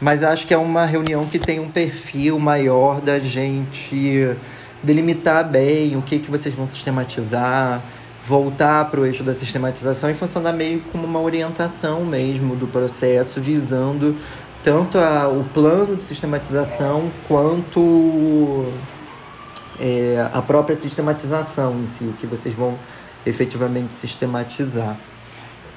Mas 0.00 0.22
acho 0.22 0.46
que 0.46 0.54
é 0.54 0.58
uma 0.58 0.84
reunião 0.84 1.26
que 1.26 1.38
tem 1.38 1.58
um 1.58 1.68
perfil 1.68 2.38
maior 2.38 3.00
da 3.00 3.18
gente 3.18 4.36
delimitar 4.82 5.48
bem 5.48 5.96
o 5.96 6.02
que, 6.02 6.20
que 6.20 6.30
vocês 6.30 6.54
vão 6.54 6.66
sistematizar, 6.66 7.82
voltar 8.26 8.84
para 8.90 9.00
o 9.00 9.06
eixo 9.06 9.24
da 9.24 9.34
sistematização 9.34 10.10
e 10.10 10.14
funcionar 10.14 10.52
meio 10.52 10.80
como 10.92 11.04
uma 11.04 11.20
orientação 11.20 12.04
mesmo 12.04 12.54
do 12.54 12.66
processo, 12.68 13.40
visando 13.40 14.14
tanto 14.62 14.98
a, 14.98 15.28
o 15.28 15.44
plano 15.52 15.96
de 15.96 16.04
sistematização 16.04 17.10
quanto 17.26 18.66
é, 19.80 20.28
a 20.32 20.42
própria 20.42 20.76
sistematização 20.76 21.80
em 21.80 21.86
si, 21.86 22.04
o 22.04 22.12
que 22.12 22.26
vocês 22.26 22.54
vão 22.54 22.78
efetivamente 23.26 23.92
sistematizar. 23.98 24.96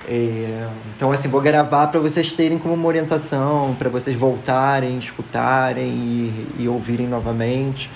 É, 0.08 0.68
então, 0.96 1.12
assim, 1.12 1.28
vou 1.28 1.42
gravar 1.42 1.88
para 1.88 2.00
vocês 2.00 2.32
terem 2.34 2.58
como 2.58 2.74
uma 2.74 2.88
orientação, 2.88 3.76
para 3.78 3.90
vocês 3.90 4.18
voltarem, 4.18 4.98
escutarem 4.98 5.88
e, 5.88 6.48
e 6.60 6.68
ouvirem 6.68 7.08
novamente. 7.08 7.90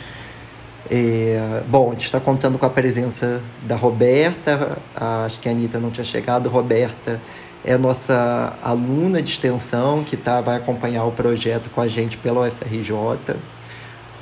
É, 0.90 1.64
bom, 1.68 1.88
a 1.88 1.94
gente 1.96 2.06
está 2.06 2.20
contando 2.20 2.60
com 2.60 2.66
a 2.66 2.70
presença 2.70 3.42
da 3.64 3.76
Roberta, 3.76 4.78
acho 4.96 5.40
que 5.42 5.50
a 5.50 5.52
Anitta 5.52 5.80
não 5.80 5.90
tinha 5.90 6.04
chegado. 6.04 6.48
Roberta 6.48 7.20
é 7.64 7.76
nossa 7.78 8.54
aluna 8.62 9.22
de 9.22 9.32
extensão 9.32 10.04
que 10.04 10.16
tá, 10.16 10.42
vai 10.42 10.58
acompanhar 10.58 11.04
o 11.06 11.12
projeto 11.12 11.70
com 11.72 11.82
a 11.82 11.88
gente 11.88 12.18
pela 12.18 12.48
UFRJ. 12.48 13.36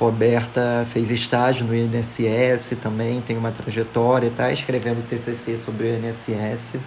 Roberta 0.00 0.86
fez 0.90 1.10
estágio 1.10 1.66
no 1.66 1.74
INSS 1.74 2.76
também, 2.82 3.20
tem 3.20 3.36
uma 3.36 3.52
trajetória, 3.52 4.28
está 4.28 4.50
escrevendo 4.50 5.06
TCC 5.06 5.56
sobre 5.58 5.86
o 5.86 5.94
INSS. 5.94 6.80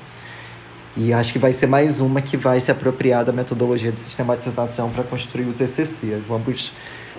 E 1.00 1.14
acho 1.14 1.32
que 1.32 1.38
vai 1.38 1.54
ser 1.54 1.68
mais 1.68 2.00
uma 2.00 2.24
que 2.24 2.36
vai 2.36 2.60
se 2.60 2.72
apropriar 2.72 3.24
da 3.24 3.32
metodologia 3.32 3.92
de 3.92 4.00
sistematização 4.00 4.90
para 4.90 5.04
construir 5.04 5.46
o 5.46 5.54
TCC. 5.54 6.20
Vamos 6.28 6.74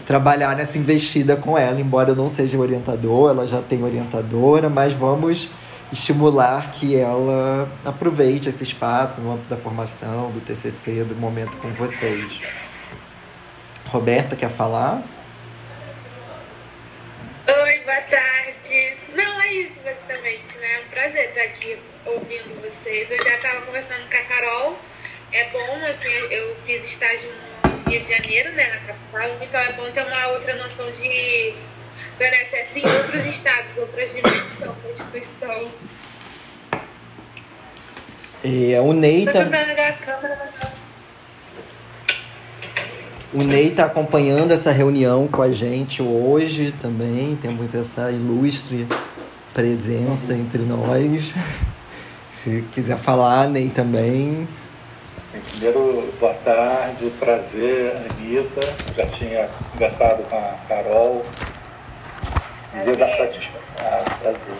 trabalhar 0.04 0.56
nessa 0.56 0.77
investida 0.77 1.37
com 1.37 1.56
ela, 1.56 1.80
embora 1.80 2.12
não 2.12 2.29
seja 2.29 2.59
orientador, 2.59 3.30
ela 3.30 3.46
já 3.46 3.62
tem 3.62 3.85
orientadora, 3.85 4.68
mas 4.68 4.93
vamos 4.93 5.48
estimular 5.93 6.73
que 6.73 6.96
ela 6.96 7.68
aproveite 7.85 8.48
esse 8.48 8.65
espaço 8.65 9.20
no 9.20 9.35
âmbito 9.35 9.48
da 9.48 9.57
formação, 9.57 10.32
do 10.32 10.40
TCC, 10.40 11.04
do 11.04 11.15
momento 11.15 11.57
com 11.59 11.68
vocês. 11.68 12.40
Roberta, 13.87 14.35
quer 14.35 14.51
falar? 14.51 15.04
Oi, 17.46 17.79
boa 17.85 18.01
tarde. 18.10 18.96
Não, 19.15 19.40
é 19.40 19.52
isso 19.52 19.76
basicamente, 19.85 20.59
né? 20.59 20.80
É 20.80 20.85
um 20.85 20.90
prazer 20.90 21.29
estar 21.29 21.42
aqui 21.42 21.79
ouvindo 22.09 22.60
vocês. 22.62 23.10
Eu 23.10 23.23
já 23.23 23.34
estava 23.34 23.62
conversando 23.62 24.09
com 24.09 24.16
a 24.16 24.23
Carol. 24.23 24.78
É 25.32 25.51
bom, 25.51 25.87
assim, 25.87 26.09
eu 26.30 26.56
fiz 26.64 26.84
estágio 26.84 27.30
no 27.64 27.90
Rio 27.90 28.01
de 28.01 28.09
Janeiro, 28.09 28.52
né, 28.52 28.68
na 28.70 28.95
capital, 28.95 29.37
então 29.42 29.60
é 29.60 29.73
bom 29.73 29.90
ter 29.90 30.02
uma 30.02 30.29
outra 30.29 30.56
noção 30.56 30.90
de 30.92 31.54
do 32.18 32.24
INSS 32.24 32.76
em 32.76 32.84
outros 32.84 33.26
estados, 33.26 33.76
outras 33.76 34.10
dimensões 34.10 34.59
da 34.60 34.90
instituição. 34.90 35.70
E 38.42 38.74
o 38.76 38.92
Ney 38.92 39.24
tá... 39.24 39.32
O 43.32 43.42
Ney 43.42 43.68
está 43.68 43.84
acompanhando 43.84 44.52
essa 44.52 44.73
reunião 44.73 45.29
com 45.29 45.42
a 45.42 45.52
gente 45.52 46.01
hoje 46.02 46.73
também. 46.80 47.36
Temos 47.36 47.73
essa 47.74 48.10
ilustre 48.10 48.86
presença 49.52 50.32
entre 50.32 50.62
nós. 50.62 51.34
Se 52.43 52.63
quiser 52.73 52.97
falar, 52.99 53.49
Ney 53.49 53.69
também. 53.69 54.47
Primeiro, 55.51 56.15
boa 56.21 56.35
tarde, 56.45 57.11
prazer, 57.19 57.97
Anitta. 57.97 58.61
Já 58.97 59.07
tinha 59.07 59.49
conversado 59.73 60.23
com 60.23 60.37
a 60.37 60.55
Carol. 60.69 61.27
Dizer 62.73 62.97
da 62.97 63.11
satisfação. 63.11 63.61
Ah, 63.79 64.05
prazer. 64.22 64.55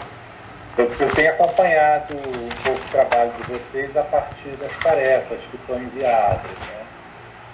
Eu, 0.77 0.93
eu 0.99 1.15
tenho 1.15 1.31
acompanhado 1.31 2.15
um 2.15 2.49
pouco 2.65 2.81
o 2.81 2.91
trabalho 2.91 3.33
de 3.33 3.53
vocês 3.53 3.97
a 3.97 4.03
partir 4.03 4.51
das 4.61 4.77
tarefas 4.79 5.43
que 5.49 5.57
são 5.57 5.81
enviadas. 5.81 6.43
Né? 6.43 6.85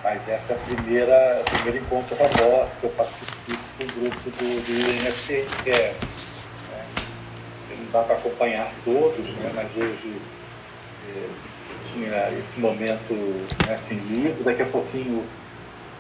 Mas 0.03 0.29
essa 0.29 0.55
é 0.55 0.57
a 0.57 0.59
primeira, 0.59 1.41
o 1.41 1.51
primeiro 1.51 1.79
encontro 1.79 2.17
remoto 2.17 2.71
que 2.81 2.87
eu 2.87 2.91
participo 2.91 3.63
do 3.79 3.87
grupo 4.01 4.31
do, 4.31 4.39
do. 4.39 6.24
Dá 7.95 8.03
para 8.03 8.17
acompanhar 8.17 8.73
todos, 8.85 9.25
né? 9.37 9.53
mas 9.55 9.69
hoje 9.77 10.17
eh, 11.09 11.29
tinha 11.85 12.29
esse 12.41 12.59
momento 12.59 13.15
né, 13.69 13.75
assim, 13.75 14.01
livre. 14.09 14.43
Daqui 14.43 14.63
a 14.63 14.67
pouquinho, 14.67 15.25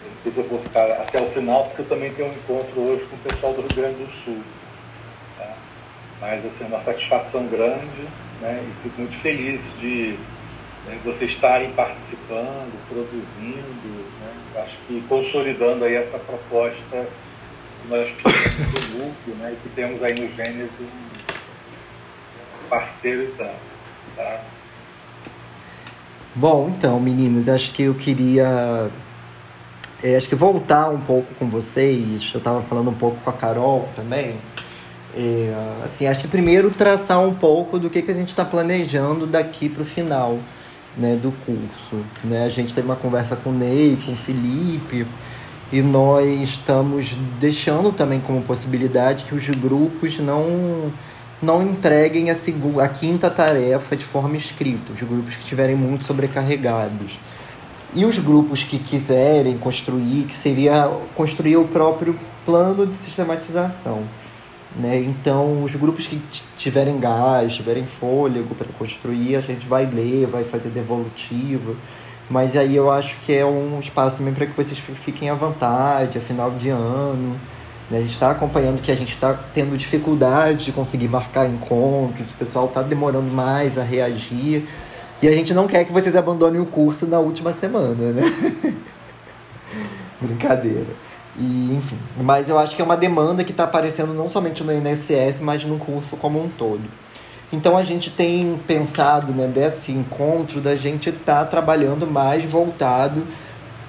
não 0.02 0.18
sei 0.18 0.32
se 0.32 0.38
eu 0.38 0.48
vou 0.48 0.60
ficar 0.60 0.90
até 0.90 1.22
o 1.22 1.26
final, 1.28 1.66
porque 1.66 1.82
eu 1.82 1.86
também 1.86 2.12
tenho 2.12 2.30
um 2.30 2.32
encontro 2.32 2.80
hoje 2.80 3.04
com 3.04 3.14
o 3.14 3.18
pessoal 3.20 3.52
do 3.52 3.60
Rio 3.60 3.76
Grande 3.76 4.02
do 4.02 4.10
Sul. 4.10 4.42
Tá? 5.38 5.54
Mas 6.20 6.44
assim, 6.44 6.64
uma 6.64 6.80
satisfação 6.80 7.46
grande 7.46 8.08
né, 8.40 8.60
e 8.60 8.82
fico 8.82 9.00
muito 9.00 9.14
feliz 9.14 9.60
de 9.78 10.18
né, 10.88 10.98
vocês 11.04 11.30
estarem 11.30 11.70
participando, 11.74 12.76
produzindo, 12.88 14.04
né, 14.20 14.62
acho 14.64 14.78
que 14.88 15.00
consolidando 15.08 15.84
aí 15.84 15.94
essa 15.94 16.18
proposta 16.18 17.06
que 17.82 17.88
nós 17.88 18.10
temos 18.10 18.72
do 18.72 18.98
núcleo 18.98 19.36
né, 19.38 19.52
e 19.52 19.62
que 19.62 19.68
temos 19.76 20.02
aí 20.02 20.14
no 20.14 20.28
Gênesis 20.32 20.88
parceiro 22.68 23.32
tanto. 23.36 23.54
Tá? 24.16 24.40
Bom, 26.34 26.72
então, 26.76 26.98
meninos, 26.98 27.48
acho 27.48 27.72
que 27.72 27.84
eu 27.84 27.94
queria. 27.94 28.90
É, 30.02 30.16
acho 30.16 30.28
que 30.28 30.34
voltar 30.34 30.90
um 30.90 31.00
pouco 31.00 31.32
com 31.34 31.48
vocês. 31.48 32.30
Eu 32.34 32.38
estava 32.38 32.60
falando 32.60 32.90
um 32.90 32.94
pouco 32.94 33.16
com 33.22 33.30
a 33.30 33.32
Carol 33.32 33.88
também. 33.94 34.36
É, 35.16 35.54
assim, 35.84 36.06
acho 36.06 36.22
que 36.22 36.28
primeiro 36.28 36.70
traçar 36.70 37.20
um 37.20 37.32
pouco 37.32 37.78
do 37.78 37.88
que, 37.88 38.02
que 38.02 38.10
a 38.10 38.14
gente 38.14 38.28
está 38.28 38.44
planejando 38.44 39.26
daqui 39.26 39.68
para 39.68 39.82
o 39.82 39.86
final 39.86 40.40
né, 40.96 41.16
do 41.16 41.32
curso. 41.44 42.04
Né? 42.24 42.44
A 42.44 42.48
gente 42.48 42.74
teve 42.74 42.86
uma 42.86 42.96
conversa 42.96 43.36
com 43.36 43.50
o 43.50 43.52
Ney, 43.52 43.98
com 44.04 44.12
o 44.12 44.16
Felipe, 44.16 45.06
e 45.72 45.82
nós 45.82 46.26
estamos 46.40 47.16
deixando 47.40 47.92
também 47.92 48.20
como 48.20 48.42
possibilidade 48.42 49.24
que 49.24 49.34
os 49.34 49.48
grupos 49.48 50.18
não 50.18 50.92
não 51.44 51.62
entreguem 51.62 52.30
a, 52.30 52.34
a 52.82 52.88
quinta 52.88 53.30
tarefa 53.30 53.96
de 53.96 54.04
forma 54.04 54.36
escrita, 54.36 54.92
os 54.92 55.00
grupos 55.00 55.36
que 55.36 55.42
estiverem 55.42 55.76
muito 55.76 56.04
sobrecarregados. 56.04 57.18
E 57.94 58.04
os 58.04 58.18
grupos 58.18 58.64
que 58.64 58.78
quiserem 58.78 59.56
construir, 59.56 60.24
que 60.24 60.34
seria 60.34 60.90
construir 61.14 61.56
o 61.56 61.68
próprio 61.68 62.18
plano 62.44 62.84
de 62.86 62.94
sistematização. 62.94 64.02
Né? 64.74 64.98
Então, 65.00 65.62
os 65.62 65.74
grupos 65.76 66.06
que 66.06 66.20
tiverem 66.56 66.98
gás, 66.98 67.54
tiverem 67.54 67.86
fôlego 67.86 68.54
para 68.56 68.66
construir, 68.76 69.36
a 69.36 69.40
gente 69.40 69.66
vai 69.66 69.86
ler, 69.86 70.26
vai 70.26 70.42
fazer 70.42 70.70
devolutiva. 70.70 71.74
Mas 72.28 72.56
aí 72.56 72.74
eu 72.74 72.90
acho 72.90 73.16
que 73.20 73.32
é 73.32 73.44
um 73.44 73.78
espaço 73.78 74.16
também 74.16 74.34
para 74.34 74.46
que 74.46 74.56
vocês 74.56 74.78
fiquem 74.96 75.30
à 75.30 75.34
vontade, 75.34 76.18
a 76.18 76.20
final 76.20 76.50
de 76.50 76.70
ano. 76.70 77.38
Né? 77.90 77.98
A 77.98 78.00
gente 78.00 78.10
está 78.10 78.30
acompanhando 78.30 78.80
que 78.80 78.90
a 78.90 78.96
gente 78.96 79.12
está 79.12 79.34
tendo 79.52 79.76
dificuldade 79.76 80.66
de 80.66 80.72
conseguir 80.72 81.08
marcar 81.08 81.46
encontros, 81.46 82.30
o 82.30 82.34
pessoal 82.34 82.66
está 82.66 82.82
demorando 82.82 83.30
mais 83.30 83.78
a 83.78 83.82
reagir. 83.82 84.66
E 85.22 85.28
a 85.28 85.32
gente 85.32 85.54
não 85.54 85.66
quer 85.66 85.84
que 85.84 85.92
vocês 85.92 86.14
abandonem 86.16 86.60
o 86.60 86.66
curso 86.66 87.06
na 87.06 87.18
última 87.18 87.52
semana, 87.52 88.12
né? 88.12 88.22
Brincadeira. 90.20 91.04
E, 91.36 91.74
enfim, 91.74 91.98
mas 92.20 92.48
eu 92.48 92.58
acho 92.58 92.76
que 92.76 92.82
é 92.82 92.84
uma 92.84 92.96
demanda 92.96 93.42
que 93.42 93.50
está 93.50 93.64
aparecendo 93.64 94.14
não 94.14 94.30
somente 94.30 94.62
no 94.62 94.72
INSS, 94.72 95.40
mas 95.40 95.64
no 95.64 95.78
curso 95.78 96.16
como 96.16 96.42
um 96.42 96.48
todo. 96.48 96.82
Então 97.52 97.76
a 97.76 97.82
gente 97.82 98.10
tem 98.10 98.60
pensado 98.66 99.32
né, 99.32 99.46
desse 99.46 99.92
encontro 99.92 100.60
da 100.60 100.76
gente 100.76 101.10
estar 101.10 101.40
tá 101.40 101.44
trabalhando 101.44 102.06
mais 102.06 102.44
voltado 102.44 103.24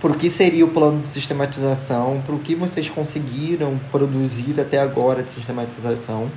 para 0.05 0.13
o 0.13 0.17
que 0.17 0.29
seria 0.29 0.63
o 0.63 0.67
plano 0.67 1.01
de 1.01 1.07
sistematização, 1.07 2.21
para 2.23 2.35
o 2.35 2.37
que 2.37 2.53
vocês 2.53 2.87
conseguiram 2.87 3.79
produzir 3.91 4.53
até 4.61 4.77
agora 4.77 5.23
de 5.23 5.31
sistematização. 5.31 6.29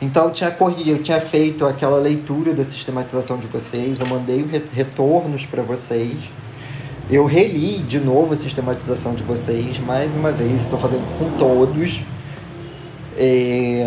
Então 0.00 0.24
eu 0.24 0.30
tinha 0.30 0.50
corrido, 0.50 0.88
eu 0.88 1.02
tinha 1.02 1.20
feito 1.20 1.66
aquela 1.66 1.98
leitura 1.98 2.54
da 2.54 2.64
sistematização 2.64 3.36
de 3.36 3.46
vocês, 3.48 4.00
eu 4.00 4.06
mandei 4.06 4.42
retornos 4.72 5.44
para 5.44 5.60
vocês. 5.60 6.16
Eu 7.10 7.26
reli 7.26 7.80
de 7.80 8.00
novo 8.00 8.32
a 8.32 8.36
sistematização 8.36 9.14
de 9.14 9.22
vocês, 9.24 9.78
mais 9.80 10.14
uma 10.14 10.32
vez, 10.32 10.62
estou 10.62 10.78
fazendo 10.78 11.06
com 11.18 11.30
todos. 11.36 12.00
É, 13.18 13.84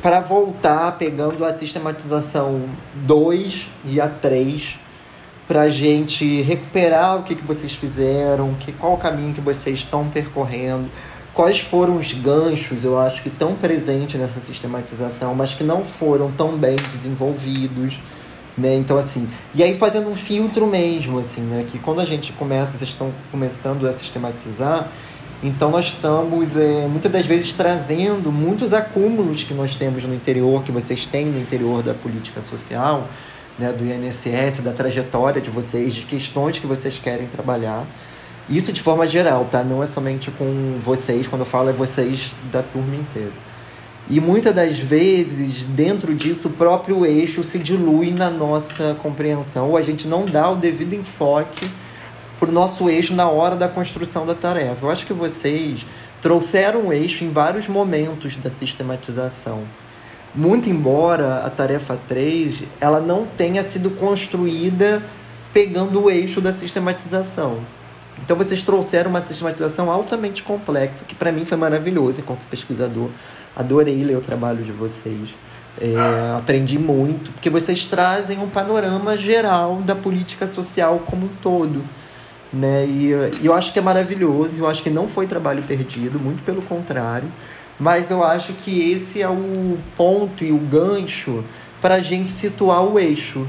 para 0.00 0.20
voltar 0.20 0.96
pegando 0.96 1.44
a 1.44 1.52
sistematização 1.58 2.62
2 3.04 3.68
e 3.84 4.00
a 4.00 4.08
3, 4.08 4.78
para 5.50 5.62
a 5.62 5.68
gente 5.68 6.42
recuperar 6.42 7.18
o 7.18 7.24
que, 7.24 7.34
que 7.34 7.44
vocês 7.44 7.72
fizeram, 7.72 8.54
que, 8.54 8.70
qual 8.70 8.94
o 8.94 8.96
caminho 8.96 9.34
que 9.34 9.40
vocês 9.40 9.80
estão 9.80 10.08
percorrendo, 10.08 10.88
quais 11.34 11.58
foram 11.58 11.96
os 11.96 12.12
ganchos, 12.12 12.84
eu 12.84 12.96
acho 12.96 13.20
que 13.20 13.30
tão 13.30 13.56
presentes 13.56 14.20
nessa 14.20 14.38
sistematização, 14.38 15.34
mas 15.34 15.52
que 15.52 15.64
não 15.64 15.84
foram 15.84 16.30
tão 16.30 16.56
bem 16.56 16.76
desenvolvidos 16.76 17.98
Né? 18.56 18.76
Então, 18.76 18.96
assim, 18.96 19.28
e 19.52 19.62
aí 19.64 19.76
fazendo 19.76 20.08
um 20.08 20.14
filtro 20.14 20.68
mesmo, 20.68 21.18
assim, 21.18 21.40
né? 21.40 21.64
Que 21.68 21.80
quando 21.80 22.00
a 22.00 22.04
gente 22.04 22.32
começa, 22.32 22.78
vocês 22.78 22.90
estão 22.90 23.10
começando 23.32 23.88
a 23.88 23.92
sistematizar, 23.98 24.86
então 25.42 25.70
nós 25.72 25.86
estamos 25.86 26.56
é, 26.56 26.86
muitas 26.86 27.10
das 27.10 27.26
vezes 27.26 27.52
trazendo 27.54 28.30
muitos 28.30 28.72
acúmulos 28.72 29.42
que 29.42 29.54
nós 29.54 29.74
temos 29.74 30.04
no 30.04 30.14
interior, 30.14 30.62
que 30.62 30.70
vocês 30.70 31.06
têm 31.06 31.26
no 31.26 31.40
interior 31.40 31.82
da 31.82 31.94
política 31.94 32.40
social, 32.40 33.08
né, 33.60 33.72
do 33.72 33.84
INSS, 33.84 34.60
da 34.60 34.72
trajetória 34.72 35.40
de 35.40 35.50
vocês, 35.50 35.94
de 35.94 36.06
questões 36.06 36.58
que 36.58 36.66
vocês 36.66 36.98
querem 36.98 37.26
trabalhar. 37.26 37.86
Isso 38.48 38.72
de 38.72 38.80
forma 38.80 39.06
geral, 39.06 39.44
tá? 39.44 39.62
Não 39.62 39.82
é 39.82 39.86
somente 39.86 40.30
com 40.30 40.80
vocês, 40.82 41.26
quando 41.28 41.42
eu 41.42 41.46
falo 41.46 41.68
é 41.68 41.72
vocês 41.72 42.32
da 42.50 42.62
turma 42.62 42.96
inteira. 42.96 43.32
E 44.08 44.18
muitas 44.20 44.52
das 44.52 44.78
vezes, 44.78 45.62
dentro 45.64 46.12
disso, 46.14 46.48
o 46.48 46.50
próprio 46.50 47.06
eixo 47.06 47.44
se 47.44 47.58
dilui 47.60 48.10
na 48.10 48.28
nossa 48.28 48.96
compreensão, 49.00 49.68
ou 49.68 49.76
a 49.76 49.82
gente 49.82 50.08
não 50.08 50.24
dá 50.24 50.50
o 50.50 50.56
devido 50.56 50.94
enfoque 50.94 51.70
para 52.40 52.48
o 52.48 52.52
nosso 52.52 52.88
eixo 52.88 53.14
na 53.14 53.28
hora 53.28 53.54
da 53.54 53.68
construção 53.68 54.26
da 54.26 54.34
tarefa. 54.34 54.84
Eu 54.84 54.90
acho 54.90 55.06
que 55.06 55.12
vocês 55.12 55.86
trouxeram 56.20 56.88
o 56.88 56.92
eixo 56.92 57.22
em 57.22 57.30
vários 57.30 57.68
momentos 57.68 58.34
da 58.36 58.50
sistematização. 58.50 59.62
Muito 60.34 60.68
embora 60.68 61.44
a 61.44 61.50
tarefa 61.50 61.98
3 62.08 62.62
ela 62.80 63.00
não 63.00 63.26
tenha 63.26 63.64
sido 63.64 63.90
construída 63.90 65.02
pegando 65.52 66.04
o 66.04 66.10
eixo 66.10 66.40
da 66.40 66.52
sistematização. 66.52 67.58
Então 68.24 68.36
vocês 68.36 68.62
trouxeram 68.62 69.10
uma 69.10 69.22
sistematização 69.22 69.90
altamente 69.90 70.42
complexa, 70.42 71.04
que 71.06 71.14
para 71.14 71.32
mim 71.32 71.44
foi 71.44 71.56
maravilhoso 71.56 72.20
enquanto 72.20 72.40
pesquisador. 72.50 73.10
Adorei 73.56 74.02
ler 74.04 74.16
o 74.16 74.20
trabalho 74.20 74.62
de 74.62 74.72
vocês. 74.72 75.30
É, 75.80 76.36
aprendi 76.36 76.78
muito, 76.78 77.32
porque 77.32 77.48
vocês 77.48 77.84
trazem 77.84 78.38
um 78.38 78.48
panorama 78.48 79.16
geral 79.16 79.76
da 79.76 79.94
política 79.94 80.46
social 80.46 81.02
como 81.06 81.26
um 81.26 81.30
todo 81.40 81.82
né? 82.52 82.84
E, 82.86 83.10
e 83.40 83.46
eu 83.46 83.54
acho 83.54 83.72
que 83.72 83.78
é 83.78 83.82
maravilhoso, 83.82 84.52
eu 84.58 84.66
acho 84.66 84.82
que 84.82 84.90
não 84.90 85.08
foi 85.08 85.26
trabalho 85.26 85.62
perdido, 85.62 86.18
muito 86.18 86.42
pelo 86.44 86.62
contrário. 86.62 87.28
Mas 87.80 88.10
eu 88.10 88.22
acho 88.22 88.52
que 88.52 88.92
esse 88.92 89.22
é 89.22 89.28
o 89.28 89.78
ponto 89.96 90.44
e 90.44 90.52
o 90.52 90.58
gancho 90.58 91.42
para 91.80 91.94
a 91.94 92.00
gente 92.00 92.30
situar 92.30 92.84
o 92.84 92.98
eixo. 92.98 93.46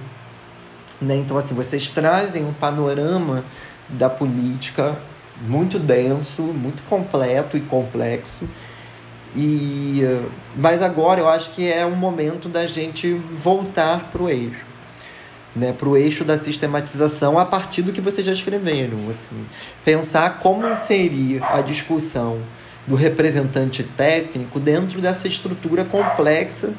Né? 1.01 1.17
Então, 1.17 1.37
assim, 1.37 1.53
vocês 1.53 1.89
trazem 1.89 2.45
um 2.45 2.53
panorama 2.53 3.43
da 3.89 4.09
política 4.09 4.97
muito 5.41 5.77
denso, 5.77 6.41
muito 6.41 6.81
completo 6.83 7.57
e 7.57 7.59
complexo. 7.59 8.47
E, 9.35 10.01
mas 10.55 10.81
agora 10.81 11.19
eu 11.19 11.29
acho 11.29 11.51
que 11.51 11.69
é 11.69 11.85
um 11.85 11.95
momento 11.95 12.47
da 12.47 12.65
gente 12.67 13.13
voltar 13.13 14.09
para 14.11 14.23
o 14.23 14.29
eixo 14.29 14.71
né, 15.55 15.73
para 15.77 15.89
o 15.89 15.97
eixo 15.97 16.23
da 16.23 16.37
sistematização 16.37 17.37
a 17.37 17.45
partir 17.45 17.81
do 17.81 17.91
que 17.91 18.01
vocês 18.01 18.25
já 18.25 18.31
escreveram. 18.31 19.09
Assim. 19.09 19.45
Pensar 19.83 20.39
como 20.39 20.67
inserir 20.67 21.43
a 21.43 21.61
discussão 21.61 22.39
do 22.87 22.95
representante 22.95 23.83
técnico 23.83 24.59
dentro 24.59 25.01
dessa 25.01 25.27
estrutura 25.27 25.85
complexa 25.85 26.73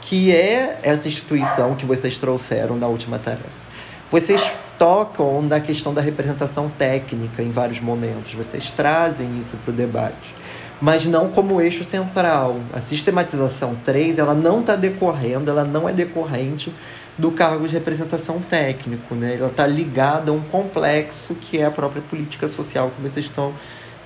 que 0.00 0.34
é 0.34 0.78
essa 0.82 1.08
instituição 1.08 1.74
que 1.74 1.84
vocês 1.84 2.18
trouxeram 2.18 2.76
na 2.76 2.86
última 2.86 3.18
tarefa. 3.18 3.68
Vocês 4.10 4.50
tocam 4.78 5.42
na 5.42 5.60
questão 5.60 5.92
da 5.92 6.00
representação 6.00 6.70
técnica 6.70 7.42
em 7.42 7.50
vários 7.50 7.80
momentos, 7.80 8.32
vocês 8.32 8.70
trazem 8.70 9.38
isso 9.38 9.56
para 9.58 9.72
o 9.72 9.74
debate, 9.74 10.34
mas 10.80 11.04
não 11.04 11.28
como 11.28 11.60
eixo 11.60 11.84
central. 11.84 12.58
A 12.72 12.80
sistematização 12.80 13.74
3 13.84 14.18
ela 14.18 14.34
não 14.34 14.60
está 14.60 14.76
decorrendo, 14.76 15.50
ela 15.50 15.64
não 15.64 15.88
é 15.88 15.92
decorrente 15.92 16.72
do 17.18 17.32
cargo 17.32 17.66
de 17.66 17.74
representação 17.74 18.40
técnico, 18.40 19.14
né? 19.14 19.34
Ela 19.34 19.48
está 19.48 19.66
ligada 19.66 20.30
a 20.30 20.34
um 20.34 20.40
complexo 20.40 21.34
que 21.34 21.58
é 21.58 21.64
a 21.64 21.70
própria 21.70 22.00
política 22.00 22.48
social 22.48 22.92
que 22.94 23.02
vocês 23.02 23.26
estão 23.26 23.52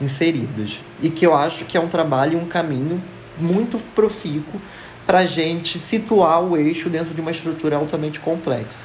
inseridas 0.02 0.78
e 1.00 1.08
que 1.08 1.26
eu 1.26 1.34
acho 1.34 1.64
que 1.64 1.76
é 1.76 1.80
um 1.80 1.88
trabalho, 1.88 2.38
um 2.38 2.46
caminho 2.46 3.02
muito 3.38 3.78
profícuo 3.94 4.60
para 5.06 5.20
a 5.20 5.26
gente 5.26 5.78
situar 5.78 6.42
o 6.42 6.56
eixo 6.56 6.88
dentro 6.88 7.14
de 7.14 7.20
uma 7.20 7.30
estrutura 7.30 7.76
altamente 7.76 8.20
complexa. 8.20 8.80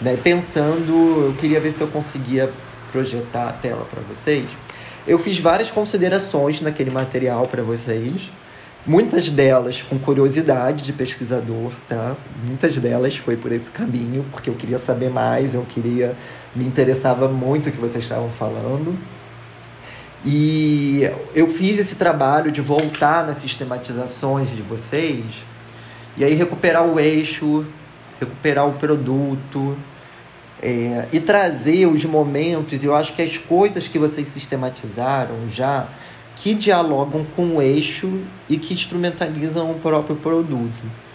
Né? 0.00 0.16
Pensando, 0.22 1.26
eu 1.26 1.34
queria 1.38 1.60
ver 1.60 1.72
se 1.72 1.80
eu 1.80 1.88
conseguia 1.88 2.50
projetar 2.92 3.48
a 3.48 3.52
tela 3.52 3.86
para 3.90 4.00
vocês. 4.02 4.46
Eu 5.06 5.18
fiz 5.18 5.38
várias 5.38 5.70
considerações 5.70 6.60
naquele 6.60 6.90
material 6.90 7.46
para 7.46 7.62
vocês 7.62 8.30
Muitas 8.88 9.28
delas 9.28 9.82
com 9.82 9.98
curiosidade 9.98 10.82
de 10.82 10.94
pesquisador, 10.94 11.72
tá? 11.86 12.16
Muitas 12.42 12.78
delas 12.78 13.14
foi 13.16 13.36
por 13.36 13.52
esse 13.52 13.70
caminho, 13.70 14.24
porque 14.30 14.48
eu 14.48 14.54
queria 14.54 14.78
saber 14.78 15.10
mais, 15.10 15.54
eu 15.54 15.62
queria. 15.68 16.16
Me 16.56 16.64
interessava 16.64 17.28
muito 17.28 17.68
o 17.68 17.72
que 17.72 17.76
vocês 17.76 18.04
estavam 18.04 18.30
falando. 18.30 18.98
E 20.24 21.02
eu 21.34 21.48
fiz 21.48 21.78
esse 21.78 21.96
trabalho 21.96 22.50
de 22.50 22.60
voltar 22.60 23.26
nas 23.26 23.40
sistematizações 23.40 24.50
de 24.50 24.62
vocês, 24.62 25.24
e 26.16 26.24
aí 26.24 26.34
recuperar 26.34 26.84
o 26.84 26.98
eixo, 26.98 27.64
recuperar 28.20 28.66
o 28.66 28.72
produto, 28.72 29.76
é, 30.60 31.06
e 31.12 31.20
trazer 31.20 31.86
os 31.86 32.04
momentos, 32.04 32.84
eu 32.84 32.94
acho 32.94 33.14
que 33.14 33.22
as 33.22 33.38
coisas 33.38 33.86
que 33.86 33.98
vocês 33.98 34.26
sistematizaram 34.28 35.48
já 35.52 35.86
que 36.34 36.54
dialogam 36.54 37.24
com 37.36 37.56
o 37.56 37.62
eixo 37.62 38.22
e 38.48 38.58
que 38.58 38.72
instrumentalizam 38.72 39.70
o 39.70 39.74
próprio 39.74 40.16
produto. 40.16 41.08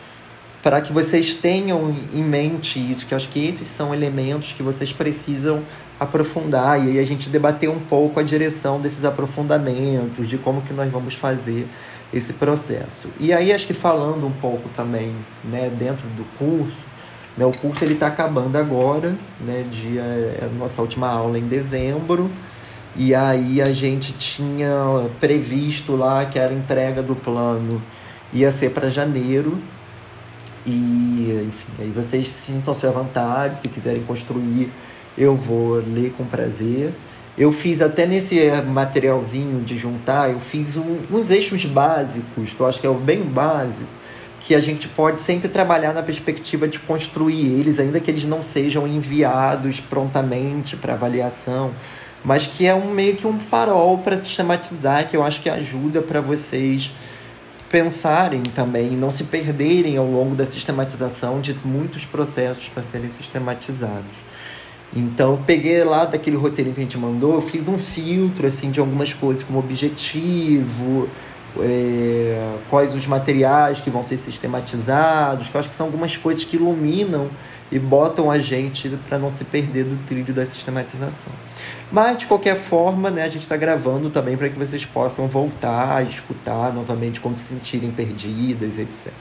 Para 0.62 0.82
que 0.82 0.94
vocês 0.94 1.34
tenham 1.34 1.94
em 2.14 2.24
mente 2.24 2.80
isso, 2.80 3.06
que 3.06 3.14
eu 3.14 3.18
acho 3.18 3.28
que 3.30 3.46
esses 3.46 3.68
são 3.68 3.94
elementos 3.94 4.54
que 4.54 4.64
vocês 4.64 4.94
precisam 4.94 5.62
aprofundar 6.04 6.84
e 6.84 6.92
aí 6.92 7.00
a 7.00 7.06
gente 7.06 7.30
debater 7.30 7.70
um 7.70 7.80
pouco 7.80 8.20
a 8.20 8.24
direção 8.24 8.80
desses 8.80 9.04
aprofundamentos, 9.04 10.30
de 10.30 10.38
como 10.38 10.62
que 10.62 10.74
nós 10.74 10.92
vamos 10.92 11.16
fazer 11.16 11.68
esse 12.14 12.34
processo. 12.34 13.10
E 13.20 13.34
aí 13.34 13.52
acho 13.52 13.66
que 13.66 13.74
falando 13.74 14.26
um 14.26 14.32
pouco 14.32 14.70
também, 14.70 15.16
né, 15.44 15.70
dentro 15.70 16.08
do 16.10 16.24
curso, 16.38 16.84
né, 17.36 17.46
o 17.46 17.52
curso 17.52 17.84
ele 17.84 17.94
está 17.94 18.08
acabando 18.08 18.56
agora, 18.58 19.16
né, 19.42 19.66
dia, 19.72 20.02
é 20.02 20.46
a 20.46 20.60
nossa 20.60 20.82
última 20.82 21.10
aula 21.10 21.40
em 21.40 21.48
dezembro, 21.48 22.30
e 22.96 23.16
aí 23.16 23.60
a 23.60 23.74
gente 23.74 24.14
tinha 24.14 25.10
previsto 25.20 25.96
lá 25.96 26.26
que 26.26 26.38
era 26.38 26.54
entrega 26.54 27.02
do 27.02 27.16
plano 27.16 27.82
ia 28.34 28.52
ser 28.52 28.72
para 28.72 28.90
janeiro. 28.90 29.58
E, 30.66 31.46
enfim, 31.48 31.84
aí 31.84 31.90
vocês 31.92 32.28
sintam-se 32.28 32.86
à 32.88 32.92
vontade, 32.92 33.60
se 33.60 33.68
quiserem 33.68 34.04
construir, 34.04 34.72
eu 35.18 35.36
vou 35.36 35.76
ler 35.76 36.14
com 36.18 36.26
prazer. 36.26 36.94
Eu 37.38 37.52
fiz 37.52 37.82
até 37.82 38.06
nesse 38.06 38.40
materialzinho 38.68 39.64
de 39.64 39.78
juntar, 39.78 40.30
eu 40.30 40.40
fiz 40.40 40.78
um, 40.78 41.00
uns 41.12 41.32
eixos 41.32 41.66
básicos, 41.66 42.52
que 42.52 42.60
eu 42.60 42.68
acho 42.68 42.80
que 42.80 42.86
é 42.86 42.90
o 42.90 42.94
bem 42.94 43.22
básico, 43.22 43.88
que 44.40 44.54
a 44.54 44.60
gente 44.60 44.88
pode 44.88 45.20
sempre 45.20 45.48
trabalhar 45.48 45.94
na 45.94 46.04
perspectiva 46.04 46.68
de 46.68 46.78
construir 46.78 47.60
eles, 47.60 47.80
ainda 47.80 48.00
que 48.00 48.12
eles 48.12 48.26
não 48.26 48.44
sejam 48.44 48.88
enviados 48.88 49.80
prontamente 49.80 50.76
para 50.76 50.94
avaliação 50.94 51.72
mas 52.24 52.48
que 52.48 52.66
é 52.66 52.74
um 52.74 52.90
meio 52.90 53.18
que 53.18 53.28
um 53.28 53.40
farol 53.40 53.98
para 53.98 54.16
sistematizar, 54.16 55.08
que 55.08 55.18
eu 55.18 55.24
acho 55.24 55.42
que 55.42 55.50
ajuda 55.50 56.02
para 56.02 56.22
vocês 56.22 56.92
pensarem 57.70 58.44
também, 58.44 58.92
não 58.92 59.12
se 59.12 59.24
perderem 59.24 59.98
ao 59.98 60.06
longo 60.06 60.36
da 60.36 60.46
sistematização 60.46 61.42
de 61.42 61.58
muitos 61.66 62.06
processos 62.06 62.70
para 62.70 62.84
serem 62.84 63.12
sistematizados. 63.12 64.12
Então, 64.96 65.42
peguei 65.46 65.84
lá 65.84 66.06
daquele 66.06 66.36
roteiro 66.36 66.72
que 66.72 66.80
a 66.80 66.84
gente 66.84 66.98
mandou, 66.98 67.42
fiz 67.42 67.68
um 67.68 67.80
filtro 67.80 68.46
assim 68.46 68.70
de 68.70 68.80
algumas 68.80 69.12
coisas 69.12 69.44
como 69.44 69.58
objetivo, 69.58 71.10
é, 71.60 72.58
quais 72.70 72.94
os 72.94 73.08
materiais 73.08 73.82
que 73.82 73.90
vão 73.90 74.04
ser 74.04 74.18
sistematizados, 74.18 75.50
que 75.50 75.56
eu 75.56 75.60
acho 75.60 75.70
que 75.70 75.76
são 75.76 75.88
algumas 75.88 76.16
coisas 76.16 76.44
que 76.44 76.58
iluminam 76.58 77.30
e 77.72 77.80
botam 77.80 78.30
a 78.30 78.38
gente 78.38 78.88
para 79.10 79.18
não 79.18 79.32
se 79.32 79.44
perder 79.44 79.84
do 79.84 79.98
trilho 80.06 80.32
da 80.32 80.46
sistematização. 80.46 81.34
Mas, 81.92 82.20
de 82.20 82.26
qualquer 82.28 82.56
forma, 82.56 83.10
né, 83.10 83.24
a 83.24 83.30
gente 83.30 83.42
está 83.42 83.58
gravando 83.58 84.12
também 84.12 84.38
para 84.38 84.48
que 84.48 84.58
vocês 84.58 84.86
possam 84.86 85.28
voltar, 85.28 86.06
escutar 86.08 86.72
novamente 86.72 87.20
quando 87.20 87.38
se 87.38 87.46
sentirem 87.46 87.90
perdidas, 87.90 88.78
etc. 88.78 89.12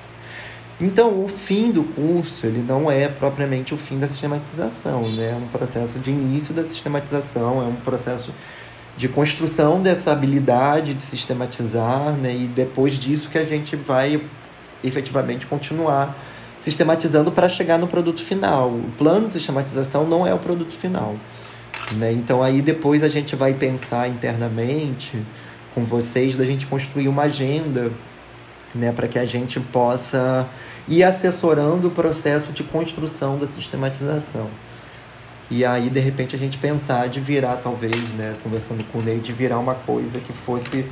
Então, 0.82 1.24
o 1.24 1.28
fim 1.28 1.70
do 1.70 1.84
curso, 1.84 2.44
ele 2.44 2.60
não 2.60 2.90
é 2.90 3.06
propriamente 3.06 3.72
o 3.72 3.76
fim 3.76 4.00
da 4.00 4.08
sistematização, 4.08 5.08
né? 5.12 5.30
É 5.30 5.36
um 5.36 5.46
processo 5.46 5.96
de 6.00 6.10
início 6.10 6.52
da 6.52 6.64
sistematização, 6.64 7.62
é 7.62 7.66
um 7.66 7.76
processo 7.76 8.32
de 8.96 9.08
construção 9.08 9.80
dessa 9.80 10.10
habilidade 10.10 10.92
de 10.92 11.02
sistematizar, 11.04 12.14
né? 12.14 12.34
E 12.34 12.48
depois 12.48 12.94
disso 12.94 13.30
que 13.30 13.38
a 13.38 13.44
gente 13.44 13.76
vai 13.76 14.20
efetivamente 14.82 15.46
continuar 15.46 16.18
sistematizando 16.60 17.30
para 17.30 17.48
chegar 17.48 17.78
no 17.78 17.86
produto 17.86 18.20
final. 18.20 18.68
O 18.68 18.90
plano 18.98 19.28
de 19.28 19.34
sistematização 19.34 20.04
não 20.04 20.26
é 20.26 20.34
o 20.34 20.38
produto 20.38 20.74
final. 20.74 21.14
Né? 21.92 22.12
Então 22.12 22.42
aí 22.42 22.60
depois 22.60 23.04
a 23.04 23.08
gente 23.08 23.36
vai 23.36 23.54
pensar 23.54 24.08
internamente 24.08 25.20
com 25.74 25.84
vocês 25.84 26.36
da 26.36 26.44
gente 26.44 26.66
construir 26.66 27.06
uma 27.06 27.22
agenda 27.22 27.92
né, 28.74 28.92
para 28.92 29.08
que 29.08 29.18
a 29.18 29.24
gente 29.24 29.60
possa 29.60 30.48
ir 30.88 31.04
assessorando 31.04 31.88
o 31.88 31.90
processo 31.90 32.52
de 32.52 32.62
construção 32.62 33.38
da 33.38 33.46
sistematização. 33.46 34.48
E 35.50 35.64
aí, 35.64 35.90
de 35.90 36.00
repente, 36.00 36.34
a 36.34 36.38
gente 36.38 36.56
pensar 36.56 37.08
de 37.08 37.20
virar, 37.20 37.56
talvez, 37.56 37.96
né, 38.16 38.34
conversando 38.42 38.82
com 38.90 38.98
o 38.98 39.02
Ney, 39.02 39.18
de 39.18 39.32
virar 39.32 39.58
uma 39.58 39.74
coisa 39.74 40.18
que 40.18 40.32
fosse 40.32 40.86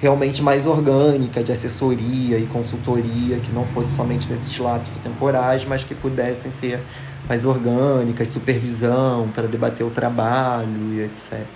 realmente 0.00 0.42
mais 0.42 0.66
orgânica, 0.66 1.42
de 1.42 1.50
assessoria 1.50 2.38
e 2.38 2.46
consultoria, 2.46 3.38
que 3.38 3.50
não 3.50 3.64
fosse 3.64 3.96
somente 3.96 4.28
nesses 4.28 4.58
lapsos 4.58 4.98
temporais, 4.98 5.64
mas 5.64 5.84
que 5.84 5.94
pudessem 5.94 6.50
ser 6.50 6.80
mais 7.26 7.46
orgânicas, 7.46 8.28
de 8.28 8.34
supervisão, 8.34 9.30
para 9.34 9.46
debater 9.46 9.86
o 9.86 9.90
trabalho 9.90 10.92
e 10.92 11.00
etc. 11.00 11.46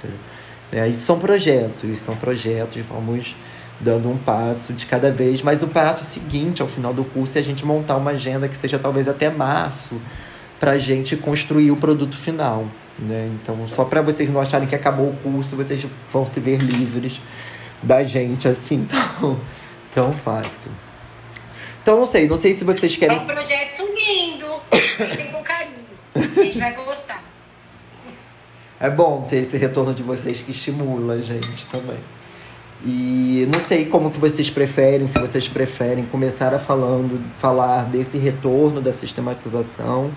É, 0.73 0.89
e 0.89 0.95
são 0.97 1.19
projetos, 1.19 1.99
são 1.99 2.17
projetos, 2.17 2.83
vamos 2.89 3.37
dando 3.81 4.11
um 4.11 4.17
passo 4.17 4.73
de 4.73 4.87
cada 4.87 5.11
vez, 5.11 5.43
mas 5.43 5.63
o 5.63 5.69
passo 5.69 6.05
seguinte 6.05 6.61
ao 6.61 6.69
final 6.69 6.93
do 6.93 7.05
curso 7.05 7.39
é 7.39 7.41
a 7.41 7.45
gente 7.45 7.65
montar 7.65 7.97
uma 7.97 8.11
agenda 8.11 8.49
que 8.49 8.57
seja 8.57 8.79
talvez 8.79 9.09
até 9.09 9.31
março, 9.31 10.01
para 10.59 10.73
a 10.73 10.79
gente 10.79 11.17
construir 11.17 11.71
o 11.71 11.77
produto 11.77 12.17
final. 12.17 12.67
Né? 12.99 13.31
Então, 13.41 13.67
só 13.69 13.85
para 13.85 14.03
vocês 14.03 14.29
não 14.29 14.41
acharem 14.41 14.67
que 14.67 14.75
acabou 14.75 15.11
o 15.11 15.17
curso, 15.19 15.55
vocês 15.55 15.87
vão 16.11 16.27
se 16.27 16.41
ver 16.41 16.59
livres 16.61 17.21
da 17.81 18.03
gente 18.03 18.49
assim 18.49 18.87
tão, 19.21 19.41
tão 19.95 20.13
fácil. 20.13 20.71
Então, 21.81 21.97
não 21.97 22.07
sei, 22.07 22.27
não 22.27 22.37
sei 22.37 22.57
se 22.57 22.65
vocês 22.65 22.97
querem. 22.97 23.17
É 23.17 23.21
um 23.21 23.27
projeto 23.27 23.83
lindo, 23.83 24.47
feito 24.73 25.33
com 25.33 25.43
carinho. 25.43 25.77
A 26.15 26.43
gente 26.43 26.59
vai 26.59 26.73
gostar. 26.73 27.23
É 28.81 28.91
bom 28.91 29.23
ter 29.23 29.39
esse 29.39 29.57
retorno 29.57 29.95
de 29.95 30.03
vocês 30.03 30.43
que 30.43 30.51
estimula 30.51 31.15
a 31.15 31.23
gente 31.23 31.67
também. 31.69 31.99
E 32.85 33.47
não 33.51 33.61
sei 33.61 33.87
como 33.87 34.11
que 34.11 34.19
vocês 34.19 34.49
preferem, 34.49 35.07
se 35.09 35.19
vocês 35.19 35.49
preferem 35.49 36.05
começar 36.07 36.55
a 36.55 36.59
falando, 36.59 37.21
falar 37.37 37.87
desse 37.87 38.19
retorno 38.19 38.81
da 38.81 38.93
sistematização 38.93 40.13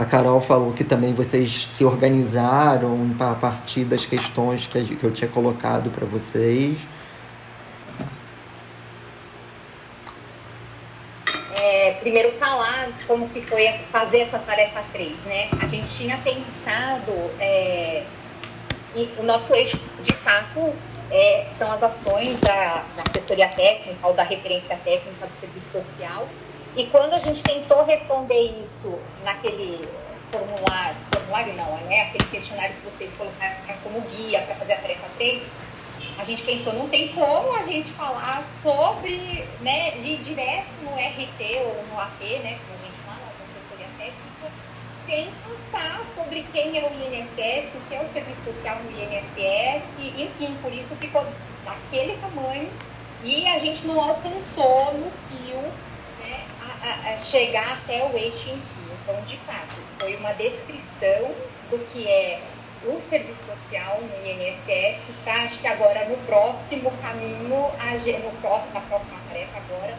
a 0.00 0.04
Carol 0.06 0.40
falou 0.40 0.72
que 0.72 0.82
também 0.82 1.12
vocês 1.12 1.68
se 1.74 1.84
organizaram 1.84 3.14
a 3.18 3.34
partir 3.34 3.84
das 3.84 4.06
questões 4.06 4.66
que 4.66 4.98
eu 5.02 5.12
tinha 5.12 5.30
colocado 5.30 5.90
para 5.90 6.06
vocês. 6.06 6.78
É, 11.54 11.92
primeiro 12.00 12.32
falar 12.32 12.88
como 13.06 13.28
que 13.28 13.42
foi 13.42 13.68
fazer 13.92 14.20
essa 14.20 14.38
tarefa 14.38 14.82
3, 14.90 15.24
né? 15.26 15.48
A 15.60 15.66
gente 15.66 15.90
tinha 15.90 16.16
pensado, 16.16 17.12
é, 17.38 18.04
o 19.18 19.22
nosso 19.22 19.52
eixo 19.54 19.78
de 20.02 20.14
fato 20.14 20.72
é, 21.10 21.46
são 21.50 21.70
as 21.72 21.82
ações 21.82 22.40
da, 22.40 22.84
da 22.96 23.02
assessoria 23.08 23.48
técnica 23.48 24.06
ou 24.06 24.14
da 24.14 24.22
referência 24.22 24.76
técnica 24.76 25.26
do 25.26 25.36
serviço 25.36 25.80
social, 25.80 26.28
e 26.76 26.86
quando 26.86 27.14
a 27.14 27.18
gente 27.18 27.42
tentou 27.42 27.84
responder 27.84 28.60
isso 28.62 28.98
naquele 29.24 29.88
formulário, 30.30 30.96
formulário 31.12 31.54
não, 31.54 31.76
né? 31.78 32.02
Aquele 32.02 32.24
questionário 32.30 32.76
que 32.76 32.82
vocês 32.82 33.14
colocaram 33.14 33.56
como 33.82 34.00
guia 34.02 34.42
para 34.42 34.54
fazer 34.54 34.74
a 34.74 34.76
tarefa 34.76 35.08
3, 35.16 35.46
a 36.18 36.24
gente 36.24 36.42
pensou, 36.42 36.74
não 36.74 36.88
tem 36.88 37.08
como 37.08 37.56
a 37.56 37.62
gente 37.62 37.90
falar 37.90 38.44
sobre, 38.44 39.46
né, 39.60 39.96
ir 39.98 40.18
direto 40.18 40.68
no 40.82 40.94
RT 40.94 41.58
ou 41.64 41.84
no 41.88 42.00
AP, 42.00 42.20
né, 42.42 42.58
como 42.60 42.78
a 42.78 42.84
gente 42.84 42.98
fala, 43.06 43.20
na 43.38 43.44
assessoria 43.44 43.86
técnica, 43.96 44.52
sem 45.10 45.28
pensar 45.44 46.06
sobre 46.06 46.44
quem 46.52 46.78
é 46.78 46.88
o 46.88 46.92
INSS, 46.92 47.74
o 47.74 47.80
que 47.88 47.96
é 47.96 48.00
o 48.00 48.06
serviço 48.06 48.52
social 48.52 48.76
no 48.76 48.92
INSS, 48.92 49.98
enfim, 50.16 50.56
por 50.62 50.72
isso 50.72 50.94
ficou 50.96 51.26
daquele 51.64 52.16
tamanho 52.18 52.70
e 53.24 53.44
a 53.48 53.58
gente 53.58 53.88
não 53.88 54.00
alcançou 54.00 54.94
no 54.94 55.10
fio 55.10 55.60
a, 56.62 57.10
a 57.10 57.18
chegar 57.18 57.72
até 57.72 58.06
o 58.06 58.16
eixo 58.16 58.50
em 58.50 58.58
si. 58.58 58.82
Então, 59.02 59.20
de 59.22 59.36
fato, 59.38 59.74
foi 60.00 60.14
uma 60.14 60.32
descrição 60.34 61.34
do 61.68 61.78
que 61.86 62.06
é 62.06 62.40
o 62.86 63.00
serviço 63.00 63.46
social 63.46 64.00
no 64.00 64.26
INSS 64.26 65.10
para, 65.24 65.42
acho 65.42 65.58
que 65.58 65.66
agora 65.66 66.08
no 66.08 66.16
próximo 66.18 66.90
caminho, 67.02 67.48
no, 67.48 67.72
na 68.72 68.80
próxima 68.82 69.18
tarefa 69.28 69.58
agora, 69.58 69.98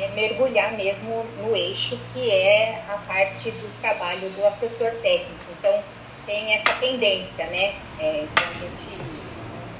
é 0.00 0.08
mergulhar 0.14 0.72
mesmo 0.72 1.24
no 1.38 1.54
eixo 1.56 1.98
que 2.12 2.30
é 2.30 2.84
a 2.88 2.98
parte 2.98 3.50
do 3.50 3.80
trabalho 3.80 4.30
do 4.30 4.44
assessor 4.46 4.90
técnico. 5.02 5.44
Então, 5.58 5.82
tem 6.26 6.52
essa 6.52 6.72
tendência, 6.74 7.46
né? 7.46 7.74
É, 7.98 8.22
então, 8.22 8.44
a 8.48 8.52
gente 8.52 9.18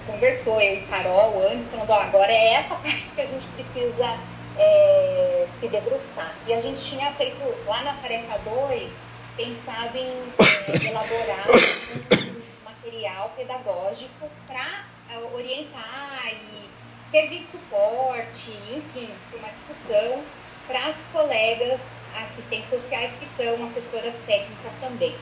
conversou, 0.06 0.60
eu 0.60 0.76
e 0.78 0.82
Carol, 0.82 1.46
antes, 1.50 1.70
falando, 1.70 1.92
agora 1.92 2.32
é 2.32 2.54
essa 2.54 2.74
parte 2.76 3.12
que 3.14 3.20
a 3.20 3.26
gente 3.26 3.46
precisa 3.48 4.18
é, 4.56 5.46
se 5.46 5.68
debruçar. 5.68 6.34
E 6.46 6.52
a 6.52 6.60
gente 6.60 6.80
tinha 6.80 7.12
feito 7.12 7.38
lá 7.66 7.82
na 7.82 7.94
tarefa 7.94 8.38
2, 8.38 9.06
pensado 9.36 9.96
em 9.96 10.32
é, 10.38 10.88
elaborar 10.88 11.46
um 11.50 12.64
material 12.64 13.32
pedagógico 13.36 14.28
para 14.46 14.84
é, 15.10 15.18
orientar 15.34 16.32
e 16.32 16.77
servir 17.10 17.40
de 17.40 17.46
suporte, 17.46 18.50
enfim, 18.74 19.08
para 19.30 19.38
uma 19.38 19.50
discussão 19.50 20.22
para 20.66 20.86
as 20.86 21.08
colegas 21.10 22.04
assistentes 22.20 22.68
sociais 22.68 23.16
que 23.18 23.26
são 23.26 23.64
assessoras 23.64 24.20
técnicas 24.26 24.74
também. 24.74 25.16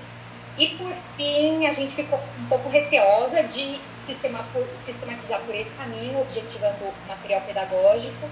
E 0.59 0.69
por 0.77 0.93
fim, 0.93 1.67
a 1.67 1.73
gente 1.73 1.95
ficou 1.95 2.19
um 2.41 2.47
pouco 2.49 2.69
receosa 2.69 3.43
de 3.45 3.79
sistematizar 3.97 5.41
por 5.47 5.55
esse 5.55 5.75
caminho, 5.75 6.21
objetivando 6.21 6.77
o 6.83 7.09
material 7.09 7.43
pedagógico, 7.43 8.29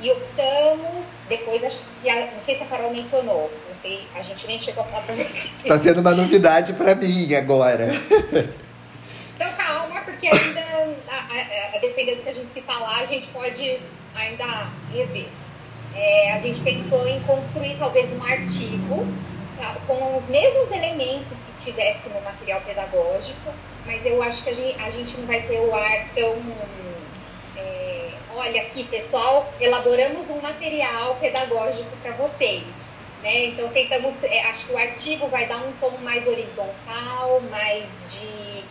e 0.00 0.10
optamos, 0.10 1.26
depois, 1.28 1.62
acho 1.62 1.86
que 2.02 2.08
a, 2.08 2.32
não 2.32 2.40
sei 2.40 2.54
se 2.54 2.62
a 2.62 2.66
Carol 2.66 2.90
mencionou, 2.90 3.52
não 3.68 3.74
sei, 3.74 4.06
a 4.14 4.22
gente 4.22 4.46
nem 4.46 4.58
chegou 4.58 4.82
a 4.82 4.86
falar 4.86 5.02
pra 5.02 5.16
você. 5.16 5.48
Tá 5.66 5.78
sendo 5.78 6.00
uma 6.00 6.14
novidade 6.14 6.72
para 6.72 6.94
mim 6.94 7.34
agora. 7.34 7.88
Então 9.34 9.52
calma, 9.54 10.00
porque 10.02 10.28
ainda, 10.28 10.60
a, 11.08 11.76
a, 11.76 11.78
dependendo 11.78 12.18
do 12.18 12.22
que 12.22 12.28
a 12.28 12.34
gente 12.34 12.52
se 12.52 12.62
falar, 12.62 13.00
a 13.00 13.06
gente 13.06 13.26
pode 13.28 13.80
ainda 14.14 14.44
rever. 14.92 15.28
É, 15.94 16.32
a 16.32 16.38
gente 16.38 16.60
pensou 16.60 17.06
em 17.06 17.22
construir 17.22 17.76
talvez 17.78 18.12
um 18.12 18.22
artigo 18.24 19.06
tá, 19.56 19.76
com 19.86 20.14
os 20.14 20.28
mesmos 20.28 20.70
elementos 20.70 21.42
que 21.42 21.64
tivesse 21.64 22.08
no 22.08 22.20
material 22.20 22.60
pedagógico, 22.62 23.52
mas 23.86 24.04
eu 24.04 24.22
acho 24.22 24.42
que 24.42 24.50
a 24.50 24.54
gente, 24.54 24.82
a 24.82 24.90
gente 24.90 25.16
não 25.18 25.26
vai 25.26 25.42
ter 25.42 25.60
o 25.60 25.74
ar 25.74 26.08
tão 26.14 26.42
olha 28.36 28.62
aqui, 28.62 28.84
pessoal, 28.84 29.52
elaboramos 29.60 30.30
um 30.30 30.40
material 30.40 31.16
pedagógico 31.16 31.90
para 32.02 32.12
vocês. 32.12 32.90
Né? 33.22 33.46
Então, 33.46 33.68
tentamos, 33.70 34.22
é, 34.24 34.42
acho 34.48 34.66
que 34.66 34.72
o 34.72 34.78
artigo 34.78 35.28
vai 35.28 35.46
dar 35.46 35.58
um 35.58 35.72
tom 35.80 35.96
mais 36.02 36.26
horizontal, 36.26 37.40
mais 37.50 38.18
de 38.20 38.64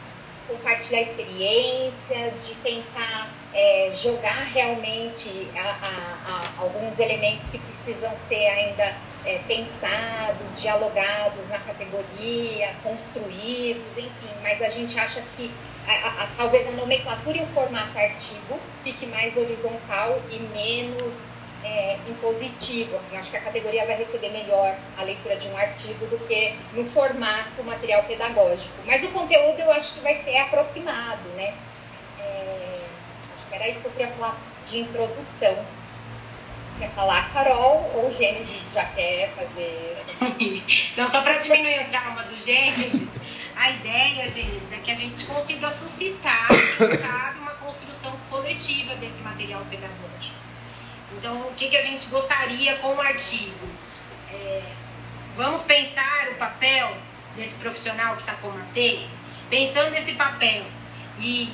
compartilhar 0.54 1.02
experiência, 1.02 2.32
de 2.32 2.56
tentar 2.56 3.34
é, 3.54 3.92
jogar 3.94 4.44
realmente 4.54 5.50
a, 5.56 5.60
a, 5.62 6.60
a 6.60 6.62
alguns 6.62 7.00
elementos 7.00 7.50
que 7.50 7.60
precisam 7.60 8.16
ser 8.16 8.48
ainda 8.48 8.96
é, 9.26 9.40
pensados, 9.48 10.62
dialogados 10.62 11.50
na 11.50 11.60
categoria, 11.60 12.76
construídos, 12.84 13.98
enfim, 13.98 14.32
mas 14.42 14.62
a 14.62 14.70
gente 14.70 14.98
acha 15.00 15.22
que 15.36 15.52
a, 15.88 16.28
talvez 16.38 16.68
a 16.68 16.72
nomenclatura 16.72 17.38
e 17.38 17.42
o 17.42 17.48
formato 17.48 17.98
artigo 17.98 18.60
fique 18.84 19.06
mais 19.08 19.36
horizontal 19.36 20.22
e 20.32 20.40
menos 20.40 21.28
é, 21.64 21.98
impositivo. 22.08 22.96
Assim, 22.96 23.18
acho 23.18 23.32
que 23.32 23.38
a 23.38 23.42
categoria 23.42 23.86
vai 23.86 23.96
receber 23.96 24.30
melhor 24.30 24.78
a 24.98 25.04
leitura 25.04 25.36
de 25.38 25.48
um 25.48 25.58
artigo 25.58 26.06
do 26.08 26.18
que 26.20 26.56
no 26.74 26.86
formato 26.86 27.64
material 27.64 28.04
pedagógico. 28.04 28.74
Mas 28.86 29.04
o 29.04 29.10
conteúdo 29.10 29.60
eu 29.60 29.72
acho 29.72 29.96
que 29.96 30.00
vai 30.02 30.14
ser 30.14 30.38
aproximado, 30.38 31.28
né? 31.36 31.54
É, 32.20 32.80
acho 33.36 33.48
que 33.48 33.56
era 33.56 33.68
isso 33.68 33.82
que 33.82 33.88
eu 33.88 33.92
queria 33.92 34.08
falar 34.16 34.38
de 34.66 34.80
introdução. 34.80 35.66
Quer 36.80 36.90
falar, 36.90 37.32
Carol, 37.34 37.92
ou 37.94 38.12
Gênesis 38.12 38.74
já 38.74 38.84
quer 38.86 39.32
fazer? 39.36 39.96
Não, 40.98 41.08
só 41.08 41.22
para 41.22 41.38
diminuir 41.38 41.82
o 41.82 41.90
trauma 41.90 42.24
do 42.24 42.36
Gênesis. 42.36 43.22
A 43.56 43.70
ideia, 43.70 44.28
gente, 44.28 44.74
é 44.74 44.78
que 44.78 44.92
a 44.92 44.96
gente 44.96 45.26
consiga 45.26 45.70
suscitar, 45.72 46.50
uma 47.40 47.52
construção 47.52 48.12
coletiva 48.30 48.96
desse 48.96 49.22
material 49.22 49.64
pedagógico. 49.70 50.53
Então, 51.18 51.40
o 51.48 51.54
que, 51.54 51.70
que 51.70 51.78
a 51.78 51.82
gente 51.82 52.08
gostaria 52.08 52.76
com 52.78 52.96
o 52.96 53.02
artigo? 53.02 53.68
É, 54.32 54.64
vamos 55.36 55.64
pensar 55.64 56.30
o 56.32 56.36
papel 56.36 56.96
desse 57.36 57.56
profissional 57.60 58.16
que 58.16 58.22
está 58.22 58.34
com 58.36 58.50
a 58.50 58.62
T, 58.74 59.06
pensando 59.50 59.92
nesse 59.92 60.14
papel 60.14 60.66
e 61.20 61.50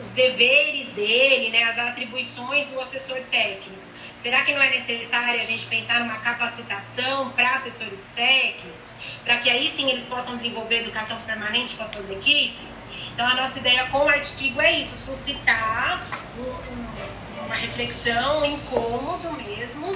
os 0.00 0.10
deveres 0.10 0.90
dele, 0.90 1.50
né, 1.50 1.64
as 1.64 1.78
atribuições 1.78 2.66
do 2.66 2.80
assessor 2.80 3.20
técnico. 3.30 3.82
Será 4.16 4.42
que 4.42 4.52
não 4.52 4.62
é 4.62 4.70
necessário 4.70 5.40
a 5.40 5.44
gente 5.44 5.66
pensar 5.66 6.00
numa 6.00 6.18
capacitação 6.18 7.30
para 7.30 7.54
assessores 7.54 8.08
técnicos? 8.14 8.94
para 9.24 9.38
que 9.38 9.48
aí 9.50 9.70
sim 9.70 9.88
eles 9.88 10.04
possam 10.04 10.36
desenvolver 10.36 10.80
educação 10.80 11.20
permanente 11.22 11.76
com 11.76 11.82
as 11.82 11.90
suas 11.90 12.10
equipes. 12.10 12.84
Então, 13.14 13.26
a 13.26 13.34
nossa 13.34 13.58
ideia 13.58 13.86
com 13.86 13.98
o 13.98 14.08
artigo 14.08 14.60
é 14.60 14.72
isso: 14.72 15.10
suscitar 15.10 16.06
um, 16.38 16.42
um, 16.42 17.21
uma 17.52 17.58
reflexão, 17.58 18.40
um 18.40 18.44
incômodo 18.46 19.30
mesmo, 19.34 19.86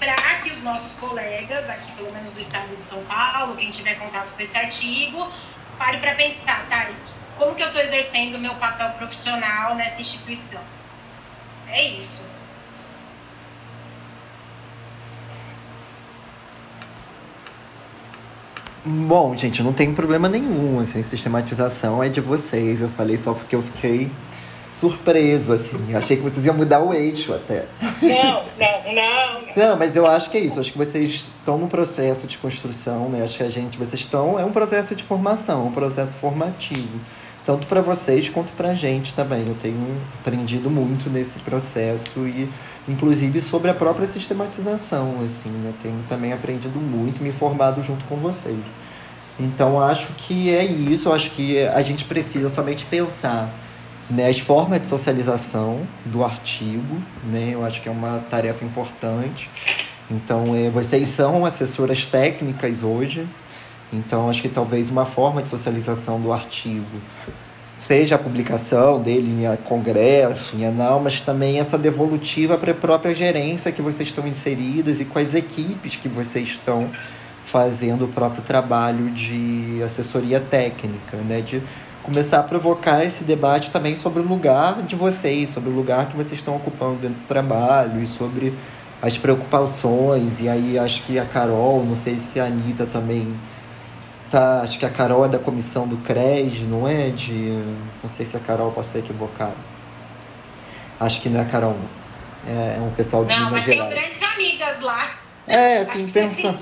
para 0.00 0.16
que 0.40 0.50
os 0.50 0.62
nossos 0.62 0.98
colegas, 0.98 1.70
aqui 1.70 1.92
pelo 1.92 2.12
menos 2.12 2.30
do 2.30 2.40
estado 2.40 2.76
de 2.76 2.82
São 2.82 3.02
Paulo, 3.04 3.56
quem 3.56 3.70
tiver 3.70 3.94
contato 3.94 4.34
com 4.34 4.42
esse 4.42 4.58
artigo, 4.58 5.30
pare 5.78 5.98
para 5.98 6.14
pensar, 6.14 6.66
tá? 6.68 6.88
Como 7.36 7.54
que 7.54 7.62
eu 7.62 7.68
estou 7.68 7.80
exercendo 7.80 8.34
o 8.34 8.40
meu 8.40 8.54
papel 8.56 8.90
profissional 8.90 9.76
nessa 9.76 10.00
instituição? 10.00 10.60
É 11.68 11.84
isso. 11.84 12.24
Bom, 18.84 19.34
gente, 19.36 19.62
não 19.62 19.72
tem 19.72 19.94
problema 19.94 20.28
nenhum, 20.28 20.80
assim, 20.80 21.02
sistematização 21.02 22.02
é 22.02 22.08
de 22.08 22.20
vocês. 22.20 22.82
Eu 22.82 22.88
falei 22.90 23.16
só 23.16 23.32
porque 23.32 23.56
eu 23.56 23.62
fiquei 23.62 24.10
surpreso, 24.74 25.52
assim. 25.52 25.94
Achei 25.94 26.16
que 26.16 26.22
vocês 26.22 26.44
iam 26.44 26.54
mudar 26.54 26.80
o 26.80 26.92
eixo 26.92 27.32
até. 27.32 27.66
Não, 28.02 28.42
não, 28.58 28.94
não. 28.94 29.54
Não, 29.56 29.78
mas 29.78 29.94
eu 29.94 30.04
acho 30.04 30.28
que 30.30 30.36
é 30.36 30.40
isso. 30.40 30.58
Acho 30.58 30.72
que 30.72 30.78
vocês 30.78 31.10
estão 31.38 31.56
num 31.56 31.68
processo 31.68 32.26
de 32.26 32.36
construção, 32.38 33.08
né? 33.08 33.22
Acho 33.22 33.38
que 33.38 33.44
a 33.44 33.50
gente, 33.50 33.78
vocês 33.78 34.00
estão. 34.00 34.38
É 34.38 34.44
um 34.44 34.50
processo 34.50 34.94
de 34.94 35.04
formação, 35.04 35.68
um 35.68 35.72
processo 35.72 36.16
formativo. 36.16 36.98
Tanto 37.44 37.66
para 37.66 37.80
vocês 37.82 38.28
quanto 38.28 38.52
para 38.54 38.70
a 38.70 38.74
gente 38.74 39.14
também. 39.14 39.44
Eu 39.46 39.54
tenho 39.54 40.00
aprendido 40.20 40.68
muito 40.68 41.08
nesse 41.08 41.38
processo 41.38 42.26
e, 42.26 42.48
inclusive, 42.88 43.40
sobre 43.40 43.70
a 43.70 43.74
própria 43.74 44.06
sistematização, 44.08 45.22
assim, 45.24 45.50
né? 45.50 45.72
Tenho 45.82 46.02
também 46.08 46.32
aprendido 46.32 46.80
muito, 46.80 47.22
me 47.22 47.30
formado 47.30 47.80
junto 47.84 48.04
com 48.06 48.16
vocês. 48.16 48.58
Então, 49.38 49.80
acho 49.80 50.08
que 50.16 50.52
é 50.52 50.64
isso. 50.64 51.12
Acho 51.12 51.30
que 51.30 51.60
a 51.64 51.82
gente 51.82 52.04
precisa 52.04 52.48
somente 52.48 52.84
pensar 52.86 53.54
né, 54.10 54.28
as 54.28 54.38
formas 54.38 54.82
de 54.82 54.88
socialização 54.88 55.86
do 56.04 56.24
artigo, 56.24 57.02
né? 57.24 57.50
Eu 57.52 57.64
acho 57.64 57.80
que 57.80 57.88
é 57.88 57.92
uma 57.92 58.18
tarefa 58.30 58.64
importante. 58.64 59.50
Então, 60.10 60.54
é, 60.54 60.68
vocês 60.68 61.08
são 61.08 61.46
assessoras 61.46 62.04
técnicas 62.04 62.82
hoje, 62.82 63.26
então 63.92 64.28
acho 64.28 64.42
que 64.42 64.48
talvez 64.48 64.90
uma 64.90 65.06
forma 65.06 65.42
de 65.42 65.48
socialização 65.48 66.20
do 66.20 66.32
artigo 66.32 67.00
seja 67.78 68.14
a 68.14 68.18
publicação 68.18 69.00
dele 69.00 69.44
em 69.44 69.56
congresso, 69.64 70.56
em 70.56 70.64
anal, 70.64 71.00
mas 71.00 71.20
também 71.20 71.58
essa 71.58 71.76
devolutiva 71.76 72.56
para 72.56 72.72
a 72.72 72.74
própria 72.74 73.14
gerência 73.14 73.72
que 73.72 73.82
vocês 73.82 74.08
estão 74.08 74.26
inseridas 74.26 75.00
e 75.00 75.06
as 75.14 75.34
equipes 75.34 75.96
que 75.96 76.08
vocês 76.08 76.48
estão 76.48 76.90
fazendo 77.42 78.06
o 78.06 78.08
próprio 78.08 78.42
trabalho 78.42 79.10
de 79.10 79.82
assessoria 79.84 80.40
técnica, 80.40 81.16
né? 81.18 81.40
De 81.40 81.62
começar 82.04 82.40
a 82.40 82.42
provocar 82.42 83.02
esse 83.04 83.24
debate 83.24 83.70
também 83.70 83.96
sobre 83.96 84.20
o 84.20 84.24
lugar 84.24 84.82
de 84.82 84.94
vocês, 84.94 85.52
sobre 85.52 85.70
o 85.70 85.72
lugar 85.72 86.06
que 86.06 86.16
vocês 86.16 86.34
estão 86.34 86.54
ocupando 86.56 86.96
dentro 86.96 87.16
do 87.20 87.26
trabalho 87.26 88.00
e 88.02 88.06
sobre 88.06 88.54
as 89.02 89.16
preocupações. 89.18 90.38
E 90.40 90.48
aí 90.48 90.78
acho 90.78 91.02
que 91.02 91.18
a 91.18 91.24
Carol, 91.24 91.84
não 91.84 91.96
sei 91.96 92.18
se 92.18 92.38
a 92.38 92.44
Anitta 92.44 92.86
também 92.86 93.34
tá. 94.30 94.60
Acho 94.62 94.78
que 94.78 94.84
a 94.86 94.90
Carol 94.90 95.24
é 95.24 95.28
da 95.28 95.38
comissão 95.38 95.88
do 95.88 95.96
CRES, 95.98 96.60
não 96.68 96.86
é? 96.86 97.08
De. 97.10 97.32
Não 98.02 98.10
sei 98.10 98.24
se 98.26 98.36
a 98.36 98.40
Carol 98.40 98.70
posso 98.72 98.88
estar 98.88 98.98
equivocado. 99.00 99.56
Acho 101.00 101.20
que 101.20 101.28
não 101.28 101.40
é 101.40 101.42
a 101.42 101.46
Carol, 101.46 101.72
não. 101.74 102.04
É, 102.46 102.76
é 102.76 102.80
um 102.80 102.90
pessoal 102.90 103.24
de 103.24 103.30
Não, 103.30 103.46
Minas 103.46 103.52
mas 103.52 103.64
Gerais. 103.64 103.94
tenho 103.94 104.02
grandes 104.02 104.22
amigas 104.34 104.80
lá. 104.80 105.10
É, 105.46 105.78
Acho 105.80 105.90
assim, 105.92 106.06
que 106.06 106.12
pensa. 106.12 106.54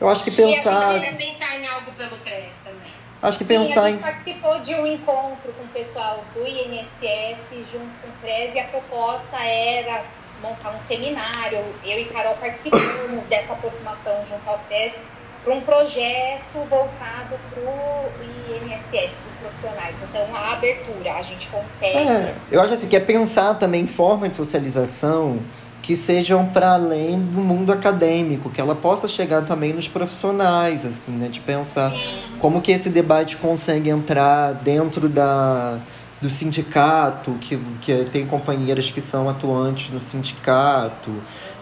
Eu 0.00 0.08
acho 0.08 0.24
que 0.24 0.30
E 0.30 0.34
pensar. 0.34 0.96
assim, 0.96 1.14
Tentar 1.16 1.56
em 1.58 1.66
algo 1.66 1.92
pelo 1.92 2.16
CRES 2.18 2.62
também. 2.64 2.91
Acho 3.22 3.38
que 3.38 3.44
Sim, 3.44 3.54
a 3.54 3.60
pensar 3.60 3.90
gente 3.90 4.00
em. 4.00 4.02
participou 4.02 4.58
de 4.60 4.74
um 4.74 4.84
encontro 4.84 5.52
com 5.52 5.62
o 5.62 5.68
pessoal 5.68 6.24
do 6.34 6.44
INSS 6.44 7.54
junto 7.70 7.86
com 8.02 8.08
o 8.08 8.12
CRES 8.20 8.56
e 8.56 8.58
a 8.58 8.64
proposta 8.64 9.36
era 9.36 10.02
montar 10.42 10.74
um 10.74 10.80
seminário. 10.80 11.64
Eu 11.84 12.00
e 12.00 12.04
Carol 12.06 12.34
participamos 12.34 13.28
dessa 13.30 13.52
aproximação 13.52 14.14
junto 14.26 14.42
ao 14.48 14.58
CRES 14.68 15.04
para 15.44 15.54
um 15.54 15.60
projeto 15.60 16.58
voltado 16.68 17.38
para 17.50 17.62
o 17.62 18.10
INSS, 18.22 19.16
para 19.16 19.28
os 19.28 19.34
profissionais. 19.34 20.02
Então, 20.02 20.26
a 20.34 20.52
abertura, 20.52 21.14
a 21.14 21.22
gente 21.22 21.48
consegue. 21.48 21.98
É, 21.98 22.34
eu 22.50 22.60
acho 22.60 22.74
assim 22.74 22.88
que 22.88 22.96
é 22.96 23.00
pensar 23.00 23.54
também 23.54 23.82
em 23.82 23.86
formas 23.86 24.30
de 24.30 24.36
socialização 24.36 25.40
que 25.82 25.96
sejam 25.96 26.46
para 26.46 26.74
além 26.74 27.20
do 27.20 27.38
mundo 27.38 27.72
acadêmico, 27.72 28.48
que 28.48 28.60
ela 28.60 28.74
possa 28.74 29.08
chegar 29.08 29.42
também 29.42 29.72
nos 29.72 29.88
profissionais, 29.88 30.86
assim, 30.86 31.10
né? 31.10 31.28
De 31.28 31.40
pensar 31.40 31.92
como 32.38 32.62
que 32.62 32.70
esse 32.70 32.88
debate 32.88 33.36
consegue 33.36 33.90
entrar 33.90 34.52
dentro 34.52 35.08
da, 35.08 35.80
do 36.20 36.30
sindicato, 36.30 37.32
que, 37.40 37.58
que 37.80 38.04
tem 38.12 38.24
companheiras 38.24 38.88
que 38.90 39.00
são 39.00 39.28
atuantes 39.28 39.92
no 39.92 40.00
sindicato, 40.00 41.10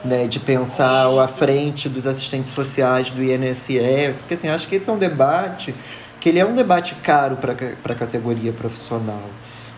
né? 0.05 0.27
De 0.27 0.39
pensar 0.39 1.07
à 1.19 1.27
frente 1.27 1.89
dos 1.89 2.07
assistentes 2.07 2.53
sociais 2.53 3.11
do 3.11 3.23
INSS, 3.23 4.17
porque 4.19 4.35
assim, 4.35 4.49
acho 4.49 4.69
que 4.69 4.75
esse 4.75 4.91
é 4.91 4.93
um 4.93 4.99
debate 4.99 5.75
que 6.21 6.29
ele 6.29 6.39
é 6.39 6.45
um 6.45 6.55
debate 6.55 6.95
caro 6.97 7.37
para 7.37 7.53
a 7.53 7.97
categoria 7.97 8.53
profissional. 8.53 9.23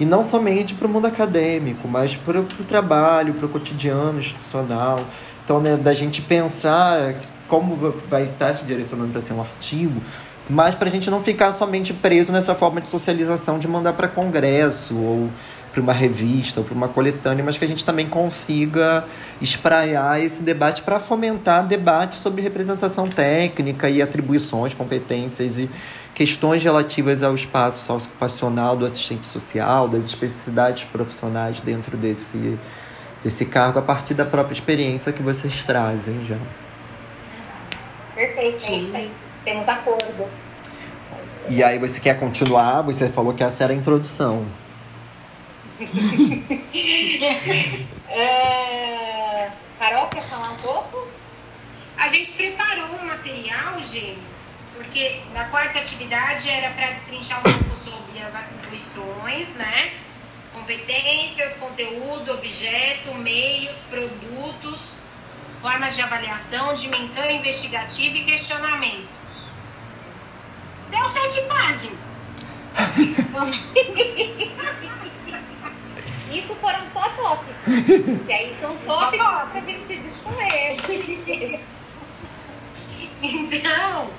E 0.01 0.05
não 0.05 0.25
somente 0.25 0.75
para 0.75 0.87
o 0.87 0.91
mundo 0.91 1.07
acadêmico, 1.07 1.87
mas 1.87 2.17
para 2.17 2.41
o 2.41 2.45
trabalho, 2.67 3.35
para 3.35 3.47
o 3.47 3.49
cotidiano 3.49 4.19
institucional. 4.19 5.01
Então, 5.45 5.61
né, 5.61 5.77
da 5.77 5.93
gente 5.93 6.23
pensar 6.23 7.15
como 7.49 7.95
vai 8.09 8.23
estar 8.25 8.55
se 8.55 8.65
direcionando 8.65 9.13
para 9.13 9.23
ser 9.23 9.35
um 9.35 9.41
artigo, 9.41 10.01
mas 10.49 10.75
para 10.75 10.89
a 10.89 10.91
gente 10.91 11.11
não 11.11 11.23
ficar 11.23 11.53
somente 11.53 11.93
preso 11.93 12.33
nessa 12.33 12.55
forma 12.55 12.81
de 12.81 12.89
socialização 12.89 13.59
de 13.59 13.69
mandar 13.69 13.93
para 13.93 14.09
congresso 14.09 14.97
ou 14.97 15.31
para 15.73 15.81
uma 15.81 15.93
revista 15.93 16.61
ou 16.61 16.67
para 16.67 16.75
uma 16.75 16.89
coletânea, 16.89 17.43
mas 17.43 17.57
que 17.57 17.65
a 17.65 17.69
gente 17.69 17.85
também 17.85 18.07
consiga 18.07 19.05
espraiar 19.41 20.21
esse 20.21 20.43
debate 20.43 20.83
para 20.83 21.01
fomentar 21.01 21.67
debate 21.67 22.17
sobre 22.17 22.43
representação 22.43 23.09
técnica 23.09 23.89
e 23.89 24.03
atribuições, 24.03 24.75
competências 24.75 25.59
e 25.59 25.71
questões 26.23 26.63
relativas 26.63 27.21
ao 27.21 27.35
espaço 27.35 27.85
sociocupacional 27.85 28.77
do 28.77 28.87
assistente 28.87 29.27
social, 29.27 29.89
das 29.89 30.05
especificidades 30.05 30.85
profissionais 30.85 31.61
dentro 31.61 31.97
desse, 31.97 32.57
desse 33.25 33.45
cargo, 33.45 33.81
a 33.81 33.83
partir 33.83 34.15
da 34.15 34.25
própria 34.25 34.53
experiência 34.53 35.13
que 35.13 35.21
vocês 35.21 35.65
trazem 35.65 36.25
já. 36.25 36.39
Perfeito, 38.15 38.67
é 38.67 38.77
isso 38.77 38.95
aí. 38.95 39.11
Temos 39.45 39.69
acordo. 39.69 40.29
E 41.49 41.65
aí 41.65 41.77
você 41.81 41.99
quer 41.99 42.21
continuar? 42.21 42.83
Você 42.83 43.09
falou 43.09 43.35
que 43.35 43.43
essa 43.43 43.65
era 43.65 43.73
a 43.73 43.77
introdução. 43.77 44.47
É, 48.15 49.51
Carol, 49.79 50.07
quer 50.09 50.23
falar 50.25 50.51
um 50.51 50.57
pouco? 50.57 51.09
A 51.97 52.09
gente 52.09 52.31
preparou 52.33 52.89
um 53.01 53.07
material, 53.07 53.79
Gênesis, 53.79 54.32
porque 54.93 55.23
na 55.33 55.47
quarta 55.47 55.79
atividade 55.79 56.51
era 56.51 56.69
para 56.75 56.91
destrinchar 56.91 57.39
um 57.39 57.43
pouco 57.45 57.75
sobre 57.75 58.21
as 58.21 58.37
atribuições, 58.37 59.55
né? 59.55 59.95
Competências, 60.53 61.57
conteúdo, 61.57 62.35
objeto, 62.35 63.15
meios, 63.15 63.87
produtos, 63.89 64.97
formas 65.63 65.97
de 65.97 66.03
avaliação, 66.03 66.75
dimensão 66.75 67.31
investigativa 67.31 68.19
e 68.19 68.27
questionamentos. 68.27 69.49
Deu 70.91 71.09
sete 71.09 71.41
páginas. 71.49 72.29
Isso 76.31 76.55
foram 76.57 76.87
só 76.87 77.01
tópicos. 77.01 77.85
que 78.27 78.33
aí 78.33 78.53
são 78.53 78.77
tópicos 78.77 79.43
pra 79.53 79.61
gente 79.63 79.97
discorrer. 79.97 80.77
Então, 83.25 84.11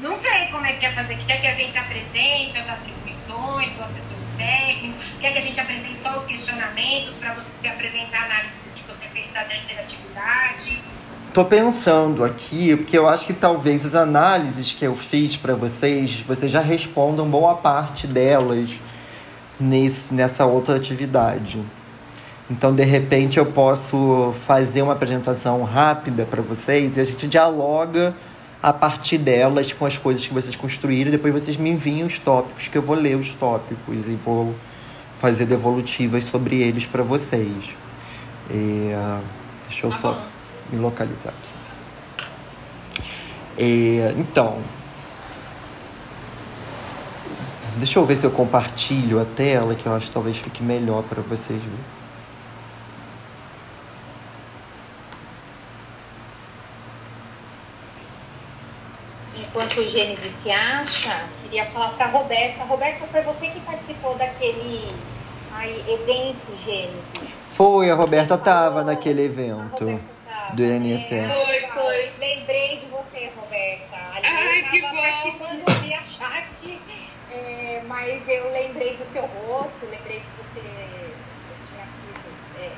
não 0.00 0.14
sei 0.14 0.46
como 0.50 0.64
é 0.64 0.72
que 0.72 0.80
quer 0.80 0.94
fazer. 0.94 1.18
Quer 1.26 1.40
que 1.40 1.46
a 1.46 1.52
gente 1.52 1.76
apresente 1.76 2.58
as 2.58 2.68
atribuições 2.68 3.74
do 3.74 3.82
assessor 3.82 4.18
técnico? 4.36 4.96
Quer 5.20 5.32
que 5.32 5.38
a 5.38 5.42
gente 5.42 5.60
apresente 5.60 5.98
só 5.98 6.16
os 6.16 6.24
questionamentos 6.24 7.16
para 7.16 7.34
você 7.34 7.68
apresentar 7.68 8.22
a 8.22 8.24
análise 8.26 8.64
do 8.64 8.70
que 8.70 8.82
você 8.86 9.06
fez 9.08 9.32
da 9.32 9.42
terceira 9.42 9.82
atividade? 9.82 10.80
Tô 11.34 11.44
pensando 11.44 12.24
aqui, 12.24 12.76
porque 12.76 12.96
eu 12.96 13.08
acho 13.08 13.26
que 13.26 13.34
talvez 13.34 13.84
as 13.84 13.94
análises 13.94 14.72
que 14.72 14.84
eu 14.84 14.96
fiz 14.96 15.36
para 15.36 15.54
vocês, 15.54 16.20
vocês 16.20 16.50
já 16.50 16.60
respondam 16.60 17.28
boa 17.28 17.54
parte 17.54 18.06
delas 18.06 18.70
nesse, 19.60 20.14
nessa 20.14 20.46
outra 20.46 20.76
atividade. 20.76 21.62
Então, 22.50 22.74
de 22.74 22.84
repente, 22.84 23.38
eu 23.38 23.44
posso 23.44 24.34
fazer 24.46 24.80
uma 24.80 24.94
apresentação 24.94 25.62
rápida 25.64 26.24
para 26.24 26.40
vocês 26.40 26.96
e 26.96 27.00
a 27.00 27.04
gente 27.04 27.26
dialoga 27.26 28.14
a 28.62 28.72
partir 28.72 29.18
delas 29.18 29.72
com 29.72 29.86
as 29.86 29.96
coisas 29.96 30.26
que 30.26 30.34
vocês 30.34 30.56
construíram. 30.56 31.10
Depois 31.10 31.32
vocês 31.32 31.56
me 31.56 31.70
enviam 31.70 32.06
os 32.06 32.18
tópicos, 32.18 32.68
que 32.68 32.76
eu 32.76 32.82
vou 32.82 32.96
ler 32.96 33.16
os 33.16 33.30
tópicos 33.30 34.06
e 34.08 34.14
vou 34.24 34.54
fazer 35.20 35.46
devolutivas 35.46 36.24
sobre 36.24 36.60
eles 36.60 36.86
para 36.86 37.02
vocês. 37.02 37.70
E, 38.50 38.92
ah, 38.94 39.20
deixa 39.68 39.86
eu 39.86 39.92
só 39.92 40.20
me 40.72 40.78
localizar 40.78 41.30
aqui. 41.30 41.58
E, 43.58 43.98
então, 44.16 44.58
deixa 47.76 47.98
eu 47.98 48.06
ver 48.06 48.16
se 48.16 48.24
eu 48.24 48.30
compartilho 48.30 49.20
a 49.20 49.24
tela, 49.24 49.74
que 49.74 49.86
eu 49.86 49.94
acho 49.94 50.06
que 50.06 50.12
talvez 50.12 50.36
fique 50.36 50.62
melhor 50.62 51.02
para 51.02 51.22
vocês 51.22 51.60
verem. 51.60 51.97
Enquanto 59.58 59.80
o 59.80 59.88
Gênesis 59.88 60.30
se 60.30 60.52
acha, 60.52 61.28
queria 61.42 61.66
falar 61.66 61.88
para 61.90 62.06
Roberta. 62.06 62.62
Roberta, 62.62 63.08
foi 63.08 63.22
você 63.22 63.48
que 63.48 63.58
participou 63.60 64.14
daquele 64.14 64.88
ai, 65.50 65.84
evento 65.88 66.56
Gênesis? 66.56 67.54
Foi, 67.56 67.90
a 67.90 67.96
Roberta 67.96 68.36
Você 68.36 68.44
tava 68.44 68.68
falou? 68.68 68.84
naquele 68.84 69.22
A 69.22 69.24
evento 69.24 70.00
do 70.54 70.62
né? 70.62 70.76
INSS. 70.76 71.08
Foi, 71.08 71.82
foi. 71.82 72.10
Lembrei 72.20 72.76
de 72.76 72.86
você, 72.86 73.32
Roberta. 73.34 73.96
Ali 74.14 74.26
Ai, 74.26 74.60
eu 74.60 74.64
que 74.64 74.80
tava 74.80 74.94
bom. 74.94 75.02
participando 75.02 75.82
via 75.82 76.02
chat, 76.04 76.80
é, 77.32 77.82
mas 77.88 78.28
eu 78.28 78.52
lembrei 78.52 78.96
do 78.96 79.04
seu 79.04 79.22
rosto, 79.26 79.86
lembrei 79.86 80.20
que 80.20 80.44
você 80.44 80.60
tinha 80.60 81.84
sido, 81.86 82.20
é, 82.60 82.70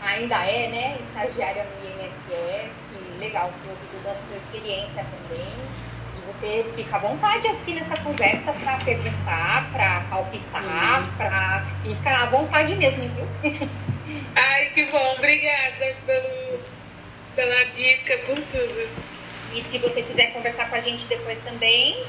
ainda 0.00 0.36
é, 0.46 0.68
né, 0.68 0.96
estagiária 0.98 1.64
no 1.64 1.86
INSS. 1.90 2.92
Legal 3.18 3.52
ter 3.62 3.68
ouvido 3.68 4.02
da 4.02 4.14
sua 4.16 4.38
experiência 4.38 5.04
também. 5.04 5.81
Você 6.32 6.64
fica 6.74 6.96
à 6.96 6.98
vontade 6.98 7.46
aqui 7.46 7.74
nessa 7.74 7.94
conversa 7.98 8.54
para 8.54 8.78
perguntar, 8.78 9.70
para 9.70 10.00
palpitar, 10.08 11.16
para 11.18 11.66
ficar 11.84 12.22
à 12.22 12.26
vontade 12.26 12.74
mesmo, 12.74 13.06
viu? 13.10 13.28
Ai, 14.34 14.66
que 14.70 14.86
bom. 14.86 15.14
Obrigada 15.18 15.94
pelo, 16.06 16.60
pela 17.36 17.64
dica, 17.66 18.16
por 18.24 18.34
tudo. 18.36 18.88
E 19.52 19.62
se 19.62 19.76
você 19.76 20.02
quiser 20.02 20.32
conversar 20.32 20.70
com 20.70 20.76
a 20.76 20.80
gente 20.80 21.04
depois 21.04 21.38
também, 21.40 22.06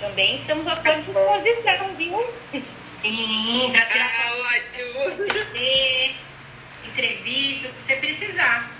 também 0.00 0.36
estamos 0.36 0.68
à 0.68 0.76
sua 0.76 0.94
disposição, 1.00 1.94
viu? 1.96 2.24
Sim, 2.92 3.70
para 3.72 3.86
tirar 3.86 4.08
Ah, 4.08 4.36
ótimo. 4.36 4.94
foto, 4.94 6.14
entrevista, 6.86 7.68
o 7.68 7.72
que 7.72 7.82
você 7.82 7.96
precisar. 7.96 8.70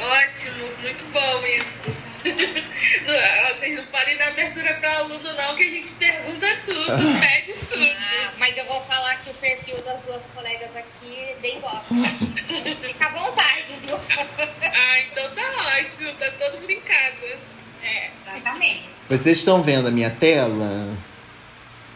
Ótimo, 0.00 0.68
muito 0.82 1.04
bom 1.12 1.46
isso. 1.46 2.12
Não, 3.04 3.54
vocês 3.56 3.76
não 3.76 3.84
podem 3.86 4.16
dar 4.16 4.28
abertura 4.28 4.74
para 4.74 4.98
aluno, 4.98 5.32
não, 5.34 5.56
que 5.56 5.62
a 5.64 5.70
gente 5.70 5.90
pergunta 5.92 6.46
tudo, 6.64 7.20
pede 7.20 7.52
tudo. 7.52 7.96
Ah, 7.98 8.32
mas 8.38 8.56
eu 8.56 8.64
vou 8.66 8.80
falar 8.82 9.16
que 9.16 9.30
o 9.30 9.34
perfil 9.34 9.82
das 9.82 10.02
duas 10.02 10.24
colegas 10.26 10.74
aqui 10.76 11.34
bem 11.40 11.60
gosta. 11.60 11.86
Fica 12.86 13.06
à 13.06 13.12
vontade, 13.12 13.74
viu? 13.84 13.96
Ah, 13.96 15.00
então 15.00 15.34
tá 15.34 15.78
ótimo, 15.78 16.12
tá 16.14 16.30
todo 16.32 16.60
mundo 16.60 16.70
em 16.70 16.80
casa. 16.80 17.38
É, 17.82 18.10
exatamente. 18.24 18.84
Vocês 19.04 19.38
estão 19.38 19.62
vendo 19.62 19.88
a 19.88 19.90
minha 19.90 20.10
tela? 20.10 20.96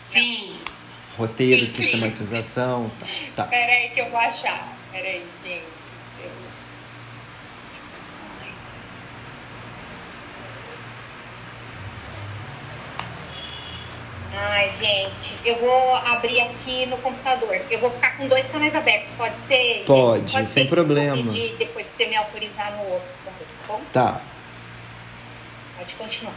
Sim. 0.00 0.56
Roteiro 1.16 1.66
de 1.66 1.72
Sim, 1.72 1.76
sim. 1.76 1.82
sistematização. 1.82 2.90
Tá. 2.98 3.06
tá. 3.36 3.44
Pera 3.44 3.72
aí 3.72 3.90
que 3.90 4.00
eu 4.00 4.10
vou 4.10 4.18
achar. 4.18 4.76
Pera 4.90 5.06
aí, 5.06 5.24
gente. 5.44 5.75
Ai, 14.38 14.70
gente, 14.70 15.34
eu 15.46 15.56
vou 15.56 15.94
abrir 15.96 16.40
aqui 16.42 16.84
no 16.86 16.98
computador. 16.98 17.58
Eu 17.70 17.78
vou 17.80 17.90
ficar 17.90 18.18
com 18.18 18.28
dois 18.28 18.46
canais 18.48 18.74
abertos, 18.74 19.14
pode 19.14 19.38
ser? 19.38 19.76
gente? 19.78 19.86
Pode, 19.86 20.24
ser 20.24 20.46
sem 20.48 20.64
eu 20.64 20.68
problema. 20.68 21.16
vou 21.16 21.24
pedir 21.24 21.56
depois 21.56 21.88
que 21.88 21.96
você 21.96 22.06
me 22.06 22.16
autorizar 22.16 22.76
no 22.76 22.92
outro 22.92 23.08
também, 23.24 23.46
tá 23.46 23.72
bom? 23.72 23.80
Tá. 23.92 24.20
Pode 25.78 25.94
continuar. 25.94 26.34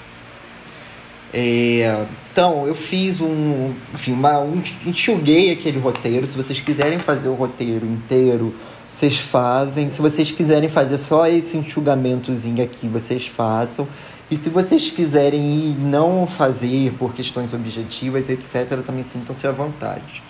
É, 1.34 2.06
então, 2.32 2.66
eu 2.66 2.74
fiz 2.74 3.20
um. 3.20 3.76
Enfim, 3.94 4.14
uma, 4.14 4.40
um, 4.40 4.64
enxuguei 4.86 5.52
aquele 5.52 5.78
roteiro. 5.78 6.26
Se 6.26 6.38
vocês 6.38 6.60
quiserem 6.60 6.98
fazer 6.98 7.28
o 7.28 7.34
roteiro 7.34 7.86
inteiro, 7.86 8.56
vocês 8.96 9.18
fazem. 9.18 9.90
Se 9.90 10.02
vocês 10.02 10.32
quiserem 10.32 10.70
fazer 10.70 10.98
só 10.98 11.28
esse 11.28 11.58
enxugamentozinho 11.58 12.64
aqui, 12.64 12.88
vocês 12.88 13.28
façam. 13.28 13.88
E 14.32 14.38
se 14.38 14.50
vocês 14.50 14.92
quiserem 14.92 15.42
ir 15.42 15.76
não 15.80 16.28
fazer 16.28 16.94
por 16.94 17.14
questões 17.14 17.52
objetivas, 17.54 18.30
etc., 18.30 18.82
também 18.86 19.04
sintam-se 19.04 19.48
à 19.48 19.52
vontade. 19.52 20.22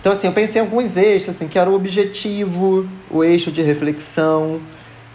Então, 0.00 0.12
assim, 0.12 0.28
eu 0.28 0.32
pensei 0.32 0.62
em 0.62 0.64
alguns 0.64 0.96
eixos, 0.96 1.30
assim, 1.30 1.46
que 1.46 1.58
era 1.58 1.68
o 1.68 1.74
objetivo, 1.74 2.88
o 3.10 3.22
eixo 3.22 3.50
de 3.52 3.60
reflexão, 3.60 4.60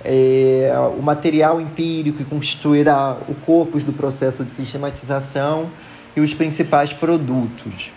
é, 0.04 0.72
o 0.98 1.02
material 1.02 1.60
empírico 1.60 2.18
que 2.20 2.26
constituirá 2.26 3.18
o 3.28 3.34
corpus 3.34 3.84
do 3.84 3.94
processo 3.94 4.44
de 4.44 4.54
sistematização 4.54 5.72
e 6.16 6.22
os 6.22 6.34
principais 6.34 6.94
produtos. 6.94 7.92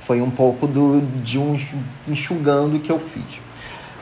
Foi 0.00 0.20
um 0.20 0.30
pouco 0.30 0.68
do, 0.68 1.00
de 1.24 1.38
um 1.38 1.58
enxugando 2.06 2.78
que 2.78 2.92
eu 2.92 3.00
fiz. 3.00 3.45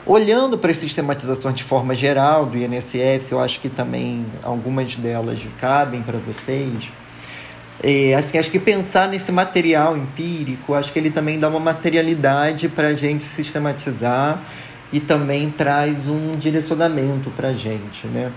Olhando 0.07 0.59
para 0.59 0.71
as 0.71 0.77
sistematizações 0.77 1.57
de 1.57 1.65
forma 1.65 1.95
geral 1.95 2.45
do 2.45 2.59
INSS, 2.59 3.31
eu 3.31 3.41
acho 3.41 3.59
que 3.59 3.71
também 3.71 4.27
algumas 4.43 4.95
delas 4.97 5.39
cabem 5.59 6.03
para 6.03 6.19
vocês. 6.19 6.91
É, 7.83 8.15
assim, 8.15 8.37
acho 8.37 8.51
que 8.51 8.59
pensar 8.59 9.09
nesse 9.09 9.33
material 9.33 9.97
empírico, 9.97 10.75
acho 10.75 10.93
que 10.93 10.99
ele 10.99 11.11
também 11.11 11.39
dá 11.39 11.49
uma 11.49 11.59
materialidade 11.59 12.69
para 12.69 12.89
a 12.89 12.95
gente 12.95 13.25
sistematizar 13.25 14.43
e 14.93 15.01
também 15.01 15.51
traz 15.51 16.07
um 16.07 16.33
direcionamento 16.33 17.31
para 17.31 17.49
a 17.49 17.55
gente, 17.55 18.07
né? 18.07 18.31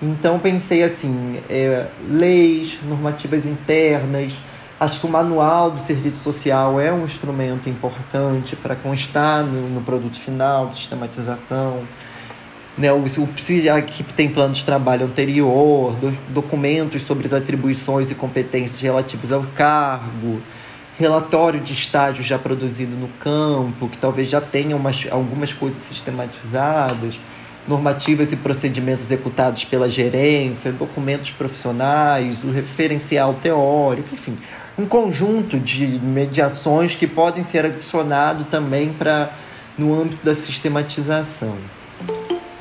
Então 0.00 0.38
pensei 0.38 0.82
assim, 0.82 1.38
é, 1.48 1.86
leis, 2.08 2.78
normativas 2.88 3.46
internas, 3.46 4.32
acho 4.82 4.98
que 4.98 5.06
o 5.06 5.08
manual 5.08 5.70
do 5.70 5.80
serviço 5.80 6.18
social 6.18 6.80
é 6.80 6.92
um 6.92 7.04
instrumento 7.04 7.68
importante 7.68 8.56
para 8.56 8.74
constar 8.74 9.44
no, 9.44 9.68
no 9.68 9.80
produto 9.80 10.18
final 10.18 10.68
de 10.68 10.78
sistematização, 10.78 11.84
né? 12.76 12.92
O, 12.92 13.06
se 13.08 13.68
a 13.68 13.78
equipe 13.78 14.12
tem 14.12 14.28
plano 14.28 14.54
de 14.54 14.64
trabalho 14.64 15.06
anterior, 15.06 15.92
do, 15.94 16.10
documentos 16.30 17.02
sobre 17.02 17.26
as 17.26 17.32
atribuições 17.32 18.10
e 18.10 18.14
competências 18.14 18.80
relativas 18.80 19.30
ao 19.30 19.44
cargo, 19.54 20.40
relatório 20.98 21.60
de 21.60 21.72
estágio 21.72 22.24
já 22.24 22.38
produzido 22.38 22.96
no 22.96 23.08
campo, 23.20 23.88
que 23.88 23.98
talvez 23.98 24.28
já 24.28 24.40
tenha 24.40 24.74
umas, 24.74 25.06
algumas 25.10 25.52
coisas 25.52 25.80
sistematizadas, 25.84 27.20
normativas 27.68 28.32
e 28.32 28.36
procedimentos 28.36 29.04
executados 29.04 29.64
pela 29.64 29.88
gerência, 29.88 30.72
documentos 30.72 31.30
profissionais, 31.30 32.42
o 32.42 32.50
referencial 32.50 33.34
teórico, 33.34 34.12
enfim, 34.12 34.36
um 34.78 34.86
conjunto 34.86 35.58
de 35.58 35.86
mediações 36.00 36.94
que 36.94 37.06
podem 37.06 37.44
ser 37.44 37.64
adicionado 37.64 38.44
também 38.44 38.92
para 38.92 39.32
no 39.76 39.94
âmbito 39.94 40.24
da 40.24 40.34
sistematização. 40.34 41.56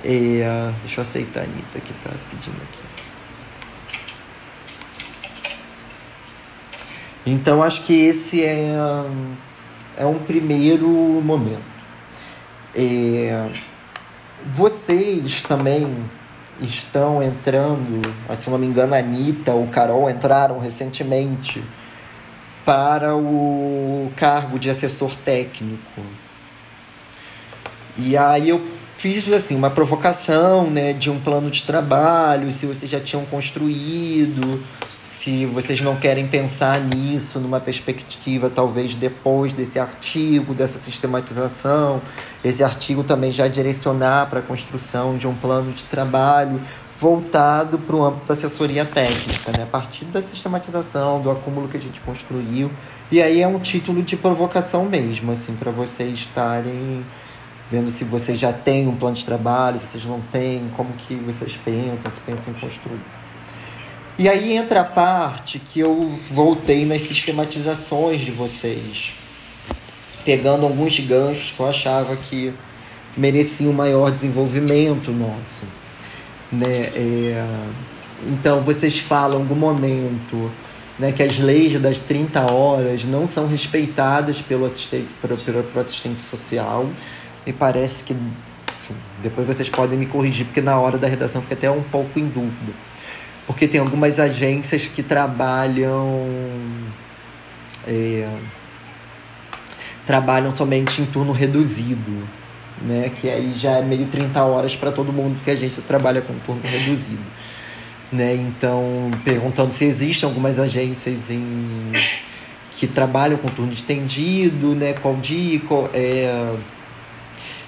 É, 0.04 0.71
deixa 0.82 1.00
eu 1.00 1.02
aceitar 1.04 1.41
a 1.41 1.43
Anitta 1.43 1.80
que 1.80 1.91
está 1.91 2.12
pedindo 2.30 2.58
aqui. 2.58 2.82
Então 7.26 7.62
acho 7.62 7.84
que 7.84 7.93
esse 7.93 8.43
é, 8.43 8.76
é 9.95 10.06
um 10.06 10.19
primeiro 10.19 10.88
momento. 10.88 11.71
Vocês 14.56 15.43
também 15.43 16.04
estão 16.60 17.21
entrando, 17.21 18.02
se 18.39 18.50
não 18.50 18.58
me 18.58 18.65
engano, 18.65 18.95
a 18.95 18.97
Anitta 18.97 19.54
ou 19.54 19.67
Carol 19.67 20.10
entraram 20.10 20.58
recentemente 20.58 21.63
para 22.65 23.15
o 23.15 24.12
cargo 24.15 24.60
de 24.60 24.69
assessor 24.69 25.15
técnico. 25.26 26.02
E 27.97 28.15
aí 28.15 28.50
eu 28.50 28.62
fiz 28.97 29.28
assim 29.34 29.56
uma 29.56 29.69
provocação, 29.69 30.69
né, 30.69 30.93
de 30.93 31.10
um 31.10 31.19
plano 31.19 31.50
de 31.50 31.63
trabalho, 31.63 32.52
se 32.52 32.65
vocês 32.65 32.89
já 32.89 33.00
tinham 33.00 33.26
construído, 33.26 34.63
se 35.04 35.45
vocês 35.47 35.82
não 35.82 35.95
querem 35.95 36.28
pensar 36.28 36.80
nisso 36.80 37.39
numa 37.39 37.60
perspectiva 37.60 38.50
talvez 38.50 38.95
depois 38.95 39.52
desse 39.52 39.80
artigo, 39.80 40.54
dessa 40.54 40.80
sistematização, 40.80 42.02
esse 42.45 42.63
artigo 42.63 43.04
também 43.04 43.32
já 43.32 43.47
direcionar 43.47 44.30
para 44.30 44.39
a 44.39 44.43
construção 44.43 45.17
de 45.17 45.28
um 45.28 45.34
plano 45.34 45.74
de 45.74 45.84
trabalho 45.84 46.62
voltado 47.01 47.79
para 47.79 47.95
o 47.95 48.05
âmbito 48.05 48.27
da 48.27 48.35
assessoria 48.35 48.85
técnica, 48.85 49.51
né? 49.57 49.63
a 49.63 49.65
partir 49.65 50.05
da 50.05 50.21
sistematização, 50.21 51.19
do 51.19 51.31
acúmulo 51.31 51.67
que 51.67 51.75
a 51.75 51.79
gente 51.79 51.99
construiu. 52.01 52.69
E 53.11 53.19
aí 53.19 53.41
é 53.41 53.47
um 53.47 53.57
título 53.57 54.03
de 54.03 54.15
provocação 54.15 54.85
mesmo, 54.85 55.31
assim, 55.31 55.55
para 55.55 55.71
vocês 55.71 56.13
estarem 56.13 57.03
vendo 57.71 57.89
se 57.89 58.03
vocês 58.03 58.39
já 58.39 58.53
têm 58.53 58.87
um 58.87 58.95
plano 58.95 59.15
de 59.15 59.25
trabalho, 59.25 59.79
se 59.79 59.87
vocês 59.87 60.05
não 60.05 60.21
têm, 60.31 60.69
como 60.77 60.93
que 60.93 61.15
vocês 61.15 61.57
pensam, 61.65 62.11
se 62.11 62.19
pensam 62.19 62.53
em 62.53 62.59
construir. 62.59 63.01
E 64.19 64.29
aí 64.29 64.55
entra 64.55 64.81
a 64.81 64.85
parte 64.85 65.57
que 65.57 65.79
eu 65.79 66.07
voltei 66.29 66.85
nas 66.85 67.01
sistematizações 67.01 68.21
de 68.21 68.29
vocês, 68.29 69.15
pegando 70.23 70.67
alguns 70.67 70.99
ganchos 70.99 71.51
que 71.51 71.59
eu 71.59 71.67
achava 71.67 72.15
que 72.15 72.53
mereciam 73.17 73.73
maior 73.73 74.11
desenvolvimento 74.11 75.11
nosso. 75.11 75.80
Né? 76.51 76.81
É... 76.95 77.45
Então, 78.23 78.61
vocês 78.61 78.99
falam 78.99 79.39
em 79.39 79.41
algum 79.41 79.55
momento 79.55 80.51
né, 80.99 81.11
que 81.11 81.23
as 81.23 81.39
leis 81.39 81.79
das 81.81 81.97
30 81.97 82.51
horas 82.51 83.03
não 83.03 83.27
são 83.27 83.47
respeitadas 83.47 84.39
pelo 84.41 84.65
assistente, 84.65 85.07
pelo, 85.19 85.37
pelo 85.37 85.79
assistente 85.79 86.21
social, 86.29 86.87
e 87.45 87.51
parece 87.51 88.03
que. 88.03 88.13
Enfim, 88.13 88.95
depois 89.23 89.47
vocês 89.47 89.69
podem 89.69 89.97
me 89.97 90.05
corrigir, 90.05 90.45
porque 90.45 90.61
na 90.61 90.79
hora 90.79 90.97
da 90.97 91.07
redação 91.07 91.41
fica 91.41 91.55
até 91.55 91.69
um 91.71 91.81
pouco 91.81 92.19
em 92.19 92.27
dúvida. 92.27 92.73
porque 93.47 93.67
tem 93.67 93.79
algumas 93.79 94.19
agências 94.19 94.83
que 94.83 95.01
trabalham. 95.01 96.19
É, 97.87 98.29
trabalham 100.05 100.55
somente 100.55 101.01
em 101.01 101.05
turno 101.05 101.31
reduzido, 101.31 102.27
né? 102.83 103.11
Que 103.19 103.29
aí 103.29 103.53
já 103.57 103.77
é 103.77 103.81
meio 103.81 104.07
30 104.07 104.43
horas 104.43 104.75
para 104.75 104.91
todo 104.91 105.13
mundo, 105.13 105.35
porque 105.35 105.51
a 105.51 105.53
agência 105.53 105.83
trabalha 105.87 106.21
com 106.21 106.33
turno 106.39 106.61
reduzido. 106.63 107.23
Né? 108.11 108.35
Então, 108.35 109.09
perguntando 109.23 109.73
se 109.73 109.85
existem 109.85 110.27
algumas 110.27 110.59
agências 110.59 111.31
em, 111.31 111.93
que 112.71 112.85
trabalham 112.85 113.37
com 113.37 113.47
turno 113.47 113.71
estendido, 113.71 114.75
né? 114.75 114.93
Qual 114.93 115.15
dia, 115.15 115.61
é, 115.93 116.55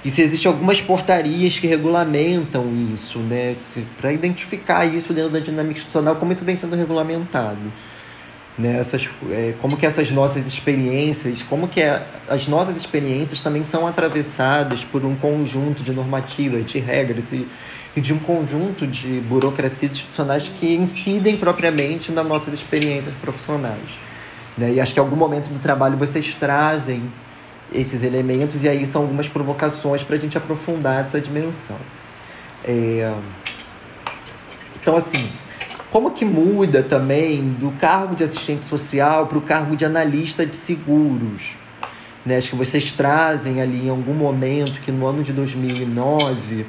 e 0.04 0.12
se 0.12 0.22
existem 0.22 0.52
algumas 0.52 0.82
portarias 0.82 1.58
que 1.58 1.66
regulamentam 1.66 2.66
isso, 2.94 3.20
né? 3.20 3.56
Para 4.02 4.12
identificar 4.12 4.86
isso 4.86 5.14
dentro 5.14 5.32
da 5.32 5.40
dinâmica 5.40 5.78
institucional, 5.78 6.18
como 6.18 6.34
isso 6.34 6.44
vem 6.44 6.58
sendo 6.58 6.76
regulamentado. 6.76 7.72
Né? 8.58 8.80
Essas, 8.80 9.10
é, 9.30 9.56
como 9.62 9.76
que 9.78 9.86
essas 9.86 10.12
nossas 10.12 10.46
experiências, 10.46 11.42
como 11.42 11.68
que 11.68 11.82
é, 11.82 12.06
as 12.28 12.48
nossas 12.48 12.78
experiências 12.78 13.40
também 13.42 13.64
são 13.64 13.88
atravessadas 13.88 14.84
por 14.84 15.04
um 15.04 15.16
conjunto 15.16 15.82
de 15.82 15.92
normativas, 15.92 16.66
de 16.66 16.80
regras 16.80 17.32
e, 17.32 17.48
e 17.96 18.02
de 18.02 18.14
um 18.14 18.20
conjunto 18.20 18.86
de 18.86 19.20
burocracias 19.22 19.94
institucionais 19.94 20.50
que 20.60 20.76
incidem 20.76 21.36
propriamente 21.36 22.12
nas 22.12 22.26
nossas 22.26 22.54
experiências 22.54 23.14
profissionais. 23.22 23.98
Né? 24.58 24.74
E 24.74 24.80
acho 24.80 24.94
que 24.94 25.00
em 25.00 25.04
algum 25.04 25.16
momento 25.16 25.50
do 25.50 25.60
trabalho 25.60 25.98
vocês 25.98 26.36
trazem 26.36 27.12
esses 27.74 28.04
elementos, 28.04 28.64
e 28.64 28.70
aí 28.70 28.86
são 28.86 29.02
algumas 29.02 29.28
provocações 29.28 30.04
para 30.04 30.16
a 30.16 30.20
gente 30.20 30.38
aprofundar 30.38 31.06
essa 31.08 31.20
dimensão. 31.20 31.78
É... 32.64 33.12
Então, 34.80 34.96
assim, 34.96 35.32
como 35.94 36.10
que 36.10 36.26
muda 36.26 36.82
também 36.82 37.50
do 37.60 37.70
cargo 37.80 38.16
de 38.16 38.24
assistente 38.24 38.66
social 38.66 39.28
para 39.28 39.38
o 39.38 39.42
cargo 39.42 39.76
de 39.76 39.86
analista 39.86 40.44
de 40.44 40.56
seguros? 40.56 41.44
Né? 42.26 42.38
Acho 42.38 42.50
que 42.50 42.56
vocês 42.56 42.92
trazem 42.94 43.62
ali 43.62 43.86
em 43.86 43.90
algum 43.92 44.16
momento 44.16 44.82
que 44.82 44.92
no 44.92 45.06
ano 45.06 45.22
de 45.22 45.32
2009 45.32 46.66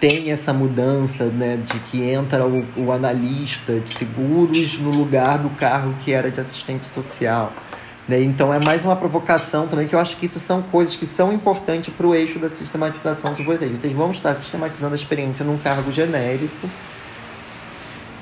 tem 0.00 0.32
essa 0.32 0.52
mudança 0.52 1.26
né, 1.26 1.56
de 1.64 1.78
que 1.78 2.02
entra 2.02 2.44
o, 2.44 2.66
o 2.76 2.90
analista 2.90 3.78
de 3.78 3.96
seguros 3.96 4.76
no 4.76 4.90
lugar 4.90 5.38
do 5.38 5.50
cargo 5.50 5.94
que 6.00 6.12
era 6.12 6.28
de 6.28 6.40
assistente 6.40 6.88
social. 6.88 7.52
Né? 8.08 8.22
Então 8.22 8.52
é 8.52 8.58
mais 8.58 8.84
uma 8.84 8.96
provocação 8.96 9.68
também, 9.68 9.86
que 9.86 9.94
eu 9.94 10.00
acho 10.00 10.16
que 10.16 10.26
isso 10.26 10.40
são 10.40 10.62
coisas 10.62 10.96
que 10.96 11.06
são 11.06 11.32
importantes 11.32 11.94
para 11.94 12.08
o 12.08 12.12
eixo 12.12 12.40
da 12.40 12.50
sistematização 12.50 13.34
de 13.34 13.44
vocês. 13.44 13.70
Vocês 13.70 13.92
vão 13.92 14.10
estar 14.10 14.34
sistematizando 14.34 14.94
a 14.94 14.96
experiência 14.96 15.44
num 15.44 15.58
cargo 15.58 15.92
genérico, 15.92 16.68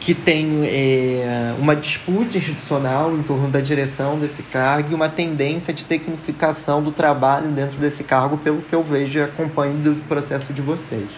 que 0.03 0.15
tem 0.15 0.67
é, 0.67 1.55
uma 1.61 1.77
disputa 1.77 2.37
institucional 2.37 3.15
em 3.15 3.23
torno 3.23 3.49
da 3.49 3.61
direção 3.61 4.19
desse 4.19 4.43
cargo 4.43 4.91
e 4.91 4.95
uma 4.97 5.09
tendência 5.09 5.73
de 5.73 5.85
tecnificação 5.85 6.83
do 6.83 6.91
trabalho 6.91 7.49
dentro 7.53 7.79
desse 7.79 8.03
cargo, 8.03 8.37
pelo 8.37 8.63
que 8.63 8.75
eu 8.75 8.83
vejo 8.83 9.21
e 9.21 9.23
acompanho 9.23 9.75
do 9.75 9.95
processo 10.09 10.53
de 10.53 10.61
vocês. 10.61 11.09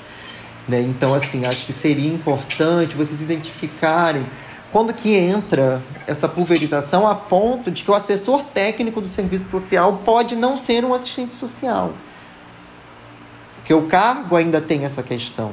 Né? 0.69 0.83
Então, 0.83 1.15
assim, 1.15 1.47
acho 1.47 1.65
que 1.65 1.73
seria 1.73 2.13
importante 2.13 2.95
vocês 2.95 3.23
identificarem 3.23 4.23
quando 4.71 4.93
que 4.93 5.15
entra 5.15 5.81
essa 6.07 6.29
pulverização 6.29 7.09
a 7.09 7.15
ponto 7.15 7.71
de 7.71 7.85
que 7.85 7.91
o 7.91 7.95
assessor 7.95 8.43
técnico 8.53 9.01
do 9.01 9.09
serviço 9.09 9.51
social 9.51 10.03
pode 10.05 10.37
não 10.37 10.59
ser 10.59 10.85
um 10.85 10.93
assistente 10.93 11.35
social. 11.35 11.95
Porque 13.57 13.73
o 13.73 13.87
cargo 13.87 14.37
ainda 14.37 14.61
tem 14.61 14.85
essa 14.85 15.03
questão. 15.03 15.53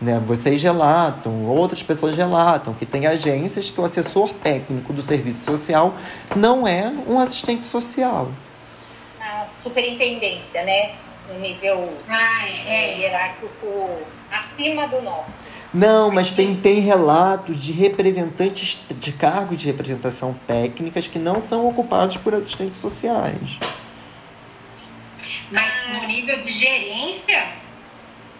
Né? 0.00 0.18
Vocês 0.26 0.62
relatam, 0.62 1.46
outras 1.46 1.82
pessoas 1.82 2.16
relatam 2.16 2.72
que 2.72 2.86
tem 2.86 3.06
agências 3.06 3.70
que 3.70 3.80
o 3.80 3.84
assessor 3.84 4.32
técnico 4.32 4.92
do 4.92 5.02
serviço 5.02 5.44
social 5.44 5.94
não 6.34 6.66
é 6.66 6.90
um 7.06 7.18
assistente 7.18 7.66
social. 7.66 8.30
A 9.20 9.46
superintendência, 9.46 10.62
né? 10.64 10.92
Um 11.34 11.38
nível 11.38 11.92
ah, 12.08 12.48
é. 12.66 12.98
hierárquico 12.98 13.90
acima 14.32 14.88
do 14.88 15.02
nosso. 15.02 15.46
Não, 15.72 16.10
mas 16.10 16.32
tem, 16.32 16.56
tem 16.56 16.80
relatos 16.80 17.62
de 17.62 17.70
representantes 17.70 18.80
de 18.98 19.12
cargos 19.12 19.58
de 19.58 19.66
representação 19.66 20.34
técnicas 20.46 21.06
que 21.06 21.18
não 21.18 21.40
são 21.40 21.68
ocupados 21.68 22.16
por 22.16 22.34
assistentes 22.34 22.80
sociais. 22.80 23.58
Mas 25.52 25.88
no 25.92 26.06
nível 26.08 26.40
de 26.42 26.52
gerência? 26.52 27.46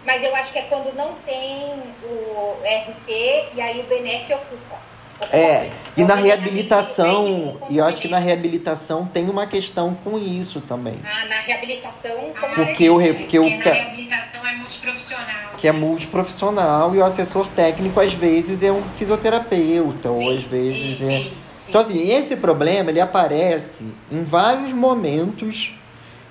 Mas 0.05 0.23
eu 0.23 0.35
acho 0.35 0.51
que 0.51 0.59
é 0.59 0.63
quando 0.63 0.95
não 0.95 1.13
tem 1.25 1.73
o 2.03 2.55
RP 2.63 3.09
e 3.53 3.61
aí 3.61 3.79
o 3.81 3.83
BNF 3.83 4.33
ocupa. 4.33 4.91
É, 5.31 5.69
e 5.95 6.03
na 6.03 6.15
reabilitação, 6.15 7.61
e 7.69 7.77
eu 7.77 7.85
acho 7.85 7.97
que 7.97 8.07
na 8.07 8.17
reabilitação 8.17 9.05
tem 9.05 9.29
uma 9.29 9.45
questão 9.45 9.93
com 9.93 10.17
isso 10.17 10.61
também. 10.61 10.97
Ah, 11.03 11.25
na 11.27 11.35
reabilitação, 11.41 12.33
como 12.39 12.55
porque 12.55 12.89
o 12.89 12.95
porque, 12.95 13.13
porque 13.13 13.39
o 13.39 13.49
na 13.49 13.71
reabilitação 13.71 14.45
é 14.45 14.55
multiprofissional. 14.55 15.51
Que 15.57 15.67
é 15.67 15.71
multiprofissional 15.71 16.95
e 16.95 16.97
o 16.97 17.05
assessor 17.05 17.47
técnico 17.49 17.99
às 17.99 18.13
vezes 18.13 18.63
é 18.63 18.71
um 18.71 18.81
fisioterapeuta 18.95 20.09
sim, 20.09 20.15
ou 20.15 20.31
às 20.31 20.43
vezes 20.43 20.97
sim, 20.97 21.13
é 21.13 21.19
sim, 21.19 21.37
Então 21.69 21.81
assim, 21.81 22.11
esse 22.11 22.35
problema 22.37 22.89
ele 22.89 22.99
aparece 22.99 23.85
em 24.11 24.23
vários 24.23 24.73
momentos 24.73 25.71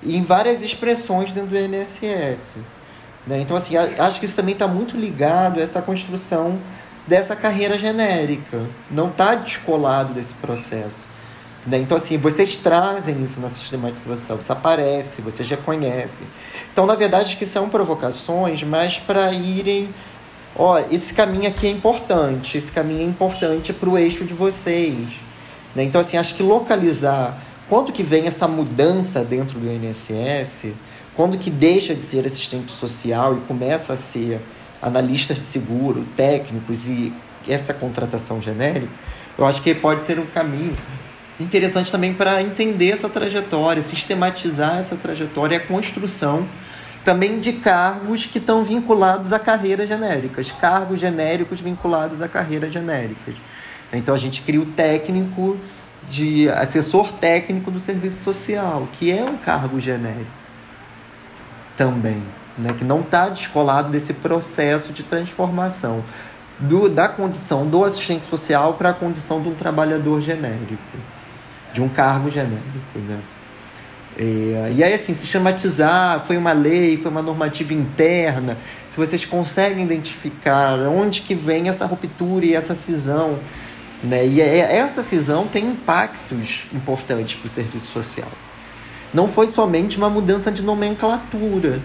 e 0.02 0.16
em 0.16 0.22
várias 0.22 0.62
expressões 0.62 1.30
dentro 1.30 1.50
do 1.50 1.56
INSS. 1.56 2.56
Né? 3.26 3.40
Então 3.40 3.56
assim, 3.56 3.76
acho 3.76 4.18
que 4.18 4.26
isso 4.26 4.37
também 4.37 4.54
está 4.54 4.66
muito 4.66 4.96
ligado 4.96 5.61
a 5.61 5.62
essa 5.62 5.83
construção 5.83 6.59
dessa 7.06 7.35
carreira 7.35 7.78
genérica. 7.78 8.66
Não 8.90 9.09
está 9.09 9.35
descolado 9.35 10.14
desse 10.14 10.35
processo. 10.35 11.11
Né? 11.66 11.78
Então, 11.78 11.96
assim, 11.96 12.16
vocês 12.16 12.56
trazem 12.56 13.22
isso 13.22 13.40
na 13.40 13.50
sistematização, 13.50 14.38
isso 14.38 14.52
aparece, 14.52 15.20
vocês 15.20 15.48
reconhecem. 15.48 16.26
Então, 16.72 16.87
na 16.87 16.94
verdade, 16.94 17.37
que 17.37 17.44
são 17.44 17.68
provocações, 17.68 18.62
mas 18.62 18.98
para 18.98 19.33
irem. 19.33 19.94
Ó, 20.56 20.78
esse 20.90 21.14
caminho 21.14 21.48
aqui 21.48 21.66
é 21.66 21.70
importante, 21.70 22.56
esse 22.56 22.72
caminho 22.72 23.02
é 23.02 23.04
importante 23.04 23.72
para 23.72 23.88
o 23.88 23.98
eixo 23.98 24.24
de 24.24 24.35
vocês. 24.35 25.09
Né? 25.74 25.85
Então, 25.85 26.00
assim, 26.00 26.16
acho 26.16 26.35
que 26.35 26.42
localizar 26.42 27.38
quando 27.68 27.92
que 27.92 28.02
vem 28.02 28.26
essa 28.26 28.48
mudança 28.48 29.24
dentro 29.24 29.61
do 29.61 29.70
INSS, 29.70 30.72
quando 31.20 31.37
que 31.37 31.50
deixa 31.50 31.94
de 31.94 32.02
ser 32.02 32.24
assistente 32.24 32.72
social 32.72 33.37
e 33.37 33.40
começa 33.42 33.92
a 33.92 33.96
ser 33.96 34.40
analistas 34.80 35.37
de 35.37 35.42
seguro, 35.42 36.06
técnicos 36.16 36.87
e 36.87 37.12
essa 37.46 37.74
contratação 37.74 38.40
genérica, 38.40 38.88
eu 39.37 39.44
acho 39.44 39.61
que 39.61 39.74
pode 39.74 40.02
ser 40.04 40.18
um 40.18 40.24
caminho 40.24 40.74
interessante 41.38 41.92
também 41.92 42.14
para 42.14 42.40
entender 42.40 42.92
essa 42.92 43.06
trajetória, 43.06 43.83
sistematizar 43.83 44.78
essa 44.78 44.96
trajetória 44.96 45.59
a 45.59 45.61
construção 45.61 46.48
também 47.04 47.38
de 47.38 47.52
cargos 47.52 48.24
que 48.24 48.38
estão 48.38 48.64
vinculados 48.64 49.30
a 49.30 49.38
carreiras 49.38 49.90
genéricas, 49.90 50.50
cargos 50.52 50.98
genéricos 50.98 51.61
vinculados 51.61 52.22
a 52.22 52.28
carreiras 52.28 52.72
genéricas. 52.72 53.35
Então 53.92 54.14
a 54.14 54.18
gente 54.18 54.40
cria 54.40 54.62
o 54.62 54.64
técnico 54.64 55.59
de 56.09 56.48
assessor 56.48 57.12
técnico 57.12 57.70
do 57.70 57.78
serviço 57.78 58.24
social, 58.24 58.88
que 58.94 59.12
é 59.12 59.22
um 59.22 59.37
cargo 59.37 59.78
genérico 59.78 60.39
também 61.81 62.23
né, 62.59 62.69
que 62.77 62.85
não 62.85 63.01
está 63.01 63.31
descolado 63.31 63.88
desse 63.88 64.12
processo 64.12 64.93
de 64.93 65.03
transformação 65.03 66.05
do, 66.59 66.90
da 66.90 67.09
condição 67.09 67.66
do 67.66 67.83
assistente 67.83 68.27
social 68.29 68.75
para 68.75 68.90
a 68.90 68.93
condição 68.93 69.40
de 69.40 69.49
um 69.49 69.55
trabalhador 69.55 70.21
genérico, 70.21 70.77
de 71.73 71.81
um 71.81 71.88
cargo 71.88 72.31
genérico. 72.31 72.99
Né? 72.99 73.19
É, 74.19 74.73
e 74.77 74.85
aí, 74.85 74.93
assim, 74.93 75.16
sistematizar, 75.16 76.21
foi 76.27 76.37
uma 76.37 76.53
lei, 76.53 76.99
foi 76.99 77.11
uma 77.11 77.23
normativa 77.23 77.73
interna, 77.73 78.59
se 78.90 78.97
vocês 78.99 79.25
conseguem 79.25 79.83
identificar 79.83 80.75
onde 80.81 81.23
que 81.23 81.35
vem 81.35 81.71
essa 81.71 81.87
ruptura 81.87 82.45
e 82.45 82.55
essa 82.55 82.75
cisão, 82.75 83.38
né? 84.05 84.27
E 84.27 84.40
é, 84.43 84.77
essa 84.77 85.03
cisão 85.03 85.47
tem 85.47 85.64
impactos 85.64 86.64
importantes 86.75 87.37
para 87.38 87.47
o 87.47 87.49
serviço 87.49 87.87
social. 87.87 88.29
Não 89.12 89.29
foi 89.29 89.49
somente 89.49 89.96
uma 89.96 90.09
mudança 90.09 90.51
de 90.53 90.62
nomenclatura, 90.62 91.81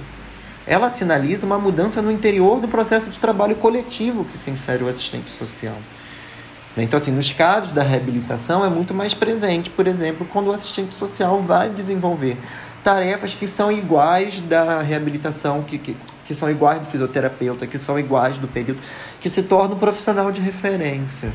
ela 0.67 0.91
sinaliza 0.91 1.45
uma 1.45 1.59
mudança 1.59 2.01
no 2.01 2.11
interior 2.11 2.59
do 2.59 2.67
processo 2.67 3.09
de 3.09 3.19
trabalho 3.19 3.55
coletivo 3.55 4.25
que 4.25 4.37
se 4.37 4.49
insere 4.49 4.83
o 4.83 4.87
assistente 4.87 5.29
social. 5.37 5.75
Então, 6.77 6.97
assim, 6.97 7.11
nos 7.11 7.31
casos 7.31 7.71
da 7.71 7.83
reabilitação 7.83 8.65
é 8.65 8.69
muito 8.69 8.93
mais 8.93 9.13
presente, 9.13 9.69
por 9.69 9.87
exemplo, 9.87 10.27
quando 10.31 10.47
o 10.47 10.51
assistente 10.51 10.93
social 10.93 11.39
vai 11.39 11.69
desenvolver 11.69 12.37
tarefas 12.83 13.33
que 13.33 13.47
são 13.47 13.71
iguais 13.71 14.41
da 14.41 14.81
reabilitação, 14.81 15.63
que, 15.63 15.77
que, 15.77 15.95
que 16.25 16.33
são 16.33 16.49
iguais 16.49 16.79
do 16.81 16.85
fisioterapeuta, 16.87 17.65
que 17.65 17.77
são 17.77 17.97
iguais 17.97 18.37
do 18.37 18.47
período, 18.47 18.79
que 19.21 19.29
se 19.29 19.43
torna 19.43 19.75
um 19.75 19.79
profissional 19.79 20.31
de 20.31 20.41
referência. 20.41 21.31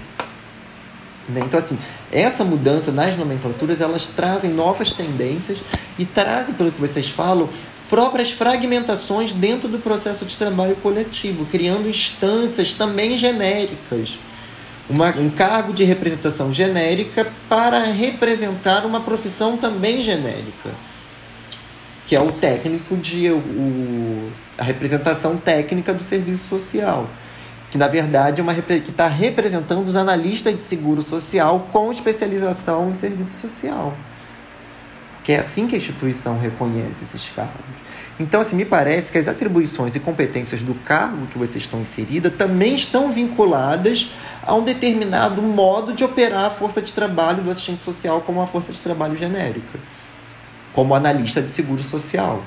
Né? 1.30 1.42
Então, 1.44 1.58
assim, 1.58 1.78
essa 2.12 2.44
mudança 2.44 2.90
nas 2.92 3.16
nomenclaturas, 3.16 3.80
elas 3.80 4.06
trazem 4.08 4.50
novas 4.50 4.92
tendências 4.92 5.58
e 5.98 6.04
trazem, 6.04 6.54
pelo 6.54 6.72
que 6.72 6.80
vocês 6.80 7.08
falam, 7.08 7.48
próprias 7.88 8.30
fragmentações 8.30 9.32
dentro 9.32 9.68
do 9.68 9.78
processo 9.78 10.24
de 10.24 10.36
trabalho 10.36 10.76
coletivo, 10.76 11.44
criando 11.46 11.88
instâncias 11.88 12.72
também 12.72 13.18
genéricas. 13.18 14.18
uma, 14.88 15.10
um 15.16 15.30
cargo 15.30 15.72
de 15.72 15.84
representação 15.84 16.52
genérica 16.52 17.26
para 17.48 17.84
representar 17.84 18.84
uma 18.84 19.00
profissão 19.00 19.56
também 19.56 20.02
genérica, 20.04 20.70
que 22.06 22.16
é 22.16 22.20
o 22.20 22.32
técnico 22.32 22.96
de 22.96 23.30
o, 23.30 24.30
a 24.58 24.64
representação 24.64 25.36
técnica 25.36 25.94
do 25.94 26.02
serviço 26.04 26.48
social, 26.48 27.08
que 27.70 27.78
na 27.78 27.86
verdade 27.86 28.40
é 28.40 28.42
uma 28.42 28.54
que 28.54 28.90
está 28.90 29.06
representando 29.06 29.86
os 29.86 29.96
analistas 29.96 30.56
de 30.56 30.62
seguro 30.62 31.02
social 31.02 31.68
com 31.72 31.90
especialização 31.92 32.90
em 32.90 32.94
serviço 32.94 33.40
social, 33.40 33.96
que 35.22 35.32
é 35.32 35.38
assim 35.38 35.66
que 35.66 35.76
a 35.76 35.78
instituição 35.78 36.38
reconhece 36.38 37.04
esses 37.04 37.30
cargos. 37.30 37.80
Então, 38.18 38.42
assim, 38.42 38.54
me 38.54 38.66
parece 38.66 39.10
que 39.10 39.16
as 39.16 39.26
atribuições 39.26 39.94
e 39.94 40.00
competências 40.00 40.60
do 40.60 40.74
cargo 40.74 41.26
que 41.28 41.38
vocês 41.38 41.64
estão 41.64 41.80
inserida 41.80 42.30
também 42.30 42.74
estão 42.74 43.10
vinculadas 43.10 44.10
a 44.42 44.54
um 44.54 44.62
determinado 44.62 45.40
modo 45.40 45.94
de 45.94 46.04
operar 46.04 46.44
a 46.44 46.50
força 46.50 46.82
de 46.82 46.92
trabalho 46.92 47.42
do 47.42 47.50
assistente 47.50 47.82
social 47.82 48.20
como 48.20 48.40
uma 48.40 48.46
força 48.46 48.72
de 48.72 48.78
trabalho 48.78 49.16
genérica, 49.16 49.78
como 50.74 50.94
analista 50.94 51.40
de 51.40 51.50
seguro 51.50 51.82
social. 51.82 52.42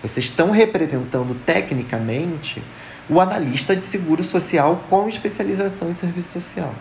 Vocês 0.00 0.26
estão 0.26 0.52
representando 0.52 1.34
tecnicamente 1.44 2.62
o 3.10 3.20
analista 3.20 3.74
de 3.74 3.84
seguro 3.84 4.22
social 4.22 4.84
com 4.88 5.08
especialização 5.08 5.90
em 5.90 5.94
serviço 5.94 6.32
social. 6.32 6.72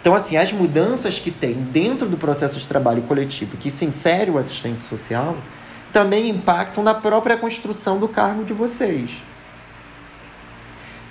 Então, 0.00 0.14
assim, 0.14 0.36
as 0.36 0.52
mudanças 0.52 1.18
que 1.18 1.32
tem 1.32 1.54
dentro 1.54 2.08
do 2.08 2.16
processo 2.16 2.60
de 2.60 2.68
trabalho 2.68 3.02
coletivo 3.02 3.56
que 3.56 3.70
se 3.70 3.84
insere 3.84 4.30
o 4.30 4.38
assistente 4.38 4.84
social 4.84 5.36
também 5.92 6.28
impactam 6.28 6.84
na 6.84 6.94
própria 6.94 7.36
construção 7.36 7.98
do 7.98 8.06
cargo 8.06 8.44
de 8.44 8.52
vocês. 8.52 9.10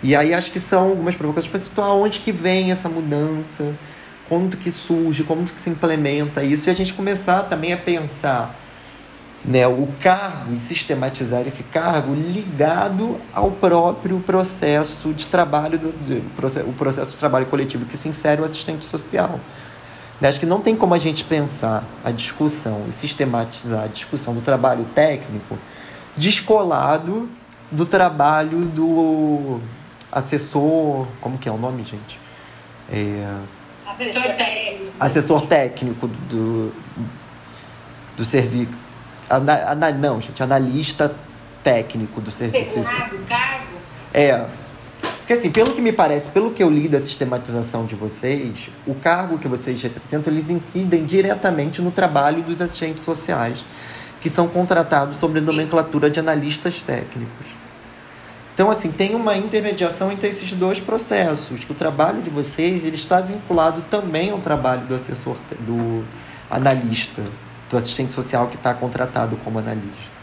E 0.01 0.15
aí 0.15 0.33
acho 0.33 0.51
que 0.51 0.59
são 0.59 0.89
algumas 0.89 1.15
provocações 1.15 1.51
para 1.51 1.59
situar 1.59 1.91
onde 1.91 2.19
que 2.19 2.31
vem 2.31 2.71
essa 2.71 2.87
mudança, 2.87 3.73
quando 4.29 4.55
que 4.55 4.71
surge, 4.71 5.23
como 5.23 5.45
que 5.45 5.59
se 5.59 5.69
implementa 5.69 6.43
isso, 6.43 6.69
e 6.69 6.71
a 6.71 6.75
gente 6.75 6.93
começar 6.93 7.43
também 7.43 7.73
a 7.73 7.77
pensar 7.77 8.55
né, 9.47 9.67
o 9.67 9.87
cargo 10.01 10.55
e 10.55 10.59
sistematizar 10.59 11.47
esse 11.47 11.63
cargo 11.63 12.13
ligado 12.15 13.19
ao 13.31 13.51
próprio 13.51 14.19
processo 14.19 15.13
de 15.13 15.27
trabalho, 15.27 15.77
do, 15.77 15.91
do, 15.91 16.69
o 16.69 16.73
processo 16.73 17.11
de 17.11 17.17
trabalho 17.17 17.45
coletivo 17.45 17.85
que 17.85 17.95
se 17.95 18.07
insere 18.07 18.41
o 18.41 18.45
assistente 18.45 18.85
social. 18.85 19.39
Né, 20.19 20.29
acho 20.29 20.39
que 20.39 20.45
não 20.45 20.61
tem 20.61 20.75
como 20.75 20.95
a 20.95 20.97
gente 20.97 21.23
pensar 21.23 21.83
a 22.03 22.09
discussão 22.09 22.85
e 22.89 22.91
sistematizar 22.91 23.83
a 23.83 23.87
discussão 23.87 24.33
do 24.33 24.41
trabalho 24.41 24.85
técnico 24.95 25.57
descolado 26.15 27.29
do 27.69 27.85
trabalho 27.85 28.59
do 28.65 29.59
assessor. 30.11 31.07
Como 31.21 31.37
que 31.37 31.47
é 31.47 31.51
o 31.51 31.57
nome, 31.57 31.83
gente? 31.83 32.19
É, 32.91 33.37
assessor 33.85 34.23
técnico. 34.23 34.93
Assessor 34.99 35.47
técnico 35.47 36.07
do, 36.07 36.71
do 38.17 38.25
serviço. 38.25 38.84
Ana, 39.29 39.71
ana, 39.71 39.91
não, 39.91 40.21
gente, 40.21 40.41
analista 40.41 41.13
técnico 41.63 42.21
do 42.21 42.29
serviço. 42.29 42.73
Segurado, 42.73 43.17
cargo? 43.27 43.75
É. 44.13 44.45
Porque 45.17 45.33
assim, 45.33 45.49
pelo 45.49 45.73
que 45.73 45.81
me 45.81 45.91
parece, 45.91 46.29
pelo 46.29 46.51
que 46.51 46.61
eu 46.61 46.69
li 46.69 46.87
da 46.87 46.99
sistematização 46.99 47.85
de 47.85 47.95
vocês, 47.95 48.69
o 48.85 48.93
cargo 48.93 49.39
que 49.39 49.47
vocês 49.47 49.81
representam, 49.81 50.31
eles 50.31 50.51
incidem 50.51 51.03
diretamente 51.03 51.81
no 51.81 51.89
trabalho 51.89 52.43
dos 52.43 52.61
assistentes 52.61 53.03
sociais, 53.03 53.65
que 54.21 54.29
são 54.29 54.47
contratados 54.47 55.17
sob 55.17 55.39
a 55.39 55.41
nomenclatura 55.41 56.11
de 56.11 56.19
analistas 56.19 56.79
técnicos. 56.85 57.47
Então, 58.53 58.69
assim, 58.69 58.91
tem 58.91 59.15
uma 59.15 59.35
intermediação 59.35 60.11
entre 60.11 60.29
esses 60.29 60.51
dois 60.53 60.79
processos. 60.79 61.61
O 61.69 61.73
trabalho 61.73 62.21
de 62.21 62.29
vocês 62.29 62.85
ele 62.85 62.95
está 62.95 63.19
vinculado 63.19 63.83
também 63.89 64.29
ao 64.29 64.37
trabalho 64.37 64.85
do 64.85 64.93
assessor, 64.93 65.35
do 65.59 66.05
analista, 66.49 67.23
do 67.69 67.77
assistente 67.77 68.13
social 68.13 68.47
que 68.47 68.55
está 68.55 68.73
contratado 68.73 69.35
como 69.37 69.59
analista. 69.59 70.15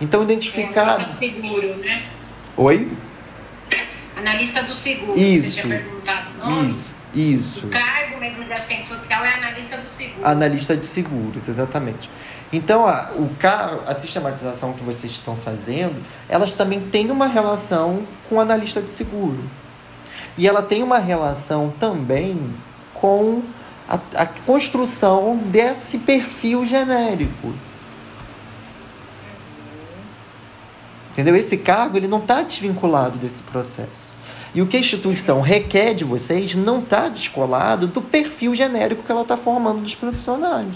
Então, 0.00 0.22
identificar. 0.22 0.80
É, 0.80 0.94
analista 0.94 1.12
do 1.12 1.18
seguro, 1.18 1.76
né? 1.78 2.02
Oi? 2.56 2.88
Analista 4.16 4.62
do 4.62 4.74
seguro, 4.74 5.18
isso, 5.18 5.50
você 5.50 5.62
tinha 5.62 5.78
perguntado 5.78 6.26
o 6.42 6.50
nome. 6.50 6.78
Isso. 7.14 7.66
O 7.66 7.70
cargo 7.70 8.18
mesmo 8.18 8.44
de 8.44 8.52
assistente 8.52 8.86
social 8.86 9.24
é 9.24 9.34
analista 9.34 9.76
do 9.76 9.88
seguro. 9.88 10.26
Analista 10.26 10.76
de 10.76 10.86
seguros, 10.86 11.48
exatamente. 11.48 12.10
Então, 12.52 12.86
a, 12.86 13.10
o, 13.14 13.30
a 13.86 13.94
sistematização 13.94 14.72
que 14.72 14.82
vocês 14.82 15.12
estão 15.12 15.36
fazendo, 15.36 16.02
elas 16.28 16.52
também 16.52 16.80
têm 16.80 17.10
uma 17.10 17.26
relação 17.26 18.06
com 18.28 18.36
o 18.36 18.40
analista 18.40 18.80
de 18.80 18.90
seguro. 18.90 19.48
E 20.36 20.46
ela 20.48 20.62
tem 20.62 20.82
uma 20.82 20.98
relação 20.98 21.70
também 21.78 22.54
com 22.94 23.42
a, 23.88 23.98
a 24.14 24.26
construção 24.26 25.36
desse 25.36 25.98
perfil 25.98 26.66
genérico. 26.66 27.54
Entendeu? 31.10 31.34
Esse 31.34 31.56
cargo 31.56 31.96
ele 31.96 32.06
não 32.06 32.18
está 32.18 32.42
desvinculado 32.42 33.18
desse 33.18 33.42
processo. 33.42 34.08
E 34.54 34.62
o 34.62 34.66
que 34.66 34.76
a 34.76 34.80
instituição 34.80 35.40
requer 35.40 35.94
de 35.94 36.04
vocês 36.04 36.54
não 36.54 36.80
está 36.80 37.08
descolado 37.08 37.86
do 37.86 38.00
perfil 38.00 38.54
genérico 38.54 39.02
que 39.02 39.10
ela 39.10 39.22
está 39.22 39.36
formando 39.36 39.80
dos 39.80 39.94
profissionais. 39.94 40.74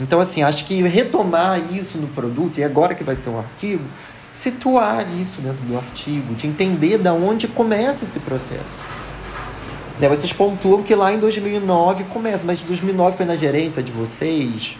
Então, 0.00 0.20
assim, 0.20 0.42
acho 0.42 0.64
que 0.64 0.80
retomar 0.82 1.72
isso 1.72 1.98
no 1.98 2.06
produto, 2.08 2.58
e 2.58 2.64
agora 2.64 2.94
que 2.94 3.02
vai 3.02 3.16
ser 3.16 3.30
um 3.30 3.38
artigo, 3.38 3.84
situar 4.32 5.12
isso 5.18 5.40
dentro 5.40 5.64
do 5.64 5.76
artigo, 5.76 6.34
de 6.34 6.46
entender 6.46 6.98
da 6.98 7.12
onde 7.12 7.48
começa 7.48 8.04
esse 8.04 8.20
processo. 8.20 8.97
Né, 10.00 10.08
vocês 10.08 10.32
pontuam 10.32 10.82
que 10.82 10.94
lá 10.94 11.12
em 11.12 11.18
2009 11.18 12.04
começa, 12.04 12.42
mas 12.44 12.60
2009 12.60 13.16
foi 13.16 13.26
na 13.26 13.34
gerência 13.34 13.82
de 13.82 13.90
vocês. 13.90 14.76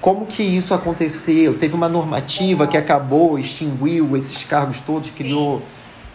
Como 0.00 0.26
que 0.26 0.42
isso 0.42 0.74
aconteceu? 0.74 1.58
Teve 1.58 1.74
uma 1.74 1.88
normativa 1.88 2.66
que 2.66 2.76
acabou, 2.76 3.38
extinguiu 3.38 4.16
esses 4.16 4.44
cargos 4.44 4.80
todos, 4.80 5.10
criou. 5.10 5.62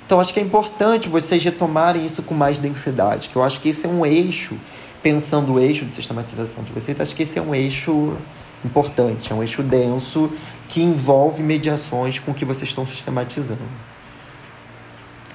Então 0.06 0.20
acho 0.20 0.34
que 0.34 0.40
é 0.40 0.44
importante 0.44 1.10
vocês 1.10 1.44
retomarem 1.44 2.06
isso 2.06 2.22
com 2.22 2.36
mais 2.36 2.60
densidade, 2.60 3.30
que 3.30 3.36
eu 3.36 3.44
acho 3.44 3.60
que 3.60 3.70
esse 3.70 3.86
é 3.88 3.90
um 3.90 4.06
eixo 4.06 4.56
pensando 5.02 5.54
o 5.54 5.60
eixo 5.60 5.86
de 5.86 5.94
sistematização 5.94 6.64
de 6.64 6.72
vocês, 6.72 7.00
acho 7.00 7.16
que 7.16 7.22
esse 7.22 7.38
é 7.38 7.42
um 7.42 7.54
eixo 7.54 8.18
importante, 8.64 9.32
é 9.32 9.36
um 9.36 9.44
eixo 9.44 9.62
denso 9.62 10.32
que 10.68 10.82
envolve 10.82 11.44
mediações 11.44 12.18
com 12.18 12.34
que 12.34 12.44
vocês 12.44 12.70
estão 12.70 12.88
sistematizando. 12.88 13.62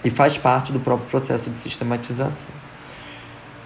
E 0.03 0.11
faz 0.11 0.37
parte 0.37 0.73
do 0.73 0.81
próprio 0.81 1.09
processo 1.09 1.49
de 1.51 1.59
sistematização. 1.59 2.60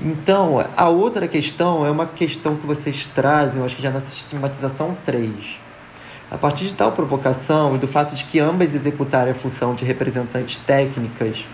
Então, 0.00 0.64
a 0.76 0.88
outra 0.88 1.28
questão 1.28 1.86
é 1.86 1.90
uma 1.90 2.06
questão 2.06 2.56
que 2.56 2.66
vocês 2.66 3.06
trazem, 3.14 3.60
eu 3.60 3.64
acho 3.64 3.76
que 3.76 3.82
já 3.82 3.90
na 3.90 4.00
sistematização 4.00 4.96
3. 5.06 5.30
A 6.30 6.36
partir 6.36 6.64
de 6.64 6.74
tal 6.74 6.90
provocação 6.92 7.76
e 7.76 7.78
do 7.78 7.86
fato 7.86 8.14
de 8.14 8.24
que 8.24 8.40
ambas 8.40 8.74
executarem 8.74 9.32
a 9.32 9.34
função 9.36 9.74
de 9.74 9.84
representantes 9.84 10.58
técnicas 10.58 11.44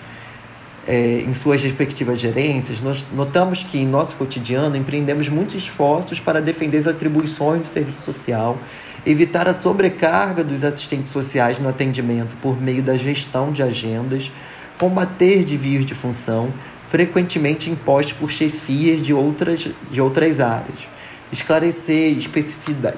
é, 0.88 1.20
em 1.20 1.34
suas 1.34 1.62
respectivas 1.62 2.18
gerências, 2.18 2.80
nós 2.80 3.04
notamos 3.12 3.62
que 3.62 3.78
em 3.78 3.86
nosso 3.86 4.16
cotidiano 4.16 4.74
empreendemos 4.74 5.28
muitos 5.28 5.56
esforços 5.56 6.18
para 6.18 6.40
defender 6.40 6.78
as 6.78 6.86
atribuições 6.86 7.60
do 7.60 7.68
serviço 7.68 8.02
social, 8.02 8.56
evitar 9.04 9.48
a 9.48 9.54
sobrecarga 9.54 10.42
dos 10.42 10.64
assistentes 10.64 11.12
sociais 11.12 11.58
no 11.58 11.68
atendimento 11.68 12.34
por 12.36 12.60
meio 12.60 12.82
da 12.82 12.96
gestão 12.96 13.52
de 13.52 13.62
agendas, 13.62 14.30
combater 14.78 15.44
desvios 15.44 15.84
de 15.84 15.94
função, 15.94 16.50
frequentemente 16.90 17.70
impostos 17.70 18.12
por 18.14 18.30
chefias 18.30 19.00
de 19.00 19.14
outras, 19.14 19.68
de 19.90 20.00
outras 20.00 20.40
áreas, 20.40 20.80
esclarecer 21.32 22.18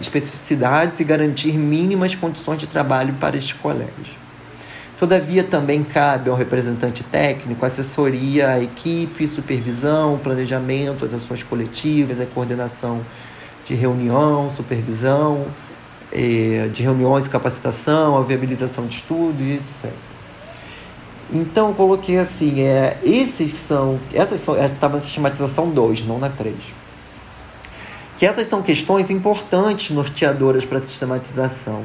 especificidades 0.01 0.99
e 0.99 1.05
garantir 1.05 1.53
mínimas 1.53 2.15
condições 2.15 2.59
de 2.59 2.67
trabalho 2.67 3.13
para 3.21 3.37
estes 3.37 3.53
colegas. 3.53 4.09
Todavia, 4.99 5.45
também 5.45 5.85
cabe 5.85 6.31
ao 6.31 6.37
representante 6.37 7.03
técnico 7.03 7.67
assessoria 7.67 8.51
à 8.51 8.63
equipe, 8.63 9.29
supervisão, 9.29 10.19
planejamento, 10.19 11.05
as 11.05 11.13
ações 11.13 11.43
coletivas, 11.43 12.19
a 12.19 12.25
coordenação 12.25 13.05
de 13.67 13.75
reunião, 13.75 14.49
supervisão, 14.49 15.47
eh, 16.11 16.71
de 16.73 16.83
reuniões, 16.83 17.29
capacitação, 17.29 18.17
a 18.17 18.23
viabilização 18.23 18.87
de 18.87 18.97
estudos, 18.97 19.47
etc. 19.47 20.12
Então, 21.33 21.69
eu 21.69 21.75
coloquei 21.75 22.19
assim: 22.19 22.61
é, 22.61 22.99
esses 23.03 23.53
são. 23.55 23.99
Essas 24.13 24.41
são. 24.41 24.55
Estava 24.57 24.97
é, 24.97 24.99
na 24.99 25.03
sistematização 25.03 25.71
2, 25.71 26.07
não 26.07 26.19
na 26.19 26.29
3. 26.29 26.55
Que 28.19 28.27
essas 28.27 28.47
são 28.47 28.63
questões 28.63 29.11
importantes 29.11 29.91
norteadoras 29.91 30.65
para 30.65 30.79
a 30.79 30.83
sistematização 30.83 31.85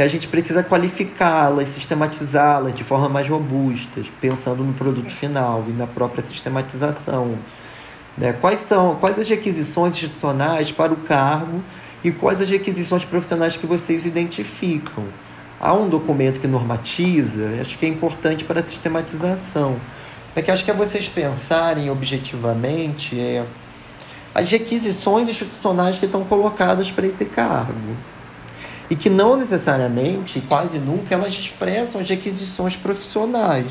a 0.00 0.06
gente 0.06 0.26
precisa 0.28 0.62
qualificá-las, 0.62 1.68
sistematizá-las 1.70 2.72
de 2.72 2.82
forma 2.82 3.10
mais 3.10 3.28
robusta, 3.28 4.02
pensando 4.20 4.64
no 4.64 4.72
produto 4.72 5.10
final 5.12 5.64
e 5.68 5.72
na 5.72 5.86
própria 5.86 6.26
sistematização. 6.26 7.36
Né? 8.16 8.32
Quais 8.32 8.60
são 8.60 8.96
quais 8.96 9.18
as 9.18 9.28
requisições 9.28 9.94
institucionais 9.94 10.72
para 10.72 10.92
o 10.92 10.96
cargo 10.96 11.62
e 12.02 12.10
quais 12.10 12.40
as 12.40 12.48
requisições 12.48 13.04
profissionais 13.04 13.56
que 13.56 13.66
vocês 13.66 14.06
identificam? 14.06 15.04
Há 15.64 15.74
um 15.74 15.88
documento 15.88 16.40
que 16.40 16.48
normatiza, 16.48 17.48
acho 17.60 17.78
que 17.78 17.86
é 17.86 17.88
importante 17.88 18.42
para 18.42 18.58
a 18.58 18.66
sistematização. 18.66 19.80
é 20.34 20.42
que 20.42 20.50
acho 20.50 20.64
que 20.64 20.72
é 20.72 20.74
vocês 20.74 21.06
pensarem 21.06 21.88
objetivamente 21.88 23.16
é, 23.16 23.46
as 24.34 24.50
requisições 24.50 25.28
institucionais 25.28 26.00
que 26.00 26.06
estão 26.06 26.24
colocadas 26.24 26.90
para 26.90 27.06
esse 27.06 27.26
cargo. 27.26 27.96
E 28.90 28.96
que 28.96 29.08
não 29.08 29.36
necessariamente, 29.36 30.40
quase 30.40 30.80
nunca, 30.80 31.14
elas 31.14 31.32
expressam 31.32 32.00
as 32.00 32.08
requisições 32.08 32.74
profissionais. 32.74 33.70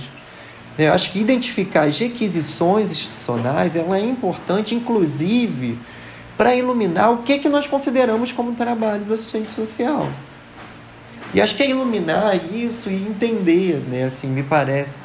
Eu 0.80 0.94
acho 0.94 1.12
que 1.12 1.20
identificar 1.20 1.90
as 1.90 2.00
requisições 2.00 2.90
institucionais 2.90 3.76
ela 3.76 3.98
é 3.98 4.02
importante, 4.02 4.74
inclusive, 4.74 5.78
para 6.38 6.56
iluminar 6.56 7.12
o 7.12 7.18
que, 7.18 7.38
que 7.38 7.50
nós 7.50 7.68
consideramos 7.68 8.32
como 8.32 8.54
trabalho 8.54 9.04
do 9.04 9.14
assistente 9.14 9.50
social. 9.50 10.08
E 11.34 11.40
acho 11.40 11.56
que 11.56 11.64
é 11.64 11.70
iluminar 11.70 12.36
isso 12.54 12.90
e 12.90 12.96
entender, 12.96 13.78
né? 13.88 14.04
Assim, 14.04 14.28
me 14.28 14.44
parece. 14.44 15.00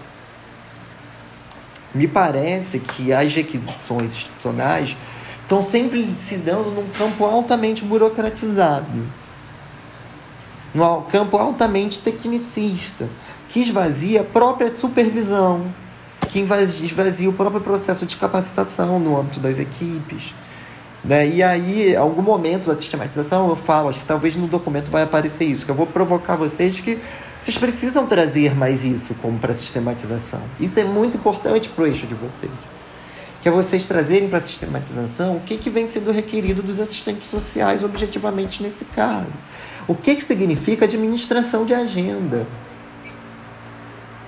Me 1.95 2.09
parece 2.09 2.81
que 2.81 3.13
as 3.13 3.33
requisições 3.33 4.15
institucionais 4.15 4.97
estão 5.43 5.63
sempre 5.63 6.15
se 6.21 6.37
dando 6.37 6.71
num 6.73 6.89
campo 6.91 7.25
altamente 7.25 7.85
burocratizado, 7.85 9.07
num 10.75 11.03
campo 11.03 11.39
altamente 11.39 12.01
tecnicista, 12.01 13.09
que 13.49 13.61
esvazia 13.61 14.23
a 14.23 14.25
própria 14.25 14.75
supervisão, 14.75 15.73
que 16.29 16.41
esvazia 16.41 17.31
o 17.31 17.33
próprio 17.33 17.61
processo 17.61 18.05
de 18.05 18.17
capacitação 18.17 18.99
no 18.99 19.19
âmbito 19.19 19.39
das 19.39 19.59
equipes. 19.59 20.35
Né? 21.07 21.29
E 21.29 21.43
aí, 21.43 21.93
em 21.93 21.97
algum 21.97 22.23
momento 22.23 22.67
da 22.67 22.79
sistematização, 22.79 23.49
eu 23.49 23.57
falo, 23.57 23.89
acho 23.89 24.01
que 24.01 24.05
talvez 24.05 24.35
no 24.35 24.49
documento 24.49 24.91
vai 24.91 25.03
aparecer 25.03 25.45
isso, 25.45 25.65
que 25.65 25.71
eu 25.71 25.75
vou 25.75 25.87
provocar 25.87 26.35
vocês 26.37 26.81
que 26.81 26.99
vocês 27.47 27.59
precisam 27.59 28.07
trazer 28.07 28.57
mais 28.57 28.85
isso 28.85 29.15
como 29.23 29.39
para 29.39 29.57
sistematização. 29.57 30.43
Isso 30.59 30.81
é 30.81 30.85
muito 30.85 31.17
importante 31.17 31.69
para 31.69 31.85
o 31.85 31.87
eixo 31.87 32.05
de 32.05 32.15
vocês. 32.15 32.51
Que 33.41 33.49
é 33.49 33.53
vocês 33.53 33.87
trazerem 33.87 34.29
para 34.29 34.41
a 34.41 34.43
sistematização 34.43 35.37
o 35.37 35.41
que, 35.41 35.57
que 35.57 35.71
vem 35.71 35.89
sendo 35.89 36.11
requerido 36.11 36.61
dos 36.61 36.81
assistentes 36.81 37.31
sociais 37.31 37.85
objetivamente 37.85 38.65
nesse 38.65 38.85
cargo. 38.87 39.31
O 39.87 39.95
que, 39.95 40.17
que 40.17 40.25
significa 40.25 40.87
administração 40.87 41.65
de 41.65 41.73
agenda. 41.73 42.49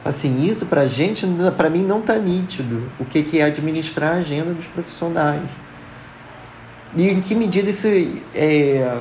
Assim, 0.05 0.47
isso 0.47 0.67
para 0.67 0.87
gente, 0.87 1.27
para 1.57 1.69
mim, 1.69 1.83
não 1.83 1.99
está 1.99 2.15
nítido. 2.15 2.89
O 3.01 3.05
que, 3.05 3.25
que 3.25 3.41
é 3.41 3.43
administrar 3.43 4.13
a 4.13 4.19
agenda 4.19 4.55
dos 4.55 4.67
profissionais. 4.67 5.43
E 6.97 7.07
em 7.07 7.21
que 7.21 7.35
medida 7.35 7.71
isso 7.71 7.87
é. 8.35 8.99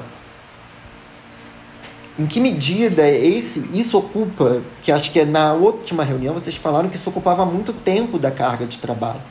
Em 2.20 2.26
que 2.26 2.40
medida 2.40 3.08
esse, 3.08 3.60
isso 3.74 3.98
ocupa, 3.98 4.62
que 4.82 4.92
acho 4.92 5.12
que 5.12 5.20
é 5.20 5.26
na 5.26 5.54
última 5.54 6.04
reunião 6.04 6.34
vocês 6.34 6.56
falaram 6.56 6.90
que 6.90 6.96
isso 6.96 7.10
ocupava 7.10 7.46
muito 7.46 7.72
tempo 7.72 8.18
da 8.18 8.32
carga 8.32 8.66
de 8.66 8.80
trabalho, 8.80 9.22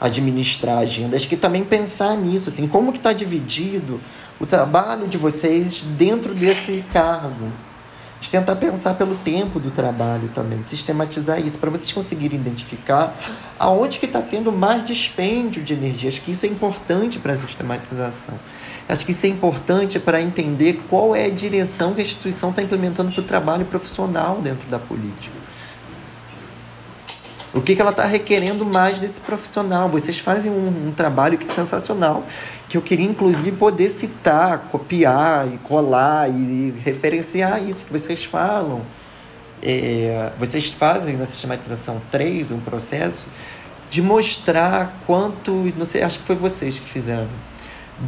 administrar 0.00 0.78
a 0.78 0.80
agenda. 0.80 1.16
Acho 1.16 1.28
que 1.28 1.36
também 1.36 1.62
pensar 1.62 2.16
nisso, 2.16 2.48
assim, 2.48 2.66
como 2.66 2.92
que 2.92 2.98
está 2.98 3.12
dividido 3.12 4.00
o 4.40 4.46
trabalho 4.46 5.06
de 5.06 5.18
vocês 5.18 5.82
dentro 5.82 6.34
desse 6.34 6.82
cargo 6.92 7.52
de 8.22 8.30
tentar 8.30 8.54
pensar 8.54 8.94
pelo 8.94 9.16
tempo 9.16 9.58
do 9.58 9.72
trabalho 9.72 10.30
também, 10.32 10.62
sistematizar 10.68 11.40
isso, 11.40 11.58
para 11.58 11.70
vocês 11.70 11.92
conseguirem 11.92 12.38
identificar 12.38 13.18
aonde 13.58 13.98
que 13.98 14.06
está 14.06 14.22
tendo 14.22 14.52
mais 14.52 14.84
dispêndio 14.84 15.60
de 15.60 15.72
energia. 15.72 16.08
Acho 16.08 16.20
que 16.20 16.30
isso 16.30 16.46
é 16.46 16.48
importante 16.48 17.18
para 17.18 17.32
a 17.32 17.36
sistematização. 17.36 18.38
Acho 18.88 19.04
que 19.04 19.10
isso 19.10 19.26
é 19.26 19.28
importante 19.28 19.98
para 19.98 20.22
entender 20.22 20.84
qual 20.88 21.16
é 21.16 21.24
a 21.24 21.30
direção 21.30 21.94
que 21.94 22.00
a 22.00 22.04
instituição 22.04 22.50
está 22.50 22.62
implementando 22.62 23.10
para 23.10 23.20
o 23.20 23.24
trabalho 23.24 23.64
profissional 23.64 24.40
dentro 24.40 24.68
da 24.68 24.78
política. 24.78 25.42
O 27.54 27.60
que, 27.60 27.74
que 27.74 27.80
ela 27.80 27.90
está 27.90 28.06
requerendo 28.06 28.64
mais 28.64 29.00
desse 29.00 29.20
profissional? 29.20 29.88
Vocês 29.88 30.18
fazem 30.20 30.50
um, 30.50 30.88
um 30.88 30.92
trabalho 30.92 31.36
que 31.36 31.50
é 31.50 31.52
sensacional 31.52 32.24
que 32.72 32.78
eu 32.78 32.80
queria 32.80 33.04
inclusive 33.04 33.52
poder 33.52 33.90
citar, 33.90 34.70
copiar 34.70 35.46
e 35.46 35.58
colar 35.58 36.30
e 36.30 36.72
referenciar 36.82 37.62
isso 37.62 37.84
que 37.84 37.92
vocês 37.92 38.24
falam. 38.24 38.80
É, 39.62 40.32
vocês 40.38 40.70
fazem 40.70 41.18
na 41.18 41.26
sistematização 41.26 42.00
3 42.10 42.50
um 42.50 42.60
processo 42.60 43.26
de 43.90 44.00
mostrar 44.00 45.02
quanto, 45.06 45.52
não 45.76 45.84
sei, 45.84 46.02
acho 46.02 46.20
que 46.20 46.24
foi 46.24 46.34
vocês 46.34 46.78
que 46.78 46.88
fizeram, 46.88 47.28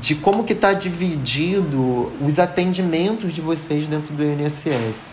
de 0.01 0.15
como 0.15 0.45
que 0.45 0.55
está 0.55 0.73
dividido 0.73 2.11
os 2.27 2.39
atendimentos 2.39 3.35
de 3.35 3.43
vocês 3.43 3.87
dentro 3.87 4.15
do 4.15 4.25
INSS. 4.25 5.11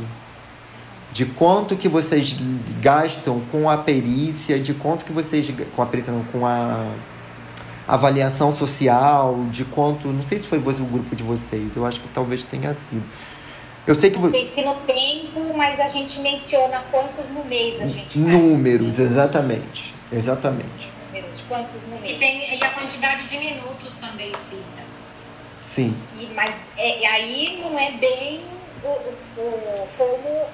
De 1.11 1.25
quanto 1.25 1.75
que 1.75 1.89
vocês 1.89 2.33
gastam 2.79 3.41
com 3.51 3.69
a 3.69 3.75
perícia, 3.75 4.57
de 4.57 4.73
quanto 4.73 5.03
que 5.03 5.11
vocês. 5.11 5.45
Com 5.75 5.81
a 5.81 5.85
perícia, 5.85 6.13
não, 6.13 6.23
com 6.23 6.47
a 6.47 6.85
avaliação 7.87 8.55
social, 8.55 9.45
de 9.51 9.65
quanto. 9.65 10.07
Não 10.07 10.23
sei 10.23 10.39
se 10.39 10.47
foi 10.47 10.59
o 10.59 10.61
grupo 10.61 11.15
de 11.15 11.23
vocês, 11.23 11.75
eu 11.75 11.85
acho 11.85 11.99
que 11.99 12.07
talvez 12.09 12.43
tenha 12.43 12.73
sido. 12.73 13.03
Eu 13.85 13.95
sei 13.95 14.11
que 14.11 14.19
Não 14.19 14.29
sei 14.29 14.45
se 14.45 14.63
no 14.63 14.75
tempo, 14.81 15.57
mas 15.57 15.79
a 15.79 15.87
gente 15.87 16.19
menciona 16.19 16.83
quantos 16.91 17.29
no 17.29 17.43
mês 17.45 17.81
a 17.81 17.87
gente 17.87 18.19
faz. 18.19 18.25
Números, 18.25 18.99
exatamente. 18.99 19.95
Exatamente. 20.11 20.91
Números, 21.07 21.43
quantos 21.47 21.87
no 21.87 21.99
mês. 21.99 22.17
E, 22.19 22.63
a 22.63 22.69
quantidade 22.69 23.27
de 23.27 23.37
minutos 23.37 23.97
também 23.97 24.33
cita. 24.35 24.81
Sim. 25.61 25.95
E, 26.15 26.27
mas 26.35 26.73
é, 26.77 27.07
aí 27.07 27.59
não 27.63 27.77
é 27.77 27.91
bem 27.93 28.43
o, 28.83 29.41
o, 29.41 29.87
como 29.97 30.45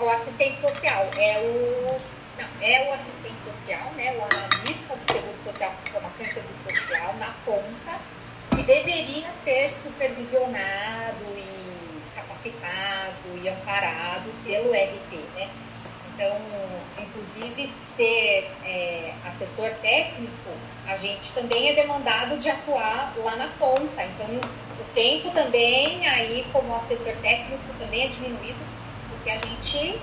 o 0.00 0.08
assistente 0.10 0.58
social, 0.58 1.10
é 1.16 1.40
o 1.40 2.11
não, 2.38 2.48
é 2.60 2.88
o 2.88 2.92
assistente 2.92 3.42
social, 3.42 3.92
né, 3.92 4.16
o 4.16 4.24
analista 4.24 4.96
do 4.96 5.12
Seguro 5.12 5.38
Social, 5.38 5.74
Informação 5.88 6.26
e 6.26 6.28
Serviço 6.28 6.72
Social, 6.72 7.14
na 7.16 7.34
ponta, 7.44 8.00
que 8.54 8.62
deveria 8.62 9.32
ser 9.32 9.72
supervisionado 9.72 11.24
e 11.36 12.00
capacitado 12.14 13.38
e 13.42 13.48
amparado 13.48 14.30
pelo 14.44 14.72
RT, 14.72 15.16
né? 15.34 15.50
Então, 16.14 16.36
inclusive, 16.98 17.66
ser 17.66 18.50
é, 18.64 19.14
assessor 19.24 19.70
técnico, 19.80 20.50
a 20.86 20.94
gente 20.96 21.32
também 21.32 21.70
é 21.70 21.74
demandado 21.74 22.38
de 22.38 22.50
atuar 22.50 23.14
lá 23.16 23.36
na 23.36 23.48
ponta. 23.58 24.04
Então, 24.04 24.28
o 24.80 24.84
tempo 24.94 25.30
também, 25.30 26.06
aí, 26.06 26.46
como 26.52 26.74
assessor 26.74 27.14
técnico, 27.16 27.62
também 27.78 28.04
é 28.04 28.08
diminuído, 28.08 28.60
porque 29.10 29.30
a 29.30 29.38
gente 29.38 30.00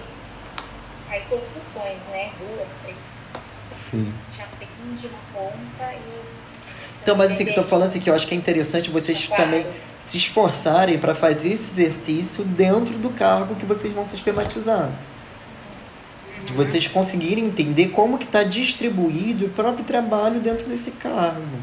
faz 1.09 1.25
duas 1.25 1.47
funções, 1.49 2.05
né? 2.11 2.29
Duas, 2.39 2.75
três 2.83 2.97
funções. 2.97 3.49
Sim. 3.71 4.13
Já 4.37 4.43
atende 4.43 5.07
uma 5.07 5.19
ponta 5.33 5.93
e. 5.93 6.39
Então, 7.01 7.15
mas 7.17 7.31
assim 7.31 7.43
que 7.43 7.51
eu 7.51 7.55
tô 7.55 7.63
falando 7.63 7.89
assim, 7.89 7.99
que 7.99 8.09
eu 8.09 8.13
acho 8.13 8.27
que 8.27 8.35
é 8.35 8.37
interessante 8.37 8.89
vocês 8.89 9.25
claro. 9.25 9.43
também 9.43 9.65
se 10.05 10.17
esforçarem 10.17 10.99
para 10.99 11.15
fazer 11.15 11.49
esse 11.49 11.71
exercício 11.71 12.43
dentro 12.43 12.97
do 12.97 13.09
cargo 13.09 13.55
que 13.55 13.65
vocês 13.65 13.93
vão 13.93 14.07
sistematizar. 14.07 14.91
De 16.45 16.53
vocês 16.53 16.87
conseguirem 16.87 17.45
entender 17.45 17.89
como 17.89 18.17
que 18.17 18.25
está 18.25 18.43
distribuído 18.43 19.47
o 19.47 19.49
próprio 19.49 19.83
trabalho 19.83 20.39
dentro 20.39 20.67
desse 20.67 20.91
cargo. 20.91 21.59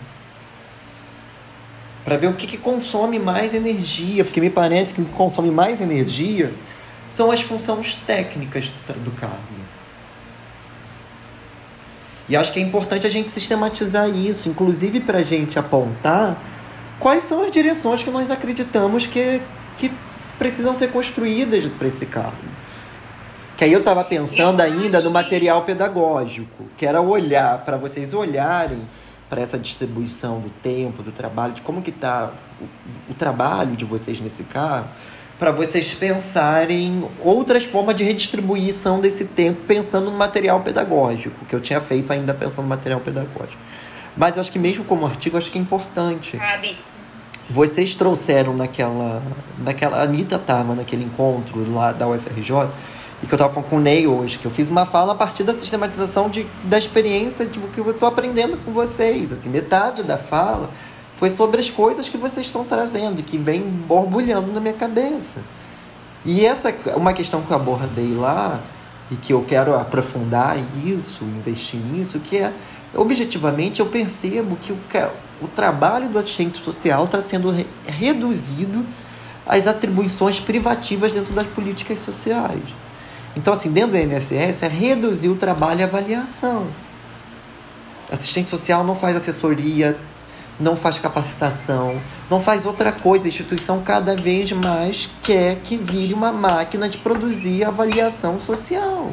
Para 2.05 2.17
ver 2.17 2.29
o 2.29 2.35
que, 2.35 2.47
que 2.47 2.57
consome 2.57 3.19
mais 3.19 3.53
energia, 3.53 4.25
porque 4.25 4.41
me 4.41 4.51
parece 4.51 4.95
que 4.95 5.01
o 5.01 5.05
que 5.05 5.13
consome 5.13 5.51
mais 5.51 5.81
energia 5.81 6.53
são 7.17 7.31
as 7.31 7.41
funções 7.41 7.95
técnicas 8.07 8.67
do 9.03 9.11
cargo. 9.13 9.39
E 12.29 12.37
acho 12.37 12.53
que 12.53 12.61
é 12.61 12.63
importante 12.63 13.07
a 13.07 13.11
gente 13.11 13.31
sistematizar 13.31 14.07
isso, 14.11 14.51
inclusive 14.51 15.01
para 15.01 15.21
a 15.21 15.23
gente 15.23 15.59
apontar 15.59 16.37
quais 17.01 17.25
são 17.25 17.43
as 17.43 17.51
direções 17.51 18.03
que 18.03 18.11
nós 18.11 18.31
acreditamos 18.31 19.07
que, 19.07 19.41
que 19.79 19.91
precisam 20.39 20.75
ser 20.75 20.89
construídas 20.89 21.65
para 21.79 21.89
esse 21.89 22.05
cargo. 22.05 22.37
Que 23.57 23.65
aí 23.65 23.73
eu 23.73 23.79
estava 23.79 24.05
pensando 24.05 24.61
ainda 24.61 25.01
no 25.01 25.11
material 25.11 25.63
pedagógico, 25.63 26.65
que 26.77 26.85
era 26.85 27.01
olhar, 27.01 27.65
para 27.65 27.79
vocês 27.79 28.13
olharem 28.13 28.87
para 29.31 29.41
essa 29.41 29.59
distribuição 29.59 30.39
do 30.39 30.51
tempo, 30.51 31.03
do 31.03 31.13
trabalho, 31.13 31.55
de 31.55 31.63
como 31.63 31.81
que 31.81 31.89
está 31.89 32.33
o, 32.61 33.13
o 33.13 33.15
trabalho 33.15 33.75
de 33.75 33.87
vocês 33.87 34.21
nesse 34.21 34.43
cargo, 34.43 34.91
para 35.39 35.51
vocês 35.51 35.93
pensarem 35.93 37.09
outras 37.23 37.65
formas 37.65 37.95
de 37.95 38.05
redistribuição 38.05 39.01
desse 39.01 39.25
tempo 39.25 39.61
pensando 39.67 40.11
no 40.11 40.17
material 40.17 40.61
pedagógico, 40.61 41.45
que 41.45 41.55
eu 41.55 41.61
tinha 41.61 41.81
feito 41.81 42.13
ainda 42.13 42.33
pensando 42.33 42.63
no 42.63 42.69
material 42.69 43.01
pedagógico. 43.01 43.61
Mas 44.17 44.39
acho 44.39 44.51
que 44.51 44.59
mesmo 44.59 44.85
como 44.85 45.07
artigo, 45.07 45.37
acho 45.37 45.51
que 45.51 45.59
é 45.59 45.61
importante. 45.61 46.39
Cabe. 46.39 46.77
Vocês 47.51 47.95
trouxeram 47.95 48.57
naquela. 48.57 49.23
naquela. 49.59 49.99
A 49.99 50.03
Anitta 50.03 50.37
estava 50.37 50.75
naquele 50.75 51.05
encontro 51.05 51.71
lá 51.73 51.93
da 51.93 52.09
UFRJ, 52.09 52.69
e 53.23 53.27
que 53.27 53.33
eu 53.33 53.37
estava 53.37 53.53
falando 53.53 53.69
com 53.69 53.77
o 53.77 53.81
Ney 53.81 54.07
hoje, 54.07 54.39
que 54.39 54.47
eu 54.47 54.51
fiz 54.51 54.71
uma 54.71 54.87
fala 54.87 55.13
a 55.13 55.15
partir 55.15 55.45
da 55.45 55.55
sistematização 55.55 56.31
de, 56.31 56.47
da 56.65 56.79
experiência 56.79 57.47
tipo, 57.47 57.69
que 57.69 57.79
eu 57.79 57.91
estou 57.91 58.09
aprendendo 58.09 58.57
com 58.65 58.73
vocês. 58.73 59.31
Assim, 59.31 59.51
metade 59.51 60.03
da 60.03 60.17
fala 60.17 60.71
foi 61.17 61.31
sobre 61.31 61.61
as 61.61 61.71
coisas 61.71 62.09
que 62.09 62.17
vocês 62.17 62.47
estão 62.47 62.65
trazendo, 62.65 63.23
que 63.23 63.39
vem 63.39 63.63
borbulhando 63.63 64.53
na 64.53 64.61
minha 64.61 64.75
cabeça. 64.75 65.41
E 66.25 66.45
essa 66.45 66.71
é 66.71 66.97
uma 66.97 67.13
questão 67.13 67.43
que 67.43 67.51
eu 67.51 67.57
abordei 67.57 68.15
lá, 68.15 68.63
e 69.11 69.17
que 69.17 69.33
eu 69.33 69.45
quero 69.47 69.75
aprofundar 69.79 70.57
isso, 70.85 71.25
investir 71.25 71.81
nisso, 71.81 72.19
que 72.19 72.39
é 72.39 72.53
objetivamente 72.95 73.81
eu 73.81 73.87
percebo 73.87 74.57
que 74.57 74.73
o, 74.73 74.79
o 75.41 75.49
trabalho 75.49 76.09
do 76.09 76.19
assistente 76.19 76.63
social 76.63 77.05
está 77.05 77.21
sendo 77.21 77.51
re, 77.51 77.67
reduzido 77.87 78.85
às 79.47 79.67
atribuições 79.67 80.41
privativas 80.41 81.13
dentro 81.13 81.33
das 81.35 81.47
políticas 81.47 82.01
sociais. 82.01 82.63
Então, 83.37 83.53
assim, 83.53 83.71
dentro 83.71 83.93
do 83.93 83.99
INSS 83.99 84.63
é 84.63 84.69
reduzir 84.69 85.29
o 85.29 85.37
trabalho 85.37 85.81
e 85.81 85.85
avaliação. 85.85 86.67
Assistente 88.11 88.49
social 88.49 88.83
não 88.83 88.97
faz 88.97 89.15
assessoria, 89.15 89.97
não 90.59 90.75
faz 90.77 90.99
capacitação, 90.99 92.01
não 92.31 92.41
faz 92.41 92.65
outra 92.65 92.91
coisa. 92.93 93.27
A 93.27 93.29
instituição 93.29 93.83
cada 93.83 94.17
vez 94.17 94.51
mais 94.53 95.09
quer 95.23 95.57
que 95.57 95.77
vire 95.77 96.15
uma 96.15 96.33
máquina 96.33 96.89
de 96.89 96.99
produzir 96.99 97.65
avaliação 97.65 98.41
social. 98.41 99.13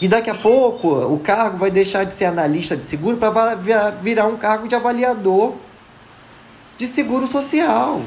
E 0.00 0.08
daqui 0.08 0.30
a 0.30 0.34
pouco 0.34 0.88
o 0.88 1.18
cargo 1.18 1.58
vai 1.58 1.70
deixar 1.70 2.04
de 2.04 2.14
ser 2.14 2.24
analista 2.24 2.76
de 2.76 2.84
seguro 2.84 3.18
para 3.18 3.54
virar 3.54 4.26
um 4.26 4.36
cargo 4.36 4.66
de 4.66 4.74
avaliador 4.74 5.54
de 6.78 6.86
seguro 6.86 7.26
social. 7.26 8.00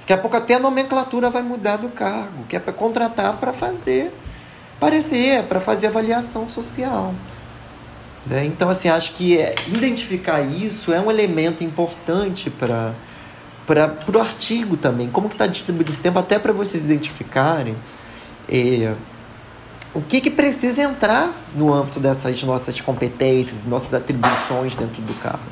Daqui 0.00 0.12
a 0.12 0.18
pouco 0.18 0.36
até 0.36 0.54
a 0.54 0.58
nomenclatura 0.58 1.30
vai 1.30 1.42
mudar 1.42 1.76
do 1.76 1.88
cargo, 1.90 2.44
que 2.48 2.56
é 2.56 2.58
para 2.58 2.72
contratar 2.72 3.36
para 3.36 3.52
fazer 3.52 4.12
parecer, 4.80 5.44
para 5.44 5.60
fazer 5.60 5.88
avaliação 5.88 6.48
social. 6.48 7.14
Né? 8.28 8.44
Então, 8.44 8.68
assim, 8.68 8.88
acho 8.88 9.12
que 9.12 9.38
é, 9.38 9.54
identificar 9.66 10.40
isso 10.42 10.92
é 10.92 11.00
um 11.00 11.10
elemento 11.10 11.64
importante 11.64 12.50
para 12.50 12.94
para 13.66 14.16
o 14.16 14.18
artigo 14.18 14.78
também, 14.78 15.10
como 15.10 15.28
está 15.28 15.46
distribuído 15.46 15.90
esse 15.90 16.00
tempo, 16.00 16.18
até 16.18 16.38
para 16.38 16.54
vocês 16.54 16.82
identificarem 16.82 17.76
é, 18.48 18.94
o 19.92 20.00
que, 20.00 20.22
que 20.22 20.30
precisa 20.30 20.82
entrar 20.82 21.34
no 21.54 21.74
âmbito 21.74 22.00
dessas 22.00 22.42
nossas 22.42 22.80
competências, 22.80 23.62
nossas 23.66 23.92
atribuições 23.92 24.74
dentro 24.74 25.02
do 25.02 25.12
cargo. 25.20 25.42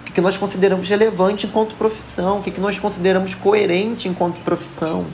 O 0.00 0.04
que, 0.04 0.12
que 0.12 0.20
nós 0.20 0.36
consideramos 0.36 0.88
relevante 0.88 1.46
enquanto 1.46 1.74
profissão, 1.74 2.38
o 2.38 2.42
que, 2.44 2.52
que 2.52 2.60
nós 2.60 2.78
consideramos 2.78 3.34
coerente 3.34 4.06
enquanto 4.06 4.38
profissão, 4.44 5.06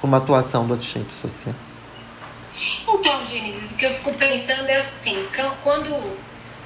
como 0.00 0.16
atuação 0.16 0.66
do 0.66 0.74
assistente 0.74 1.12
social. 1.22 1.54
Então, 2.88 3.26
Gênesis, 3.26 3.72
o 3.72 3.76
que 3.76 3.86
eu 3.86 3.92
fico 3.92 4.14
pensando 4.14 4.68
é 4.68 4.76
assim, 4.76 5.28
quando 5.62 6.18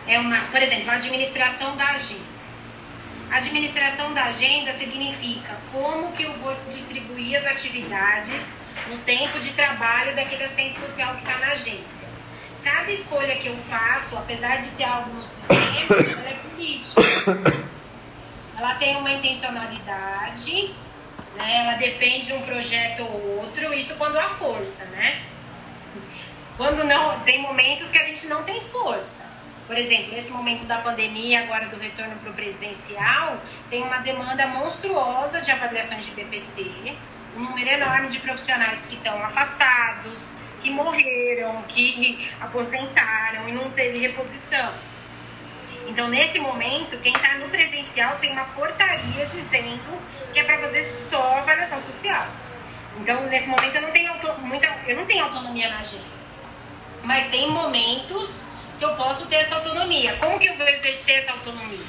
é 0.07 0.19
uma, 0.19 0.37
por 0.51 0.63
exemplo, 0.63 0.91
a 0.91 0.95
administração 0.95 1.77
da 1.77 1.85
agenda. 1.85 2.31
A 3.31 3.37
administração 3.37 4.13
da 4.13 4.25
agenda 4.25 4.73
significa 4.73 5.57
como 5.71 6.11
que 6.13 6.25
eu 6.25 6.33
vou 6.35 6.55
distribuir 6.69 7.39
as 7.39 7.47
atividades 7.47 8.57
no 8.89 8.99
tempo 8.99 9.39
de 9.39 9.53
trabalho 9.53 10.17
daquele 10.17 10.43
assistente 10.43 10.79
social 10.81 11.15
que 11.15 11.23
está 11.23 11.39
na 11.39 11.53
agência. 11.53 12.09
Cada 12.65 12.91
escolha 12.91 13.37
que 13.37 13.47
eu 13.47 13.57
faço, 13.57 14.17
apesar 14.19 14.57
de 14.57 14.67
ser 14.67 14.85
algo 14.85 15.15
no 15.15 15.25
sistema, 15.25 15.61
ela 15.95 16.29
é 16.29 16.35
política. 16.51 17.71
Ela 18.59 18.75
tem 18.75 18.97
uma 18.97 19.13
intencionalidade, 19.13 20.75
né? 21.37 21.57
ela 21.57 21.77
defende 21.77 22.33
um 22.33 22.43
projeto 22.43 23.05
ou 23.05 23.39
outro, 23.43 23.73
isso 23.73 23.95
quando 23.95 24.19
há 24.19 24.29
força, 24.29 24.87
né? 24.87 25.23
Quando 26.61 26.85
não, 26.85 27.19
tem 27.21 27.41
momentos 27.41 27.91
que 27.91 27.97
a 27.97 28.03
gente 28.03 28.27
não 28.27 28.43
tem 28.43 28.61
força. 28.61 29.33
Por 29.67 29.79
exemplo, 29.79 30.13
nesse 30.13 30.31
momento 30.31 30.67
da 30.67 30.77
pandemia, 30.77 31.41
agora 31.41 31.65
do 31.69 31.79
retorno 31.79 32.15
para 32.17 32.29
o 32.29 32.35
presidencial, 32.35 33.41
tem 33.71 33.83
uma 33.83 33.97
demanda 34.01 34.47
monstruosa 34.47 35.41
de 35.41 35.51
avaliações 35.51 36.05
de 36.05 36.11
BPC, 36.11 36.95
um 37.35 37.45
número 37.45 37.71
enorme 37.71 38.09
de 38.09 38.19
profissionais 38.19 38.87
que 38.87 38.97
estão 38.97 39.25
afastados, 39.25 40.35
que 40.61 40.69
morreram, 40.69 41.63
que 41.67 42.31
aposentaram 42.43 43.49
e 43.49 43.53
não 43.53 43.71
teve 43.71 43.99
reposição. 43.99 44.71
Então, 45.87 46.09
nesse 46.09 46.39
momento, 46.41 46.99
quem 46.99 47.15
está 47.15 47.39
no 47.39 47.49
presencial 47.49 48.19
tem 48.19 48.33
uma 48.33 48.45
portaria 48.45 49.25
dizendo 49.25 49.99
que 50.35 50.41
é 50.41 50.45
para 50.45 50.59
fazer 50.59 50.85
só 50.85 51.39
avaliação 51.39 51.81
social. 51.81 52.27
Então, 52.99 53.19
nesse 53.29 53.49
momento, 53.49 53.77
eu 53.77 53.81
não 53.81 53.93
tenho, 53.93 54.13
muita, 54.41 54.67
eu 54.87 54.97
não 54.97 55.07
tenho 55.07 55.25
autonomia 55.25 55.71
na 55.71 55.79
agenda. 55.79 56.20
Mas 57.03 57.29
tem 57.29 57.51
momentos 57.51 58.45
que 58.79 58.85
eu 58.85 58.95
posso 58.95 59.29
ter 59.29 59.37
essa 59.37 59.57
autonomia. 59.57 60.17
Como 60.17 60.39
que 60.39 60.47
eu 60.47 60.57
vou 60.57 60.69
exercer 60.69 61.17
essa 61.17 61.33
autonomia? 61.33 61.85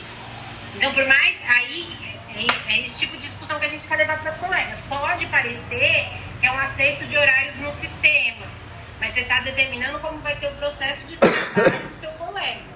Então, 0.75 0.93
por 0.93 1.05
mais. 1.05 1.37
Aí 1.47 1.87
é, 2.35 2.73
é 2.73 2.81
esse 2.81 2.99
tipo 2.99 3.17
de 3.17 3.27
discussão 3.27 3.59
que 3.59 3.65
a 3.65 3.69
gente 3.69 3.87
vai 3.87 3.97
levar 3.97 4.19
para 4.19 4.29
as 4.29 4.37
colegas. 4.37 4.81
Pode 4.81 5.25
parecer 5.27 6.07
que 6.39 6.45
é 6.45 6.51
um 6.51 6.59
acerto 6.59 7.05
de 7.05 7.17
horários 7.17 7.57
no 7.57 7.71
sistema, 7.71 8.47
mas 8.99 9.13
você 9.13 9.21
está 9.21 9.41
determinando 9.41 9.99
como 9.99 10.17
vai 10.19 10.33
ser 10.33 10.47
o 10.47 10.55
processo 10.55 11.07
de 11.07 11.17
trabalho 11.17 11.87
do 11.87 11.93
seu 11.93 12.09
colega. 12.11 12.71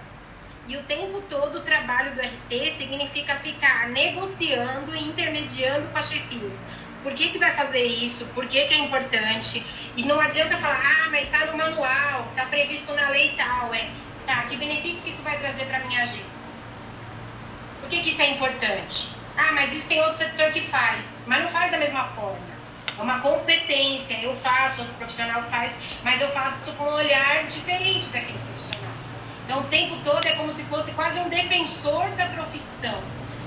E 0.68 0.78
o 0.78 0.84
tempo 0.84 1.22
todo 1.30 1.60
o 1.60 1.62
trabalho 1.62 2.16
do 2.16 2.22
RT 2.22 2.72
significa 2.72 3.36
ficar 3.36 3.90
negociando 3.90 4.96
e 4.96 5.08
intermediando 5.08 5.88
com 5.90 5.98
as 5.98 6.10
chefias. 6.10 6.68
Por 7.04 7.14
que, 7.14 7.30
que 7.30 7.38
vai 7.38 7.52
fazer 7.52 7.86
isso? 7.86 8.26
Por 8.34 8.48
que, 8.48 8.66
que 8.66 8.74
é 8.74 8.78
importante? 8.78 9.64
E 9.98 10.04
não 10.04 10.20
adianta 10.20 10.58
falar, 10.58 11.06
ah, 11.06 11.10
mas 11.10 11.24
está 11.24 11.46
no 11.46 11.58
manual, 11.58 12.28
está 12.32 12.46
previsto 12.48 12.94
na 12.94 13.10
lei 13.10 13.34
tal. 13.38 13.74
É, 13.74 13.88
tá, 14.28 14.44
que 14.44 14.58
benefício 14.58 15.04
que 15.04 15.10
isso 15.10 15.22
vai 15.22 15.38
trazer 15.38 15.66
para 15.66 15.80
minha 15.80 16.04
agência? 16.04 16.54
Por 17.80 17.90
que, 17.90 18.02
que 18.02 18.10
isso 18.10 18.22
é 18.22 18.32
importante? 18.32 19.16
Ah, 19.38 19.54
mas 19.54 19.72
isso 19.74 19.88
tem 19.88 20.02
outro 20.02 20.18
setor 20.18 20.52
que 20.52 20.62
faz, 20.62 21.24
mas 21.28 21.42
não 21.42 21.50
faz 21.50 21.72
da 21.72 21.78
mesma 21.78 22.04
forma. 22.10 22.56
É 22.98 23.02
uma 23.02 23.20
competência, 23.20 24.20
eu 24.22 24.36
faço, 24.36 24.82
outro 24.82 24.96
profissional 24.96 25.42
faz, 25.42 25.80
mas 26.04 26.22
eu 26.22 26.30
faço 26.30 26.74
com 26.74 26.84
um 26.86 26.94
olhar 26.94 27.44
diferente 27.46 28.08
daquele 28.10 28.40
profissional. 28.40 28.94
Então, 29.46 29.60
o 29.60 29.64
tempo 29.66 29.98
todo 30.04 30.26
é 30.26 30.32
como 30.32 30.52
se 30.52 30.64
fosse 30.64 30.92
quase 30.94 31.20
um 31.20 31.30
defensor 31.30 32.10
da 32.12 32.26
profissão. 32.28 32.94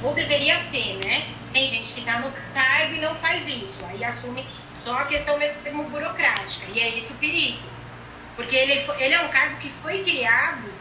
Ou 0.02 0.14
deveria 0.14 0.56
ser, 0.58 0.98
né? 1.04 1.26
Tem 1.52 1.66
gente 1.66 1.92
que 1.94 2.00
está 2.00 2.20
no 2.20 2.32
cargo 2.54 2.94
e 2.94 3.00
não 3.00 3.14
faz 3.14 3.48
isso, 3.48 3.84
aí 3.86 4.04
assume 4.04 4.46
só 4.74 4.98
a 4.98 5.04
questão 5.06 5.38
mesmo 5.38 5.84
burocrática, 5.84 6.70
e 6.72 6.80
é 6.80 6.96
esse 6.96 7.14
o 7.14 7.16
perigo. 7.16 7.58
Porque 8.36 8.54
ele, 8.54 8.72
ele 8.98 9.14
é 9.14 9.20
um 9.20 9.28
cargo 9.28 9.56
que 9.56 9.68
foi 9.68 10.04
criado 10.04 10.72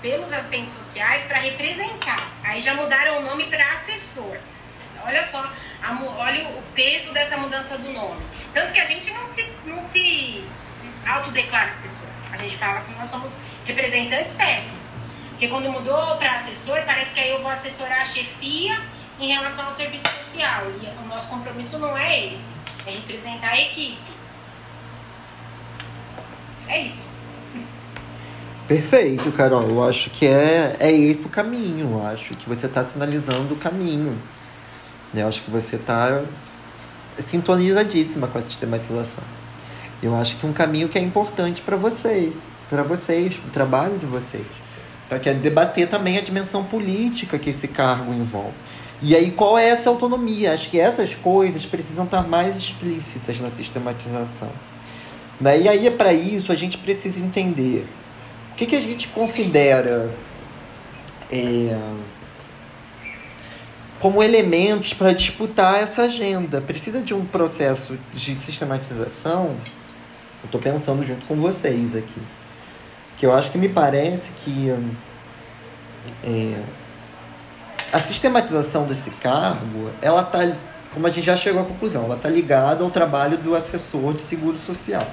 pelos 0.00 0.32
assistentes 0.32 0.74
sociais 0.74 1.24
para 1.24 1.38
representar. 1.38 2.28
Aí 2.44 2.60
já 2.60 2.74
mudaram 2.74 3.18
o 3.18 3.22
nome 3.22 3.44
para 3.44 3.64
assessor. 3.72 4.36
Olha 5.04 5.24
só, 5.24 5.40
a, 5.82 6.04
olha 6.18 6.48
o 6.48 6.62
peso 6.74 7.12
dessa 7.12 7.36
mudança 7.38 7.78
do 7.78 7.92
nome. 7.92 8.24
Tanto 8.54 8.72
que 8.72 8.78
a 8.78 8.84
gente 8.84 9.10
não 9.12 9.26
se, 9.26 9.56
não 9.64 9.82
se 9.82 10.44
autodeclara 11.06 11.70
assessor. 11.70 12.08
A 12.30 12.36
gente 12.36 12.56
fala 12.56 12.80
que 12.82 12.92
nós 12.94 13.08
somos 13.08 13.42
representantes 13.64 14.34
técnicos. 14.34 14.81
Porque 15.42 15.52
quando 15.52 15.72
mudou 15.72 16.16
para 16.18 16.36
assessor, 16.36 16.80
parece 16.86 17.14
que 17.16 17.20
aí 17.20 17.30
eu 17.30 17.42
vou 17.42 17.50
assessorar 17.50 18.02
a 18.02 18.04
chefia 18.04 18.80
em 19.18 19.26
relação 19.26 19.64
ao 19.64 19.72
serviço 19.72 20.08
social. 20.08 20.66
E 20.80 21.04
o 21.04 21.08
nosso 21.08 21.30
compromisso 21.30 21.80
não 21.80 21.98
é 21.98 22.26
esse, 22.28 22.52
é 22.86 22.92
representar 22.92 23.48
a 23.48 23.60
equipe. 23.60 24.12
É 26.68 26.82
isso. 26.82 27.08
Perfeito, 28.68 29.32
Carol. 29.32 29.68
Eu 29.68 29.82
acho 29.82 30.10
que 30.10 30.28
é, 30.28 30.76
é 30.78 30.92
esse 30.92 31.26
o 31.26 31.28
caminho. 31.28 31.90
Eu 31.90 32.06
acho 32.06 32.30
que 32.34 32.48
você 32.48 32.66
está 32.66 32.84
sinalizando 32.84 33.52
o 33.52 33.56
caminho. 33.56 34.16
Eu 35.12 35.26
acho 35.26 35.42
que 35.42 35.50
você 35.50 35.74
está 35.74 36.22
sintonizadíssima 37.18 38.28
com 38.28 38.38
a 38.38 38.42
sistematização. 38.42 39.24
Eu 40.00 40.14
acho 40.14 40.36
que 40.36 40.46
um 40.46 40.52
caminho 40.52 40.88
que 40.88 40.96
é 40.96 41.02
importante 41.02 41.62
para 41.62 41.76
você, 41.76 42.32
para 42.70 42.84
vocês, 42.84 43.34
o 43.44 43.50
trabalho 43.50 43.98
de 43.98 44.06
vocês. 44.06 44.61
Então, 45.12 45.20
que 45.20 45.28
é 45.28 45.34
debater 45.34 45.88
também 45.88 46.16
a 46.16 46.22
dimensão 46.22 46.64
política 46.64 47.38
que 47.38 47.50
esse 47.50 47.68
cargo 47.68 48.14
envolve. 48.14 48.54
E 49.02 49.14
aí, 49.14 49.30
qual 49.30 49.58
é 49.58 49.68
essa 49.68 49.90
autonomia? 49.90 50.54
Acho 50.54 50.70
que 50.70 50.80
essas 50.80 51.14
coisas 51.14 51.66
precisam 51.66 52.06
estar 52.06 52.26
mais 52.26 52.56
explícitas 52.56 53.38
na 53.38 53.50
sistematização. 53.50 54.50
Né? 55.38 55.60
E 55.60 55.68
aí, 55.68 55.90
para 55.90 56.14
isso, 56.14 56.50
a 56.50 56.54
gente 56.54 56.78
precisa 56.78 57.22
entender 57.22 57.86
o 58.52 58.54
que, 58.54 58.64
que 58.64 58.76
a 58.76 58.80
gente 58.80 59.08
considera 59.08 60.10
é, 61.30 61.76
como 64.00 64.22
elementos 64.22 64.94
para 64.94 65.12
disputar 65.12 65.82
essa 65.82 66.04
agenda. 66.04 66.62
Precisa 66.62 67.02
de 67.02 67.12
um 67.12 67.26
processo 67.26 67.98
de 68.14 68.34
sistematização. 68.36 69.58
Eu 70.42 70.46
estou 70.46 70.60
pensando 70.60 71.06
junto 71.06 71.26
com 71.26 71.34
vocês 71.34 71.94
aqui. 71.94 72.41
Que 73.22 73.26
eu 73.26 73.32
acho 73.32 73.52
que 73.52 73.56
me 73.56 73.68
parece 73.68 74.32
que 74.32 74.68
é, 76.24 76.60
a 77.92 78.00
sistematização 78.00 78.84
desse 78.84 79.10
cargo, 79.10 79.90
ela 80.02 80.24
tá, 80.24 80.40
como 80.92 81.06
a 81.06 81.10
gente 81.10 81.26
já 81.26 81.36
chegou 81.36 81.62
à 81.62 81.64
conclusão, 81.64 82.02
ela 82.02 82.16
está 82.16 82.28
ligada 82.28 82.82
ao 82.82 82.90
trabalho 82.90 83.38
do 83.38 83.54
assessor 83.54 84.12
de 84.12 84.22
seguro 84.22 84.58
social. 84.58 85.06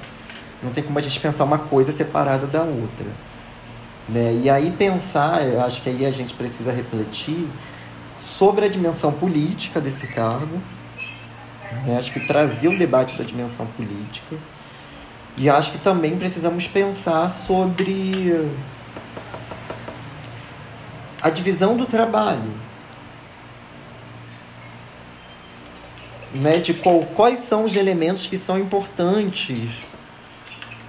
Não 0.63 0.71
tem 0.71 0.83
como 0.83 0.97
a 0.97 1.03
gente 1.03 1.19
pensar 1.19 1.43
uma 1.43 1.59
coisa 1.59 1.91
separada 1.91 2.47
da 2.47 2.63
outra. 2.63 3.05
Né? 4.07 4.39
E 4.41 4.49
aí 4.49 4.71
pensar, 4.71 5.43
eu 5.43 5.61
acho 5.61 5.83
que 5.83 5.91
aí 5.91 6.03
a 6.03 6.11
gente 6.11 6.33
precisa 6.33 6.71
refletir 6.71 7.47
sobre 8.19 8.65
a 8.65 8.67
dimensão 8.67 9.11
política 9.11 9.79
desse 9.79 10.07
cargo. 10.07 10.59
Né? 11.85 11.99
Acho 11.99 12.11
que 12.11 12.25
trazer 12.25 12.69
um 12.69 12.77
debate 12.79 13.15
da 13.15 13.23
dimensão 13.23 13.67
política. 13.67 14.35
E 15.39 15.49
acho 15.49 15.71
que 15.71 15.77
também 15.77 16.17
precisamos 16.17 16.67
pensar 16.67 17.29
sobre 17.29 18.51
a 21.21 21.29
divisão 21.29 21.77
do 21.77 21.85
trabalho. 21.85 22.69
Né, 26.41 26.57
de 26.57 26.73
qual, 26.75 26.99
quais 27.15 27.39
são 27.39 27.63
os 27.63 27.75
elementos 27.75 28.27
que 28.27 28.37
são 28.37 28.59
importantes 28.59 29.71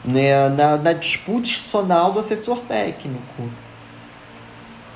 né, 0.05 0.49
na, 0.51 0.77
na 0.77 0.93
disputa 0.93 1.49
institucional 1.49 2.13
do 2.13 2.19
assessor 2.19 2.59
técnico. 2.61 3.49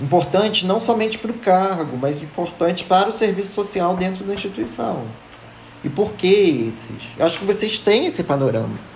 Importante 0.00 0.66
não 0.66 0.80
somente 0.80 1.16
para 1.16 1.30
o 1.30 1.38
cargo, 1.38 1.96
mas 1.96 2.20
importante 2.20 2.84
para 2.84 3.08
o 3.08 3.12
serviço 3.12 3.54
social 3.54 3.96
dentro 3.96 4.24
da 4.24 4.34
instituição. 4.34 5.06
E 5.84 5.88
por 5.88 6.12
que 6.12 6.66
esses? 6.68 7.02
Eu 7.16 7.24
acho 7.24 7.38
que 7.38 7.44
vocês 7.44 7.78
têm 7.78 8.06
esse 8.06 8.24
panorama. 8.24 8.93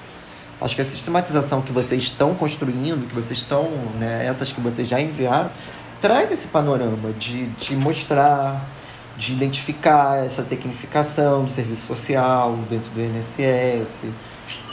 Acho 0.60 0.74
que 0.74 0.80
a 0.80 0.84
sistematização 0.84 1.62
que 1.62 1.70
vocês 1.70 2.02
estão 2.02 2.34
construindo, 2.34 3.06
que 3.08 3.14
vocês 3.14 3.38
estão, 3.38 3.70
né, 3.98 4.26
essas 4.26 4.50
que 4.50 4.60
vocês 4.60 4.88
já 4.88 5.00
enviaram, 5.00 5.50
traz 6.00 6.32
esse 6.32 6.48
panorama 6.48 7.12
de, 7.12 7.46
de 7.46 7.76
mostrar, 7.76 8.68
de 9.16 9.32
identificar 9.32 10.24
essa 10.24 10.42
tecnificação 10.42 11.44
do 11.44 11.50
serviço 11.50 11.86
social 11.86 12.58
dentro 12.68 12.90
do 12.90 13.00
INSS, 13.00 14.06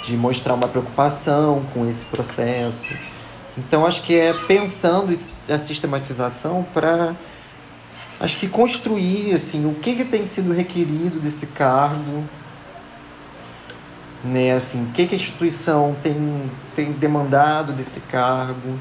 de 0.04 0.18
mostrar 0.18 0.56
uma 0.56 0.68
preocupação 0.68 1.64
com 1.72 1.88
esse 1.88 2.06
processo. 2.06 2.88
Então, 3.56 3.86
acho 3.86 4.02
que 4.02 4.16
é 4.16 4.34
pensando 4.34 5.18
a 5.48 5.60
sistematização 5.60 6.66
para 6.74 7.16
acho 8.20 8.38
que 8.38 8.48
construir 8.48 9.34
assim 9.34 9.66
o 9.66 9.76
que, 9.76 9.96
que 9.96 10.06
tem 10.06 10.26
sido 10.26 10.54
requerido 10.54 11.20
desse 11.20 11.46
cargo 11.48 12.24
né 14.26 14.54
assim 14.54 14.84
o 14.84 14.88
que, 14.88 15.08
que 15.08 15.16
a 15.16 15.18
instituição 15.18 15.96
tem, 16.02 16.52
tem 16.76 16.92
demandado 16.92 17.74
desse 17.74 18.00
cargo 18.02 18.78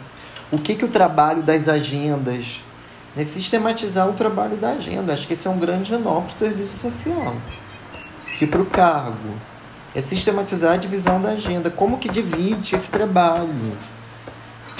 o 0.55 0.59
que, 0.59 0.75
que 0.75 0.85
o 0.85 0.89
trabalho 0.89 1.43
das 1.43 1.69
agendas, 1.69 2.63
né? 3.15 3.25
sistematizar 3.25 4.09
o 4.09 4.13
trabalho 4.13 4.57
da 4.57 4.71
agenda. 4.71 5.13
Acho 5.13 5.27
que 5.27 5.33
esse 5.33 5.47
é 5.47 5.51
um 5.51 5.59
grande 5.59 5.97
nó 5.97 6.21
para 6.21 6.35
o 6.35 6.39
serviço 6.39 6.79
social 6.79 7.35
e 8.41 8.47
para 8.47 8.63
o 8.63 8.67
cargo. 8.67 9.35
É 9.95 10.03
sistematizar 10.03 10.75
a 10.75 10.77
divisão 10.77 11.21
da 11.21 11.31
agenda. 11.31 11.71
Como 11.71 11.99
que 11.99 12.09
divide 12.09 12.75
esse 12.75 12.91
trabalho? 12.91 13.77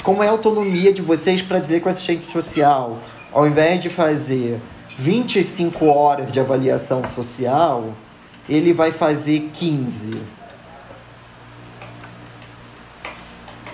Como 0.03 0.23
é 0.23 0.27
a 0.27 0.31
autonomia 0.31 0.93
de 0.93 1.01
vocês 1.01 1.41
para 1.41 1.59
dizer 1.59 1.81
com 1.81 1.89
o 1.89 1.91
assistente 1.91 2.25
social, 2.25 2.99
ao 3.31 3.47
invés 3.47 3.81
de 3.81 3.89
fazer 3.89 4.61
25 4.97 5.85
horas 5.85 6.31
de 6.31 6.39
avaliação 6.39 7.05
social, 7.05 7.93
ele 8.47 8.71
vai 8.71 8.91
fazer 8.91 9.49
15. 9.53 10.21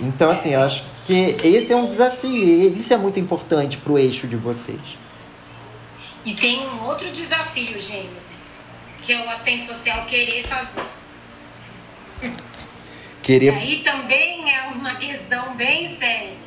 Então, 0.01 0.31
assim, 0.31 0.55
acho 0.55 0.83
porque 1.01 1.35
esse 1.43 1.73
é 1.73 1.75
um 1.75 1.87
desafio, 1.87 2.77
isso 2.77 2.93
é 2.93 2.97
muito 2.97 3.19
importante 3.19 3.75
para 3.77 3.91
o 3.91 3.97
eixo 3.97 4.27
de 4.27 4.35
vocês. 4.35 4.79
E 6.23 6.35
tem 6.35 6.59
um 6.67 6.85
outro 6.85 7.11
desafio, 7.11 7.81
Gênesis, 7.81 8.63
que 9.01 9.11
é 9.11 9.25
o 9.25 9.29
assistente 9.29 9.63
social 9.63 10.05
querer 10.05 10.43
fazer. 10.43 10.85
Querer... 13.23 13.53
E 13.53 13.57
aí 13.57 13.83
também 13.83 14.55
é 14.55 14.61
uma 14.67 14.95
questão 14.95 15.55
bem 15.55 15.89
séria. 15.89 16.37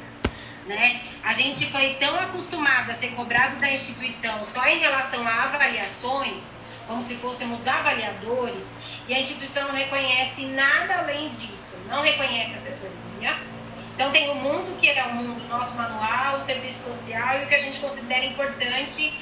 Né? 0.67 1.01
A 1.23 1.35
gente 1.35 1.67
foi 1.67 1.95
tão 1.95 2.15
acostumado 2.21 2.91
a 2.91 2.95
ser 2.95 3.09
cobrado 3.09 3.57
da 3.57 3.71
instituição 3.71 4.45
só 4.45 4.65
em 4.67 4.79
relação 4.79 5.27
a 5.27 5.43
avaliações, 5.45 6.59
como 6.87 7.03
se 7.03 7.17
fôssemos 7.17 7.67
avaliadores, 7.67 8.73
e 9.09 9.15
a 9.15 9.19
instituição 9.19 9.69
não 9.69 9.75
reconhece 9.75 10.47
nada 10.47 10.99
além 11.01 11.29
disso. 11.29 11.77
Não 11.89 12.03
reconhece 12.03 12.57
assessoria, 12.57 12.97
então 13.95 14.11
tem 14.11 14.31
o 14.31 14.35
mundo 14.35 14.77
que 14.79 14.91
é 14.91 15.05
o 15.05 15.14
mundo 15.14 15.47
nosso 15.49 15.77
manual, 15.77 16.37
o 16.37 16.41
serviço 16.41 16.91
social 16.91 17.41
e 17.41 17.45
o 17.45 17.47
que 17.47 17.55
a 17.55 17.59
gente 17.59 17.79
considera 17.79 18.25
importante 18.25 19.14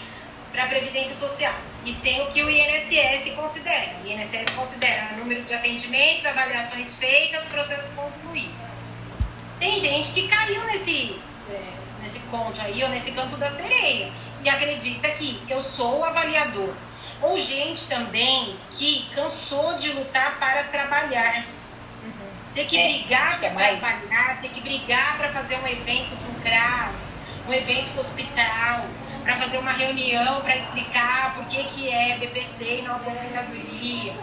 para 0.50 0.64
a 0.64 0.66
previdência 0.66 1.14
social. 1.14 1.54
E 1.84 1.92
tem 1.94 2.22
o 2.22 2.26
que 2.26 2.42
o 2.42 2.50
INSS 2.50 3.34
considera. 3.34 3.96
O 4.02 4.06
INSS 4.06 4.50
considera 4.50 5.16
número 5.16 5.42
de 5.42 5.52
atendimentos, 5.52 6.24
avaliações 6.24 6.94
feitas, 6.94 7.44
processos 7.46 7.92
concluídos. 7.94 8.94
Tem 9.58 9.78
gente 9.78 10.12
que 10.12 10.28
caiu 10.28 10.64
nesse, 10.64 11.20
é, 11.50 11.62
nesse 12.00 12.20
conto 12.20 12.60
aí, 12.60 12.82
ou 12.82 12.88
nesse 12.88 13.12
canto 13.12 13.36
da 13.36 13.48
sereia, 13.48 14.10
e 14.42 14.48
acredita 14.48 15.08
que 15.10 15.42
eu 15.48 15.60
sou 15.60 16.00
o 16.00 16.04
avaliador. 16.04 16.74
Ou 17.20 17.38
gente 17.38 17.88
também 17.88 18.56
que 18.70 19.08
cansou 19.14 19.74
de 19.74 19.90
lutar 19.90 20.38
para 20.38 20.64
trabalhar 20.64 21.36
ter 22.54 22.66
que 22.66 22.78
é, 22.78 22.88
brigar 22.88 23.38
para 23.38 23.48
é 23.48 23.76
trabalhar, 23.76 24.40
ter 24.40 24.48
que 24.48 24.60
brigar 24.60 25.16
para 25.16 25.30
fazer 25.30 25.56
um 25.56 25.66
evento 25.66 26.16
com 26.16 26.32
o 26.32 26.42
CRAS, 26.42 27.18
um 27.48 27.52
evento 27.52 27.90
com 27.92 27.98
o 27.98 28.00
hospital, 28.00 28.86
para 29.22 29.36
fazer 29.36 29.58
uma 29.58 29.70
reunião 29.70 30.40
para 30.40 30.56
explicar 30.56 31.34
por 31.34 31.44
que, 31.46 31.62
que 31.64 31.90
é 31.90 32.18
BPC 32.18 32.78
e 32.78 32.82
não 32.82 32.96
aposentadoria, 32.96 34.14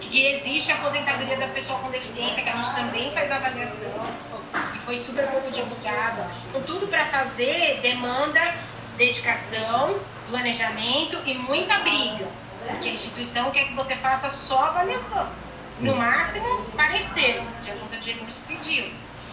que 0.00 0.26
existe 0.26 0.70
a 0.72 0.76
aposentadoria 0.76 1.36
da 1.36 1.48
pessoa 1.48 1.78
com 1.80 1.90
deficiência, 1.90 2.42
que 2.42 2.48
a 2.48 2.52
gente 2.52 2.74
também 2.74 3.10
faz 3.10 3.30
avaliação, 3.30 4.06
e 4.74 4.78
foi 4.78 4.96
super 4.96 5.26
pouco 5.26 5.50
divulgada. 5.50 6.30
Então, 6.48 6.62
tudo 6.62 6.86
para 6.86 7.04
fazer 7.06 7.80
demanda 7.82 8.40
dedicação, 8.96 9.98
planejamento 10.30 11.20
e 11.26 11.34
muita 11.34 11.78
briga, 11.80 12.28
porque 12.66 12.88
a 12.88 12.92
instituição 12.92 13.50
quer 13.50 13.66
que 13.66 13.74
você 13.74 13.96
faça 13.96 14.30
só 14.30 14.66
avaliação. 14.66 15.28
No 15.80 15.94
máximo, 15.94 16.64
parecer, 16.74 17.42
que 17.62 17.70
a 17.70 17.76
junta 17.76 17.98
de 17.98 18.12
recursos 18.12 18.44
pediu. 18.46 18.90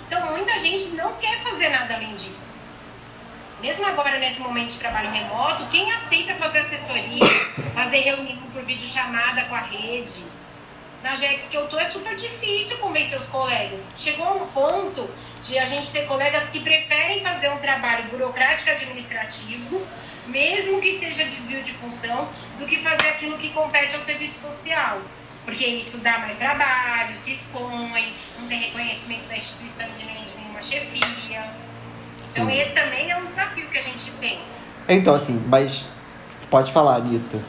Então, 0.07 0.25
muita 0.27 0.59
gente 0.59 0.89
não 0.89 1.13
quer 1.15 1.39
fazer 1.39 1.69
nada 1.69 1.95
além 1.95 2.15
disso. 2.17 2.57
Mesmo 3.61 3.85
agora, 3.85 4.19
nesse 4.19 4.41
momento 4.41 4.71
de 4.71 4.79
trabalho 4.79 5.09
remoto, 5.09 5.65
quem 5.67 5.89
aceita 5.93 6.35
fazer 6.35 6.59
assessoria, 6.59 7.25
fazer 7.73 8.01
reunião 8.01 8.41
por 8.51 8.61
videochamada 8.63 9.43
com 9.45 9.55
a 9.55 9.61
rede? 9.61 10.21
Na 11.01 11.15
GEX 11.15 11.47
que 11.47 11.55
eu 11.55 11.67
tô, 11.69 11.79
é 11.79 11.85
super 11.85 12.15
difícil 12.17 12.77
convencer 12.79 13.17
os 13.17 13.27
colegas. 13.27 13.87
Chegou 13.95 14.27
a 14.27 14.33
um 14.33 14.47
ponto 14.47 15.09
de 15.41 15.57
a 15.57 15.65
gente 15.65 15.93
ter 15.93 16.05
colegas 16.07 16.47
que 16.47 16.59
preferem 16.59 17.21
fazer 17.21 17.49
um 17.51 17.57
trabalho 17.59 18.03
burocrático 18.09 18.69
administrativo, 18.69 19.81
mesmo 20.27 20.81
que 20.81 20.91
seja 20.91 21.23
desvio 21.23 21.63
de 21.63 21.71
função, 21.71 22.29
do 22.59 22.65
que 22.65 22.77
fazer 22.77 23.07
aquilo 23.07 23.37
que 23.37 23.49
compete 23.51 23.95
ao 23.95 24.03
serviço 24.03 24.41
social 24.41 25.01
porque 25.45 25.65
isso 25.65 25.99
dá 25.99 26.19
mais 26.19 26.37
trabalho, 26.37 27.15
se 27.15 27.33
expõe, 27.33 28.15
não 28.39 28.47
tem 28.47 28.59
reconhecimento 28.59 29.27
da 29.27 29.37
instituição 29.37 29.87
de 29.93 30.05
nem 30.05 30.23
de 30.23 30.37
nenhuma 30.37 30.61
chefia. 30.61 31.53
Então, 32.31 32.49
Sim. 32.49 32.57
esse 32.57 32.73
também 32.73 33.11
é 33.11 33.17
um 33.17 33.25
desafio 33.25 33.67
que 33.69 33.77
a 33.77 33.81
gente 33.81 34.11
tem. 34.13 34.39
Então, 34.87 35.13
assim, 35.13 35.43
mas 35.47 35.83
pode 36.49 36.71
falar, 36.71 36.95
Anitta. 36.95 37.39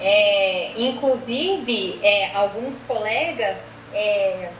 É, 0.00 0.72
inclusive, 0.76 1.98
é, 2.02 2.34
alguns 2.34 2.84
colegas, 2.84 3.82
é, 3.92 4.50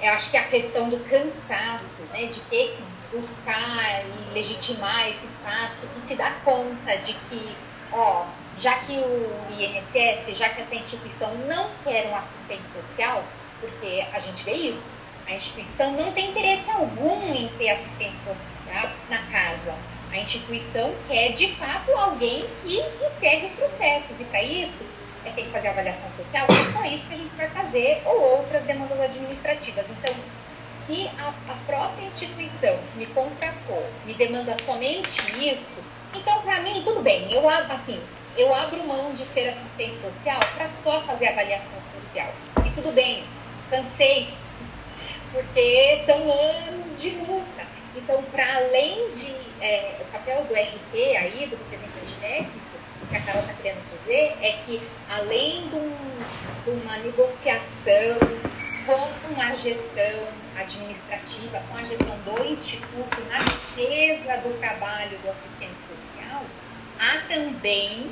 eu 0.00 0.12
acho 0.12 0.30
que 0.30 0.36
a 0.36 0.44
questão 0.44 0.88
do 0.88 0.98
cansaço, 1.00 2.02
né, 2.12 2.26
de 2.26 2.40
ter 2.42 2.76
que 2.76 3.16
buscar 3.16 4.04
e 4.04 4.34
legitimar 4.34 5.08
esse 5.08 5.26
espaço, 5.26 5.88
e 5.96 6.00
se 6.00 6.14
dá 6.14 6.30
conta 6.44 6.96
de 6.98 7.14
que, 7.14 7.56
ó, 7.92 8.26
já 8.64 8.76
que 8.76 8.96
o 8.96 9.60
INSS, 9.60 10.34
já 10.38 10.48
que 10.48 10.62
essa 10.62 10.74
instituição 10.74 11.34
não 11.46 11.68
quer 11.84 12.06
um 12.08 12.16
assistente 12.16 12.70
social, 12.70 13.22
porque 13.60 14.06
a 14.10 14.18
gente 14.18 14.42
vê 14.42 14.52
isso, 14.52 15.02
a 15.26 15.34
instituição 15.34 15.92
não 15.92 16.12
tem 16.12 16.30
interesse 16.30 16.70
algum 16.70 17.34
em 17.34 17.48
ter 17.58 17.68
assistente 17.68 18.22
social 18.22 18.90
na 19.10 19.18
casa. 19.26 19.74
A 20.10 20.16
instituição 20.16 20.94
quer, 21.06 21.32
de 21.32 21.54
fato, 21.56 21.90
alguém 21.90 22.48
que 22.62 22.80
encerre 23.04 23.44
os 23.44 23.52
processos. 23.52 24.22
E 24.22 24.24
para 24.24 24.42
isso, 24.42 24.88
é 25.26 25.30
ter 25.30 25.42
que 25.42 25.50
fazer 25.50 25.68
avaliação 25.68 26.08
social. 26.10 26.46
É 26.48 26.72
só 26.72 26.84
isso 26.84 27.08
que 27.08 27.14
a 27.14 27.18
gente 27.18 27.36
vai 27.36 27.50
fazer, 27.50 28.00
ou 28.06 28.38
outras 28.38 28.62
demandas 28.62 28.98
administrativas. 28.98 29.90
Então, 29.90 30.14
se 30.64 31.10
a, 31.18 31.28
a 31.52 31.56
própria 31.66 32.06
instituição 32.06 32.78
que 32.90 32.96
me 32.96 33.06
contratou 33.06 33.86
me 34.06 34.14
demanda 34.14 34.56
somente 34.56 35.20
isso, 35.46 35.84
então, 36.14 36.40
para 36.40 36.60
mim, 36.60 36.80
tudo 36.82 37.02
bem. 37.02 37.30
Eu, 37.30 37.46
assim, 37.48 38.00
eu 38.36 38.52
abro 38.54 38.84
mão 38.86 39.12
de 39.12 39.24
ser 39.24 39.48
assistente 39.48 39.98
social 40.00 40.40
para 40.54 40.68
só 40.68 41.00
fazer 41.02 41.28
avaliação 41.28 41.78
social. 41.92 42.32
E 42.64 42.70
tudo 42.70 42.92
bem, 42.92 43.24
cansei, 43.70 44.28
porque 45.32 45.96
são 46.04 46.16
anos 46.30 47.00
de 47.00 47.10
luta. 47.10 47.74
Então, 47.96 48.22
para 48.24 48.56
além 48.56 49.12
de 49.12 49.32
é, 49.60 49.98
o 50.00 50.04
papel 50.06 50.44
do 50.44 50.54
RT 50.54 51.16
aí, 51.16 51.46
do 51.46 51.56
representante 51.56 52.14
técnico, 52.20 52.64
que 53.08 53.16
a 53.16 53.20
Carol 53.20 53.42
está 53.42 53.54
querendo 53.54 53.84
dizer, 53.84 54.36
é 54.40 54.52
que 54.64 54.82
além 55.08 55.68
de, 55.68 55.76
um, 55.76 55.96
de 56.64 56.70
uma 56.70 56.96
negociação 56.98 58.18
com 58.86 59.40
a 59.40 59.54
gestão 59.54 60.28
administrativa, 60.56 61.62
com 61.68 61.76
a 61.76 61.82
gestão 61.82 62.16
do 62.18 62.44
Instituto 62.44 63.20
na 63.28 63.38
defesa 63.38 64.38
do 64.38 64.58
trabalho 64.58 65.18
do 65.18 65.30
assistente 65.30 65.82
social, 65.82 66.42
há 67.00 67.20
também 67.28 68.10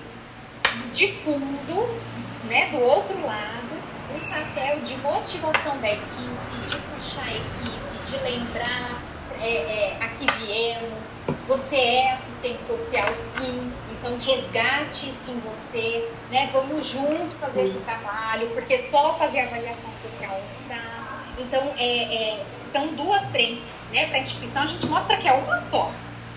de 0.92 1.12
fundo, 1.12 2.00
né, 2.44 2.70
do 2.70 2.78
outro 2.80 3.20
lado, 3.24 3.82
o 4.14 4.20
papel 4.28 4.80
de 4.80 4.96
motivação 4.98 5.78
da 5.80 5.90
equipe, 5.90 6.56
de 6.66 6.76
puxar 6.76 7.24
a 7.24 7.34
equipe, 7.34 7.98
de 8.04 8.16
lembrar 8.30 9.02
é, 9.40 9.56
é, 9.56 10.04
aqui 10.04 10.26
viemos, 10.38 11.24
você 11.48 11.76
é 11.76 12.12
assistente 12.12 12.64
social 12.64 13.12
sim, 13.14 13.72
então 13.90 14.16
resgate 14.18 15.08
isso 15.08 15.32
em 15.32 15.40
você, 15.40 16.08
né? 16.30 16.48
Vamos 16.52 16.86
junto 16.86 17.34
fazer 17.36 17.62
esse 17.62 17.78
trabalho, 17.80 18.50
porque 18.50 18.78
só 18.78 19.18
fazer 19.18 19.40
avaliação 19.40 19.90
social 19.96 20.30
não 20.30 20.68
dá. 20.68 21.24
Então, 21.38 21.72
é, 21.76 22.34
é 22.34 22.46
são 22.62 22.94
duas 22.94 23.32
frentes, 23.32 23.86
né? 23.92 24.06
Para 24.06 24.18
a 24.18 24.20
instituição, 24.20 24.62
a 24.62 24.66
gente 24.66 24.86
mostra 24.86 25.16
que 25.16 25.26
é 25.26 25.32
uma 25.32 25.58
só. 25.58 25.90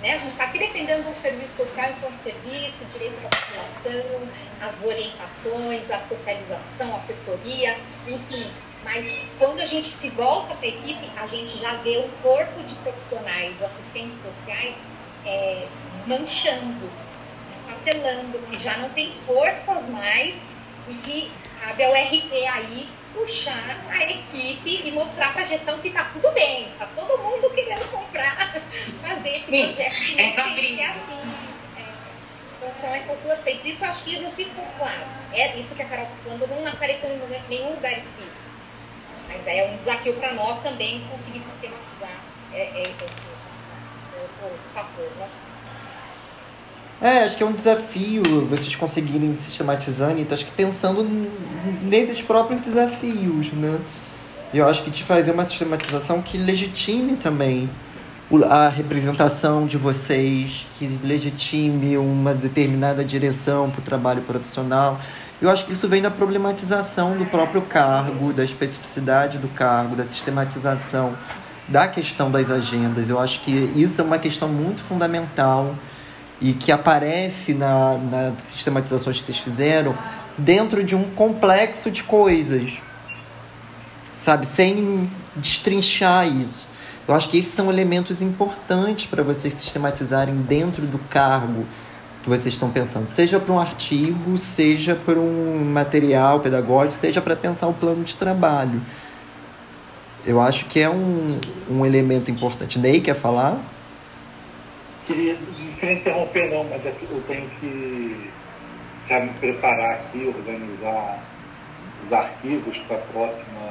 Né? 0.06 0.14
A 0.14 0.18
gente 0.20 0.34
está 0.34 0.44
aqui 0.44 0.60
defendendo 0.60 1.10
o 1.10 1.16
serviço 1.16 1.66
social 1.66 1.90
enquanto 1.90 2.18
serviço, 2.18 2.84
o 2.84 2.88
direito 2.90 3.20
da 3.22 3.30
população, 3.30 4.30
as 4.62 4.86
orientações, 4.86 5.90
a 5.90 6.00
socialização, 6.00 6.94
a 6.94 6.98
assessoria, 6.98 7.76
enfim, 8.06 8.54
mas 8.84 9.24
quando 9.40 9.62
a 9.62 9.66
gente 9.66 9.88
se 9.88 10.12
volta 10.12 10.54
para 10.54 10.68
a 10.68 10.70
equipe, 10.70 11.10
a 11.18 11.26
gente 11.26 11.58
já 11.58 11.74
vê 11.78 11.98
o 11.98 12.08
corpo 12.22 12.62
de 12.62 12.76
profissionais, 12.76 13.64
assistentes 13.64 14.20
sociais, 14.20 14.86
é, 15.26 15.66
desmanchando, 15.90 16.88
desfacelando, 17.44 18.38
que 18.48 18.60
já 18.60 18.78
não 18.78 18.90
tem 18.92 19.12
forças 19.26 19.90
mais 19.90 20.50
e 20.88 20.94
que 20.94 21.32
cabe 21.60 21.84
ao 21.84 21.94
RT 21.94 22.32
aí 22.54 22.88
puxar 23.16 23.86
a 23.90 24.04
equipe 24.04 24.82
e 24.84 24.92
mostrar 24.92 25.34
para 25.34 25.42
a 25.42 25.46
gestão 25.46 25.80
que 25.80 25.88
está 25.88 26.04
tudo 26.06 26.30
bem, 26.32 26.72
está 26.74 26.86
todo 26.88 27.18
mundo 27.18 27.50
querendo 27.52 27.90
comprar, 27.90 28.62
fazer 29.02 29.38
esse 29.38 29.48
Sim, 29.48 29.64
projeto 29.64 29.96
que 29.96 30.32
sempre 30.32 30.80
é 30.80 30.88
assim. 30.88 31.20
É, 31.78 31.84
então 32.58 32.74
são 32.74 32.94
essas 32.94 33.22
duas 33.22 33.42
frentes. 33.42 33.66
Isso 33.66 33.86
acho 33.86 34.04
que 34.04 34.20
não 34.20 34.32
ficou 34.34 34.66
claro. 34.78 35.02
É 35.32 35.58
isso 35.58 35.76
que 35.76 35.82
a 35.82 35.86
Carol 35.86 36.06
está 36.06 36.16
falando, 36.24 36.48
não 36.48 36.72
apareceu 36.72 37.10
em 37.10 37.50
nenhum 37.50 37.72
lugar 37.72 37.94
escrito. 37.94 38.46
Mas 39.28 39.48
é 39.48 39.66
um 39.66 39.76
desafio 39.76 40.14
para 40.16 40.34
nós 40.34 40.62
também 40.62 41.08
conseguir 41.08 41.40
sistematizar 41.40 42.22
é, 42.54 42.62
é 42.62 42.82
esse, 42.82 43.04
esse 43.04 44.16
outro 44.22 44.60
fator, 44.74 45.10
né? 45.18 45.30
É, 47.02 47.24
acho 47.24 47.36
que 47.36 47.44
é 47.44 47.46
um 47.46 47.52
desafio 47.52 48.24
vocês 48.50 48.74
conseguirem 48.76 49.38
sistematizar, 49.40 50.12
então 50.18 50.34
acho 50.34 50.46
que 50.46 50.52
pensando 50.52 51.04
nesses 51.84 52.22
próprios 52.22 52.62
desafios, 52.62 53.52
né? 53.52 53.80
Eu 54.54 54.68
acho 54.68 54.84
que 54.84 54.92
te 54.92 55.04
fazer 55.04 55.32
uma 55.32 55.46
sistematização 55.46 56.22
que 56.22 56.38
legitime 56.38 57.18
também 57.18 57.70
a 58.50 58.70
representação 58.70 59.68
de 59.68 59.78
vocês, 59.78 60.66
que 60.80 60.88
legitime 61.04 61.98
uma 61.98 62.34
determinada 62.34 63.04
direção 63.04 63.70
para 63.70 63.82
o 63.82 63.84
trabalho 63.84 64.22
profissional. 64.22 65.00
Eu 65.42 65.50
acho 65.50 65.66
que 65.66 65.74
isso 65.74 65.88
vem 65.88 66.02
da 66.02 66.10
problematização 66.10 67.18
do 67.18 67.26
próprio 67.26 67.62
cargo, 67.62 68.32
da 68.32 68.46
especificidade 68.46 69.38
do 69.38 69.50
cargo, 69.50 69.96
da 69.96 70.06
sistematização 70.06 71.16
da 71.68 71.88
questão 71.88 72.32
das 72.32 72.50
agendas. 72.50 73.10
Eu 73.10 73.20
acho 73.20 73.42
que 73.42 73.52
isso 73.52 74.00
é 74.00 74.04
uma 74.04 74.18
questão 74.18 74.48
muito 74.48 74.82
fundamental 74.84 75.76
e 76.42 76.54
que 76.54 76.72
aparece 76.72 77.54
na, 77.54 77.98
na 77.98 78.34
sistematizações 78.48 79.18
que 79.18 79.24
vocês 79.24 79.38
fizeram 79.38 79.98
dentro 80.38 80.84
de 80.84 80.96
um 80.96 81.12
complexo 81.12 81.90
de 81.90 82.04
coisas, 82.04 82.74
sabe? 84.22 84.46
Sem 84.46 85.10
destrinchar 85.36 86.28
isso. 86.28 86.68
Eu 87.08 87.14
acho 87.14 87.30
que 87.30 87.38
esses 87.38 87.54
são 87.54 87.70
elementos 87.70 88.22
importantes 88.22 89.06
para 89.06 89.24
vocês 89.24 89.54
sistematizarem 89.54 90.36
dentro 90.36 90.86
do 90.86 90.98
cargo 90.98 91.66
que 92.24 92.30
vocês 92.30 92.56
estão 92.56 92.72
pensando, 92.72 93.08
seja 93.08 93.40
para 93.40 93.54
um 93.54 93.60
artigo, 93.60 94.36
seja 94.36 94.96
para 94.96 95.20
um 95.20 95.64
material 95.64 96.40
pedagógico, 96.40 96.96
seja 96.96 97.22
para 97.22 97.36
pensar 97.36 97.68
o 97.68 97.74
plano 97.74 98.04
de 98.04 98.18
trabalho. 98.18 98.82
Eu 100.26 100.42
acho 100.42 100.66
que 100.66 100.80
é 100.80 100.90
um, 100.90 101.40
um 101.70 101.86
elemento 101.86 102.32
importante. 102.32 102.80
Ney, 102.80 103.00
quer 103.00 103.14
falar? 103.14 103.62
Queria, 105.06 105.38
queria 105.86 106.00
interromper 106.00 106.50
não, 106.50 106.64
mas 106.64 106.84
é 106.86 106.92
que 106.92 107.04
eu 107.04 107.24
tenho 107.28 107.48
que 107.60 108.32
já 109.08 109.20
me 109.20 109.30
preparar 109.34 110.00
aqui, 110.00 110.34
organizar 110.36 111.24
os 112.04 112.12
arquivos 112.12 112.80
para 112.80 112.98
a 112.98 113.02
próxima 113.02 113.62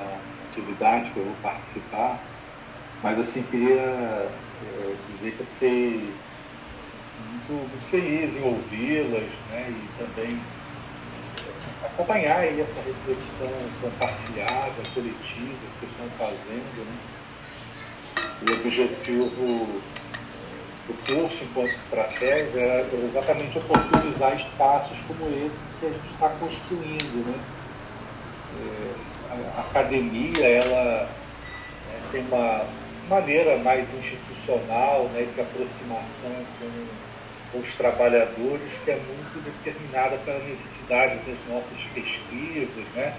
atividade 0.49 1.11
que 1.11 1.17
eu 1.17 1.25
vou 1.25 1.35
participar. 1.43 2.21
Mas 3.03 3.19
assim, 3.19 3.43
queria 3.43 3.81
é, 3.81 4.95
dizer 5.11 5.33
que 5.33 5.41
eu 5.41 5.47
fiquei 5.47 6.15
muito, 7.29 7.69
muito 7.69 7.85
feliz 7.85 8.37
em 8.37 8.43
ouvi-las 8.43 9.29
né, 9.51 9.71
e 9.71 9.89
também 9.99 10.41
acompanhar 11.85 12.39
aí 12.39 12.61
essa 12.61 12.81
reflexão 12.81 13.51
compartilhada, 13.83 14.73
coletiva 14.95 15.55
que 15.81 15.81
vocês 15.81 15.91
estão 15.91 16.09
fazendo. 16.17 16.87
Né? 16.87 16.97
O 18.47 18.67
objetivo 18.67 19.83
do 20.87 20.95
curso 21.07 21.45
enquanto 21.45 21.71
estratégia 21.71 22.61
era 22.61 22.97
exatamente 23.05 23.59
oportunizar 23.59 24.35
espaços 24.35 24.99
como 25.09 25.29
esse 25.47 25.61
que 25.81 25.87
a 25.87 25.91
gente 25.91 26.11
está 26.11 26.29
construindo. 26.29 27.27
Né? 27.27 27.39
É, 28.61 29.57
a 29.57 29.61
academia 29.63 30.47
ela 30.47 31.09
é, 31.91 32.01
tem 32.13 32.21
uma 32.27 32.67
maneira 33.09 33.57
mais 33.59 33.95
institucional 33.95 35.05
né, 35.13 35.27
de 35.35 35.41
aproximação 35.41 36.33
com 37.53 37.59
os 37.59 37.75
trabalhadores 37.75 38.73
que 38.85 38.91
é 38.91 38.97
muito 38.97 39.43
determinada 39.45 40.17
pela 40.19 40.39
necessidade 40.41 41.17
das 41.19 41.39
nossas 41.49 41.79
pesquisas, 41.95 42.85
né? 42.95 43.15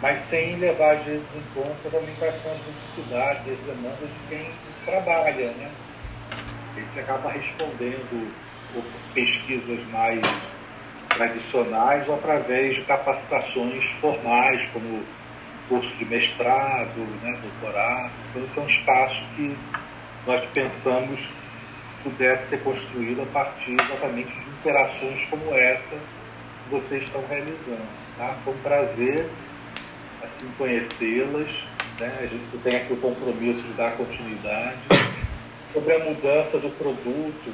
mas 0.00 0.20
sem 0.20 0.56
levar 0.56 0.96
às 0.96 1.04
vezes 1.04 1.34
em 1.34 1.42
conta 1.54 1.90
também 1.90 2.14
quais 2.18 2.36
são 2.36 2.52
as 2.52 2.58
necessidades 2.66 3.42
as 3.52 3.58
demandas 3.60 4.08
de 4.08 4.28
quem 4.28 4.50
trabalha. 4.84 5.50
Né? 5.52 5.70
A 6.78 6.80
gente 6.80 7.00
acaba 7.00 7.32
respondendo 7.32 8.32
por 8.72 8.84
pesquisas 9.12 9.84
mais 9.88 10.20
tradicionais 11.08 12.08
ou 12.08 12.14
através 12.14 12.76
de 12.76 12.82
capacitações 12.82 13.84
formais, 14.00 14.64
como 14.72 15.02
curso 15.68 15.96
de 15.96 16.04
mestrado, 16.04 17.00
né, 17.20 17.36
doutorado. 17.42 18.12
Então, 18.30 18.44
esse 18.44 18.58
é 18.60 18.62
um 18.62 18.66
espaço 18.68 19.24
que 19.34 19.56
nós 20.24 20.46
pensamos 20.54 21.28
pudesse 22.04 22.50
ser 22.50 22.62
construído 22.62 23.22
a 23.22 23.26
partir 23.26 23.72
exatamente 23.72 24.30
de 24.30 24.48
interações 24.50 25.24
como 25.24 25.52
essa 25.52 25.96
que 25.96 26.70
vocês 26.70 27.02
estão 27.02 27.24
realizando. 27.28 27.88
Tá? 28.16 28.36
Foi 28.44 28.54
um 28.54 28.58
prazer 28.58 29.28
assim, 30.22 30.48
conhecê-las. 30.56 31.66
Né? 31.98 32.18
A 32.20 32.26
gente 32.26 32.56
tem 32.62 32.76
aqui 32.76 32.92
o 32.92 32.98
compromisso 32.98 33.62
de 33.62 33.72
dar 33.72 33.96
continuidade. 33.96 34.78
Sobre 35.72 35.94
a 35.94 35.98
mudança 35.98 36.58
do 36.58 36.70
produto, 36.70 37.52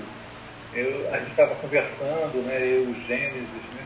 eu, 0.73 1.13
a 1.13 1.19
gente 1.19 1.31
estava 1.31 1.55
conversando, 1.57 2.43
né, 2.47 2.59
eu 2.63 2.91
o 2.91 3.01
Gênesis, 3.07 3.65
né, 3.75 3.85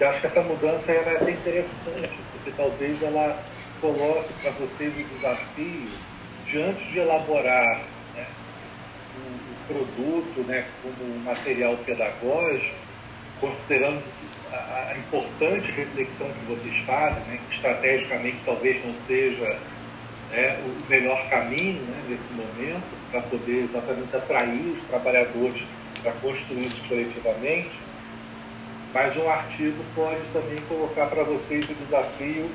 eu 0.00 0.08
acho 0.08 0.20
que 0.20 0.26
essa 0.26 0.42
mudança 0.42 0.92
era 0.92 1.12
é 1.12 1.16
até 1.16 1.30
interessante, 1.30 2.18
porque 2.32 2.50
talvez 2.56 3.02
ela 3.02 3.42
coloque 3.80 4.32
para 4.42 4.50
vocês 4.52 4.92
o 4.92 5.14
desafio 5.14 5.88
de 6.46 6.62
antes 6.62 6.86
de 6.90 6.98
elaborar 6.98 7.82
né, 8.14 8.26
o, 9.16 9.20
o, 9.20 9.66
produto 9.66 10.40
né, 10.48 10.66
como 10.82 11.18
material 11.20 11.76
pedagógico, 11.84 12.74
considerando 13.40 14.02
a, 14.52 14.90
a, 14.90 14.98
importante 14.98 15.70
reflexão 15.70 16.28
que 16.28 16.46
vocês 16.46 16.76
fazem, 16.78 17.22
né, 17.24 17.38
que 17.48 17.54
estrategicamente 17.54 18.38
talvez 18.44 18.84
não 18.84 18.96
seja 18.96 19.58
né, 20.30 20.58
o 20.64 20.90
melhor 20.90 21.28
caminho 21.28 21.82
né, 21.82 22.04
nesse 22.08 22.32
momento, 22.32 23.03
para 23.14 23.22
poder 23.22 23.62
exatamente 23.62 24.16
atrair 24.16 24.76
os 24.76 24.82
trabalhadores 24.88 25.62
para 26.02 26.10
construir 26.14 26.66
isso 26.66 26.82
coletivamente, 26.88 27.78
mas 28.92 29.16
um 29.16 29.30
artigo 29.30 29.84
pode 29.94 30.20
também 30.32 30.58
colocar 30.68 31.06
para 31.06 31.22
vocês 31.22 31.64
o 31.70 31.74
desafio 31.74 32.50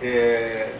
é, 0.00 0.74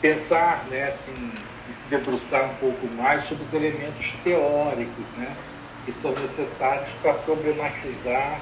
pensar, 0.00 0.64
né, 0.70 0.84
assim, 0.84 1.30
e 1.68 1.74
se 1.74 1.88
debruçar 1.88 2.52
um 2.52 2.54
pouco 2.54 2.86
mais 2.86 3.24
sobre 3.24 3.44
os 3.44 3.52
elementos 3.52 4.14
teóricos, 4.24 5.04
né, 5.18 5.36
que 5.84 5.92
são 5.92 6.12
necessários 6.12 6.88
para 7.02 7.12
problematizar 7.12 8.40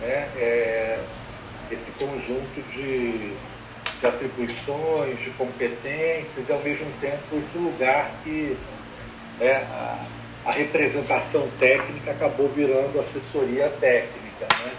né, 0.00 0.28
é, 0.36 1.04
esse 1.70 1.92
conjunto 1.92 2.62
de, 2.72 3.34
de 4.00 4.06
atribuições, 4.06 5.20
de 5.20 5.30
competências 5.30 6.48
e 6.48 6.52
ao 6.52 6.60
mesmo 6.60 6.86
tempo 7.00 7.36
esse 7.36 7.58
lugar 7.58 8.12
que 8.22 8.56
é, 9.40 9.56
a, 9.56 10.04
a 10.46 10.52
representação 10.52 11.48
técnica 11.58 12.12
acabou 12.12 12.48
virando 12.48 13.00
assessoria 13.00 13.68
técnica. 13.80 14.46
Né? 14.64 14.72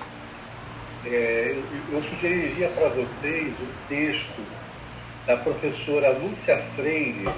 É, 1.06 1.56
eu 1.92 2.02
sugeriria 2.02 2.70
para 2.70 2.90
vocês 2.90 3.54
um 3.60 3.88
texto 3.88 4.42
da 5.26 5.38
professora 5.38 6.10
Lúcia 6.10 6.58
Freire, 6.58 7.30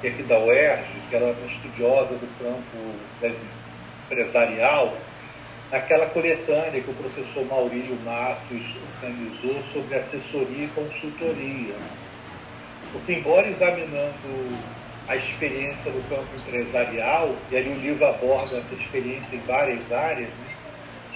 que 0.00 0.06
é 0.06 0.10
aqui 0.10 0.22
da 0.22 0.38
UERJ, 0.38 0.84
que 1.08 1.16
ela 1.16 1.28
é 1.28 1.32
uma 1.32 1.46
estudiosa 1.46 2.14
do 2.14 2.28
campo 2.38 2.94
empresarial, 4.08 4.96
naquela 5.70 6.06
coletânea 6.06 6.80
que 6.80 6.90
o 6.90 6.94
professor 6.94 7.44
Maurílio 7.46 7.96
Matos 8.04 8.76
organizou 8.96 9.62
sobre 9.62 9.96
assessoria 9.96 10.64
e 10.64 10.68
consultoria. 10.74 11.74
Porque, 12.92 13.12
embora 13.14 13.48
examinando 13.48 14.58
a 15.06 15.16
experiência 15.16 15.90
do 15.92 16.08
campo 16.08 16.28
empresarial, 16.36 17.34
e 17.50 17.56
ali 17.56 17.70
o 17.70 17.76
livro 17.76 18.06
aborda 18.06 18.58
essa 18.58 18.74
experiência 18.74 19.36
em 19.36 19.40
várias 19.40 19.92
áreas, 19.92 20.28
né? 20.28 20.50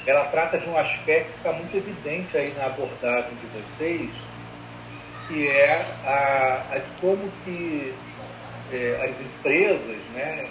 ela 0.07 0.25
trata 0.27 0.59
de 0.59 0.69
um 0.69 0.77
aspecto 0.77 1.33
que 1.33 1.39
está 1.39 1.53
muito 1.53 1.75
evidente 1.77 2.37
aí 2.37 2.53
na 2.55 2.67
abordagem 2.67 3.31
de 3.37 3.47
vocês, 3.59 4.13
que 5.27 5.49
é 5.49 5.87
a, 6.05 6.67
a 6.73 6.79
de 6.79 6.91
como 7.01 7.31
que 7.45 7.95
é, 8.73 9.09
as 9.09 9.21
empresas, 9.21 9.97
né, 10.13 10.47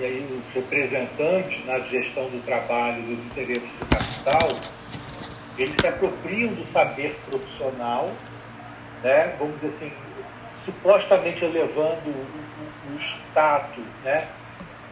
e 0.00 0.04
aí 0.04 0.42
os 0.46 0.54
representantes 0.54 1.64
na 1.66 1.78
gestão 1.80 2.24
do 2.30 2.42
trabalho 2.42 3.02
dos 3.02 3.26
interesses 3.26 3.70
do 3.72 3.86
capital, 3.86 4.48
eles 5.58 5.76
se 5.78 5.86
apropriam 5.86 6.54
do 6.54 6.64
saber 6.64 7.20
profissional, 7.28 8.06
né, 9.02 9.36
vamos 9.38 9.60
dizer 9.60 9.66
assim, 9.66 9.92
supostamente 10.64 11.44
elevando 11.44 12.08
o, 12.08 12.92
o, 12.92 12.96
o 12.96 12.98
status 12.98 13.84
né, 14.02 14.16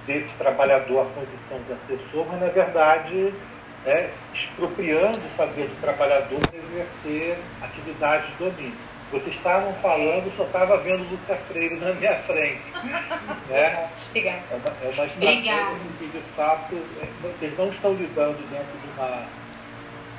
desse 0.06 0.36
trabalhador 0.36 1.00
à 1.00 1.04
condição 1.06 1.59
de 1.62 1.72
assessor, 1.72 2.26
mas 2.30 2.40
na 2.40 2.48
verdade 2.48 3.32
né, 3.86 4.09
expropriando 4.34 5.26
o 5.26 5.30
saber 5.30 5.68
do 5.68 5.80
trabalhador 5.80 6.38
para 6.38 6.59
exercer 6.59 7.38
atividade 7.62 8.26
de 8.32 8.44
domínio. 8.44 8.88
Vocês 9.11 9.36
estavam 9.36 9.72
falando, 9.74 10.26
eu 10.26 10.32
só 10.36 10.44
estava 10.44 10.76
vendo 10.78 11.11
Lúcia 11.11 11.34
Freire 11.34 11.76
na 11.76 11.94
minha 11.94 12.14
frente. 12.16 12.70
Né? 13.48 13.88
Obrigada. 14.09 14.42
É 14.50 14.54
uma, 14.54 14.76
é 14.82 14.94
uma 14.94 15.06
estratégia 15.06 15.76
que, 15.98 16.06
de 16.06 16.20
fato, 16.36 16.76
é, 17.00 17.06
vocês 17.22 17.56
não 17.56 17.70
estão 17.70 17.94
lidando 17.94 18.36
dentro 18.50 18.78
de 18.78 18.88
uma 18.94 19.26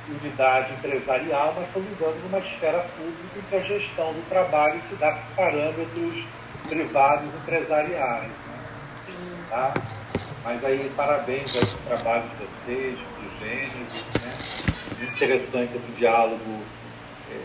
unidade 0.08 0.72
empresarial, 0.72 1.54
mas 1.56 1.68
estão 1.68 1.82
lidando 1.82 2.18
numa 2.24 2.38
esfera 2.38 2.80
pública 2.96 3.38
em 3.38 3.42
que 3.42 3.56
a 3.56 3.60
gestão 3.60 4.12
do 4.12 4.28
trabalho 4.28 4.82
se 4.82 4.96
dá 4.96 5.12
por 5.12 5.36
parâmetros 5.36 6.26
privados 6.68 7.32
empresariais. 7.32 8.24
Né? 8.24 9.44
Tá? 9.50 9.72
Mas 10.42 10.64
aí, 10.64 10.90
parabéns 10.96 11.54
ao 11.62 11.96
trabalho 11.96 12.24
de 12.30 12.44
vocês, 12.44 12.98
do 12.98 13.46
Gênesis. 13.46 14.04
Né? 14.20 15.08
Interessante 15.14 15.76
esse 15.76 15.92
diálogo. 15.92 16.64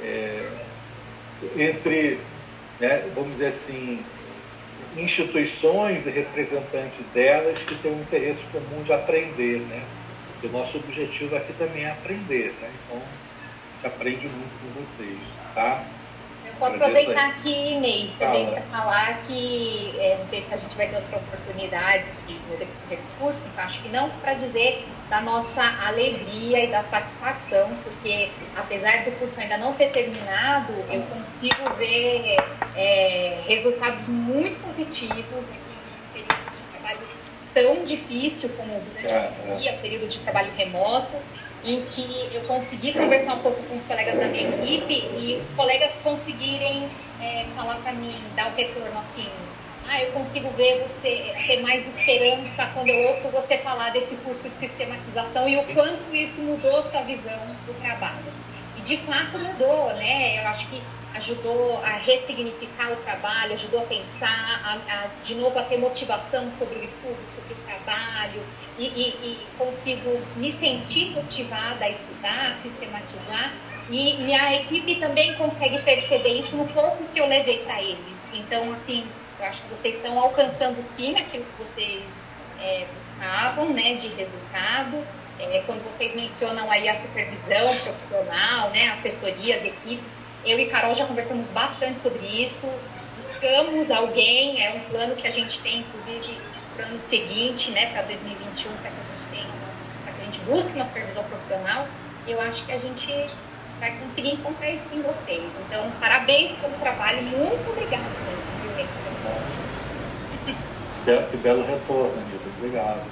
É, 0.02 0.65
entre, 1.58 2.20
né, 2.80 3.10
vamos 3.14 3.34
dizer 3.34 3.48
assim, 3.48 4.04
instituições 4.98 6.06
e 6.06 6.10
representantes 6.10 7.06
delas 7.14 7.60
que 7.60 7.76
têm 7.76 7.92
um 7.92 8.02
interesse 8.02 8.44
comum 8.52 8.84
de 8.84 8.94
aprender, 8.94 9.60
né? 9.60 9.84
o 10.46 10.50
nosso 10.50 10.78
objetivo 10.78 11.36
aqui 11.36 11.54
também 11.54 11.86
é 11.86 11.92
aprender, 11.92 12.56
né? 12.62 12.72
Então, 12.86 12.98
a 12.98 13.76
gente 13.76 13.88
aprende 13.88 14.28
muito 14.28 14.76
com 14.76 14.82
vocês, 14.82 15.18
tá? 15.54 15.84
Eu 16.46 16.54
vou 16.60 16.68
aproveitar 16.68 17.30
aqui, 17.30 17.76
Ney, 17.80 18.12
também 18.20 18.52
para 18.52 18.62
falar 18.62 19.22
que, 19.26 19.94
é, 19.98 20.18
não 20.18 20.26
sei 20.26 20.40
se 20.40 20.54
a 20.54 20.58
gente 20.58 20.76
vai 20.76 20.88
ter 20.88 20.98
outra 20.98 21.18
oportunidade 21.18 22.06
de, 22.28 22.34
do 22.34 23.20
curso, 23.20 23.50
acho 23.58 23.82
que 23.82 23.90
não, 23.90 24.10
para 24.22 24.34
dizer 24.36 24.86
da 25.10 25.22
nossa 25.22 25.64
alegria 25.86 26.64
e 26.64 26.68
da 26.68 26.82
satisfação, 26.82 27.70
porque 27.84 28.32
apesar 28.56 29.04
do 29.04 29.12
curso 29.20 29.40
ainda 29.40 29.58
não 29.58 29.74
ter 29.74 29.92
terminado, 29.92 30.74
eu 30.90 31.02
consigo 31.04 31.74
ver 31.78 32.38
é, 32.76 33.42
resultados 33.46 34.08
muito 34.08 34.60
positivos, 34.64 35.50
assim, 35.50 35.72
um 35.72 36.14
período 36.14 36.52
de 36.56 36.72
trabalho 36.72 37.08
tão 37.54 37.84
difícil 37.84 38.50
como 38.58 38.80
durante 38.82 39.14
a 39.14 39.18
é, 39.18 39.28
pandemia, 39.28 39.72
é. 39.72 39.78
período 39.78 40.08
de 40.08 40.20
trabalho 40.20 40.52
remoto, 40.58 41.16
em 41.64 41.84
que 41.86 42.30
eu 42.34 42.42
consegui 42.42 42.94
conversar 42.94 43.36
um 43.36 43.40
pouco 43.40 43.62
com 43.64 43.76
os 43.76 43.86
colegas 43.86 44.20
da 44.20 44.26
minha 44.26 44.50
equipe 44.50 44.94
e 45.18 45.36
os 45.36 45.52
colegas 45.52 46.00
conseguirem 46.04 46.90
é, 47.22 47.46
falar 47.56 47.76
para 47.76 47.92
mim, 47.94 48.16
dar 48.36 48.48
o 48.48 48.52
um 48.52 48.56
retorno 48.56 49.00
assim, 49.00 49.28
ah, 49.88 50.02
eu 50.02 50.12
consigo 50.12 50.50
ver 50.52 50.82
você 50.82 51.34
ter 51.48 51.62
mais 51.62 51.88
esperança 51.88 52.66
quando 52.74 52.90
eu 52.90 53.08
ouço 53.08 53.30
você 53.30 53.58
falar 53.60 53.92
desse 53.92 54.18
curso 54.18 54.50
de 54.50 54.58
sistematização 54.58 55.48
e 55.48 55.58
o 55.58 55.74
quanto 55.74 56.14
isso 56.14 56.42
mudou 56.42 56.82
sua 56.84 57.02
visão 57.02 57.40
do 57.66 57.74
trabalho. 57.76 58.34
E 58.76 58.82
de 58.82 58.98
fato 58.98 59.40
mudou, 59.40 59.94
né? 59.96 60.44
Eu 60.44 60.48
acho 60.48 60.70
que 60.70 60.82
ajudou 61.16 61.78
a 61.78 61.96
ressignificar 61.96 62.92
o 62.92 62.98
trabalho, 62.98 63.54
ajudou 63.54 63.82
a 63.82 63.86
pensar, 63.86 64.62
a, 64.64 64.94
a, 64.94 65.08
de 65.24 65.36
novo 65.36 65.58
a 65.58 65.64
ter 65.64 65.78
motivação 65.78 66.52
sobre 66.52 66.80
o 66.80 66.84
estudo, 66.84 67.18
sobre 67.26 67.54
o 67.54 67.58
trabalho, 67.58 68.42
e, 68.78 68.86
e, 68.86 69.32
e 69.32 69.48
consigo 69.58 70.22
me 70.36 70.52
sentir 70.52 71.12
motivada 71.12 71.86
a 71.86 71.90
estudar, 71.90 72.50
a 72.50 72.52
sistematizar, 72.52 73.54
e, 73.90 74.26
e 74.26 74.34
a 74.34 74.56
equipe 74.56 74.96
também 74.96 75.36
consegue 75.36 75.80
perceber 75.84 76.38
isso 76.38 76.58
no 76.58 76.68
pouco 76.68 77.06
que 77.14 77.22
eu 77.22 77.28
levei 77.28 77.60
para 77.60 77.82
eles. 77.82 78.34
Então, 78.34 78.74
assim, 78.74 79.08
eu 79.40 79.46
acho 79.46 79.64
que 79.64 79.70
vocês 79.70 79.96
estão 79.96 80.18
alcançando 80.20 80.82
sim 80.82 81.18
aquilo 81.18 81.44
que 81.44 81.60
vocês 81.60 82.30
é, 82.60 82.88
buscavam, 82.96 83.70
né, 83.72 83.96
de 83.96 84.08
resultado. 84.10 85.06
É, 85.38 85.64
quando 85.66 85.84
vocês 85.84 86.16
mencionam 86.16 86.72
aí 86.72 86.88
a 86.88 86.96
supervisão 86.96 87.76
profissional, 87.76 88.70
né, 88.70 88.90
assessorias, 88.90 89.66
equipes, 89.66 90.22
eu 90.46 90.58
e 90.58 90.68
Carol 90.68 90.94
já 90.96 91.06
conversamos 91.06 91.52
bastante 91.52 92.00
sobre 92.00 92.26
isso. 92.26 92.72
Buscamos 93.16 93.92
alguém, 93.92 94.64
é 94.64 94.76
um 94.76 94.90
plano 94.90 95.16
que 95.16 95.28
a 95.28 95.32
gente 95.32 95.60
tem, 95.62 95.80
inclusive, 95.80 96.40
para 96.76 96.86
o 96.86 96.90
ano 96.90 97.00
seguinte, 97.00 97.72
né, 97.72 97.92
para 97.92 98.04
2021, 98.04 98.72
para 98.78 98.90
que 98.90 98.98
a 98.98 99.18
gente 99.18 99.30
tenha, 99.32 99.54
para 100.04 100.14
que 100.14 100.22
a 100.22 100.26
gente 100.26 100.40
busque 100.42 100.76
uma 100.76 100.86
supervisão 100.86 101.24
profissional. 101.26 101.88
Eu 102.28 102.40
acho 102.42 102.66
que 102.66 102.72
a 102.72 102.78
gente 102.78 103.12
vai 103.86 103.98
conseguir 104.00 104.34
encontrar 104.34 104.72
isso 104.72 104.96
em 104.96 105.02
vocês. 105.04 105.54
Então, 105.68 105.92
parabéns 106.00 106.54
pelo 106.54 106.74
trabalho, 106.74 107.22
muito 107.22 107.70
obrigada 107.70 108.04
mesmo. 108.04 108.56
Que 111.30 111.38
belo 111.38 111.64
retorno, 111.64 112.20
Anitta. 112.20 112.50
Obrigado. 112.58 113.06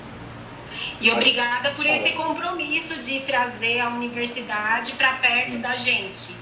E 0.99 1.11
obrigada 1.11 1.69
por 1.71 1.85
esse 1.85 2.13
compromisso 2.13 3.03
de 3.03 3.19
trazer 3.19 3.81
a 3.81 3.89
universidade 3.89 4.93
para 4.93 5.13
perto 5.13 5.59
da 5.59 5.75
gente. 5.75 6.33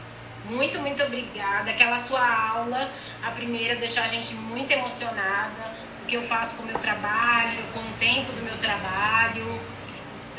Muito, 0.45 0.79
muito 0.79 1.03
obrigada. 1.03 1.71
Aquela 1.71 1.99
sua 1.99 2.25
aula, 2.51 2.89
a 3.21 3.32
primeira, 3.32 3.75
deixou 3.75 4.01
a 4.01 4.07
gente 4.07 4.34
muito 4.36 4.71
emocionada. 4.71 5.73
O 6.03 6.05
que 6.05 6.15
eu 6.15 6.21
faço 6.21 6.57
com 6.57 6.63
o 6.63 6.67
meu 6.67 6.79
trabalho, 6.79 7.59
com 7.73 7.79
o 7.82 7.93
tempo 7.99 8.32
do 8.32 8.41
meu 8.43 8.57
trabalho 8.57 9.59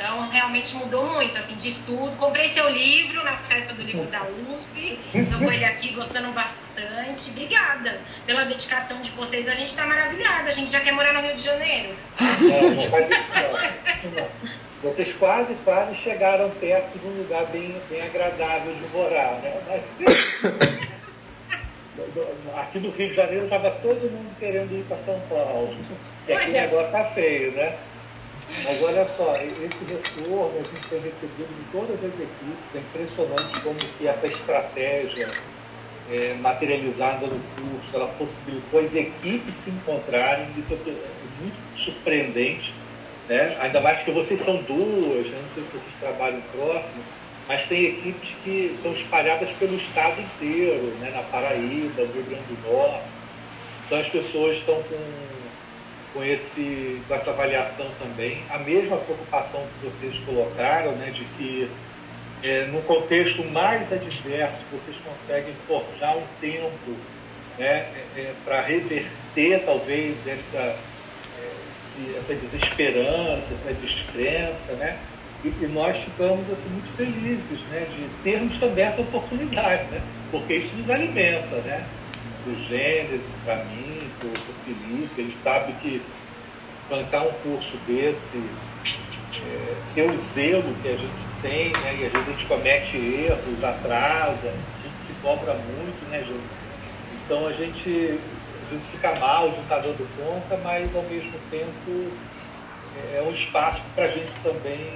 então, 0.02 0.28
realmente 0.28 0.74
mudou 0.74 1.06
muito, 1.06 1.38
assim, 1.38 1.56
de 1.56 1.68
estudo. 1.68 2.16
Comprei 2.16 2.48
seu 2.48 2.68
livro 2.68 3.22
na 3.22 3.36
festa 3.36 3.72
do 3.72 3.82
livro 3.82 4.02
da 4.06 4.24
USP. 4.24 4.98
Estou 5.14 5.52
ele 5.52 5.64
aqui, 5.64 5.92
gostando 5.92 6.32
bastante. 6.32 7.30
Obrigada 7.30 8.00
pela 8.26 8.44
dedicação 8.44 9.00
de 9.00 9.10
vocês. 9.10 9.48
A 9.48 9.54
gente 9.54 9.68
está 9.68 9.86
maravilhada. 9.86 10.48
A 10.48 10.50
gente 10.50 10.72
já 10.72 10.80
quer 10.80 10.90
morar 10.92 11.12
no 11.12 11.20
Rio 11.20 11.36
de 11.36 11.44
Janeiro. 11.44 11.94
É, 12.20 12.22
vocês 14.82 15.12
quase, 15.12 15.54
quase 15.64 15.94
chegaram 15.94 16.50
perto 16.50 16.98
de 16.98 17.06
um 17.06 17.18
lugar 17.18 17.46
bem, 17.46 17.80
bem 17.88 18.02
agradável 18.02 18.74
de 18.74 18.84
morar, 18.88 19.38
né? 19.40 19.60
Mas... 19.68 19.82
Aqui 22.56 22.80
no 22.80 22.90
Rio 22.90 23.10
de 23.10 23.14
Janeiro 23.14 23.44
estava 23.44 23.70
todo 23.70 24.10
mundo 24.10 24.34
querendo 24.40 24.72
ir 24.72 24.82
para 24.84 24.96
São 24.96 25.20
Paulo. 25.28 25.76
E 26.26 26.32
aqui 26.32 26.50
o 26.50 26.52
negócio 26.52 26.90
tá 26.90 27.04
feio, 27.04 27.52
né? 27.52 27.76
Mas 28.64 28.82
olha 28.82 29.08
só, 29.08 29.34
esse 29.36 29.84
retorno 29.84 30.52
a 30.54 30.62
gente 30.62 30.88
tem 30.88 31.00
recebido 31.00 31.48
de 31.48 31.72
todas 31.72 31.98
as 32.04 32.12
equipes, 32.20 32.74
é 32.74 32.78
impressionante 32.78 33.60
como 33.62 33.78
que 33.78 34.06
essa 34.06 34.26
estratégia 34.26 35.28
é, 36.10 36.34
materializada 36.34 37.26
no 37.26 37.40
curso, 37.56 37.96
ela 37.96 38.08
possibilitou 38.08 38.80
as 38.80 38.94
equipes 38.94 39.54
se 39.54 39.70
encontrarem, 39.70 40.48
isso 40.58 40.74
é 40.74 40.76
muito 40.76 41.56
surpreendente, 41.76 42.74
né? 43.28 43.56
ainda 43.60 43.80
mais 43.80 44.02
que 44.02 44.10
vocês 44.10 44.40
são 44.40 44.56
duas, 44.62 45.26
né? 45.28 45.40
não 45.42 45.54
sei 45.54 45.62
se 45.64 45.70
vocês 45.70 45.94
trabalham 45.98 46.42
próximo, 46.54 47.02
mas 47.48 47.66
tem 47.66 47.84
equipes 47.86 48.34
que 48.44 48.74
estão 48.76 48.92
espalhadas 48.92 49.50
pelo 49.58 49.76
estado 49.76 50.20
inteiro, 50.20 50.94
né? 51.00 51.10
na 51.10 51.22
Paraíba, 51.22 52.02
no 52.02 52.12
Rio 52.12 52.24
Grande 52.24 52.44
do 52.44 52.70
Norte, 52.70 53.04
então 53.86 53.98
as 53.98 54.08
pessoas 54.08 54.58
estão 54.58 54.74
com 54.82 55.31
com, 56.12 56.24
esse, 56.24 57.00
com 57.06 57.14
essa 57.14 57.30
avaliação 57.30 57.86
também. 57.98 58.42
A 58.50 58.58
mesma 58.58 58.96
preocupação 58.96 59.64
que 59.80 59.86
vocês 59.86 60.18
colocaram, 60.18 60.92
né, 60.92 61.10
de 61.10 61.24
que 61.36 61.70
é, 62.42 62.66
no 62.66 62.82
contexto 62.82 63.44
mais 63.50 63.92
adverso 63.92 64.64
vocês 64.72 64.96
conseguem 64.96 65.54
forjar 65.54 66.16
um 66.16 66.24
tempo 66.40 66.96
né, 67.58 67.66
é, 67.66 68.04
é 68.16 68.32
para 68.44 68.60
reverter 68.60 69.64
talvez 69.64 70.26
essa, 70.26 70.58
é, 70.58 72.18
essa 72.18 72.34
desesperança, 72.34 73.54
essa 73.54 73.72
descrença, 73.74 74.72
né? 74.74 74.98
E, 75.44 75.48
e, 75.48 75.66
nós 75.72 75.96
ficamos 75.96 76.48
assim, 76.52 76.68
muito 76.68 76.96
felizes 76.96 77.60
né, 77.68 77.84
de 77.90 78.08
termos 78.22 78.58
também 78.60 78.84
essa 78.84 79.00
oportunidade, 79.00 79.90
né? 79.90 80.00
porque 80.32 80.54
isso 80.54 80.74
nos 80.76 80.88
alimenta, 80.88 81.56
né? 81.56 81.84
Do 82.44 82.68
Gênesis, 82.68 83.30
para 83.44 83.56
mim, 83.64 84.10
para 84.18 84.28
o 84.28 84.54
Felipe, 84.64 85.20
ele 85.20 85.36
sabe 85.42 85.72
que 85.74 86.02
bancar 86.88 87.26
um 87.26 87.32
curso 87.42 87.76
desse 87.86 88.38
é, 88.38 89.74
ter 89.94 90.10
o 90.10 90.18
zelo 90.18 90.74
que 90.82 90.88
a 90.88 90.96
gente 90.96 91.32
tem, 91.40 91.72
né? 91.72 91.98
E 92.00 92.06
às 92.06 92.12
vezes 92.12 92.28
a 92.28 92.30
gente 92.32 92.46
comete 92.46 92.96
erros, 92.96 93.64
atrasa, 93.64 94.48
a 94.48 94.88
gente 94.88 95.00
se 95.00 95.14
cobra 95.22 95.54
muito, 95.54 96.10
né, 96.10 96.22
Ju? 96.26 96.38
Então 97.24 97.46
a 97.46 97.52
gente 97.52 98.18
às 98.64 98.70
vezes 98.70 98.88
fica 98.90 99.18
mal 99.18 99.48
de 99.48 99.56
não 99.56 99.62
estar 99.62 99.78
dando 99.78 100.06
conta, 100.16 100.56
mas 100.62 100.94
ao 100.94 101.02
mesmo 101.02 101.38
tempo 101.50 102.12
é, 102.96 103.18
é 103.18 103.22
um 103.22 103.32
espaço 103.32 103.82
para 103.94 104.04
a 104.04 104.08
gente 104.08 104.32
também 104.42 104.92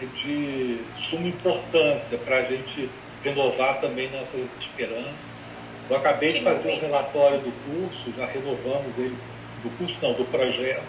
é 0.00 0.04
de 0.04 0.80
suma 0.98 1.26
importância 1.26 2.18
para 2.18 2.38
a 2.38 2.42
gente 2.42 2.90
renovar 3.24 3.80
também 3.80 4.10
nossas 4.10 4.46
esperanças. 4.60 5.35
Eu 5.88 5.96
acabei 5.96 6.32
de 6.32 6.42
fazer 6.42 6.72
um 6.72 6.80
relatório 6.80 7.38
do 7.38 7.52
curso, 7.64 8.12
já 8.16 8.26
renovamos 8.26 8.98
ele, 8.98 9.16
do 9.62 9.70
curso 9.78 9.96
não, 10.02 10.14
do 10.14 10.24
projeto, 10.24 10.82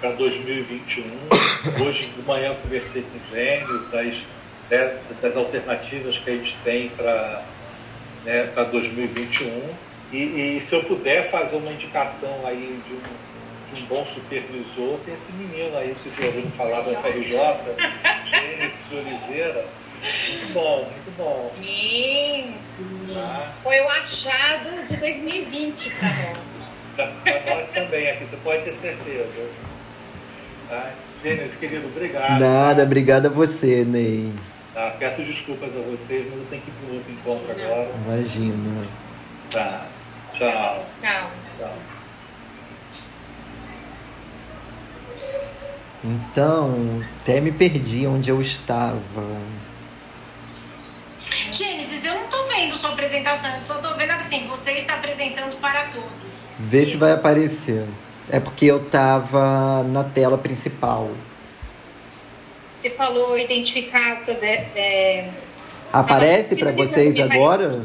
para 0.00 0.12
2021. 0.12 1.84
Hoje 1.84 2.06
de 2.06 2.22
manhã 2.22 2.54
conversei 2.54 3.02
com 3.02 3.18
os 3.18 3.36
gênios 3.36 3.90
das, 3.90 4.22
né, 4.70 4.98
das 5.20 5.36
alternativas 5.36 6.18
que 6.18 6.30
a 6.30 6.32
gente 6.34 6.56
tem 6.62 6.90
para 6.90 7.42
né, 8.24 8.48
2021. 8.70 9.68
E, 10.12 10.16
e, 10.58 10.62
se 10.62 10.76
eu 10.76 10.84
puder 10.84 11.28
fazer 11.30 11.56
uma 11.56 11.72
indicação 11.72 12.42
aí 12.44 12.80
de 12.86 12.94
um, 12.94 13.74
de 13.74 13.82
um 13.82 13.86
bom 13.86 14.06
supervisor, 14.06 14.98
tem 15.04 15.14
esse 15.14 15.32
menino 15.32 15.76
aí, 15.76 15.94
vocês 15.94 16.16
já 16.16 16.26
ouviram 16.26 16.50
falar 16.52 16.82
da 16.82 17.00
FRJ, 17.00 17.36
Gênesis 18.30 18.92
Oliveira. 18.92 19.79
Muito 20.00 20.52
bom, 20.54 20.84
muito 20.84 21.16
bom. 21.16 21.50
Sim. 21.52 22.54
Tá. 23.12 23.52
Foi 23.62 23.80
o 23.80 23.88
achado 23.88 24.86
de 24.86 24.96
2020 24.96 25.90
para 25.90 26.08
nós. 26.08 26.86
Para 26.96 27.56
nós 27.56 27.70
também 27.72 28.10
aqui, 28.10 28.24
você 28.24 28.36
pode 28.38 28.64
ter 28.64 28.74
certeza. 28.74 29.48
Tá? 30.68 30.90
Gênesis, 31.22 31.58
querido, 31.58 31.88
obrigado. 31.88 32.40
Nada, 32.40 32.82
obrigado 32.82 33.26
a 33.26 33.28
você, 33.28 33.84
Ney. 33.84 34.32
Tá, 34.72 34.94
peço 34.98 35.22
desculpas 35.22 35.70
a 35.76 35.80
vocês, 35.80 36.26
mas 36.30 36.38
eu 36.38 36.46
tenho 36.48 36.62
que 36.62 36.70
ir 36.70 36.74
para 36.74 36.94
outro 36.94 37.12
encontro 37.12 37.52
agora. 37.52 37.90
Imagina. 38.06 38.86
Tá. 39.50 39.86
Tchau. 40.32 40.86
Tchau. 40.98 41.30
Tchau. 41.58 41.78
Então, 46.02 47.04
até 47.20 47.40
me 47.40 47.52
perdi 47.52 48.06
onde 48.06 48.30
eu 48.30 48.40
estava. 48.40 48.96
Gênesis, 51.52 52.04
eu 52.04 52.14
não 52.14 52.26
tô 52.28 52.44
vendo 52.48 52.76
sua 52.76 52.90
apresentação, 52.90 53.54
eu 53.54 53.60
só 53.60 53.74
tô 53.74 53.94
vendo 53.94 54.10
assim, 54.10 54.46
você 54.46 54.72
está 54.72 54.94
apresentando 54.94 55.58
para 55.60 55.86
todos. 55.86 56.10
Vê 56.58 56.82
Isso. 56.82 56.92
se 56.92 56.96
vai 56.96 57.12
aparecer. 57.12 57.86
É 58.30 58.38
porque 58.38 58.66
eu 58.66 58.84
tava 58.88 59.82
na 59.84 60.04
tela 60.04 60.38
principal. 60.38 61.10
Você 62.72 62.90
falou 62.90 63.38
identificar 63.38 64.22
o 64.22 64.24
projeto. 64.24 64.76
É... 64.76 65.30
Aparece 65.92 66.56
para 66.56 66.72
vocês 66.72 67.18
agora? 67.18 67.84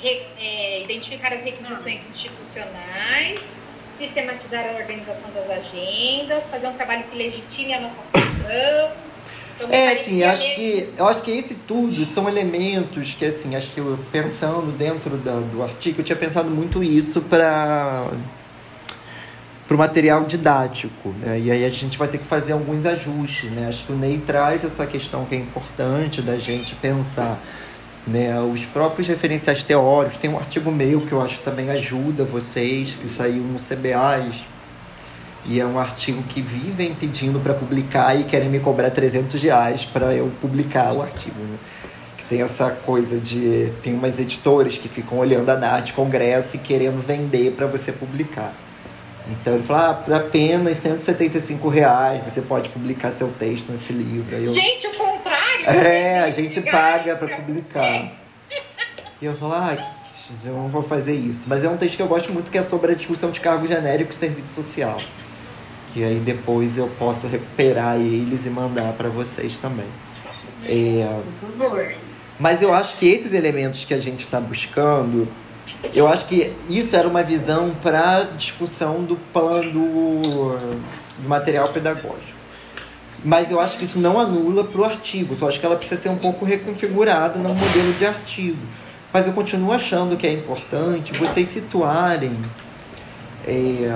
Re, 0.00 0.22
é, 0.40 0.82
identificar 0.82 1.32
as 1.32 1.44
requisições 1.44 2.08
institucionais, 2.08 3.62
sistematizar 3.90 4.66
a 4.66 4.72
organização 4.78 5.30
das 5.32 5.50
agendas, 5.50 6.50
fazer 6.50 6.68
um 6.68 6.74
trabalho 6.74 7.04
que 7.04 7.16
legitime 7.16 7.74
a 7.74 7.80
nossa 7.80 8.02
função. 8.12 8.92
Então, 9.56 9.70
é, 9.70 9.92
assim, 9.92 10.22
acho 10.22 10.54
que, 10.54 10.88
eu 10.96 11.06
acho 11.06 11.22
que 11.22 11.30
esse 11.30 11.54
tudo 11.54 12.04
são 12.04 12.28
elementos 12.28 13.14
que, 13.14 13.24
assim, 13.24 13.54
acho 13.54 13.68
que 13.68 13.78
eu, 13.78 13.98
pensando 14.10 14.76
dentro 14.76 15.16
da, 15.16 15.36
do 15.36 15.62
artigo, 15.62 16.00
eu 16.00 16.04
tinha 16.04 16.16
pensado 16.16 16.50
muito 16.50 16.82
isso 16.82 17.22
para 17.22 18.10
para 19.66 19.74
o 19.74 19.78
material 19.78 20.24
didático. 20.24 21.10
Né? 21.20 21.40
E 21.40 21.50
aí 21.50 21.64
a 21.64 21.70
gente 21.70 21.96
vai 21.96 22.08
ter 22.08 22.18
que 22.18 22.24
fazer 22.24 22.52
alguns 22.52 22.84
ajustes. 22.84 23.50
Né? 23.50 23.66
Acho 23.68 23.84
que 23.86 23.92
o 23.92 23.96
Ney 23.96 24.22
traz 24.24 24.64
essa 24.64 24.86
questão 24.86 25.24
que 25.24 25.34
é 25.34 25.38
importante 25.38 26.20
da 26.20 26.38
gente 26.38 26.74
pensar 26.74 27.42
né? 28.06 28.38
os 28.40 28.64
próprios 28.66 29.08
referenciais 29.08 29.62
teóricos. 29.62 30.18
Tem 30.18 30.30
um 30.30 30.38
artigo 30.38 30.70
meu 30.70 31.00
que 31.00 31.12
eu 31.12 31.20
acho 31.20 31.38
que 31.38 31.44
também 31.44 31.70
ajuda 31.70 32.24
vocês, 32.24 32.96
que 33.00 33.08
saiu 33.08 33.42
no 33.42 33.58
CBAs. 33.58 34.44
E 35.46 35.60
é 35.60 35.66
um 35.66 35.78
artigo 35.78 36.22
que 36.22 36.40
vivem 36.40 36.94
pedindo 36.94 37.38
para 37.38 37.52
publicar 37.52 38.18
e 38.18 38.24
querem 38.24 38.48
me 38.48 38.60
cobrar 38.60 38.90
300 38.90 39.42
reais 39.42 39.84
para 39.84 40.14
eu 40.14 40.32
publicar 40.40 40.92
o 40.92 41.02
artigo. 41.02 41.38
Né? 41.38 41.58
Que 42.16 42.24
tem 42.24 42.42
essa 42.42 42.70
coisa 42.70 43.18
de. 43.18 43.72
Tem 43.82 43.92
umas 43.92 44.18
editoras 44.18 44.78
que 44.78 44.88
ficam 44.88 45.18
olhando 45.18 45.50
a 45.50 45.56
NAT 45.56 45.92
Congresso 45.92 46.56
e 46.56 46.58
querendo 46.58 47.04
vender 47.04 47.52
para 47.52 47.66
você 47.66 47.92
publicar. 47.92 48.54
Então 49.28 49.54
ele 49.54 49.62
falou, 49.62 49.82
ah, 49.82 49.94
por 49.94 50.12
apenas 50.12 50.76
175 50.78 51.68
reais 51.68 52.22
você 52.24 52.42
pode 52.42 52.68
publicar 52.68 53.12
seu 53.12 53.28
texto 53.28 53.70
nesse 53.70 53.92
livro. 53.92 54.36
Eu, 54.36 54.48
gente, 54.48 54.86
o 54.86 54.94
contrário! 54.94 55.66
É, 55.66 56.20
a 56.20 56.30
gente 56.30 56.60
paga 56.60 57.16
para 57.16 57.36
publicar. 57.36 58.12
E 59.20 59.26
eu 59.26 59.34
falo, 59.36 59.54
ah, 59.54 59.94
eu 60.44 60.52
não 60.52 60.68
vou 60.68 60.82
fazer 60.82 61.14
isso. 61.14 61.44
Mas 61.46 61.64
é 61.64 61.68
um 61.68 61.76
texto 61.76 61.96
que 61.96 62.02
eu 62.02 62.08
gosto 62.08 62.32
muito 62.32 62.50
que 62.50 62.58
é 62.58 62.62
sobre 62.62 62.92
a 62.92 62.94
discussão 62.94 63.30
de 63.30 63.40
cargo 63.40 63.66
genérico 63.66 64.12
e 64.12 64.14
serviço 64.14 64.54
social. 64.54 64.98
Que 65.94 66.04
aí 66.04 66.18
depois 66.18 66.76
eu 66.76 66.88
posso 66.98 67.26
recuperar 67.26 67.96
eles 67.96 68.44
e 68.44 68.50
mandar 68.50 68.92
para 68.92 69.08
vocês 69.08 69.56
também. 69.56 69.86
É. 70.66 71.20
Mas 72.38 72.60
eu 72.60 72.74
acho 72.74 72.96
que 72.96 73.06
esses 73.06 73.32
elementos 73.32 73.84
que 73.84 73.94
a 73.94 74.00
gente 74.00 74.20
está 74.20 74.40
buscando 74.40 75.26
eu 75.92 76.08
acho 76.08 76.24
que 76.26 76.52
isso 76.68 76.96
era 76.96 77.06
uma 77.06 77.22
visão 77.22 77.74
para 77.82 78.22
discussão 78.36 79.04
do 79.04 79.16
plano 79.16 79.72
do, 79.72 80.58
do 81.18 81.28
material 81.28 81.72
pedagógico. 81.72 82.34
Mas 83.24 83.50
eu 83.50 83.58
acho 83.58 83.78
que 83.78 83.84
isso 83.84 83.98
não 83.98 84.18
anula 84.18 84.64
para 84.64 84.80
o 84.80 84.84
artigo, 84.84 85.34
só 85.34 85.48
acho 85.48 85.58
que 85.58 85.66
ela 85.66 85.76
precisa 85.76 86.00
ser 86.00 86.08
um 86.10 86.16
pouco 86.16 86.44
reconfigurada 86.44 87.38
no 87.38 87.54
modelo 87.54 87.92
de 87.94 88.06
artigo. 88.06 88.58
Mas 89.12 89.26
eu 89.26 89.32
continuo 89.32 89.72
achando 89.72 90.16
que 90.16 90.26
é 90.26 90.32
importante 90.32 91.12
vocês 91.12 91.48
situarem 91.48 92.36
é, 93.46 93.90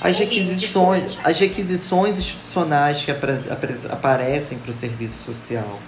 as 0.00 0.18
requisições, 0.18 1.18
as 1.24 1.38
requisições 1.38 2.18
institucionais 2.18 3.02
que 3.02 3.10
aparecem 3.90 4.58
para 4.58 4.70
o 4.70 4.74
serviço 4.74 5.24
social 5.24 5.80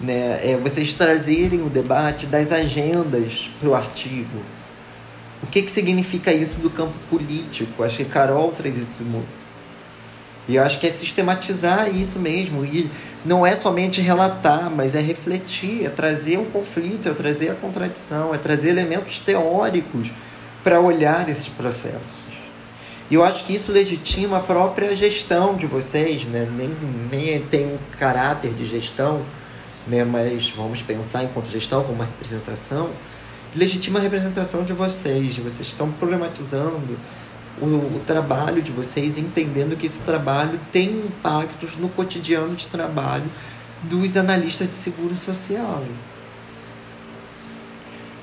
né, 0.00 0.40
é 0.42 0.56
vocês 0.56 0.94
trazerem 0.94 1.62
o 1.62 1.70
debate 1.70 2.26
das 2.26 2.52
agendas 2.52 3.50
para 3.58 3.68
o 3.68 3.74
artigo. 3.74 4.42
O 5.42 5.46
que, 5.46 5.62
que 5.62 5.70
significa 5.70 6.32
isso 6.32 6.60
do 6.60 6.70
campo 6.70 6.94
político? 7.10 7.82
Acho 7.82 7.98
que 7.98 8.04
Carol 8.04 8.52
traz 8.52 8.76
isso 8.76 9.02
muito. 9.02 9.46
E 10.48 10.56
eu 10.56 10.62
acho 10.62 10.78
que 10.78 10.86
é 10.86 10.92
sistematizar 10.92 11.94
isso 11.94 12.18
mesmo. 12.18 12.64
E 12.64 12.90
não 13.24 13.44
é 13.44 13.56
somente 13.56 14.00
relatar, 14.00 14.70
mas 14.70 14.94
é 14.94 15.00
refletir, 15.00 15.84
é 15.84 15.90
trazer 15.90 16.38
o 16.38 16.46
conflito, 16.46 17.08
é 17.08 17.12
trazer 17.12 17.50
a 17.50 17.54
contradição, 17.54 18.34
é 18.34 18.38
trazer 18.38 18.70
elementos 18.70 19.18
teóricos 19.18 20.10
para 20.62 20.80
olhar 20.80 21.28
esses 21.28 21.48
processos. 21.48 22.25
E 23.10 23.14
eu 23.14 23.24
acho 23.24 23.44
que 23.44 23.54
isso 23.54 23.70
legitima 23.70 24.38
a 24.38 24.40
própria 24.40 24.94
gestão 24.96 25.54
de 25.54 25.66
vocês, 25.66 26.24
né? 26.24 26.48
nem, 26.50 26.70
nem 27.10 27.40
tem 27.40 27.66
um 27.66 27.78
caráter 27.96 28.52
de 28.52 28.64
gestão, 28.64 29.24
né? 29.86 30.04
mas 30.04 30.50
vamos 30.50 30.82
pensar 30.82 31.22
enquanto 31.22 31.48
gestão 31.48 31.82
como 31.82 31.94
uma 31.94 32.04
representação, 32.04 32.90
legitima 33.54 34.00
a 34.00 34.02
representação 34.02 34.64
de 34.64 34.72
vocês. 34.72 35.38
Vocês 35.38 35.68
estão 35.68 35.90
problematizando 35.92 36.98
o, 37.60 37.64
o, 37.64 38.02
trabalho 38.04 38.60
de 38.60 38.72
vocês, 38.72 39.18
entendendo 39.18 39.76
que 39.76 39.86
esse 39.86 40.00
trabalho 40.00 40.58
tem 40.72 40.90
impactos 40.90 41.76
no 41.76 41.88
cotidiano 41.88 42.56
de 42.56 42.66
trabalho 42.66 43.30
dos 43.84 44.16
analistas 44.16 44.68
de 44.68 44.74
seguro 44.74 45.16
social. 45.16 45.84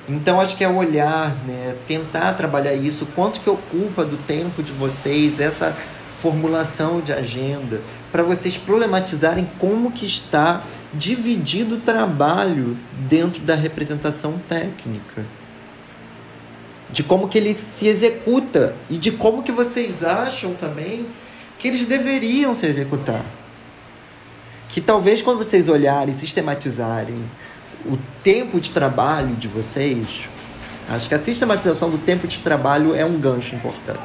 Então 0.08 0.40
acho 0.40 0.56
que 0.56 0.64
é 0.64 0.68
olhar, 0.68 1.34
né, 1.46 1.76
tentar 1.86 2.34
trabalhar 2.34 2.74
isso, 2.74 3.06
quanto 3.14 3.40
que 3.40 3.48
ocupa 3.48 4.04
do 4.04 4.18
tempo 4.18 4.62
de 4.62 4.70
vocês 4.72 5.40
essa 5.40 5.74
formulação 6.20 7.00
de 7.00 7.12
agenda, 7.12 7.80
para 8.12 8.22
vocês 8.22 8.56
problematizarem 8.56 9.48
como 9.58 9.90
que 9.90 10.06
está 10.06 10.62
dividido 10.92 11.76
o 11.76 11.80
trabalho 11.80 12.76
dentro 13.08 13.42
da 13.42 13.54
representação 13.54 14.38
técnica. 14.48 15.24
De 16.90 17.02
como 17.02 17.28
que 17.28 17.38
ele 17.38 17.56
se 17.58 17.88
executa 17.88 18.74
e 18.88 18.96
de 18.98 19.10
como 19.10 19.42
que 19.42 19.50
vocês 19.50 20.04
acham 20.04 20.54
também 20.54 21.06
que 21.58 21.66
eles 21.66 21.86
deveriam 21.86 22.54
se 22.54 22.66
executar. 22.66 23.24
Que 24.68 24.80
talvez 24.80 25.20
quando 25.20 25.38
vocês 25.38 25.68
olharem, 25.68 26.16
sistematizarem 26.16 27.24
o 27.86 27.98
tempo 28.24 28.58
de 28.58 28.70
trabalho 28.70 29.36
de 29.36 29.46
vocês, 29.46 30.28
acho 30.88 31.08
que 31.08 31.14
a 31.14 31.22
sistematização 31.22 31.90
do 31.90 31.98
tempo 31.98 32.26
de 32.26 32.38
trabalho 32.40 32.94
é 32.94 33.04
um 33.04 33.20
gancho 33.20 33.54
importante. 33.54 34.00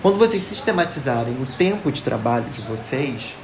Quando 0.00 0.16
vocês 0.16 0.42
sistematizarem 0.42 1.34
o 1.40 1.46
tempo 1.56 1.92
de 1.92 2.02
trabalho 2.02 2.46
de 2.50 2.62
vocês, 2.62 3.34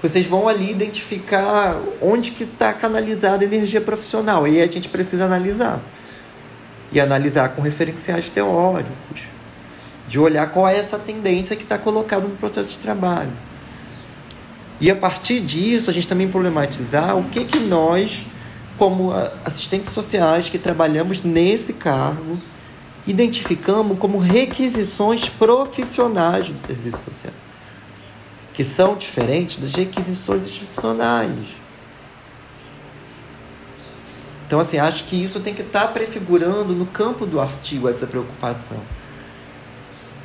vocês 0.00 0.24
vão 0.24 0.46
ali 0.48 0.70
identificar 0.70 1.80
onde 2.00 2.30
que 2.30 2.44
está 2.44 2.72
canalizada 2.72 3.42
a 3.42 3.46
energia 3.46 3.80
profissional. 3.80 4.46
E 4.46 4.60
a 4.60 4.66
gente 4.66 4.88
precisa 4.88 5.24
analisar. 5.24 5.80
E 6.92 7.00
analisar 7.00 7.48
com 7.50 7.62
referenciais 7.62 8.28
teóricos. 8.28 9.22
de 10.06 10.18
olhar 10.18 10.50
qual 10.50 10.68
é 10.68 10.76
essa 10.76 10.98
tendência 10.98 11.56
que 11.56 11.62
está 11.62 11.78
colocada 11.78 12.28
no 12.28 12.36
processo 12.36 12.68
de 12.68 12.78
trabalho. 12.78 13.32
E 14.78 14.90
a 14.90 14.94
partir 14.94 15.40
disso, 15.40 15.88
a 15.88 15.92
gente 15.92 16.06
também 16.06 16.28
problematizar 16.28 17.16
o 17.16 17.24
que, 17.24 17.46
que 17.46 17.58
nós, 17.60 18.26
como 18.78 19.12
assistentes 19.44 19.92
sociais 19.92 20.48
que 20.48 20.58
trabalhamos 20.58 21.22
nesse 21.22 21.74
cargo, 21.74 22.40
identificamos 23.06 23.98
como 23.98 24.18
requisições 24.18 25.28
profissionais 25.28 26.48
do 26.48 26.58
serviço 26.58 26.98
social, 26.98 27.32
que 28.52 28.64
são 28.64 28.96
diferentes 28.96 29.58
das 29.58 29.74
requisições 29.74 30.46
institucionais. 30.46 31.46
Então, 34.46 34.60
assim, 34.60 34.78
acho 34.78 35.04
que 35.04 35.22
isso 35.22 35.40
tem 35.40 35.54
que 35.54 35.62
estar 35.62 35.88
prefigurando 35.88 36.74
no 36.74 36.86
campo 36.86 37.26
do 37.26 37.40
artigo 37.40 37.88
essa 37.88 38.06
preocupação. 38.06 38.80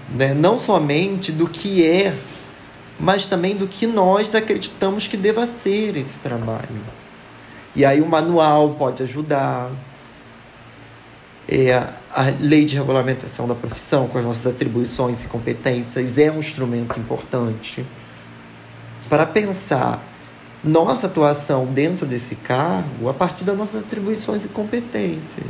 Né? 0.10 0.34
Não 0.34 0.60
somente 0.60 1.32
do 1.32 1.48
que 1.48 1.86
é, 1.86 2.16
mas 3.00 3.26
também 3.26 3.56
do 3.56 3.68
que 3.68 3.88
nós 3.88 4.34
acreditamos 4.36 5.08
que 5.08 5.16
deva 5.16 5.48
ser 5.48 5.96
esse 5.96 6.20
trabalho. 6.20 6.99
E 7.80 7.86
aí 7.86 8.02
o 8.02 8.06
manual 8.06 8.72
pode 8.72 9.02
ajudar. 9.04 9.72
É, 11.48 11.74
a 12.14 12.24
lei 12.38 12.66
de 12.66 12.76
regulamentação 12.76 13.48
da 13.48 13.56
profissão, 13.56 14.06
com 14.10 14.18
as 14.18 14.26
nossas 14.26 14.46
atribuições 14.48 15.24
e 15.24 15.30
competências, 15.30 16.18
é 16.18 16.30
um 16.30 16.40
instrumento 16.40 17.00
importante 17.00 17.86
para 19.08 19.26
pensar 19.26 20.04
nossa 20.62 21.08
atuação 21.08 21.68
dentro 21.68 22.06
desse 22.06 22.36
cargo 22.36 23.08
a 23.08 23.14
partir 23.14 23.46
das 23.46 23.58
nossas 23.58 23.82
atribuições 23.82 24.44
e 24.44 24.50
competências. 24.50 25.48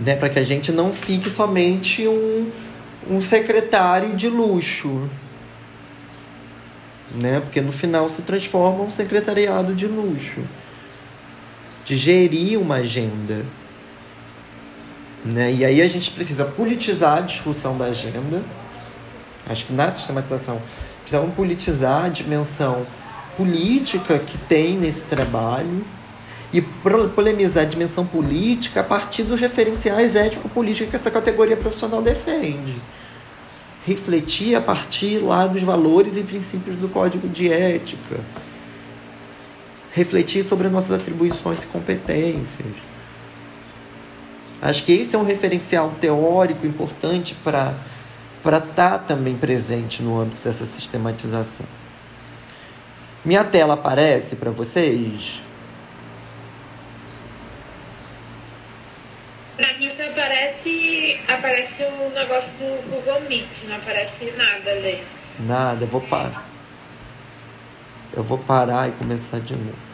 Né? 0.00 0.16
Para 0.16 0.30
que 0.30 0.38
a 0.38 0.44
gente 0.44 0.72
não 0.72 0.94
fique 0.94 1.28
somente 1.28 2.08
um, 2.08 2.50
um 3.06 3.20
secretário 3.20 4.16
de 4.16 4.30
luxo. 4.30 5.10
Né? 7.14 7.40
Porque 7.40 7.60
no 7.60 7.72
final 7.72 8.08
se 8.10 8.22
transforma 8.22 8.84
um 8.84 8.90
secretariado 8.90 9.74
de 9.74 9.86
luxo. 9.86 10.40
De 11.84 11.96
gerir 11.96 12.60
uma 12.60 12.76
agenda. 12.76 13.44
Né? 15.24 15.52
E 15.52 15.64
aí 15.64 15.82
a 15.82 15.88
gente 15.88 16.10
precisa 16.10 16.44
politizar 16.44 17.18
a 17.18 17.20
discussão 17.22 17.76
da 17.76 17.86
agenda. 17.86 18.42
Acho 19.48 19.66
que 19.66 19.72
na 19.72 19.90
sistematização 19.90 20.60
precisamos 21.00 21.34
politizar 21.34 22.04
a 22.04 22.08
dimensão 22.08 22.86
política 23.36 24.18
que 24.18 24.36
tem 24.36 24.76
nesse 24.76 25.02
trabalho 25.02 25.84
e 26.52 26.60
polemizar 26.60 27.64
a 27.64 27.66
dimensão 27.66 28.06
política 28.06 28.80
a 28.80 28.84
partir 28.84 29.22
dos 29.22 29.40
referenciais 29.40 30.16
ético-políticos 30.16 30.90
que 30.90 30.96
essa 30.96 31.10
categoria 31.10 31.56
profissional 31.56 32.02
defende. 32.02 32.80
Refletir 33.88 34.54
a 34.54 34.60
partir 34.60 35.16
lá 35.16 35.46
dos 35.46 35.62
valores 35.62 36.18
e 36.18 36.22
princípios 36.22 36.76
do 36.76 36.90
código 36.90 37.26
de 37.26 37.50
ética. 37.50 38.20
Refletir 39.92 40.44
sobre 40.44 40.68
nossas 40.68 40.92
atribuições 40.92 41.62
e 41.62 41.66
competências. 41.68 42.68
Acho 44.60 44.84
que 44.84 44.92
esse 44.92 45.16
é 45.16 45.18
um 45.18 45.24
referencial 45.24 45.94
teórico 45.98 46.66
importante 46.66 47.34
para 47.42 47.74
estar 48.44 48.60
tá 48.70 48.98
também 48.98 49.34
presente 49.34 50.02
no 50.02 50.20
âmbito 50.20 50.42
dessa 50.44 50.66
sistematização. 50.66 51.64
Minha 53.24 53.42
tela 53.42 53.72
aparece 53.72 54.36
para 54.36 54.50
vocês? 54.50 55.40
Para 59.58 59.76
mim 59.76 59.90
só 59.90 60.04
aparece, 60.04 61.18
aparece 61.26 61.82
o 61.82 62.10
negócio 62.10 62.52
do 62.58 62.88
Google 62.88 63.22
Meet, 63.22 63.64
não 63.64 63.74
aparece 63.74 64.30
nada 64.36 64.70
ali. 64.70 65.02
Nada, 65.40 65.82
eu 65.82 65.88
vou 65.88 66.00
parar. 66.00 66.46
Eu 68.12 68.22
vou 68.22 68.38
parar 68.38 68.88
e 68.88 68.92
começar 68.92 69.40
de 69.40 69.56
novo. 69.56 69.87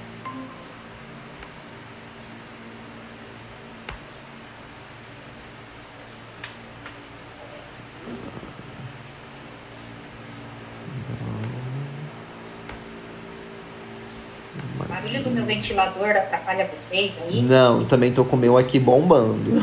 Meu 15.44 15.44
ventilador 15.44 16.10
atrapalha 16.10 16.68
vocês 16.72 17.18
aí? 17.22 17.42
Não, 17.42 17.84
também 17.84 18.12
tô 18.12 18.24
com 18.24 18.36
o 18.36 18.38
meu 18.38 18.56
aqui 18.56 18.78
bombando. 18.78 19.60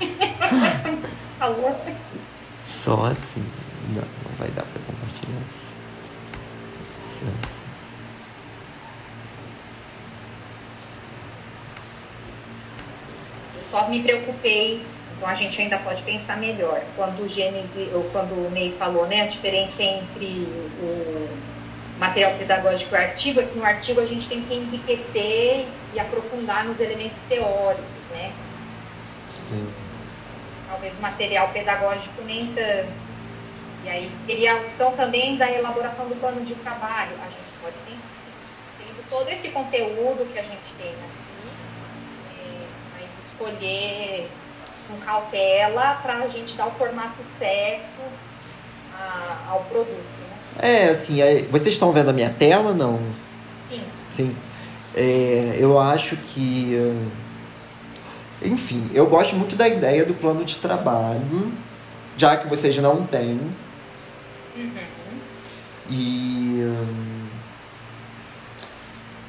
Calor. 1.38 1.76
Só 2.62 3.06
assim. 3.06 3.44
Não, 3.88 4.02
não 4.02 4.36
vai 4.38 4.48
dar 4.48 4.62
pra 4.62 4.80
compartilhar 4.86 5.38
assim. 5.46 7.26
assim. 7.26 7.34
Eu 13.54 13.62
só 13.62 13.88
me 13.88 14.02
preocupei, 14.02 14.84
então 15.16 15.28
a 15.28 15.34
gente 15.34 15.60
ainda 15.60 15.78
pode 15.78 16.02
pensar 16.02 16.38
melhor. 16.38 16.82
Quando 16.96 17.22
o 17.22 17.28
Gênesis, 17.28 17.92
ou 17.92 18.04
quando 18.04 18.32
o 18.32 18.50
Ney 18.50 18.72
falou, 18.72 19.06
né, 19.06 19.22
a 19.22 19.26
diferença 19.26 19.82
entre 19.82 20.48
o 20.80 21.53
material 21.98 22.36
pedagógico 22.38 22.94
e 22.94 22.98
o 22.98 23.00
artigo, 23.00 23.40
é 23.40 23.44
que 23.44 23.56
no 23.56 23.64
artigo 23.64 24.00
a 24.00 24.06
gente 24.06 24.28
tem 24.28 24.42
que 24.42 24.54
enriquecer 24.54 25.66
e 25.92 26.00
aprofundar 26.00 26.64
nos 26.64 26.80
elementos 26.80 27.22
teóricos, 27.24 28.10
né? 28.10 28.32
Sim. 29.34 29.72
Talvez 30.68 30.98
o 30.98 31.02
material 31.02 31.48
pedagógico 31.50 32.22
nem 32.22 32.52
tanto. 32.54 32.92
E 33.84 33.88
aí 33.88 34.10
teria 34.26 34.54
a 34.54 34.56
opção 34.56 34.96
também 34.96 35.36
da 35.36 35.50
elaboração 35.50 36.08
do 36.08 36.16
plano 36.16 36.44
de 36.44 36.54
trabalho. 36.56 37.12
A 37.22 37.28
gente 37.28 37.52
pode 37.60 37.76
pensar 37.88 38.14
tendo 38.78 39.08
todo 39.10 39.28
esse 39.28 39.50
conteúdo 39.50 40.30
que 40.32 40.38
a 40.38 40.42
gente 40.42 40.72
tem 40.78 40.90
aqui, 40.90 41.48
é, 42.40 42.66
mas 42.98 43.18
escolher 43.18 44.30
com 44.88 44.98
cautela 45.00 46.00
para 46.02 46.18
a 46.18 46.26
gente 46.26 46.54
dar 46.56 46.66
o 46.66 46.72
formato 46.72 47.22
certo 47.22 48.02
a, 48.94 49.50
ao 49.50 49.64
produto. 49.64 50.13
É, 50.58 50.90
assim, 50.90 51.16
vocês 51.50 51.74
estão 51.74 51.92
vendo 51.92 52.10
a 52.10 52.12
minha 52.12 52.30
tela 52.30 52.72
não? 52.72 53.00
Sim. 53.68 53.80
Sim. 54.10 54.36
É, 54.94 55.56
eu 55.58 55.78
acho 55.78 56.16
que. 56.16 56.76
Enfim, 58.42 58.88
eu 58.92 59.06
gosto 59.06 59.34
muito 59.34 59.56
da 59.56 59.68
ideia 59.68 60.04
do 60.04 60.14
plano 60.14 60.44
de 60.44 60.56
trabalho, 60.56 61.52
já 62.16 62.36
que 62.36 62.48
vocês 62.48 62.76
não 62.78 63.04
têm. 63.04 63.40
Uhum. 64.56 64.70
E. 65.90 66.74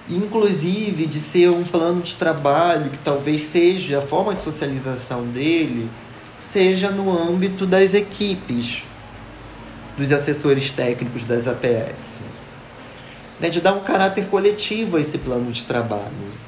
Inclusive 0.08 1.08
de 1.08 1.20
ser 1.20 1.50
um 1.50 1.64
plano 1.64 2.04
de 2.04 2.16
trabalho 2.16 2.92
que 2.92 3.00
talvez 3.00 3.44
seja 3.44 3.98
a 3.98 4.02
forma 4.04 4.36
de 4.36 4.44
socialização 4.44 5.26
dele, 5.26 5.90
seja 6.38 6.92
no 6.92 7.12
âmbito 7.18 7.66
das 7.66 7.96
equipes 7.96 8.84
dos 9.98 10.12
assessores 10.12 10.72
técnicos 10.72 11.24
das 11.24 11.48
APS. 11.48 12.20
Né, 13.40 13.50
de 13.50 13.60
dar 13.60 13.74
um 13.74 13.82
caráter 13.82 14.26
coletivo 14.28 14.98
a 14.98 15.02
esse 15.02 15.18
plano 15.18 15.52
de 15.52 15.64
trabalho. 15.64 16.46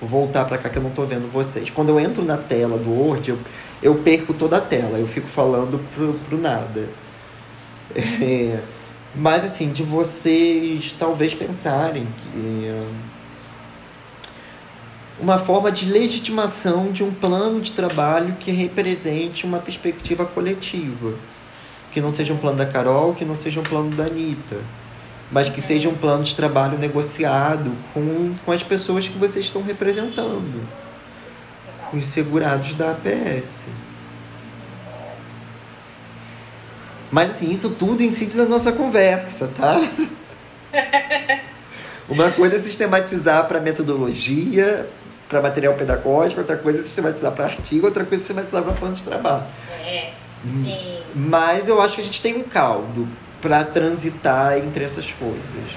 Vou 0.00 0.08
voltar 0.08 0.44
para 0.44 0.58
cá 0.58 0.68
que 0.68 0.78
eu 0.78 0.82
não 0.82 0.90
estou 0.90 1.06
vendo 1.06 1.30
vocês. 1.30 1.70
Quando 1.70 1.90
eu 1.90 2.00
entro 2.00 2.24
na 2.24 2.36
tela 2.36 2.76
do 2.76 2.90
Word, 2.90 3.30
eu, 3.30 3.38
eu 3.82 3.94
perco 3.96 4.34
toda 4.34 4.56
a 4.56 4.60
tela, 4.60 4.98
eu 4.98 5.06
fico 5.06 5.28
falando 5.28 5.78
pro, 5.94 6.14
pro 6.28 6.38
nada. 6.38 6.88
É, 8.20 8.60
mas 9.14 9.44
assim, 9.44 9.70
de 9.70 9.84
vocês 9.84 10.92
talvez 10.98 11.32
pensarem 11.32 12.04
que 12.04 12.66
é, 12.66 12.88
uma 15.20 15.38
forma 15.38 15.70
de 15.70 15.86
legitimação 15.86 16.90
de 16.90 17.04
um 17.04 17.12
plano 17.12 17.60
de 17.60 17.70
trabalho 17.70 18.34
que 18.40 18.50
represente 18.50 19.44
uma 19.44 19.60
perspectiva 19.60 20.24
coletiva 20.24 21.14
que 21.94 22.00
não 22.00 22.10
seja 22.10 22.34
um 22.34 22.36
plano 22.36 22.58
da 22.58 22.66
Carol, 22.66 23.14
que 23.14 23.24
não 23.24 23.36
seja 23.36 23.60
um 23.60 23.62
plano 23.62 23.90
da 23.90 24.06
Anitta. 24.06 24.58
Mas 25.30 25.48
que 25.48 25.60
seja 25.60 25.88
um 25.88 25.94
plano 25.94 26.24
de 26.24 26.34
trabalho 26.34 26.76
negociado 26.76 27.72
com, 27.94 28.34
com 28.44 28.52
as 28.52 28.64
pessoas 28.64 29.06
que 29.06 29.16
vocês 29.16 29.46
estão 29.46 29.62
representando. 29.62 30.68
Os 31.92 32.04
segurados 32.06 32.74
da 32.74 32.90
APS. 32.90 33.66
Mas 37.12 37.30
assim, 37.30 37.52
isso 37.52 37.70
tudo 37.70 38.02
incide 38.02 38.36
na 38.36 38.46
nossa 38.46 38.72
conversa, 38.72 39.48
tá? 39.56 39.80
Uma 42.08 42.32
coisa 42.32 42.56
é 42.56 42.58
sistematizar 42.58 43.46
para 43.46 43.60
metodologia, 43.60 44.90
para 45.28 45.40
material 45.40 45.74
pedagógico, 45.74 46.40
outra 46.40 46.56
coisa 46.56 46.80
é 46.80 46.82
sistematizar 46.82 47.30
para 47.30 47.44
artigo, 47.44 47.86
outra 47.86 48.04
coisa 48.04 48.22
é 48.22 48.26
sistematizar 48.26 48.64
para 48.64 48.72
plano 48.72 48.94
de 48.94 49.04
trabalho. 49.04 49.44
É, 49.86 50.10
sim. 50.62 51.02
Mas 51.14 51.68
eu 51.68 51.80
acho 51.80 51.96
que 51.96 52.00
a 52.00 52.04
gente 52.04 52.20
tem 52.20 52.36
um 52.36 52.42
caldo 52.42 53.08
para 53.40 53.64
transitar 53.64 54.58
entre 54.58 54.84
essas 54.84 55.10
coisas. 55.12 55.72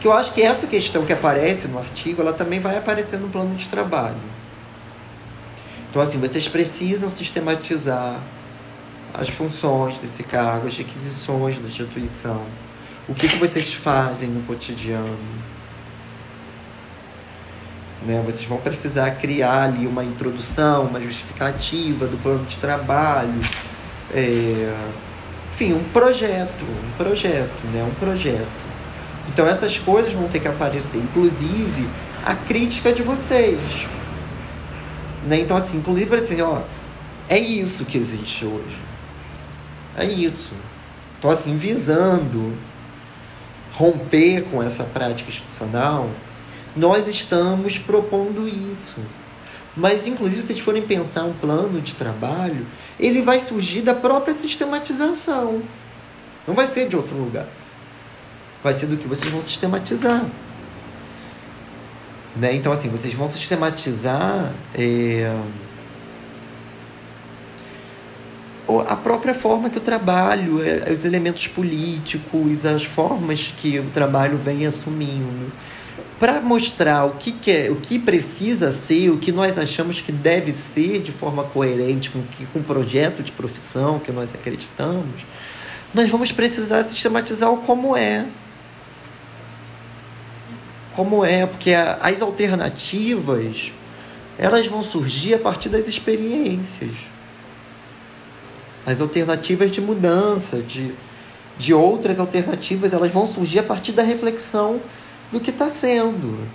Que 0.00 0.06
eu 0.06 0.12
acho 0.12 0.32
que 0.32 0.40
essa 0.42 0.66
questão 0.66 1.04
que 1.04 1.12
aparece 1.12 1.68
no 1.68 1.78
artigo, 1.78 2.22
ela 2.22 2.32
também 2.32 2.58
vai 2.58 2.78
aparecer 2.78 3.18
no 3.18 3.28
plano 3.28 3.54
de 3.54 3.68
trabalho. 3.68 4.16
Então, 5.90 6.00
assim, 6.00 6.18
vocês 6.18 6.48
precisam 6.48 7.10
sistematizar 7.10 8.20
as 9.12 9.28
funções 9.28 9.98
desse 9.98 10.22
cargo, 10.22 10.68
as 10.68 10.76
requisições 10.76 11.58
da 11.58 11.68
instituição. 11.68 12.46
O 13.08 13.14
que, 13.14 13.28
que 13.28 13.36
vocês 13.36 13.74
fazem 13.74 14.28
no 14.28 14.42
cotidiano? 14.42 15.18
Né? 18.06 18.22
Vocês 18.24 18.48
vão 18.48 18.58
precisar 18.58 19.10
criar 19.12 19.64
ali 19.64 19.86
uma 19.86 20.04
introdução, 20.04 20.84
uma 20.84 21.00
justificativa 21.00 22.06
do 22.06 22.16
plano 22.22 22.46
de 22.46 22.56
trabalho. 22.56 23.40
É... 24.14 24.74
Enfim, 25.52 25.74
um 25.74 25.84
projeto, 25.84 26.64
um 26.64 26.96
projeto, 26.96 27.66
né? 27.72 27.84
Um 27.84 27.94
projeto. 27.94 28.48
Então 29.28 29.46
essas 29.46 29.78
coisas 29.78 30.12
vão 30.12 30.28
ter 30.28 30.40
que 30.40 30.48
aparecer, 30.48 30.98
inclusive 30.98 31.88
a 32.24 32.34
crítica 32.34 32.92
de 32.92 33.02
vocês. 33.02 33.60
Né? 35.26 35.40
Então, 35.40 35.56
assim, 35.56 35.78
inclusive, 35.78 36.14
assim, 36.16 36.40
ó, 36.40 36.62
é 37.28 37.38
isso 37.38 37.84
que 37.84 37.98
existe 37.98 38.44
hoje. 38.44 38.78
É 39.96 40.04
isso. 40.04 40.52
Então, 41.18 41.30
assim, 41.30 41.56
visando 41.56 42.56
romper 43.74 44.42
com 44.50 44.62
essa 44.62 44.84
prática 44.84 45.30
institucional, 45.30 46.10
nós 46.74 47.08
estamos 47.08 47.78
propondo 47.78 48.48
isso. 48.48 48.96
Mas, 49.76 50.06
inclusive, 50.06 50.40
se 50.40 50.46
vocês 50.48 50.60
forem 50.60 50.82
pensar 50.82 51.24
um 51.24 51.32
plano 51.32 51.80
de 51.80 51.94
trabalho, 51.94 52.66
ele 53.00 53.22
vai 53.22 53.40
surgir 53.40 53.82
da 53.82 53.94
própria 53.94 54.34
sistematização. 54.34 55.62
Não 56.46 56.54
vai 56.54 56.66
ser 56.66 56.88
de 56.88 56.96
outro 56.96 57.16
lugar. 57.16 57.46
Vai 58.62 58.74
ser 58.74 58.86
do 58.86 58.96
que 58.96 59.08
vocês 59.08 59.30
vão 59.30 59.42
sistematizar. 59.42 60.26
Né? 62.36 62.54
Então, 62.54 62.72
assim, 62.72 62.88
vocês 62.88 63.12
vão 63.14 63.28
sistematizar 63.28 64.52
é, 64.74 65.34
a 68.86 68.96
própria 68.96 69.34
forma 69.34 69.70
que 69.70 69.78
o 69.78 69.80
trabalho, 69.80 70.62
é, 70.62 70.92
os 70.92 71.04
elementos 71.04 71.48
políticos, 71.48 72.64
as 72.64 72.84
formas 72.84 73.52
que 73.56 73.78
o 73.78 73.90
trabalho 73.90 74.36
vem 74.36 74.66
assumindo. 74.66 75.50
Para 76.20 76.40
mostrar 76.40 77.06
o 77.06 77.12
que, 77.12 77.32
que 77.32 77.50
é, 77.50 77.70
o 77.70 77.76
que 77.76 77.98
precisa 77.98 78.70
ser, 78.70 79.10
o 79.10 79.18
que 79.18 79.32
nós 79.32 79.58
achamos 79.58 80.00
que 80.00 80.12
deve 80.12 80.52
ser 80.52 81.00
de 81.00 81.10
forma 81.10 81.42
coerente 81.42 82.10
com, 82.10 82.22
com 82.52 82.60
o 82.60 82.62
projeto 82.62 83.22
de 83.22 83.32
profissão 83.32 83.98
que 83.98 84.12
nós 84.12 84.28
acreditamos, 84.32 85.22
nós 85.92 86.08
vamos 86.08 86.30
precisar 86.30 86.88
sistematizar 86.88 87.50
o 87.50 87.56
como 87.58 87.96
é 87.96 88.26
como 91.00 91.24
é, 91.24 91.46
porque 91.46 91.72
as 91.72 92.20
alternativas 92.20 93.72
elas 94.38 94.66
vão 94.66 94.82
surgir 94.82 95.34
a 95.34 95.38
partir 95.38 95.68
das 95.68 95.88
experiências. 95.88 96.90
As 98.86 99.00
alternativas 99.00 99.70
de 99.70 99.80
mudança, 99.80 100.58
de, 100.58 100.94
de 101.58 101.72
outras 101.72 102.18
alternativas, 102.18 102.92
elas 102.92 103.12
vão 103.12 103.26
surgir 103.26 103.60
a 103.60 103.62
partir 103.62 103.92
da 103.92 104.02
reflexão 104.02 104.80
do 105.30 105.40
que 105.40 105.50
está 105.50 105.68
sendo. 105.68 106.46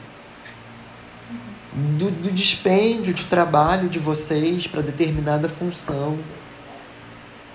Do, 1.74 2.10
do 2.10 2.32
dispêndio 2.32 3.14
de 3.14 3.26
trabalho 3.26 3.90
de 3.90 4.00
vocês 4.00 4.68
para 4.68 4.82
determinada 4.82 5.50
função. 5.50 6.18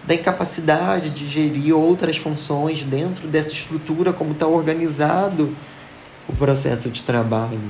Da 0.04 0.14
incapacidade 0.14 1.10
de 1.10 1.28
gerir 1.28 1.76
outras 1.76 2.16
funções 2.16 2.82
dentro 2.82 3.28
dessa 3.28 3.52
estrutura, 3.52 4.12
como 4.12 4.32
está 4.32 4.46
organizado 4.46 5.54
o 6.28 6.32
processo 6.32 6.88
de 6.90 7.02
trabalho. 7.02 7.60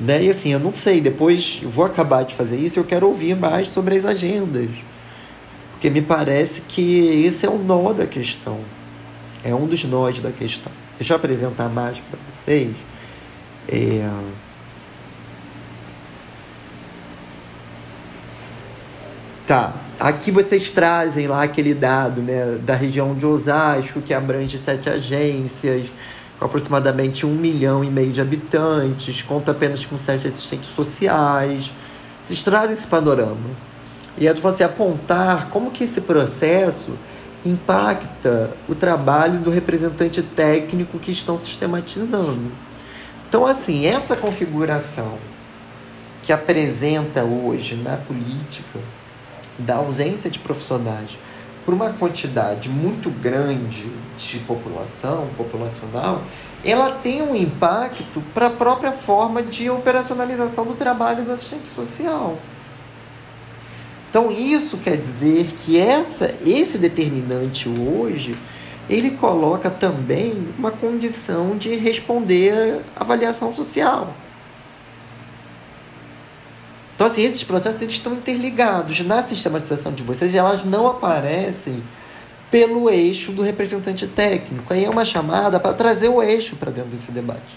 Né? 0.00 0.24
E 0.24 0.30
assim, 0.30 0.52
eu 0.52 0.60
não 0.60 0.72
sei, 0.72 1.00
depois 1.00 1.60
eu 1.62 1.70
vou 1.70 1.84
acabar 1.84 2.22
de 2.24 2.34
fazer 2.34 2.58
isso, 2.58 2.78
eu 2.78 2.84
quero 2.84 3.06
ouvir 3.06 3.36
mais 3.36 3.68
sobre 3.68 3.96
as 3.96 4.04
agendas. 4.04 4.70
Porque 5.72 5.90
me 5.90 6.02
parece 6.02 6.62
que 6.62 7.24
esse 7.24 7.46
é 7.46 7.48
o 7.48 7.58
nó 7.58 7.92
da 7.92 8.06
questão. 8.06 8.60
É 9.48 9.54
um 9.54 9.66
dos 9.66 9.82
nós 9.84 10.18
da 10.18 10.30
questão. 10.30 10.70
Deixa 10.98 11.14
eu 11.14 11.16
apresentar 11.16 11.68
mais 11.68 11.98
para 11.98 12.18
vocês. 12.28 12.76
É... 13.66 14.08
Tá, 19.46 19.72
aqui 19.98 20.30
vocês 20.30 20.70
trazem 20.70 21.26
lá 21.26 21.42
aquele 21.42 21.72
dado 21.72 22.20
né, 22.20 22.58
da 22.62 22.74
região 22.74 23.14
de 23.14 23.24
Osasco, 23.24 24.02
que 24.02 24.12
abrange 24.12 24.58
sete 24.58 24.90
agências, 24.90 25.86
com 26.38 26.44
aproximadamente 26.44 27.24
um 27.24 27.34
milhão 27.34 27.82
e 27.82 27.90
meio 27.90 28.12
de 28.12 28.20
habitantes, 28.20 29.22
conta 29.22 29.52
apenas 29.52 29.86
com 29.86 29.96
sete 29.96 30.28
assistentes 30.28 30.68
sociais. 30.68 31.72
Vocês 32.26 32.42
trazem 32.42 32.74
esse 32.74 32.86
panorama. 32.86 33.48
E 34.18 34.26
eu 34.26 34.32
estou 34.32 34.42
falando 34.42 34.56
assim, 34.56 34.64
apontar 34.64 35.48
como 35.48 35.70
que 35.70 35.84
esse 35.84 36.02
processo 36.02 36.92
impacta 37.48 38.50
o 38.68 38.74
trabalho 38.74 39.40
do 39.40 39.50
representante 39.50 40.22
técnico 40.22 40.98
que 40.98 41.12
estão 41.12 41.38
sistematizando. 41.38 42.52
Então, 43.28 43.46
assim, 43.46 43.86
essa 43.86 44.16
configuração 44.16 45.18
que 46.22 46.32
apresenta 46.32 47.24
hoje 47.24 47.74
na 47.76 47.96
política 47.96 48.78
da 49.58 49.76
ausência 49.76 50.30
de 50.30 50.38
profissionais 50.38 51.10
por 51.64 51.74
uma 51.74 51.90
quantidade 51.90 52.68
muito 52.68 53.10
grande 53.10 53.92
de 54.16 54.38
população, 54.40 55.28
populacional, 55.36 56.22
ela 56.64 56.92
tem 56.92 57.20
um 57.20 57.34
impacto 57.34 58.22
para 58.32 58.46
a 58.46 58.50
própria 58.50 58.92
forma 58.92 59.42
de 59.42 59.68
operacionalização 59.68 60.64
do 60.64 60.74
trabalho 60.74 61.24
do 61.24 61.32
assistente 61.32 61.68
social. 61.74 62.38
Então 64.08 64.30
isso 64.30 64.78
quer 64.78 64.96
dizer 64.96 65.46
que 65.58 65.78
essa, 65.78 66.34
esse 66.44 66.78
determinante 66.78 67.68
hoje 67.68 68.36
ele 68.88 69.10
coloca 69.12 69.70
também 69.70 70.48
uma 70.58 70.70
condição 70.70 71.56
de 71.58 71.74
responder 71.76 72.80
à 72.96 73.02
avaliação 73.02 73.52
social. 73.52 74.14
Então, 76.94 77.06
assim, 77.06 77.22
esses 77.22 77.44
processos 77.44 77.80
eles 77.80 77.94
estão 77.94 78.14
interligados. 78.14 78.98
Na 79.04 79.22
sistematização 79.22 79.92
de 79.92 80.02
vocês, 80.02 80.34
elas 80.34 80.64
não 80.64 80.88
aparecem 80.88 81.80
pelo 82.50 82.90
eixo 82.90 83.30
do 83.30 83.42
representante 83.42 84.06
técnico. 84.08 84.72
Aí 84.72 84.84
é 84.84 84.90
uma 84.90 85.04
chamada 85.04 85.60
para 85.60 85.74
trazer 85.74 86.08
o 86.08 86.20
eixo 86.20 86.56
para 86.56 86.72
dentro 86.72 86.90
desse 86.90 87.12
debate. 87.12 87.56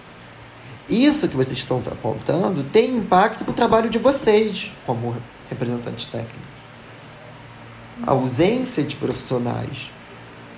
Isso 0.88 1.28
que 1.28 1.36
vocês 1.36 1.58
estão 1.58 1.82
apontando 1.90 2.64
tem 2.66 2.92
impacto 2.92 3.44
para 3.44 3.52
o 3.52 3.56
trabalho 3.56 3.90
de 3.90 3.98
vocês 3.98 4.70
como 4.86 5.16
representantes 5.52 6.08
técnicos. 6.08 6.40
A 8.02 8.12
ausência 8.12 8.82
de 8.82 8.96
profissionais 8.96 9.92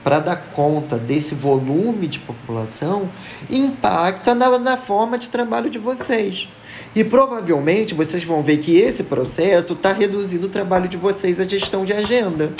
para 0.04 0.20
dar 0.20 0.36
conta 0.36 0.98
desse 0.98 1.34
volume 1.34 2.08
de 2.08 2.20
população 2.20 3.10
impacta 3.50 4.36
na, 4.36 4.58
na 4.60 4.78
forma 4.78 5.18
de 5.18 5.30
trabalho 5.30 5.70
de 5.70 5.80
vocês. 5.80 6.48
E 6.96 7.04
provavelmente 7.04 7.94
vocês 7.94 8.24
vão 8.24 8.44
ver 8.44 8.58
que 8.58 8.78
esse 8.78 9.04
processo 9.04 9.74
está 9.74 9.92
reduzindo 9.92 10.48
o 10.48 10.50
trabalho 10.50 10.88
de 10.88 10.98
vocês 10.98 11.40
a 11.40 11.46
gestão 11.46 11.86
de 11.86 11.94
agenda. 11.94 12.54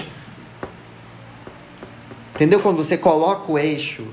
Entendeu? 2.34 2.60
Quando 2.60 2.78
você 2.78 2.98
coloca 2.98 3.52
o 3.52 3.60
eixo 3.60 4.08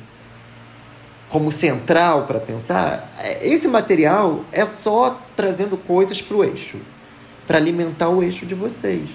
como 1.30 1.52
central 1.52 2.24
para 2.24 2.40
pensar, 2.40 3.10
é, 3.18 3.46
esse 3.46 3.68
material 3.68 4.44
é 4.52 4.66
só 4.66 5.18
trazendo 5.36 5.76
coisas 5.76 6.20
para 6.20 6.36
o 6.36 6.44
eixo, 6.44 6.76
para 7.50 7.58
alimentar 7.58 8.08
o 8.10 8.22
eixo 8.22 8.46
de 8.46 8.54
vocês. 8.54 9.10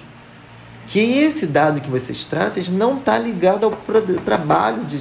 Que 0.86 0.98
esse 0.98 1.46
dado 1.46 1.80
que 1.80 1.88
vocês 1.88 2.26
trazem 2.26 2.64
não 2.64 2.98
está 2.98 3.16
ligado 3.16 3.64
ao 3.64 3.72
trabalho 4.26 4.84
de, 4.84 4.98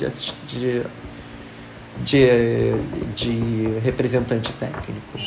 de, 0.48 0.84
de, 2.02 2.72
de 3.14 3.80
representante 3.84 4.53
técnico. 4.53 5.20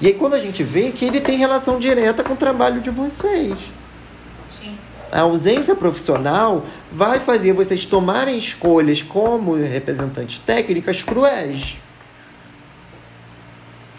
E 0.00 0.08
aí 0.08 0.14
quando 0.14 0.34
a 0.34 0.40
gente 0.40 0.64
vê 0.64 0.90
que 0.90 1.04
ele 1.04 1.20
tem 1.20 1.38
relação 1.38 1.78
direta 1.78 2.24
com 2.24 2.32
o 2.32 2.36
trabalho 2.36 2.80
de 2.80 2.90
vocês. 2.90 3.56
Sim. 4.50 4.76
A 5.12 5.20
ausência 5.20 5.76
profissional 5.76 6.66
vai 6.90 7.20
fazer 7.20 7.52
vocês 7.52 7.84
tomarem 7.84 8.36
escolhas 8.36 9.02
como 9.02 9.54
representantes 9.54 10.40
técnicas 10.40 11.04
cruéis. 11.04 11.76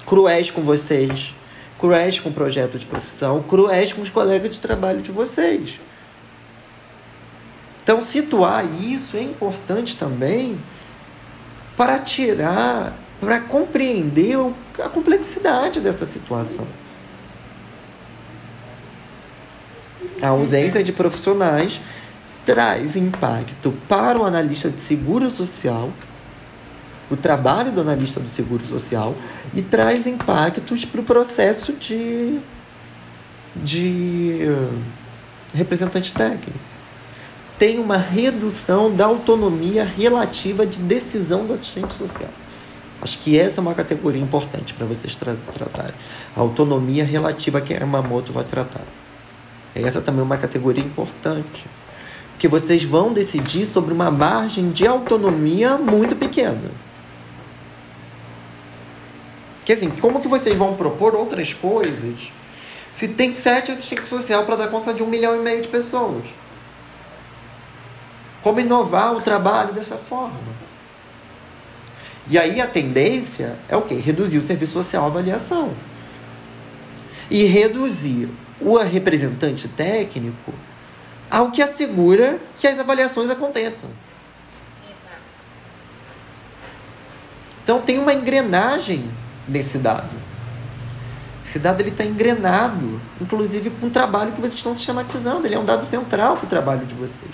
Cruéis 0.06 0.52
com 0.52 0.62
vocês, 0.62 1.34
cruéis 1.80 2.20
com 2.20 2.30
o 2.30 2.34
projeto 2.34 2.80
de 2.80 2.86
profissão, 2.86 3.44
cruéis 3.44 3.94
com 3.94 4.02
os 4.02 4.10
colegas 4.10 4.52
de 4.52 4.60
trabalho 4.60 5.02
de 5.02 5.12
vocês. 5.12 5.80
Então, 7.84 8.04
situar 8.04 8.66
isso 8.82 9.16
é 9.16 9.22
importante 9.22 9.96
também 9.96 10.60
para 11.78 12.00
tirar 12.00 12.98
para 13.20 13.40
compreender 13.40 14.38
a 14.84 14.90
complexidade 14.90 15.80
dessa 15.80 16.06
situação. 16.06 16.68
A 20.22 20.30
ausência 20.30 20.84
de 20.84 20.92
profissionais 20.92 21.80
traz 22.46 22.96
impacto 22.96 23.74
para 23.88 24.20
o 24.20 24.24
analista 24.24 24.70
de 24.70 24.82
seguro 24.82 25.30
social 25.30 25.92
o 27.10 27.16
trabalho 27.16 27.72
do 27.72 27.82
analista 27.82 28.20
do 28.20 28.28
Seguro 28.28 28.66
Social 28.66 29.16
e 29.54 29.62
traz 29.62 30.08
impactos 30.08 30.86
para 30.86 31.02
o 31.02 31.04
processo 31.04 31.74
de, 31.74 32.40
de 33.56 34.40
representante 35.54 36.14
técnico. 36.14 36.60
Tem 37.58 37.80
uma 37.80 37.98
redução 37.98 38.94
da 38.94 39.06
autonomia 39.06 39.86
relativa 39.86 40.66
de 40.66 40.80
decisão 40.80 41.46
do 41.46 41.54
assistente 41.54 41.94
social. 41.94 42.30
Acho 43.02 43.20
que 43.20 43.40
essa 43.40 43.60
é 43.60 43.62
uma 43.62 43.74
categoria 43.74 44.22
importante 44.22 44.74
para 44.74 44.86
vocês 44.86 45.16
tra 45.16 45.36
tratarem. 45.54 45.96
A 46.36 46.42
autonomia 46.42 47.06
relativa 47.06 47.62
que 47.62 47.74
a 47.74 47.78
Yamamoto 47.78 48.34
vai 48.34 48.44
tratar. 48.44 48.84
Essa 49.74 50.02
também 50.02 50.22
é 50.22 50.24
uma 50.24 50.38
categoria 50.38 50.84
importante. 50.84 51.66
Porque 52.32 52.48
vocês 52.48 52.84
vão 52.84 53.14
decidir 53.14 53.66
sobre 53.66 53.94
uma 53.94 54.10
margem 54.12 54.72
de 54.72 54.86
autonomia 54.88 55.78
muito 55.78 56.16
pequena. 56.16 56.72
Que 59.66 59.74
assim, 59.74 59.90
como 59.90 60.22
que 60.22 60.28
vocês 60.28 60.56
vão 60.56 60.76
propor 60.76 61.16
outras 61.16 61.52
coisas 61.52 62.32
se 62.94 63.10
tem 63.10 63.36
sete 63.36 63.72
assistentes 63.72 64.08
social 64.08 64.46
para 64.46 64.56
dar 64.56 64.68
conta 64.70 64.94
de 64.94 65.02
um 65.02 65.08
milhão 65.08 65.36
e 65.36 65.40
meio 65.40 65.64
de 65.64 65.68
pessoas? 65.68 66.24
Como 68.44 68.60
inovar 68.60 69.16
o 69.16 69.22
trabalho 69.22 69.74
dessa 69.74 69.98
forma? 69.98 70.40
E 72.28 72.38
aí 72.38 72.62
a 72.62 72.68
tendência 72.68 73.58
é 73.68 73.76
o 73.76 73.82
quê? 73.82 73.96
Reduzir 73.96 74.38
o 74.38 74.46
serviço 74.46 74.74
social 74.74 75.04
à 75.04 75.08
avaliação. 75.08 75.74
E 77.30 77.44
reduzir 77.46 78.30
o 78.62 78.78
representante 78.78 79.68
técnico 79.68 80.54
ao 81.30 81.52
que 81.52 81.62
assegura 81.62 82.40
que 82.58 82.68
as 82.68 82.80
avaliações 82.80 83.32
aconteçam. 83.32 83.90
Então 87.64 87.82
tem 87.82 87.98
uma 87.98 88.14
engrenagem 88.14 89.10
nesse 89.48 89.78
dado. 89.78 90.10
Esse 91.46 91.60
dado 91.60 91.82
ele 91.82 91.90
está 91.90 92.04
engrenado, 92.04 93.00
inclusive 93.22 93.70
com 93.70 93.86
o 93.86 93.90
trabalho 93.90 94.32
que 94.32 94.42
vocês 94.42 94.56
estão 94.56 94.74
sistematizando. 94.74 95.46
Ele 95.46 95.54
é 95.54 95.60
um 95.60 95.66
dado 95.66 95.86
central 95.86 96.38
para 96.38 96.46
o 96.48 96.50
trabalho 96.50 96.86
de 96.88 96.96
vocês. 96.96 97.32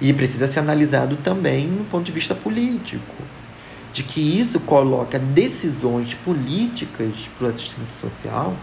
E 0.00 0.12
precisa 0.12 0.46
ser 0.50 0.60
analisado 0.60 1.16
também 1.16 1.68
no 1.68 1.84
ponto 1.84 2.04
de 2.04 2.12
vista 2.12 2.34
político, 2.34 3.14
de 3.92 4.02
que 4.02 4.40
isso 4.40 4.58
coloca 4.58 5.18
decisões 5.18 6.14
políticas 6.14 7.12
para 7.38 7.46
o 7.46 7.50
assistente 7.50 7.92
social 7.92 8.56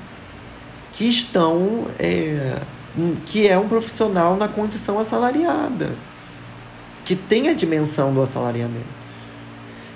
que 0.91 1.05
estão 1.05 1.85
é, 1.97 2.59
que 3.27 3.47
é 3.47 3.57
um 3.57 3.69
profissional 3.69 4.35
na 4.35 4.47
condição 4.47 4.99
assalariada, 4.99 5.95
que 7.05 7.15
tem 7.15 7.47
a 7.47 7.53
dimensão 7.53 8.13
do 8.13 8.21
assalariamento 8.21 9.00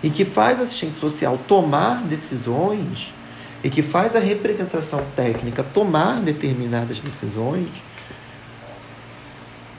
e 0.05 0.09
que 0.11 0.23
faz 0.23 0.59
o 0.59 0.61
assistente 0.61 0.97
social 0.97 1.35
tomar 1.47 2.03
decisões 2.03 3.11
e 3.63 3.71
que 3.71 3.81
faz 3.81 4.15
a 4.15 4.19
representação 4.19 5.03
técnica 5.15 5.63
tomar 5.63 6.21
determinadas 6.21 7.01
decisões 7.01 7.69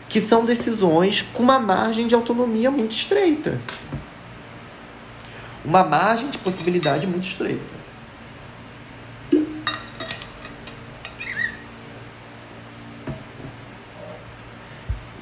que 0.08 0.20
são 0.20 0.44
decisões 0.44 1.22
com 1.32 1.44
uma 1.44 1.60
margem 1.60 2.08
de 2.08 2.14
autonomia 2.16 2.72
muito 2.72 2.90
estreita. 2.90 3.60
Uma 5.64 5.84
margem 5.84 6.28
de 6.28 6.38
possibilidade 6.38 7.06
muito 7.06 7.28
estreita. 7.28 7.76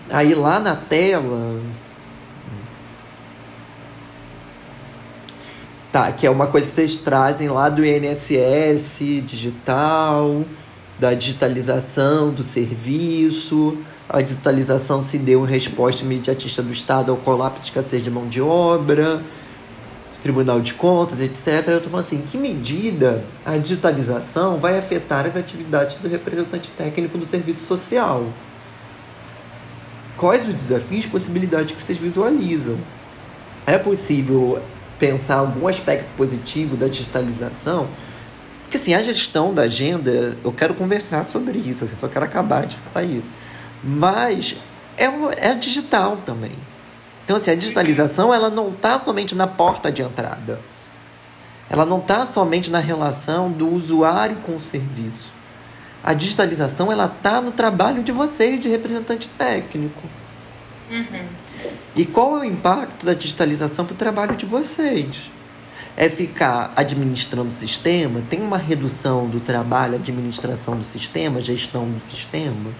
Aí 0.08 0.34
lá 0.34 0.60
na 0.60 0.76
tela 0.76 1.60
Tá, 5.94 6.10
que 6.10 6.26
é 6.26 6.30
uma 6.30 6.48
coisa 6.48 6.66
que 6.66 6.72
vocês 6.72 6.96
trazem 6.96 7.48
lá 7.48 7.68
do 7.68 7.84
INSS 7.84 8.98
digital, 9.24 10.44
da 10.98 11.14
digitalização 11.14 12.32
do 12.32 12.42
serviço. 12.42 13.78
A 14.08 14.20
digitalização 14.20 15.04
se 15.04 15.16
deu 15.18 15.44
em 15.44 15.48
resposta 15.48 16.02
imediatista 16.02 16.64
do 16.64 16.72
Estado 16.72 17.12
ao 17.12 17.18
colapso 17.18 17.62
de 17.62 17.68
escassez 17.68 18.02
de 18.02 18.10
mão 18.10 18.26
de 18.26 18.42
obra, 18.42 19.22
Tribunal 20.20 20.60
de 20.60 20.74
Contas, 20.74 21.20
etc. 21.20 21.46
Eu 21.68 21.76
estou 21.76 21.92
falando 21.92 22.06
assim, 22.06 22.22
que 22.22 22.36
medida 22.36 23.22
a 23.46 23.56
digitalização 23.56 24.58
vai 24.58 24.76
afetar 24.76 25.24
as 25.26 25.36
atividades 25.36 25.98
do 25.98 26.08
representante 26.08 26.70
técnico 26.76 27.16
do 27.16 27.24
serviço 27.24 27.64
social? 27.66 28.26
Quais 30.16 30.44
os 30.48 30.54
desafios 30.54 31.04
e 31.04 31.08
possibilidades 31.08 31.76
que 31.76 31.80
vocês 31.80 31.96
visualizam? 31.96 32.78
É 33.64 33.78
possível 33.78 34.60
pensar 35.04 35.36
algum 35.36 35.68
aspecto 35.68 36.06
positivo 36.16 36.76
da 36.76 36.88
digitalização, 36.88 37.88
porque 38.62 38.78
assim, 38.78 38.94
a 38.94 39.02
gestão 39.02 39.52
da 39.52 39.62
agenda, 39.62 40.34
eu 40.42 40.50
quero 40.50 40.72
conversar 40.72 41.24
sobre 41.24 41.58
isso, 41.58 41.84
assim, 41.84 41.94
só 41.94 42.08
quero 42.08 42.24
acabar 42.24 42.64
de 42.64 42.74
falar 42.76 43.04
isso. 43.04 43.30
Mas 43.82 44.56
é, 44.96 45.04
é 45.50 45.54
digital 45.54 46.16
também. 46.24 46.52
Então, 47.22 47.36
assim, 47.36 47.50
a 47.50 47.54
digitalização 47.54 48.32
ela 48.32 48.48
não 48.48 48.70
está 48.70 48.98
somente 48.98 49.34
na 49.34 49.46
porta 49.46 49.92
de 49.92 50.00
entrada. 50.00 50.58
Ela 51.68 51.84
não 51.84 51.98
está 51.98 52.24
somente 52.24 52.70
na 52.70 52.78
relação 52.78 53.52
do 53.52 53.70
usuário 53.70 54.36
com 54.46 54.56
o 54.56 54.60
serviço. 54.60 55.28
A 56.02 56.14
digitalização 56.14 56.90
ela 56.90 57.06
está 57.06 57.42
no 57.42 57.52
trabalho 57.52 58.02
de 58.02 58.12
vocês, 58.12 58.60
de 58.60 58.68
representante 58.68 59.28
técnico. 59.28 60.02
Uhum. 60.90 61.26
E 61.96 62.04
qual 62.04 62.36
é 62.36 62.40
o 62.40 62.44
impacto 62.44 63.06
da 63.06 63.14
digitalização 63.14 63.84
para 63.84 63.94
o 63.94 63.96
trabalho 63.96 64.36
de 64.36 64.46
vocês? 64.46 65.30
É 65.96 66.08
ficar 66.08 66.72
administrando 66.74 67.48
o 67.48 67.52
sistema? 67.52 68.20
Tem 68.28 68.40
uma 68.42 68.58
redução 68.58 69.28
do 69.28 69.38
trabalho, 69.38 69.94
administração 69.94 70.76
do 70.76 70.84
sistema, 70.84 71.40
gestão 71.40 71.88
do 71.88 72.00
sistema? 72.06 72.70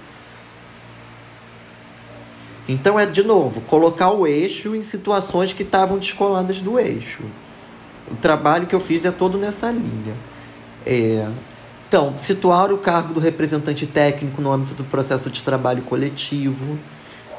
Então 2.69 2.99
é 2.99 3.07
de 3.07 3.23
novo, 3.23 3.61
colocar 3.63 4.11
o 4.11 4.27
eixo 4.27 4.75
em 4.75 4.83
situações 4.83 5.53
que 5.53 5.63
estavam 5.63 5.99
descoladas 5.99 6.61
do 6.61 6.79
eixo. 6.79 7.23
O 8.11 8.17
trabalho 8.17 8.67
que 8.67 8.75
eu 8.75 8.81
fiz 8.81 9.05
é 9.05 9.11
todo 9.11 9.39
nessa 9.39 9.71
linha. 9.71 10.15
É, 10.85 11.29
então, 11.89 12.15
situar 12.19 12.73
o 12.73 12.79
cargo 12.79 13.15
do 13.15 13.21
representante 13.21 13.87
técnico 13.87 14.43
no 14.43 14.51
âmbito 14.51 14.75
do 14.75 14.85
processo 14.85 15.31
de 15.31 15.43
trabalho 15.43 15.83
coletivo 15.83 16.79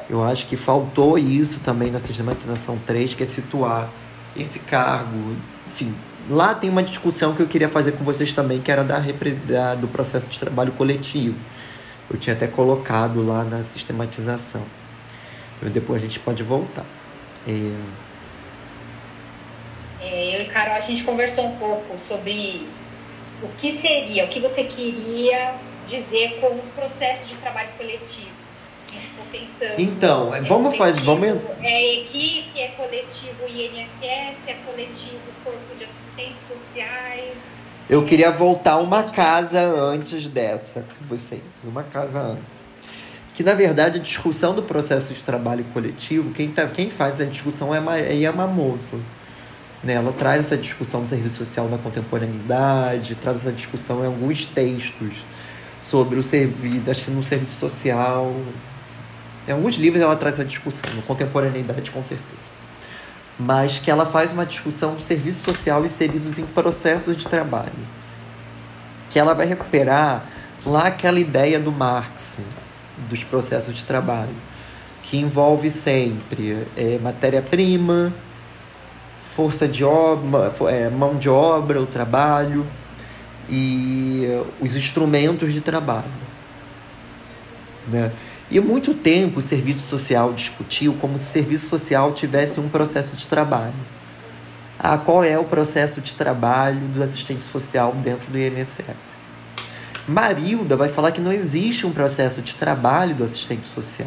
eu 0.08 0.24
acho 0.24 0.46
que 0.46 0.56
faltou 0.56 1.18
isso 1.18 1.58
também 1.60 1.90
na 1.90 1.98
sistematização 1.98 2.78
3, 2.86 3.14
que 3.14 3.24
é 3.24 3.26
situar 3.26 3.90
esse 4.36 4.60
cargo. 4.60 5.36
Enfim, 5.66 5.94
lá 6.28 6.54
tem 6.54 6.70
uma 6.70 6.82
discussão 6.82 7.34
que 7.34 7.42
eu 7.42 7.48
queria 7.48 7.68
fazer 7.68 7.92
com 7.92 8.04
vocês 8.04 8.32
também, 8.32 8.60
que 8.60 8.70
era 8.70 8.84
da, 8.84 9.00
da 9.00 9.74
do 9.74 9.88
processo 9.88 10.28
de 10.28 10.38
trabalho 10.38 10.72
coletivo. 10.72 11.36
Eu 12.08 12.18
tinha 12.18 12.36
até 12.36 12.46
colocado 12.46 13.26
lá 13.26 13.42
na 13.42 13.64
sistematização. 13.64 14.62
Depois 15.60 16.00
a 16.00 16.04
gente 16.04 16.20
pode 16.20 16.42
voltar. 16.42 16.86
É... 17.48 17.72
É, 20.00 20.36
eu 20.36 20.42
e 20.42 20.44
Carol, 20.46 20.76
a 20.76 20.80
gente 20.80 21.02
conversou 21.02 21.46
um 21.46 21.56
pouco 21.56 21.98
sobre 21.98 22.68
o 23.42 23.48
que 23.58 23.72
seria, 23.72 24.24
o 24.24 24.28
que 24.28 24.38
você 24.38 24.64
queria 24.64 25.54
dizer 25.86 26.38
com 26.40 26.46
o 26.46 26.62
processo 26.76 27.28
de 27.28 27.36
trabalho 27.36 27.70
coletivo 27.76 28.35
pensando. 29.30 29.78
Então, 29.78 30.34
é 30.34 30.40
vamos 30.42 30.76
fazer. 30.76 31.00
Vamos... 31.02 31.28
É 31.60 31.94
equipe, 32.00 32.58
é 32.60 32.68
coletivo 32.68 33.46
INSS, 33.48 34.48
é 34.48 34.54
coletivo 34.64 35.20
Corpo 35.44 35.74
de 35.76 35.84
Assistentes 35.84 36.46
Sociais. 36.46 37.56
Eu 37.88 38.04
queria 38.04 38.30
voltar 38.30 38.78
uma 38.78 39.04
casa 39.04 39.60
antes 39.60 40.28
dessa 40.28 40.80
com 40.80 41.04
vocês. 41.04 41.42
Uma 41.62 41.84
casa 41.84 42.20
antes. 42.20 42.56
Que 43.34 43.42
na 43.42 43.54
verdade 43.54 43.98
a 43.98 44.02
discussão 44.02 44.54
do 44.54 44.62
processo 44.62 45.12
de 45.12 45.22
trabalho 45.22 45.64
coletivo, 45.72 46.32
quem, 46.32 46.50
tá, 46.50 46.66
quem 46.66 46.88
faz 46.88 47.20
a 47.20 47.24
discussão 47.24 47.74
é, 47.74 48.14
Yamamoto. 48.14 49.00
Né? 49.84 49.92
Ela 49.92 50.12
traz 50.12 50.46
essa 50.46 50.56
discussão 50.56 51.02
do 51.02 51.08
serviço 51.08 51.44
social 51.44 51.68
na 51.68 51.76
contemporaneidade, 51.76 53.14
traz 53.16 53.36
essa 53.38 53.52
discussão 53.52 54.02
em 54.02 54.06
alguns 54.06 54.46
textos 54.46 55.12
sobre 55.88 56.18
o 56.18 56.22
serviço, 56.22 56.90
acho 56.90 57.04
que 57.04 57.10
no 57.10 57.22
serviço 57.22 57.54
social, 57.60 58.34
em 59.46 59.52
alguns 59.52 59.76
livros 59.76 60.02
ela 60.02 60.16
traz 60.16 60.36
essa 60.36 60.44
discussão, 60.44 60.92
no 60.94 61.02
Contemporaneidade, 61.02 61.90
com 61.90 62.02
certeza. 62.02 62.50
Mas 63.38 63.78
que 63.78 63.90
ela 63.90 64.06
faz 64.06 64.32
uma 64.32 64.46
discussão 64.46 64.94
do 64.94 65.02
serviço 65.02 65.44
social 65.44 65.84
inseridos 65.84 66.38
em 66.38 66.46
processos 66.46 67.16
de 67.16 67.26
trabalho. 67.28 67.72
Que 69.10 69.18
ela 69.18 69.34
vai 69.34 69.46
recuperar 69.46 70.24
lá 70.64 70.86
aquela 70.86 71.20
ideia 71.20 71.60
do 71.60 71.70
Marx, 71.70 72.38
dos 73.08 73.22
processos 73.22 73.74
de 73.74 73.84
trabalho, 73.84 74.34
que 75.02 75.18
envolve 75.18 75.70
sempre 75.70 76.66
é, 76.76 76.98
matéria-prima, 76.98 78.12
força 79.36 79.68
de 79.68 79.84
obra, 79.84 80.52
é, 80.68 80.88
mão 80.88 81.16
de 81.16 81.28
obra, 81.28 81.80
o 81.80 81.86
trabalho 81.86 82.66
e 83.48 84.26
os 84.60 84.74
instrumentos 84.74 85.52
de 85.52 85.60
trabalho. 85.60 86.10
Né? 87.86 88.10
E 88.50 88.60
muito 88.60 88.94
tempo 88.94 89.40
o 89.40 89.42
serviço 89.42 89.88
social 89.88 90.32
discutiu 90.32 90.94
como 90.94 91.20
se 91.20 91.24
o 91.24 91.32
serviço 91.32 91.68
social 91.68 92.12
tivesse 92.12 92.60
um 92.60 92.68
processo 92.68 93.16
de 93.16 93.26
trabalho. 93.26 93.74
Ah, 94.78 94.96
qual 94.96 95.24
é 95.24 95.38
o 95.38 95.44
processo 95.44 96.00
de 96.00 96.14
trabalho 96.14 96.80
do 96.88 97.02
assistente 97.02 97.44
social 97.44 97.92
dentro 97.92 98.30
do 98.30 98.38
INSS? 98.38 98.84
Marilda 100.06 100.76
vai 100.76 100.88
falar 100.88 101.10
que 101.10 101.20
não 101.20 101.32
existe 101.32 101.84
um 101.84 101.90
processo 101.90 102.40
de 102.40 102.54
trabalho 102.54 103.14
do 103.16 103.24
assistente 103.24 103.66
social, 103.66 104.06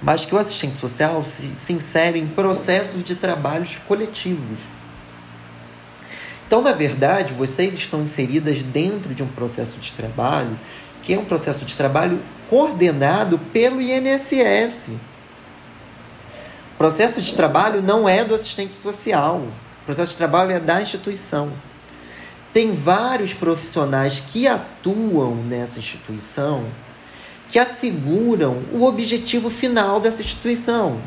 mas 0.00 0.24
que 0.24 0.32
o 0.32 0.38
assistente 0.38 0.78
social 0.78 1.24
se, 1.24 1.50
se 1.56 1.72
insere 1.72 2.20
em 2.20 2.28
processos 2.28 3.02
de 3.02 3.16
trabalhos 3.16 3.76
coletivos. 3.88 4.58
Então, 6.46 6.62
na 6.62 6.72
verdade, 6.72 7.32
vocês 7.32 7.76
estão 7.76 8.02
inseridas 8.02 8.62
dentro 8.62 9.12
de 9.12 9.22
um 9.22 9.26
processo 9.26 9.78
de 9.78 9.92
trabalho 9.92 10.56
que 11.02 11.14
é 11.14 11.18
um 11.18 11.24
processo 11.24 11.64
de 11.64 11.76
trabalho 11.76 12.20
coordenado 12.48 13.38
pelo 13.38 13.80
INSS. 13.80 14.92
O 16.74 16.78
processo 16.78 17.20
de 17.20 17.34
trabalho 17.34 17.82
não 17.82 18.08
é 18.08 18.24
do 18.24 18.34
assistente 18.34 18.76
social. 18.76 19.42
O 19.82 19.84
processo 19.84 20.12
de 20.12 20.16
trabalho 20.16 20.52
é 20.52 20.60
da 20.60 20.80
instituição. 20.80 21.52
Tem 22.52 22.74
vários 22.74 23.34
profissionais 23.34 24.20
que 24.20 24.46
atuam 24.46 25.34
nessa 25.34 25.78
instituição 25.78 26.66
que 27.48 27.58
asseguram 27.58 28.62
o 28.72 28.84
objetivo 28.84 29.48
final 29.50 30.00
dessa 30.00 30.20
instituição, 30.20 31.00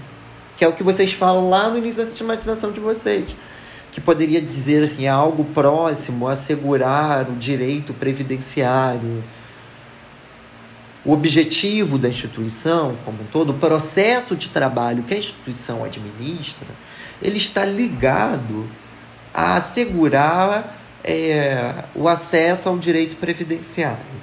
que 0.58 0.66
é 0.66 0.68
o 0.68 0.74
que 0.74 0.84
vocês 0.84 1.14
falam 1.14 1.50
lá 1.50 1.70
no 1.70 1.78
início 1.78 2.02
da 2.02 2.08
sistematização 2.08 2.72
de 2.72 2.80
vocês, 2.80 3.26
que 3.92 4.02
poderia 4.02 4.42
dizer 4.42 4.84
assim, 4.84 5.08
algo 5.08 5.44
próximo 5.46 6.28
a 6.28 6.34
assegurar 6.34 7.30
o 7.30 7.34
direito 7.34 7.94
previdenciário, 7.94 9.24
o 11.04 11.14
objetivo 11.14 11.98
da 11.98 12.10
instituição 12.10 12.96
como 13.04 13.24
um 13.24 13.26
todo, 13.26 13.52
o 13.52 13.54
processo 13.56 14.36
de 14.36 14.50
trabalho 14.50 15.04
que 15.04 15.14
a 15.14 15.18
instituição 15.18 15.84
administra, 15.84 16.68
ele 17.22 17.38
está 17.38 17.66
ligado 17.66 18.70
a 19.34 19.56
assegurar 19.56 20.78
é, 21.04 21.86
o 21.96 22.08
acesso 22.08 22.70
ao 22.70 22.78
direito 22.78 23.16
previdenciário. 23.16 24.22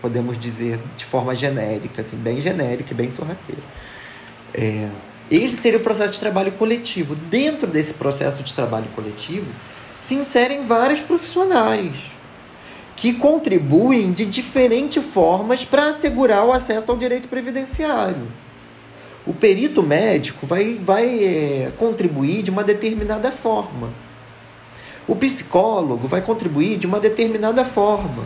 Podemos 0.00 0.38
dizer 0.38 0.80
de 0.96 1.04
forma 1.04 1.34
genérica, 1.34 2.02
assim, 2.02 2.16
bem 2.16 2.40
genérica 2.40 2.92
e 2.92 2.94
bem 2.94 3.10
sorrateira. 3.10 3.62
É, 4.52 4.88
esse 5.30 5.56
seria 5.56 5.78
o 5.78 5.82
processo 5.82 6.12
de 6.12 6.20
trabalho 6.20 6.52
coletivo. 6.52 7.14
Dentro 7.14 7.66
desse 7.66 7.94
processo 7.94 8.42
de 8.42 8.54
trabalho 8.54 8.86
coletivo, 8.94 9.46
se 10.02 10.14
inserem 10.14 10.66
vários 10.66 11.00
profissionais 11.00 12.13
que 12.96 13.12
contribuem 13.14 14.12
de 14.12 14.24
diferentes 14.24 15.04
formas 15.04 15.64
para 15.64 15.90
assegurar 15.90 16.44
o 16.44 16.52
acesso 16.52 16.90
ao 16.90 16.96
direito 16.96 17.28
previdenciário. 17.28 18.28
O 19.26 19.32
perito 19.32 19.82
médico 19.82 20.46
vai, 20.46 20.78
vai 20.82 21.24
é, 21.24 21.72
contribuir 21.78 22.42
de 22.42 22.50
uma 22.50 22.62
determinada 22.62 23.32
forma. 23.32 23.90
O 25.08 25.16
psicólogo 25.16 26.06
vai 26.06 26.20
contribuir 26.20 26.78
de 26.78 26.86
uma 26.86 27.00
determinada 27.00 27.64
forma. 27.64 28.24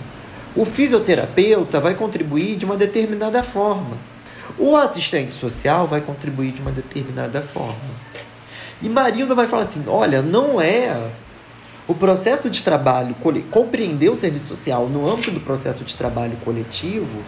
O 0.57 0.65
fisioterapeuta 0.65 1.81
vai 1.81 1.95
contribuir 1.95 2.57
de 2.57 2.65
uma 2.65 2.77
determinada 2.77 3.43
forma. 3.43 3.97
O 4.59 4.77
assistente 4.77 5.35
social 5.35 5.87
vai 5.87 6.01
contribuir 6.01 6.53
de 6.53 6.61
uma 6.61 6.73
determinada 6.73 7.41
forma. 7.41 7.99
E 8.83 8.89
Marilda 8.89 9.35
vai 9.35 9.47
falar 9.47 9.65
assim: 9.65 9.85
olha, 9.87 10.23
não 10.23 10.61
é 10.61 11.11
o 11.89 11.95
processo 11.95 12.51
de 12.51 12.63
trabalho, 12.63 13.17
compreender 13.51 14.11
o 14.11 14.15
serviço 14.15 14.47
social 14.47 14.87
no 14.89 15.11
âmbito 15.11 15.31
do 15.31 15.41
processo 15.41 15.83
de 15.83 15.97
trabalho 15.97 16.37
coletivo. 16.45 17.25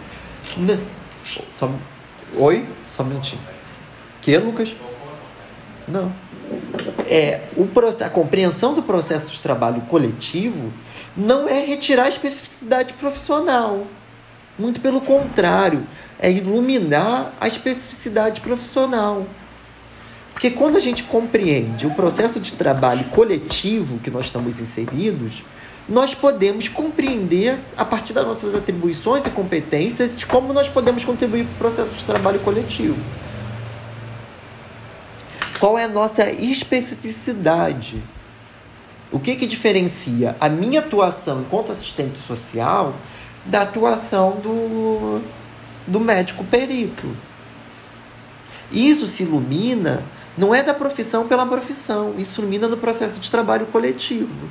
Só, 1.55 1.69
oi? 2.37 2.65
Só 2.95 3.01
um 3.01 3.07
minutinho. 3.07 3.41
Que, 4.21 4.37
Lucas? 4.37 4.69
Não. 5.87 6.13
É, 7.07 7.41
o, 7.57 7.67
a 8.03 8.09
compreensão 8.09 8.75
do 8.75 8.83
processo 8.83 9.27
de 9.29 9.41
trabalho 9.41 9.81
coletivo 9.81 10.71
não 11.17 11.49
é 11.49 11.65
retirar 11.65 12.03
a 12.03 12.09
especificidade 12.09 12.93
profissional. 12.93 13.87
Muito 14.59 14.79
pelo 14.79 15.01
contrário, 15.01 15.87
é 16.19 16.31
iluminar 16.31 17.33
a 17.41 17.47
especificidade 17.47 18.41
profissional. 18.41 19.25
Porque 20.41 20.55
quando 20.57 20.75
a 20.75 20.79
gente 20.79 21.03
compreende 21.03 21.85
o 21.85 21.93
processo 21.93 22.39
de 22.39 22.53
trabalho 22.53 23.03
coletivo 23.11 23.99
que 23.99 24.09
nós 24.09 24.25
estamos 24.25 24.59
inseridos, 24.59 25.43
nós 25.87 26.15
podemos 26.15 26.67
compreender, 26.67 27.59
a 27.77 27.85
partir 27.85 28.11
das 28.11 28.25
nossas 28.25 28.55
atribuições 28.55 29.23
e 29.27 29.29
competências, 29.29 30.23
como 30.23 30.51
nós 30.51 30.67
podemos 30.67 31.05
contribuir 31.05 31.45
para 31.45 31.53
o 31.53 31.71
processo 31.71 31.95
de 31.95 32.03
trabalho 32.05 32.39
coletivo. 32.39 32.97
Qual 35.59 35.77
é 35.77 35.83
a 35.83 35.87
nossa 35.87 36.27
especificidade? 36.31 38.01
O 39.11 39.19
que, 39.19 39.35
que 39.35 39.45
diferencia 39.45 40.35
a 40.39 40.49
minha 40.49 40.79
atuação 40.79 41.41
enquanto 41.41 41.71
assistente 41.71 42.17
social 42.17 42.95
da 43.45 43.61
atuação 43.61 44.39
do, 44.39 45.21
do 45.85 45.99
médico 45.99 46.43
perito? 46.43 47.15
Isso 48.71 49.05
se 49.05 49.21
ilumina 49.21 50.03
não 50.37 50.55
é 50.55 50.63
da 50.63 50.73
profissão 50.73 51.27
pela 51.27 51.45
profissão, 51.45 52.15
isso 52.17 52.41
ilumina 52.41 52.67
no 52.67 52.77
processo 52.77 53.19
de 53.19 53.29
trabalho 53.29 53.65
coletivo. 53.67 54.49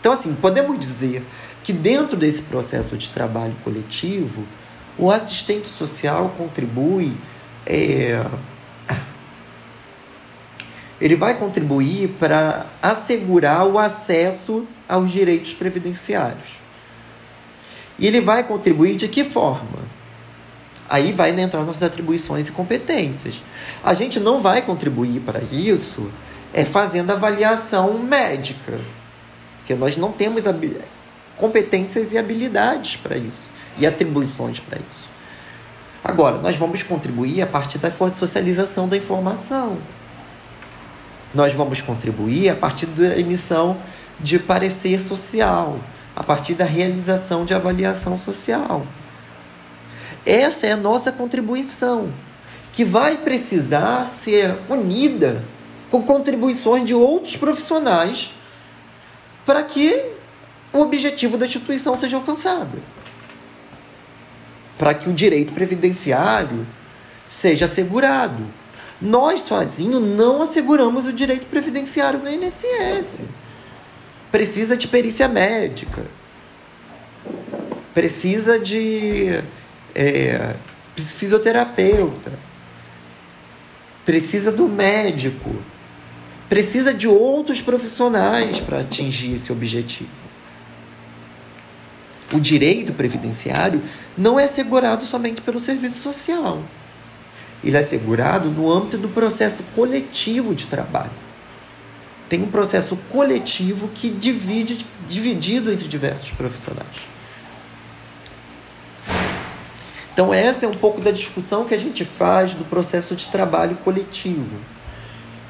Então, 0.00 0.12
assim, 0.12 0.34
podemos 0.34 0.78
dizer 0.78 1.24
que 1.62 1.72
dentro 1.72 2.16
desse 2.16 2.42
processo 2.42 2.96
de 2.96 3.10
trabalho 3.10 3.54
coletivo, 3.62 4.44
o 4.98 5.10
assistente 5.10 5.68
social 5.68 6.34
contribui. 6.36 7.16
É, 7.66 8.24
ele 11.00 11.16
vai 11.16 11.38
contribuir 11.38 12.08
para 12.18 12.66
assegurar 12.82 13.66
o 13.66 13.78
acesso 13.78 14.66
aos 14.88 15.10
direitos 15.10 15.52
previdenciários. 15.54 16.60
E 17.98 18.06
ele 18.06 18.20
vai 18.20 18.42
contribuir 18.42 18.96
de 18.96 19.08
que 19.08 19.24
forma? 19.24 19.78
Aí 20.88 21.12
vai 21.12 21.30
entrar 21.38 21.62
nossas 21.62 21.82
atribuições 21.82 22.48
e 22.48 22.52
competências. 22.52 23.36
A 23.82 23.94
gente 23.94 24.20
não 24.20 24.40
vai 24.40 24.62
contribuir 24.62 25.20
para 25.20 25.40
isso 25.40 26.10
é 26.52 26.64
fazendo 26.64 27.10
avaliação 27.12 27.98
médica, 27.98 28.78
porque 29.58 29.74
nós 29.74 29.96
não 29.96 30.12
temos 30.12 30.42
competências 31.36 32.12
e 32.12 32.18
habilidades 32.18 32.96
para 32.96 33.16
isso 33.16 33.50
e 33.78 33.86
atribuições 33.86 34.60
para 34.60 34.78
isso. 34.78 35.08
Agora, 36.02 36.38
nós 36.38 36.56
vamos 36.56 36.82
contribuir 36.82 37.42
a 37.42 37.46
partir 37.46 37.78
da 37.78 37.90
socialização 37.90 38.88
da 38.88 38.96
informação. 38.96 39.78
Nós 41.34 41.52
vamos 41.52 41.80
contribuir 41.80 42.48
a 42.48 42.56
partir 42.56 42.86
da 42.86 43.18
emissão 43.18 43.80
de 44.18 44.38
parecer 44.38 45.00
social, 45.00 45.78
a 46.16 46.22
partir 46.24 46.54
da 46.54 46.64
realização 46.64 47.44
de 47.44 47.54
avaliação 47.54 48.18
social. 48.18 48.86
Essa 50.26 50.66
é 50.66 50.72
a 50.72 50.76
nossa 50.76 51.12
contribuição, 51.12 52.12
que 52.72 52.84
vai 52.84 53.16
precisar 53.16 54.06
ser 54.06 54.56
unida 54.68 55.44
com 55.90 56.02
contribuições 56.02 56.84
de 56.84 56.94
outros 56.94 57.36
profissionais 57.36 58.30
para 59.44 59.62
que 59.62 60.12
o 60.72 60.80
objetivo 60.80 61.36
da 61.36 61.46
instituição 61.46 61.96
seja 61.96 62.16
alcançado. 62.16 62.82
Para 64.78 64.94
que 64.94 65.08
o 65.08 65.12
direito 65.12 65.52
previdenciário 65.52 66.66
seja 67.28 67.64
assegurado. 67.64 68.46
Nós 69.00 69.42
sozinhos 69.42 70.00
não 70.16 70.42
asseguramos 70.42 71.06
o 71.06 71.12
direito 71.12 71.46
previdenciário 71.46 72.20
no 72.20 72.30
INSS. 72.30 73.20
Precisa 74.30 74.76
de 74.76 74.86
perícia 74.86 75.26
médica. 75.26 76.06
Precisa 77.92 78.58
de 78.58 79.42
é, 79.94 80.54
fisioterapeuta, 80.96 82.32
precisa 84.04 84.50
do 84.50 84.68
médico, 84.68 85.54
precisa 86.48 86.92
de 86.92 87.06
outros 87.06 87.60
profissionais 87.60 88.60
para 88.60 88.80
atingir 88.80 89.34
esse 89.34 89.52
objetivo. 89.52 90.08
O 92.32 92.38
direito 92.38 92.92
previdenciário 92.92 93.82
não 94.16 94.38
é 94.38 94.44
assegurado 94.44 95.04
somente 95.06 95.40
pelo 95.40 95.58
serviço 95.58 95.98
social. 96.00 96.62
Ele 97.62 97.76
é 97.76 97.80
assegurado 97.80 98.50
no 98.50 98.70
âmbito 98.70 98.96
do 98.96 99.08
processo 99.08 99.62
coletivo 99.74 100.54
de 100.54 100.66
trabalho. 100.66 101.10
Tem 102.28 102.42
um 102.42 102.50
processo 102.50 102.96
coletivo 103.10 103.88
que 103.88 104.08
divide 104.08 104.86
dividido 105.08 105.72
entre 105.72 105.88
diversos 105.88 106.30
profissionais. 106.30 107.09
Então, 110.20 110.34
essa 110.34 110.66
é 110.66 110.68
um 110.68 110.72
pouco 110.72 111.00
da 111.00 111.10
discussão 111.10 111.64
que 111.64 111.72
a 111.72 111.78
gente 111.78 112.04
faz 112.04 112.52
do 112.52 112.62
processo 112.62 113.16
de 113.16 113.26
trabalho 113.28 113.74
coletivo, 113.76 114.54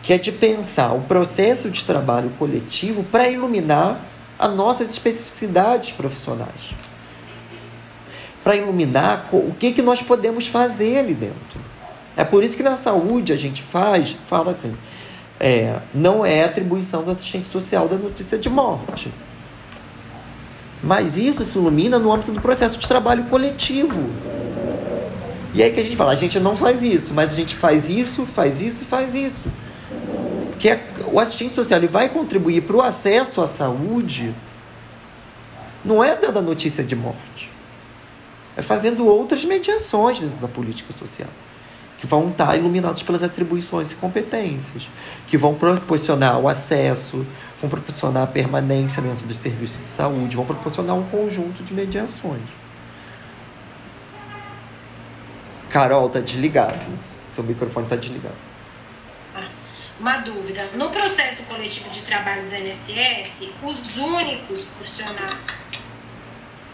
que 0.00 0.12
é 0.12 0.16
de 0.16 0.30
pensar 0.30 0.92
o 0.92 1.00
processo 1.00 1.68
de 1.68 1.82
trabalho 1.82 2.30
coletivo 2.38 3.02
para 3.02 3.28
iluminar 3.28 4.00
as 4.38 4.54
nossas 4.54 4.92
especificidades 4.92 5.90
profissionais. 5.90 6.70
para 8.44 8.54
iluminar 8.54 9.28
o 9.32 9.52
que, 9.58 9.72
que 9.72 9.82
nós 9.82 10.02
podemos 10.02 10.46
fazer 10.46 10.98
ali 11.00 11.14
dentro. 11.14 11.60
É 12.16 12.22
por 12.22 12.44
isso 12.44 12.56
que 12.56 12.62
na 12.62 12.76
saúde 12.76 13.32
a 13.32 13.36
gente 13.36 13.60
faz, 13.60 14.16
fala 14.26 14.52
assim, 14.52 14.76
é, 15.40 15.80
não 15.92 16.24
é 16.24 16.44
atribuição 16.44 17.02
do 17.02 17.10
assistente 17.10 17.50
social 17.50 17.88
da 17.88 17.96
notícia 17.96 18.38
de 18.38 18.48
morte. 18.48 19.12
Mas 20.80 21.18
isso 21.18 21.44
se 21.44 21.58
ilumina 21.58 21.98
no 21.98 22.12
âmbito 22.12 22.30
do 22.30 22.40
processo 22.40 22.78
de 22.78 22.86
trabalho 22.86 23.24
coletivo. 23.24 24.08
E 25.52 25.62
aí 25.62 25.72
que 25.72 25.80
a 25.80 25.82
gente 25.82 25.96
fala, 25.96 26.12
a 26.12 26.16
gente 26.16 26.38
não 26.38 26.56
faz 26.56 26.82
isso, 26.82 27.12
mas 27.12 27.32
a 27.32 27.34
gente 27.34 27.56
faz 27.56 27.88
isso, 27.88 28.24
faz 28.24 28.60
isso 28.60 28.82
e 28.82 28.84
faz 28.84 29.14
isso. 29.14 29.48
Porque 30.50 30.78
o 31.10 31.18
assistente 31.18 31.54
social 31.54 31.80
ele 31.80 31.88
vai 31.88 32.08
contribuir 32.08 32.62
para 32.62 32.76
o 32.76 32.82
acesso 32.82 33.40
à 33.40 33.46
saúde, 33.46 34.34
não 35.84 36.04
é 36.04 36.14
dando 36.14 36.38
a 36.38 36.42
notícia 36.42 36.84
de 36.84 36.94
morte, 36.94 37.50
é 38.56 38.62
fazendo 38.62 39.06
outras 39.06 39.44
mediações 39.44 40.20
dentro 40.20 40.36
da 40.36 40.46
política 40.46 40.92
social, 40.92 41.30
que 41.98 42.06
vão 42.06 42.28
estar 42.28 42.56
iluminadas 42.56 43.02
pelas 43.02 43.22
atribuições 43.22 43.90
e 43.90 43.94
competências, 43.94 44.86
que 45.26 45.36
vão 45.36 45.54
proporcionar 45.54 46.38
o 46.38 46.46
acesso, 46.46 47.26
vão 47.60 47.68
proporcionar 47.68 48.22
a 48.22 48.26
permanência 48.26 49.02
dentro 49.02 49.26
dos 49.26 49.36
serviços 49.36 49.78
de 49.82 49.88
saúde, 49.88 50.36
vão 50.36 50.44
proporcionar 50.44 50.94
um 50.94 51.04
conjunto 51.04 51.62
de 51.64 51.74
mediações. 51.74 52.59
Carol, 55.70 56.10
tá 56.10 56.20
desligado. 56.20 56.84
Seu 57.32 57.44
microfone 57.44 57.86
tá 57.86 57.96
desligado. 57.96 58.34
Ah, 59.34 59.48
uma 59.98 60.18
dúvida. 60.18 60.68
No 60.74 60.90
processo 60.90 61.44
coletivo 61.44 61.88
de 61.90 62.02
trabalho 62.02 62.50
do 62.50 62.56
INSS, 62.56 63.54
os 63.62 63.96
únicos 63.96 64.64
profissionais 64.64 65.70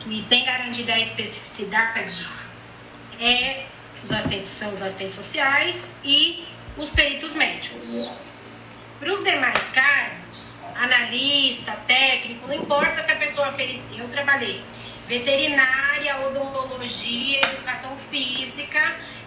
que 0.00 0.22
têm 0.28 0.44
garantida 0.44 0.94
a 0.94 0.98
especificidade 0.98 2.26
é 3.20 3.66
os 4.02 4.10
assistentes, 4.12 4.48
são 4.48 4.72
os 4.72 4.82
assistentes 4.82 5.16
sociais 5.16 5.98
e 6.02 6.46
os 6.76 6.90
peritos 6.90 7.34
médicos. 7.34 8.12
Para 8.98 9.12
os 9.12 9.22
demais 9.22 9.72
cargos, 9.72 10.62
analista, 10.74 11.72
técnico, 11.86 12.46
não 12.46 12.54
importa 12.54 13.02
se 13.02 13.12
a 13.12 13.16
pessoa 13.16 13.52
fez, 13.52 13.90
eu 13.96 14.08
trabalhei 14.08 14.62
veterinária, 15.08 16.26
odontologia, 16.26 17.40
educação 17.52 17.96
física, 17.96 18.80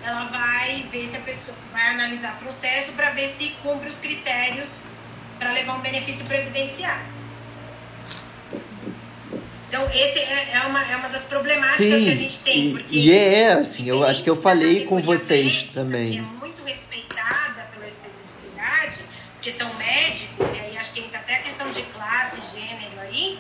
ela 0.04 0.26
vai 0.26 0.86
ver 0.92 1.08
se 1.08 1.18
a 1.18 1.22
pessoa 1.22 1.58
vai 1.72 1.90
analisar 1.90 2.36
o 2.36 2.44
processo 2.44 2.94
para 2.94 3.12
ver 3.12 3.28
se 3.28 3.50
cumpre 3.64 3.90
os 3.90 4.00
critérios 4.00 4.84
para 5.38 5.52
levar 5.54 5.76
um 5.76 5.82
benefício 5.82 6.26
previdenciário. 6.26 7.20
Então, 9.70 9.88
esse 9.94 10.18
é, 10.20 10.50
é, 10.54 10.62
uma, 10.68 10.84
é 10.84 10.96
uma 10.96 11.10
das 11.10 11.26
problemáticas 11.26 12.00
Sim, 12.00 12.06
que 12.06 12.12
a 12.12 12.16
gente 12.16 12.40
tem. 12.40 12.58
E, 12.58 12.72
porque 12.72 12.96
e 12.96 13.14
é, 13.14 13.54
assim, 13.54 13.88
eu 13.88 14.04
acho 14.04 14.24
que 14.24 14.30
eu 14.30 14.36
falei 14.36 14.86
com 14.86 15.00
vocês 15.00 15.64
também. 15.72 16.12
Que 16.12 16.18
é 16.18 16.22
muito 16.22 16.64
respeitada 16.64 17.68
pela 17.72 17.86
porque 19.40 19.54
são 19.54 19.74
médicos, 19.76 20.54
e 20.54 20.60
aí 20.60 20.78
acho 20.78 20.94
que 20.94 21.00
entra 21.00 21.18
até 21.18 21.36
a 21.36 21.40
questão 21.40 21.72
de 21.72 21.82
classe, 21.84 22.60
gênero 22.60 23.00
aí. 23.00 23.40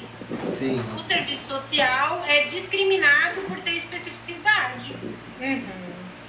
Sim. 0.58 0.82
O 0.98 1.02
serviço 1.02 1.48
social 1.50 2.24
é 2.26 2.46
discriminado 2.46 3.42
por 3.50 3.60
ter 3.60 3.76
especificidade. 3.76 4.96
Uhum. 5.42 5.62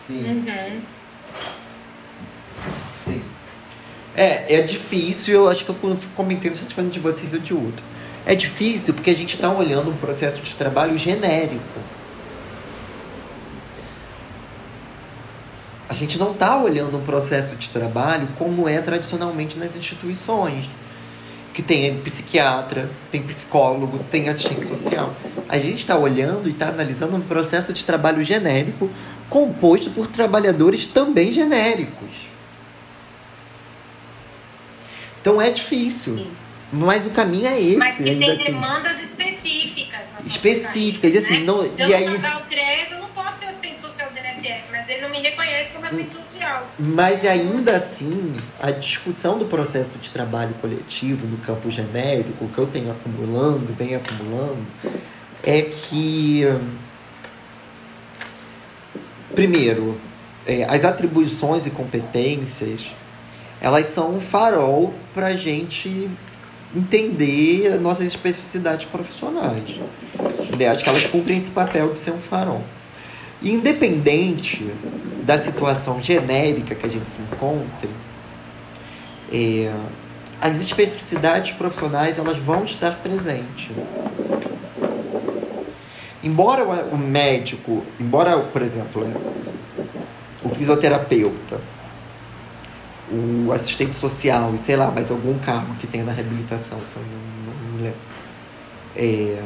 Sim. 0.04 0.24
Uhum. 0.24 0.82
Sim. 3.04 3.24
É, 4.16 4.56
é 4.56 4.62
difícil, 4.62 5.34
eu 5.34 5.48
acho 5.48 5.64
que 5.64 5.70
eu 5.70 5.98
comentei, 6.16 6.50
não 6.50 6.56
sei 6.56 6.66
se 6.66 6.74
foi 6.74 6.88
de 6.88 6.98
vocês 6.98 7.32
ou 7.32 7.38
de 7.38 7.54
outro. 7.54 7.84
É 8.26 8.34
difícil 8.34 8.92
porque 8.92 9.10
a 9.10 9.16
gente 9.16 9.36
está 9.36 9.52
olhando 9.52 9.88
um 9.88 9.96
processo 9.96 10.42
de 10.42 10.56
trabalho 10.56 10.98
genérico. 10.98 11.80
A 15.90 15.94
gente 15.94 16.20
não 16.20 16.30
está 16.30 16.62
olhando 16.62 16.96
um 16.96 17.02
processo 17.02 17.56
de 17.56 17.68
trabalho 17.68 18.28
como 18.38 18.68
é 18.68 18.80
tradicionalmente 18.80 19.58
nas 19.58 19.76
instituições 19.76 20.70
que 21.52 21.62
tem 21.62 21.98
psiquiatra, 21.98 22.88
tem 23.10 23.20
psicólogo, 23.24 23.98
tem 24.08 24.28
assistente 24.28 24.68
social. 24.68 25.12
A 25.48 25.58
gente 25.58 25.78
está 25.78 25.98
olhando 25.98 26.46
e 26.46 26.52
está 26.52 26.68
analisando 26.68 27.16
um 27.16 27.20
processo 27.20 27.72
de 27.72 27.84
trabalho 27.84 28.22
genérico 28.22 28.88
composto 29.28 29.90
por 29.90 30.06
trabalhadores 30.06 30.86
também 30.86 31.32
genéricos. 31.32 32.14
Então 35.20 35.42
é 35.42 35.50
difícil. 35.50 36.18
Sim. 36.18 36.30
Mas 36.72 37.04
o 37.04 37.10
caminho 37.10 37.48
é 37.48 37.60
esse. 37.60 37.76
Mas 37.78 37.96
que 37.96 38.04
tem 38.04 38.30
assim. 38.30 38.44
demandas 38.44 39.02
específicas. 39.02 40.06
específicas. 40.24 41.14
e 41.16 41.18
assim, 41.18 41.38
né? 41.38 41.44
não, 41.44 41.68
Se 41.68 41.82
e 41.82 41.92
aí... 41.92 42.06
não 42.06 42.20
pagar 42.20 42.42
o 42.42 42.44
ele 44.90 45.02
não 45.02 45.10
me 45.10 45.20
reconhece 45.20 45.72
como 45.72 45.84
assistente 45.84 46.14
social. 46.14 46.66
Mas 46.78 47.24
ainda 47.24 47.76
assim, 47.76 48.34
a 48.60 48.70
discussão 48.70 49.38
do 49.38 49.46
processo 49.46 49.98
de 49.98 50.10
trabalho 50.10 50.54
coletivo 50.60 51.26
no 51.26 51.38
campo 51.38 51.70
genérico, 51.70 52.48
que 52.48 52.58
eu 52.58 52.66
tenho 52.66 52.90
acumulando, 52.90 53.74
venho 53.74 53.98
acumulando, 53.98 54.66
é 55.42 55.62
que. 55.62 56.44
Primeiro, 59.34 59.98
é, 60.46 60.64
as 60.64 60.84
atribuições 60.84 61.66
e 61.66 61.70
competências 61.70 62.90
elas 63.60 63.86
são 63.86 64.14
um 64.14 64.20
farol 64.20 64.94
para 65.12 65.26
a 65.26 65.36
gente 65.36 66.10
entender 66.74 67.74
as 67.74 67.80
nossas 67.80 68.06
especificidades 68.06 68.86
profissionais. 68.86 69.78
Acho 70.70 70.82
que 70.82 70.88
elas 70.88 71.06
cumprem 71.06 71.38
esse 71.38 71.50
papel 71.50 71.92
de 71.92 71.98
ser 71.98 72.12
um 72.12 72.18
farol. 72.18 72.62
Independente 73.42 74.70
da 75.24 75.38
situação 75.38 76.02
genérica 76.02 76.74
que 76.74 76.86
a 76.86 76.90
gente 76.90 77.08
se 77.08 77.22
encontre, 77.22 77.90
é, 79.32 79.72
as 80.40 80.60
especificidades 80.60 81.52
profissionais 81.52 82.18
elas 82.18 82.36
vão 82.38 82.64
estar 82.64 82.96
presentes. 82.96 83.70
Embora 86.22 86.64
o 86.64 86.98
médico, 86.98 87.82
embora, 87.98 88.38
por 88.38 88.60
exemplo, 88.60 89.06
o 90.42 90.48
fisioterapeuta, 90.50 91.60
o 93.10 93.52
assistente 93.52 93.96
social 93.96 94.54
e 94.54 94.58
sei 94.58 94.76
lá, 94.76 94.90
mais 94.90 95.10
algum 95.10 95.38
cargo 95.38 95.74
que 95.76 95.86
tenha 95.86 96.04
na 96.04 96.12
reabilitação, 96.12 96.78
que 96.78 96.96
eu 96.96 97.02
não, 97.02 97.54
não 97.54 97.72
me 97.72 97.82
lembro. 97.84 97.98
É, 98.94 99.42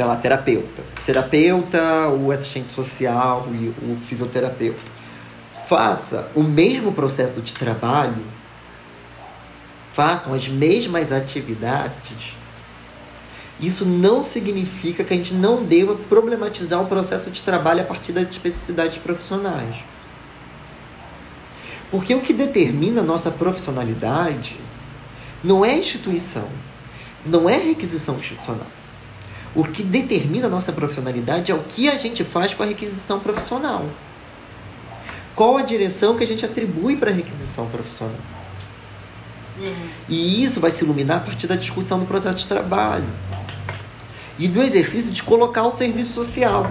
sei 0.00 0.06
lá, 0.06 0.16
terapeuta. 0.16 0.82
Terapeuta, 1.04 2.08
o 2.08 2.32
assistente 2.32 2.72
social 2.72 3.46
e 3.52 3.68
o 3.84 3.98
fisioterapeuta. 4.06 4.80
Faça 5.68 6.30
o 6.34 6.42
mesmo 6.42 6.90
processo 6.90 7.42
de 7.42 7.52
trabalho, 7.52 8.24
façam 9.92 10.32
as 10.32 10.48
mesmas 10.48 11.12
atividades. 11.12 12.34
Isso 13.60 13.84
não 13.84 14.24
significa 14.24 15.04
que 15.04 15.12
a 15.12 15.16
gente 15.18 15.34
não 15.34 15.64
deva 15.64 15.94
problematizar 15.94 16.80
o 16.80 16.86
processo 16.86 17.30
de 17.30 17.42
trabalho 17.42 17.82
a 17.82 17.84
partir 17.84 18.12
das 18.12 18.26
especificidades 18.26 18.96
profissionais. 18.96 19.84
Porque 21.90 22.14
o 22.14 22.22
que 22.22 22.32
determina 22.32 23.02
a 23.02 23.04
nossa 23.04 23.30
profissionalidade 23.30 24.58
não 25.44 25.62
é 25.62 25.76
instituição, 25.76 26.48
não 27.22 27.50
é 27.50 27.58
requisição 27.58 28.16
institucional. 28.16 28.79
O 29.54 29.64
que 29.64 29.82
determina 29.82 30.46
a 30.46 30.50
nossa 30.50 30.72
profissionalidade 30.72 31.50
é 31.50 31.54
o 31.54 31.62
que 31.64 31.88
a 31.88 31.98
gente 31.98 32.22
faz 32.22 32.54
com 32.54 32.62
a 32.62 32.66
requisição 32.66 33.18
profissional. 33.18 33.86
Qual 35.34 35.56
a 35.56 35.62
direção 35.62 36.16
que 36.16 36.22
a 36.22 36.26
gente 36.26 36.44
atribui 36.44 36.96
para 36.96 37.10
a 37.10 37.14
requisição 37.14 37.66
profissional. 37.66 38.14
Uhum. 39.58 39.88
E 40.08 40.42
isso 40.42 40.60
vai 40.60 40.70
se 40.70 40.84
iluminar 40.84 41.18
a 41.18 41.20
partir 41.20 41.46
da 41.46 41.56
discussão 41.56 41.98
do 41.98 42.06
processo 42.06 42.36
de 42.36 42.46
trabalho. 42.46 43.08
E 44.38 44.46
do 44.48 44.62
exercício 44.62 45.10
de 45.10 45.22
colocar 45.22 45.66
o 45.66 45.72
serviço 45.72 46.12
social. 46.12 46.70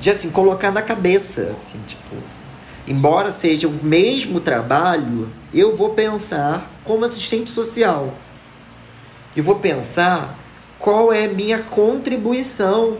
De 0.00 0.10
assim, 0.10 0.30
colocar 0.30 0.70
na 0.70 0.82
cabeça, 0.82 1.56
assim, 1.56 1.80
tipo, 1.86 2.16
embora 2.86 3.32
seja 3.32 3.66
o 3.66 3.72
mesmo 3.82 4.40
trabalho, 4.40 5.28
eu 5.52 5.76
vou 5.76 5.90
pensar 5.90 6.70
como 6.84 7.04
assistente 7.04 7.50
social. 7.50 8.14
E 9.34 9.40
vou 9.40 9.56
pensar 9.56 10.38
qual 10.84 11.10
é 11.10 11.26
minha 11.26 11.60
contribuição, 11.60 12.98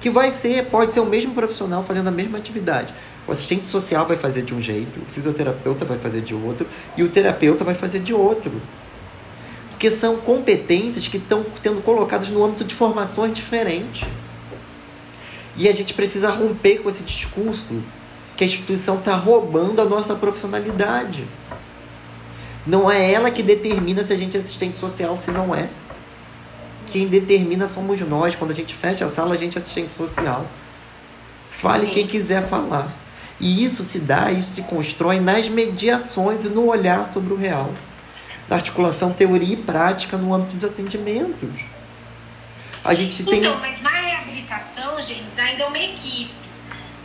que 0.00 0.08
vai 0.08 0.32
ser, 0.32 0.64
pode 0.70 0.94
ser 0.94 1.00
o 1.00 1.04
mesmo 1.04 1.34
profissional 1.34 1.82
fazendo 1.82 2.08
a 2.08 2.10
mesma 2.10 2.38
atividade. 2.38 2.94
O 3.28 3.32
assistente 3.32 3.66
social 3.66 4.06
vai 4.06 4.16
fazer 4.16 4.40
de 4.40 4.54
um 4.54 4.62
jeito, 4.62 4.98
o 5.00 5.04
fisioterapeuta 5.04 5.84
vai 5.84 5.98
fazer 5.98 6.22
de 6.22 6.34
outro 6.34 6.66
e 6.96 7.02
o 7.02 7.10
terapeuta 7.10 7.62
vai 7.62 7.74
fazer 7.74 7.98
de 7.98 8.14
outro. 8.14 8.50
Porque 9.68 9.90
são 9.90 10.16
competências 10.16 11.08
que 11.08 11.18
estão 11.18 11.44
sendo 11.62 11.82
colocadas 11.82 12.30
no 12.30 12.42
âmbito 12.42 12.64
de 12.64 12.74
formações 12.74 13.34
diferentes. 13.34 14.08
E 15.58 15.68
a 15.68 15.74
gente 15.74 15.92
precisa 15.92 16.30
romper 16.30 16.78
com 16.78 16.88
esse 16.88 17.02
discurso 17.02 17.82
que 18.34 18.44
a 18.44 18.46
instituição 18.46 18.96
está 18.96 19.14
roubando 19.14 19.82
a 19.82 19.84
nossa 19.84 20.14
profissionalidade. 20.14 21.26
Não 22.66 22.90
é 22.90 23.12
ela 23.12 23.30
que 23.30 23.42
determina 23.42 24.02
se 24.02 24.14
a 24.14 24.16
gente 24.16 24.38
é 24.38 24.40
assistente 24.40 24.78
social, 24.78 25.18
se 25.18 25.30
não 25.30 25.54
é. 25.54 25.68
Quem 26.90 27.06
determina 27.06 27.68
somos 27.68 28.00
nós. 28.00 28.34
Quando 28.34 28.50
a 28.50 28.54
gente 28.54 28.74
fecha 28.74 29.04
a 29.04 29.08
sala, 29.08 29.34
a 29.34 29.38
gente 29.38 29.56
é 29.56 29.58
assistente 29.58 29.90
social. 29.96 30.46
Fale 31.50 31.88
quem 31.88 32.06
quiser 32.06 32.46
falar. 32.46 32.92
E 33.40 33.64
isso 33.64 33.84
se 33.84 33.98
dá, 34.00 34.30
isso 34.30 34.52
se 34.52 34.62
constrói 34.62 35.18
nas 35.18 35.48
mediações 35.48 36.44
e 36.44 36.48
no 36.48 36.66
olhar 36.66 37.10
sobre 37.12 37.32
o 37.32 37.36
real. 37.36 37.72
Na 38.48 38.56
articulação 38.56 39.12
teoria 39.12 39.54
e 39.54 39.56
prática 39.56 40.16
no 40.16 40.34
âmbito 40.34 40.56
dos 40.56 40.68
atendimentos. 40.68 41.50
A 42.84 42.94
gente 42.94 43.22
tem. 43.24 43.40
Então, 43.40 43.58
mas 43.60 43.80
na 43.80 43.90
reabilitação, 43.90 45.00
gente, 45.02 45.40
ainda 45.40 45.62
é 45.62 45.66
uma 45.66 45.78
equipe. 45.78 46.34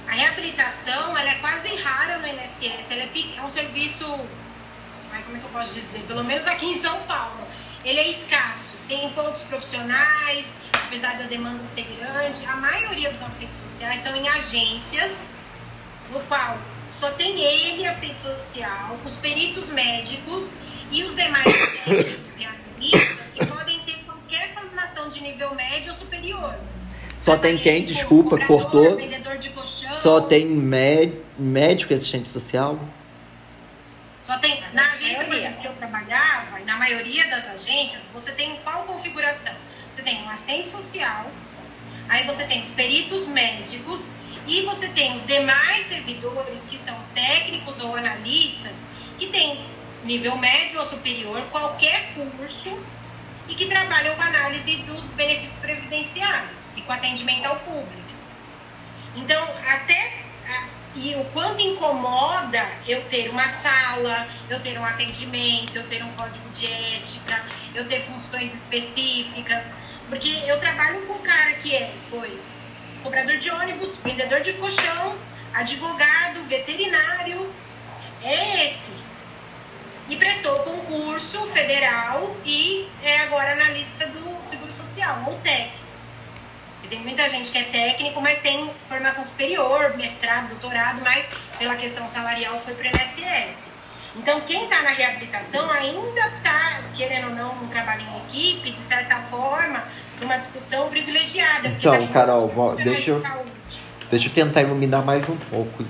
A 0.07 0.11
reabilitação 0.11 1.17
ela 1.17 1.29
é 1.29 1.35
quase 1.35 1.73
rara 1.75 2.17
no 2.19 2.27
INSS. 2.27 2.91
Ela 2.91 3.03
é, 3.03 3.09
é 3.37 3.41
um 3.41 3.49
serviço. 3.49 4.05
Como 4.05 5.37
é 5.37 5.39
que 5.39 5.45
eu 5.45 5.49
posso 5.51 5.73
dizer? 5.73 5.99
Pelo 6.01 6.23
menos 6.23 6.47
aqui 6.47 6.65
em 6.65 6.81
São 6.81 6.97
Paulo. 7.03 7.47
Ele 7.85 7.99
é 7.99 8.09
escasso. 8.09 8.77
Tem 8.87 9.09
poucos 9.11 9.43
profissionais, 9.43 10.55
apesar 10.73 11.17
da 11.17 11.25
demanda 11.25 11.63
ter 11.75 11.85
grande. 11.99 12.43
A 12.47 12.55
maioria 12.55 13.11
dos 13.11 13.21
assistentes 13.21 13.59
sociais 13.59 13.97
estão 13.97 14.15
em 14.15 14.27
agências, 14.27 15.35
no 16.11 16.19
qual 16.21 16.57
só 16.89 17.11
tem 17.11 17.41
ele, 17.41 17.85
assistente 17.85 18.19
social, 18.19 18.97
os 19.05 19.17
peritos 19.17 19.69
médicos 19.69 20.57
e 20.91 21.03
os 21.03 21.15
demais 21.15 21.45
técnicos 21.85 22.39
e 22.39 22.45
analistas 22.45 23.31
que 23.33 23.45
podem 23.45 23.79
ter 23.81 23.97
qualquer 24.05 24.53
formação 24.53 25.07
de 25.07 25.21
nível 25.21 25.53
médio 25.53 25.89
ou 25.91 25.95
superior. 25.95 26.55
Só 27.19 27.37
tem 27.37 27.57
quem? 27.57 27.85
Desculpa, 27.85 28.37
cortou. 28.45 28.97
Só 30.01 30.21
tem 30.21 30.45
médico 31.37 31.91
e 31.91 31.95
assistente 31.95 32.29
social? 32.29 32.79
Só 34.25 34.37
tem. 34.39 34.59
Na 34.73 34.87
agência 34.87 35.53
que 35.59 35.67
eu 35.67 35.73
trabalhava, 35.73 36.59
e 36.59 36.63
na 36.63 36.75
maioria 36.77 37.27
das 37.27 37.47
agências, 37.49 38.09
você 38.11 38.31
tem 38.31 38.57
qual 38.63 38.83
configuração? 38.83 39.53
Você 39.93 40.01
tem 40.01 40.23
um 40.23 40.29
assistente 40.29 40.67
social, 40.67 41.31
aí 42.09 42.23
você 42.25 42.43
tem 42.45 42.61
os 42.61 42.71
peritos 42.71 43.27
médicos 43.27 44.13
e 44.47 44.61
você 44.63 44.89
tem 44.89 45.13
os 45.13 45.25
demais 45.27 45.85
servidores 45.85 46.65
que 46.65 46.77
são 46.77 46.97
técnicos 47.13 47.81
ou 47.81 47.95
analistas 47.95 48.87
que 49.19 49.27
têm 49.27 49.63
nível 50.03 50.35
médio 50.37 50.79
ou 50.79 50.85
superior, 50.85 51.41
qualquer 51.51 52.13
curso 52.13 52.83
e 53.47 53.55
que 53.55 53.67
trabalham 53.67 54.15
com 54.15 54.21
análise 54.23 54.75
dos 54.77 55.05
benefícios 55.07 55.59
previdenciários 55.59 56.77
e 56.77 56.81
com 56.81 56.91
atendimento 56.91 57.45
ao 57.45 57.57
público. 57.57 58.03
Então, 59.15 59.47
até 59.67 60.24
e 60.95 61.15
o 61.15 61.25
quanto 61.25 61.61
incomoda 61.61 62.65
eu 62.87 63.03
ter 63.05 63.29
uma 63.29 63.47
sala, 63.47 64.27
eu 64.49 64.59
ter 64.61 64.77
um 64.79 64.85
atendimento, 64.85 65.75
eu 65.75 65.83
ter 65.87 66.03
um 66.03 66.11
código 66.13 66.49
de 66.49 66.65
ética, 66.65 67.43
eu 67.73 67.85
ter 67.85 68.01
funções 68.01 68.53
específicas, 68.53 69.75
porque 70.07 70.29
eu 70.47 70.59
trabalho 70.59 71.01
com 71.05 71.13
um 71.13 71.21
cara 71.21 71.53
que 71.53 71.75
é, 71.75 71.93
foi 72.09 72.39
cobrador 73.03 73.37
de 73.37 73.51
ônibus, 73.51 73.97
vendedor 73.97 74.41
de 74.41 74.53
colchão, 74.53 75.17
advogado, 75.53 76.43
veterinário, 76.47 77.53
é 78.23 78.65
esse. 78.65 78.93
E 80.07 80.15
prestou 80.17 80.55
concurso 80.59 81.39
federal 81.47 82.35
e 82.45 82.87
é 83.03 83.21
agora 83.21 83.53
analista 83.53 84.05
do 84.07 84.43
Seguro 84.43 84.71
Social, 84.71 85.21
ou. 85.21 85.84
Tem 86.87 86.99
muita 86.99 87.29
gente 87.29 87.51
que 87.51 87.57
é 87.57 87.63
técnico, 87.63 88.21
mas 88.21 88.41
tem 88.41 88.69
formação 88.87 89.23
superior, 89.23 89.95
mestrado, 89.97 90.49
doutorado, 90.49 91.01
mas 91.03 91.27
pela 91.57 91.75
questão 91.75 92.07
salarial 92.07 92.59
foi 92.59 92.73
para 92.73 92.85
o 92.85 92.87
INSS. 92.87 93.75
Então, 94.17 94.39
quem 94.41 94.63
está 94.63 94.81
na 94.81 94.91
reabilitação 94.91 95.69
ainda 95.71 96.27
está, 96.27 96.79
querendo 96.93 97.29
ou 97.29 97.35
não, 97.35 97.51
um 97.63 97.67
trabalho 97.67 98.01
em 98.01 98.17
equipe, 98.25 98.71
de 98.71 98.79
certa 98.79 99.17
forma, 99.17 99.83
numa 100.21 100.37
discussão 100.37 100.89
privilegiada. 100.89 101.67
Então, 101.67 102.07
Carol, 102.07 102.49
deixa 102.77 103.11
eu, 103.11 103.23
deixa 104.09 104.27
eu 104.27 104.33
tentar 104.33 104.61
iluminar 104.61 105.03
mais 105.03 105.27
um 105.27 105.35
pouco. 105.35 105.83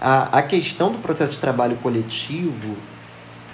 A, 0.00 0.38
a 0.38 0.42
questão 0.42 0.92
do 0.92 0.98
processo 0.98 1.32
de 1.32 1.38
trabalho 1.38 1.76
coletivo, 1.76 2.76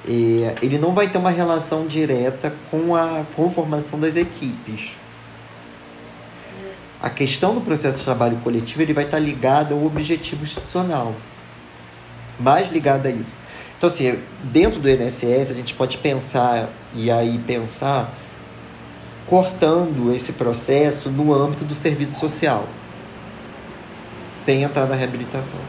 é, 0.07 0.55
ele 0.63 0.79
não 0.79 0.93
vai 0.93 1.09
ter 1.09 1.19
uma 1.19 1.31
relação 1.31 1.87
direta 1.87 2.55
com 2.71 2.95
a 2.95 3.25
conformação 3.35 3.99
das 3.99 4.17
equipes. 4.17 4.91
A 7.01 7.09
questão 7.09 7.55
do 7.55 7.61
processo 7.61 7.99
de 7.99 8.05
trabalho 8.05 8.37
coletivo 8.39 8.83
ele 8.83 8.93
vai 8.93 9.05
estar 9.05 9.19
ligado 9.19 9.75
ao 9.75 9.85
objetivo 9.85 10.43
institucional. 10.43 11.15
Mais 12.39 12.71
ligado 12.71 13.07
a 13.07 13.11
isso. 13.11 13.39
Então, 13.77 13.89
assim, 13.89 14.19
dentro 14.43 14.81
do 14.81 14.91
INSS, 14.91 15.51
a 15.51 15.55
gente 15.55 15.75
pode 15.75 15.99
pensar, 15.99 16.69
e 16.93 17.11
aí 17.11 17.39
pensar 17.39 18.13
cortando 19.29 20.13
esse 20.13 20.33
processo 20.33 21.11
no 21.11 21.33
âmbito 21.33 21.65
do 21.65 21.75
serviço 21.75 22.19
social, 22.19 22.67
sem 24.33 24.63
entrar 24.63 24.87
na 24.87 24.97
reabilitação. 24.97 25.61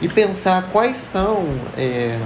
E 0.00 0.08
pensar 0.08 0.68
quais 0.70 0.96
são. 0.98 1.44
É, 1.76 2.18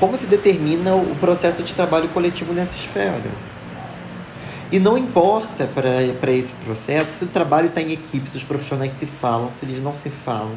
como 0.00 0.18
se 0.18 0.26
determina 0.26 0.94
o 0.94 1.14
processo 1.16 1.62
de 1.62 1.72
trabalho 1.74 2.08
coletivo 2.08 2.52
nessa 2.52 2.76
esfera. 2.76 3.22
E 4.74 4.78
não 4.80 4.98
importa 4.98 5.68
para 5.68 6.32
esse 6.32 6.52
processo 6.64 7.18
se 7.18 7.24
o 7.26 7.28
trabalho 7.28 7.68
está 7.68 7.80
em 7.80 7.92
equipe, 7.92 8.28
se 8.28 8.38
os 8.38 8.42
profissionais 8.42 8.92
se 8.96 9.06
falam, 9.06 9.52
se 9.54 9.64
eles 9.64 9.80
não 9.80 9.94
se 9.94 10.10
falam, 10.10 10.56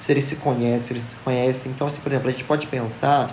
se 0.00 0.10
eles 0.10 0.24
se 0.24 0.34
conhecem, 0.34 0.80
se 0.80 0.92
eles 0.94 1.04
se 1.04 1.14
conhecem. 1.24 1.70
Então, 1.70 1.86
assim, 1.86 2.00
por 2.00 2.10
exemplo, 2.10 2.26
a 2.26 2.32
gente 2.32 2.42
pode 2.42 2.66
pensar 2.66 3.30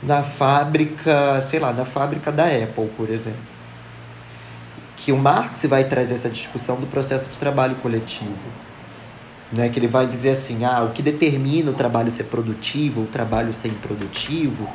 na 0.00 0.22
fábrica, 0.22 1.42
sei 1.42 1.58
lá, 1.58 1.72
na 1.72 1.84
fábrica 1.84 2.30
da 2.30 2.44
Apple, 2.44 2.88
por 2.96 3.10
exemplo. 3.10 3.40
Que 4.94 5.10
o 5.10 5.16
Marx 5.16 5.60
vai 5.64 5.82
trazer 5.82 6.14
essa 6.14 6.30
discussão 6.30 6.76
do 6.76 6.86
processo 6.86 7.28
de 7.28 7.36
trabalho 7.36 7.74
coletivo. 7.82 8.30
Né? 9.50 9.68
Que 9.70 9.80
ele 9.80 9.88
vai 9.88 10.06
dizer 10.06 10.36
assim, 10.36 10.64
ah, 10.64 10.84
o 10.84 10.90
que 10.90 11.02
determina 11.02 11.72
o 11.72 11.74
trabalho 11.74 12.14
ser 12.14 12.24
produtivo, 12.24 13.02
o 13.02 13.06
trabalho 13.06 13.52
ser 13.52 13.70
improdutivo, 13.70 14.68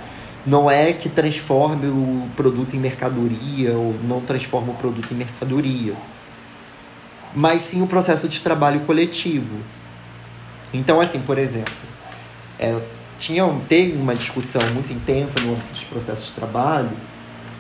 não 0.46 0.70
é 0.70 0.92
que 0.94 1.10
transforme 1.10 1.88
o 1.88 2.28
produto 2.36 2.76
em 2.76 2.80
mercadoria 2.80 3.78
ou 3.78 3.96
não 4.04 4.22
transforma 4.22 4.72
o 4.72 4.76
produto 4.76 5.12
em 5.12 5.16
mercadoria, 5.16 5.94
mas 7.36 7.62
sim 7.62 7.82
o 7.82 7.88
processo 7.88 8.28
de 8.28 8.42
trabalho 8.42 8.82
coletivo. 8.82 9.60
Então, 10.74 11.00
assim, 11.00 11.20
por 11.20 11.38
exemplo, 11.38 11.74
é, 12.60 12.80
tinha, 13.20 13.48
tem 13.68 13.94
uma 13.94 14.16
discussão 14.16 14.62
muito 14.74 14.92
intensa 14.92 15.40
no 15.42 15.54
âmbito 15.54 15.72
dos 15.72 15.84
processos 15.84 16.28
de 16.28 16.32
trabalho, 16.32 16.92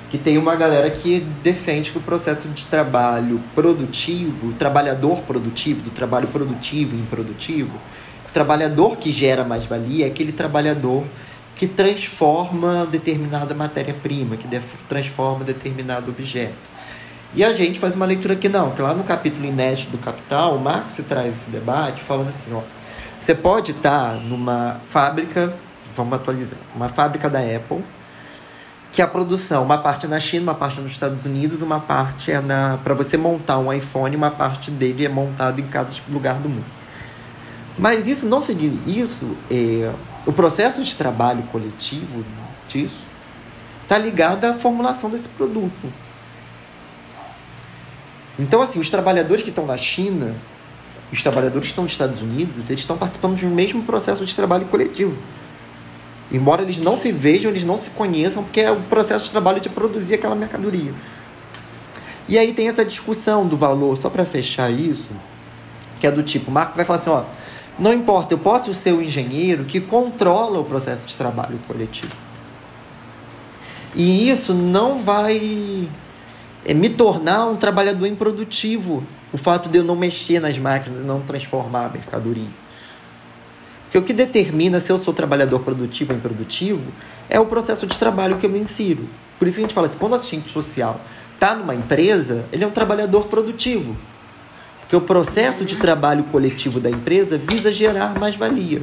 que 0.10 0.18
tem 0.18 0.38
uma 0.38 0.56
galera 0.56 0.90
que 0.90 1.20
defende 1.41 1.91
que 1.91 1.98
o 1.98 2.02
processo 2.02 2.48
de 2.49 2.66
trabalho 2.66 3.40
produtivo, 3.56 4.49
o 4.49 4.53
trabalhador 4.53 5.22
produtivo, 5.22 5.82
do 5.82 5.90
trabalho 5.90 6.28
produtivo 6.28 6.95
e 6.95 6.99
improdutivo, 6.99 7.78
o 8.28 8.32
trabalhador 8.34 8.98
que 8.98 9.12
gera 9.12 9.44
mais-valia 9.44 10.06
é 10.06 10.10
aquele 10.10 10.32
trabalhador 10.32 11.06
que 11.56 11.68
transforma 11.68 12.86
determinada 12.86 13.53
matéria-prima, 13.53 14.36
que 14.36 14.48
transforma 14.88 15.44
determinado 15.44 16.10
objeto. 16.10 16.72
E 17.34 17.44
a 17.44 17.53
gente 17.53 17.80
faz 17.80 17.95
uma 17.95 18.06
leitura 18.06 18.36
que 18.36 18.49
não, 18.49 18.72
que 18.72 18.82
lá 18.82 18.94
no 18.94 19.03
capítulo 19.03 19.45
inédito 19.45 19.91
do 19.91 19.98
Capital, 19.98 20.57
Marx 20.57 20.99
traz 21.07 21.34
esse 21.34 21.49
debate 21.49 22.02
falando 22.02 22.30
assim, 22.30 22.53
ó, 22.53 22.61
você 23.22 23.34
pode 23.34 23.72
estar 23.72 24.15
numa 24.15 24.82
fábrica, 24.88 25.53
vamos 25.95 26.14
atualizar, 26.14 26.60
uma 26.76 26.90
fábrica 26.90 27.30
da 27.30 27.40
Apple, 27.40 27.84
que 28.91 29.02
a 29.02 29.07
produção, 29.07 29.64
uma 29.64 29.78
parte 29.78 30.06
é 30.06 30.10
na 30.10 30.19
China, 30.19 30.44
uma 30.44 30.56
parte 30.56 30.80
é 30.80 30.82
nos 30.82 30.91
Estados 30.91 31.26
Unidos, 31.26 31.61
uma 31.61 31.80
parte 31.80 32.32
é 32.32 32.41
na 32.41 32.78
para 32.84 32.94
você 32.94 33.15
montar 33.15 33.57
um 33.60 33.72
iPhone, 33.72 34.14
uma 34.15 34.32
parte 34.32 34.69
dele 34.69 35.06
é 35.06 35.10
montado 35.10 35.61
em 35.61 35.68
cada 35.68 35.90
lugar 36.10 36.36
do 36.36 36.49
mundo. 36.49 36.65
Mas 37.78 38.07
isso 38.07 38.26
não 38.26 38.41
significa 38.41 38.90
isso 38.90 39.38
é 39.49 39.90
o 40.26 40.34
processo 40.34 40.81
de 40.84 40.95
trabalho 40.95 41.43
coletivo 41.52 42.23
disso 42.68 42.99
está 43.84 43.98
ligado 43.98 44.45
à 44.45 44.53
formulação 44.53 45.10
desse 45.10 45.30
produto. 45.30 45.91
Então 48.39 48.61
assim, 48.61 48.80
os 48.80 48.89
trabalhadores 48.89 49.43
que 49.43 49.49
estão 49.49 49.65
na 49.65 49.77
China 49.77 50.35
os 51.11 51.22
trabalhadores 51.22 51.68
que 51.68 51.72
estão 51.72 51.84
nos 51.84 51.91
Estados 51.93 52.22
Unidos, 52.22 52.69
eles 52.69 52.81
estão 52.81 52.98
participando 52.98 53.38
do 53.38 53.48
mesmo 53.48 53.84
processo 53.84 54.23
de 54.23 54.35
trabalho 54.35 54.65
coletivo. 54.68 55.18
Embora 56.31 56.61
eles 56.61 56.77
não 56.80 56.95
se 56.95 57.11
vejam, 57.11 57.52
eles 57.52 57.65
não 57.65 57.77
se 57.77 57.89
conheçam, 57.89 58.43
porque 58.43 58.61
é 58.61 58.72
o 58.72 58.80
processo 58.84 59.26
de 59.26 59.31
trabalho 59.31 59.60
de 59.60 59.68
produzir 59.68 60.14
aquela 60.14 60.35
mercadoria. 60.35 60.93
E 62.30 62.39
aí 62.39 62.53
tem 62.53 62.69
essa 62.69 62.85
discussão 62.85 63.45
do 63.45 63.57
valor, 63.57 63.98
só 63.98 64.10
para 64.10 64.23
fechar 64.23 64.72
isso, 64.72 65.10
que 65.99 66.07
é 66.07 66.11
do 66.11 66.23
tipo, 66.23 66.49
o 66.49 66.53
Marco 66.53 66.77
vai 66.77 66.85
falar 66.85 66.99
assim, 66.99 67.10
ó, 67.10 67.26
não 67.80 67.93
importa, 67.93 68.34
eu 68.34 68.38
posso 68.38 68.73
ser 68.73 68.93
o 68.93 69.02
engenheiro 69.02 69.65
que 69.65 69.80
controla 69.80 70.60
o 70.60 70.65
processo 70.65 71.06
de 71.06 71.15
trabalho 71.15 71.60
coletivo. 71.68 72.15
E 73.95 74.30
isso 74.30 74.53
não 74.53 74.99
vai 74.99 75.89
é, 76.65 76.73
me 76.73 76.89
tornar 76.89 77.48
um 77.48 77.56
trabalhador 77.56 78.06
improdutivo 78.06 79.03
o 79.34 79.38
fato 79.38 79.69
de 79.69 79.77
eu 79.77 79.84
não 79.84 79.95
mexer 79.95 80.39
nas 80.39 80.57
máquinas, 80.57 81.06
não 81.06 81.22
transformar 81.22 81.85
a 81.85 81.89
mercadoria. 81.89 82.49
Porque 83.85 83.98
o 83.98 84.03
que 84.03 84.14
determina 84.14 84.80
se 84.80 84.91
eu 84.91 84.98
sou 84.98 85.14
trabalhador 85.14 85.60
produtivo 85.60 86.11
ou 86.11 86.18
improdutivo 86.18 86.91
é 87.30 87.39
o 87.39 87.45
processo 87.45 87.85
de 87.85 87.98
trabalho 87.98 88.38
que 88.38 88.45
eu 88.45 88.49
me 88.49 88.60
insiro. 88.60 89.07
Por 89.38 89.48
isso 89.48 89.56
que 89.56 89.61
a 89.61 89.68
gente 89.68 89.73
fala 89.73 89.88
assim, 89.88 89.98
quando 89.98 90.14
o 90.14 90.15
assistente 90.15 90.52
social 90.52 90.99
está 91.34 91.56
numa 91.56 91.73
empresa, 91.73 92.45
ele 92.52 92.64
é 92.64 92.68
um 92.68 92.72
trabalhador 92.72 93.27
produtivo. 93.27 93.95
Porque 94.91 95.05
o 95.05 95.07
processo 95.07 95.63
de 95.63 95.77
trabalho 95.77 96.26
coletivo 96.26 96.77
da 96.77 96.89
empresa 96.89 97.38
visa 97.38 97.72
gerar 97.72 98.19
mais 98.19 98.35
valia. 98.35 98.81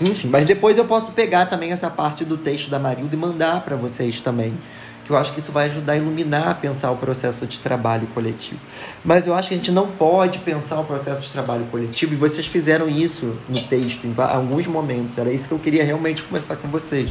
Enfim, 0.00 0.28
mas 0.28 0.44
depois 0.44 0.78
eu 0.78 0.84
posso 0.84 1.10
pegar 1.10 1.46
também 1.46 1.72
essa 1.72 1.90
parte 1.90 2.24
do 2.24 2.36
texto 2.36 2.70
da 2.70 2.78
Marilda 2.78 3.16
e 3.16 3.18
mandar 3.18 3.62
para 3.62 3.74
vocês 3.74 4.20
também. 4.20 4.56
Que 5.04 5.10
eu 5.10 5.16
acho 5.16 5.32
que 5.32 5.40
isso 5.40 5.50
vai 5.50 5.66
ajudar 5.66 5.94
a 5.94 5.96
iluminar, 5.96 6.50
a 6.50 6.54
pensar 6.54 6.92
o 6.92 6.96
processo 6.96 7.44
de 7.44 7.58
trabalho 7.58 8.06
coletivo. 8.14 8.60
Mas 9.04 9.26
eu 9.26 9.34
acho 9.34 9.48
que 9.48 9.54
a 9.54 9.56
gente 9.56 9.72
não 9.72 9.88
pode 9.88 10.38
pensar 10.38 10.78
o 10.78 10.84
processo 10.84 11.22
de 11.22 11.32
trabalho 11.32 11.64
coletivo, 11.64 12.14
e 12.14 12.16
vocês 12.16 12.46
fizeram 12.46 12.88
isso 12.88 13.36
no 13.48 13.60
texto 13.60 14.06
em 14.06 14.14
alguns 14.16 14.68
momentos. 14.68 15.18
Era 15.18 15.32
isso 15.32 15.48
que 15.48 15.52
eu 15.52 15.58
queria 15.58 15.82
realmente 15.82 16.22
conversar 16.22 16.54
com 16.54 16.68
vocês. 16.68 17.10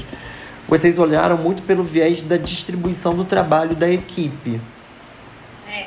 Vocês 0.69 0.97
olharam 0.97 1.35
muito 1.35 1.63
pelo 1.63 1.83
viés 1.83 2.21
da 2.21 2.37
distribuição 2.37 3.13
do 3.13 3.25
trabalho 3.25 3.75
da 3.75 3.89
equipe. 3.89 4.61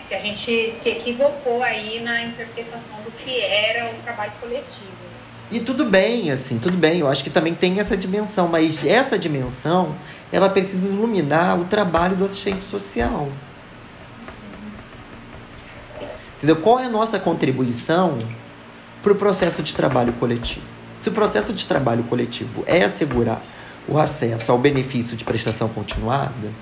Que 0.08 0.14
a 0.14 0.20
gente 0.20 0.70
se 0.70 0.90
equivocou 0.90 1.62
aí 1.62 2.00
na 2.00 2.24
interpretação 2.24 2.98
do 3.02 3.10
que 3.10 3.40
era 3.40 3.90
o 3.90 3.94
trabalho 4.02 4.32
coletivo. 4.40 4.98
E 5.50 5.60
tudo 5.60 5.84
bem, 5.86 6.30
assim, 6.30 6.58
tudo 6.58 6.76
bem. 6.76 7.00
Eu 7.00 7.08
acho 7.08 7.24
que 7.24 7.30
também 7.30 7.54
tem 7.54 7.80
essa 7.80 7.96
dimensão, 7.96 8.48
mas 8.48 8.84
essa 8.84 9.18
dimensão, 9.18 9.94
ela 10.30 10.48
precisa 10.48 10.88
iluminar 10.88 11.58
o 11.58 11.64
trabalho 11.64 12.16
do 12.16 12.24
assistente 12.24 12.64
social. 12.64 13.28
Entendeu? 16.36 16.56
Qual 16.56 16.78
é 16.78 16.84
a 16.84 16.90
nossa 16.90 17.18
contribuição 17.18 18.18
para 19.02 19.12
o 19.12 19.16
processo 19.16 19.62
de 19.62 19.74
trabalho 19.74 20.12
coletivo? 20.14 20.66
Se 21.00 21.08
o 21.08 21.12
processo 21.12 21.52
de 21.52 21.66
trabalho 21.66 22.04
coletivo 22.04 22.62
é 22.66 22.84
assegurar 22.84 23.42
o 23.88 23.98
acesso 23.98 24.52
ao 24.52 24.58
benefício 24.58 25.16
de 25.16 25.24
prestação 25.24 25.68
continuada, 25.68 26.52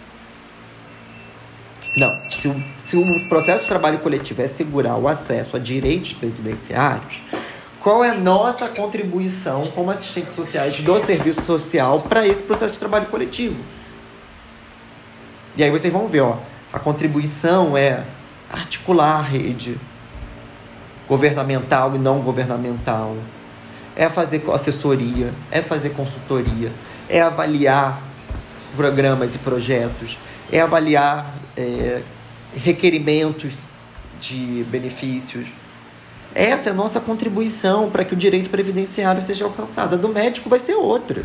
não. 1.96 2.30
Se 2.30 2.46
o, 2.48 2.64
se 2.86 2.96
o 2.96 3.28
processo 3.28 3.62
de 3.62 3.68
trabalho 3.68 3.98
coletivo 4.00 4.42
é 4.42 4.44
assegurar 4.44 4.98
o 4.98 5.08
acesso 5.08 5.56
a 5.56 5.58
direitos 5.58 6.12
previdenciários, 6.12 7.22
qual 7.80 8.04
é 8.04 8.10
a 8.10 8.14
nossa 8.14 8.68
contribuição 8.68 9.70
como 9.70 9.90
assistentes 9.90 10.34
sociais 10.34 10.80
do 10.80 11.00
serviço 11.06 11.42
social 11.42 12.00
para 12.02 12.26
esse 12.26 12.42
processo 12.42 12.72
de 12.72 12.78
trabalho 12.78 13.06
coletivo. 13.06 13.56
E 15.56 15.62
aí 15.64 15.70
vocês 15.70 15.92
vão 15.92 16.08
ver, 16.08 16.20
ó, 16.20 16.38
a 16.72 16.78
contribuição 16.78 17.76
é 17.76 18.04
articular 18.52 19.20
a 19.20 19.22
rede 19.22 19.78
governamental 21.08 21.94
e 21.94 21.98
não 21.98 22.20
governamental, 22.20 23.16
é 23.94 24.08
fazer 24.08 24.42
assessoria, 24.52 25.32
é 25.50 25.62
fazer 25.62 25.90
consultoria, 25.90 26.72
é 27.08 27.22
avaliar 27.22 28.02
programas 28.76 29.34
e 29.34 29.38
projetos, 29.38 30.18
é 30.52 30.60
avaliar 30.60 31.32
é, 31.56 32.02
requerimentos 32.54 33.54
de 34.20 34.64
benefícios 34.70 35.48
essa 36.36 36.68
é 36.68 36.72
a 36.72 36.74
nossa 36.74 37.00
contribuição 37.00 37.90
para 37.90 38.04
que 38.04 38.12
o 38.12 38.16
direito 38.16 38.50
previdenciário 38.50 39.22
seja 39.22 39.46
alcançado. 39.46 39.94
A 39.94 39.96
do 39.98 40.10
médico 40.10 40.50
vai 40.50 40.58
ser 40.58 40.74
outra. 40.74 41.24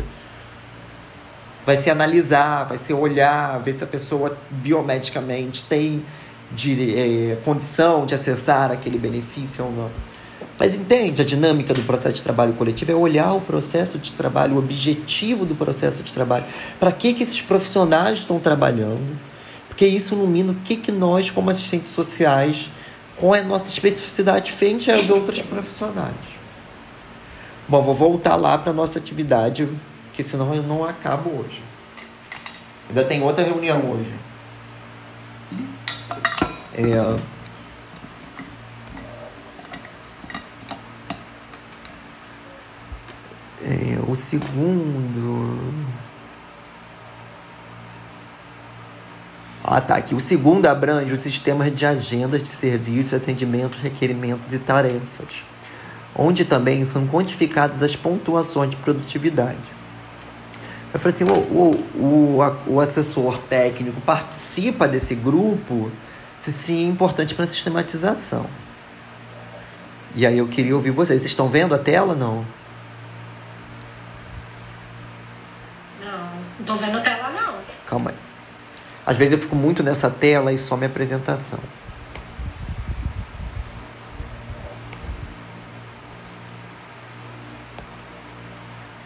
Vai 1.66 1.82
ser 1.82 1.90
analisar, 1.90 2.64
vai 2.64 2.78
ser 2.78 2.94
olhar, 2.94 3.60
ver 3.60 3.76
se 3.76 3.84
a 3.84 3.86
pessoa 3.86 4.38
biomedicamente 4.50 5.64
tem 5.64 6.02
de, 6.50 6.96
é, 6.96 7.36
condição 7.44 8.06
de 8.06 8.14
acessar 8.14 8.72
aquele 8.72 8.98
benefício 8.98 9.66
ou 9.66 9.70
não. 9.70 9.90
Mas 10.58 10.76
entende 10.76 11.20
a 11.20 11.24
dinâmica 11.24 11.74
do 11.74 11.82
processo 11.82 12.16
de 12.16 12.22
trabalho 12.22 12.54
coletivo? 12.54 12.90
É 12.90 12.94
olhar 12.94 13.34
o 13.34 13.40
processo 13.42 13.98
de 13.98 14.12
trabalho, 14.12 14.54
o 14.54 14.58
objetivo 14.58 15.44
do 15.44 15.54
processo 15.54 16.02
de 16.02 16.12
trabalho. 16.12 16.46
Para 16.80 16.90
que, 16.90 17.12
que 17.12 17.22
esses 17.22 17.42
profissionais 17.42 18.20
estão 18.20 18.38
trabalhando? 18.38 19.18
Porque 19.72 19.86
isso 19.86 20.14
ilumina 20.14 20.52
o 20.52 20.56
que, 20.56 20.76
que 20.76 20.92
nós, 20.92 21.30
como 21.30 21.48
assistentes 21.48 21.94
sociais, 21.94 22.70
com 23.16 23.32
a 23.32 23.40
nossa 23.40 23.70
especificidade 23.70 24.52
frente 24.52 24.90
às 24.90 25.08
outras 25.08 25.40
profissionais. 25.40 26.14
Bom, 27.66 27.82
vou 27.82 27.94
voltar 27.94 28.36
lá 28.36 28.58
para 28.58 28.70
nossa 28.70 28.98
atividade, 28.98 29.66
que 30.12 30.22
senão 30.22 30.54
eu 30.54 30.62
não 30.62 30.84
acabo 30.84 31.30
hoje. 31.30 31.62
Ainda 32.90 33.02
tem 33.02 33.22
outra 33.22 33.42
reunião 33.42 33.92
hoje. 33.92 34.14
É... 36.74 37.16
É, 43.64 43.98
o 44.06 44.14
segundo. 44.14 46.01
Ah, 49.64 49.80
tá. 49.80 49.96
Aqui 49.96 50.14
o 50.14 50.20
segundo 50.20 50.66
abrange 50.66 51.12
os 51.12 51.20
sistemas 51.20 51.72
de 51.72 51.86
agendas 51.86 52.42
de 52.42 52.48
serviços, 52.48 53.14
atendimentos, 53.14 53.78
requerimentos 53.80 54.52
e 54.52 54.58
tarefas, 54.58 55.44
onde 56.16 56.44
também 56.44 56.84
são 56.84 57.06
quantificadas 57.06 57.82
as 57.82 57.94
pontuações 57.94 58.70
de 58.70 58.76
produtividade. 58.76 59.58
Eu 60.92 60.98
falei 60.98 61.14
assim: 61.14 61.24
o, 61.24 61.32
o, 61.32 62.38
o, 62.38 62.74
o 62.74 62.80
assessor 62.80 63.38
técnico 63.38 64.00
participa 64.00 64.88
desse 64.88 65.14
grupo 65.14 65.90
se 66.40 66.52
sim 66.52 66.86
é 66.86 66.88
importante 66.88 67.34
para 67.34 67.44
a 67.44 67.48
sistematização. 67.48 68.46
E 70.16 70.26
aí 70.26 70.36
eu 70.36 70.48
queria 70.48 70.74
ouvir 70.74 70.90
vocês. 70.90 71.20
Vocês 71.20 71.30
estão 71.30 71.48
vendo 71.48 71.72
a 71.74 71.78
tela 71.78 72.14
não? 72.14 72.44
Não, 76.04 76.18
não 76.18 76.60
estou 76.60 76.76
vendo 76.76 76.98
a 76.98 77.00
tela 77.00 77.30
não. 77.30 77.54
Calma 77.86 78.10
aí. 78.10 78.31
Às 79.04 79.16
vezes 79.16 79.32
eu 79.32 79.38
fico 79.38 79.56
muito 79.56 79.82
nessa 79.82 80.08
tela 80.08 80.52
e 80.52 80.58
só 80.58 80.76
minha 80.76 80.88
apresentação. 80.88 81.58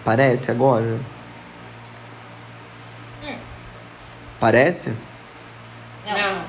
Parece 0.05 0.51
agora? 0.51 1.01
Hum. 3.25 3.39
Parece? 4.39 4.95
Não. 6.05 6.45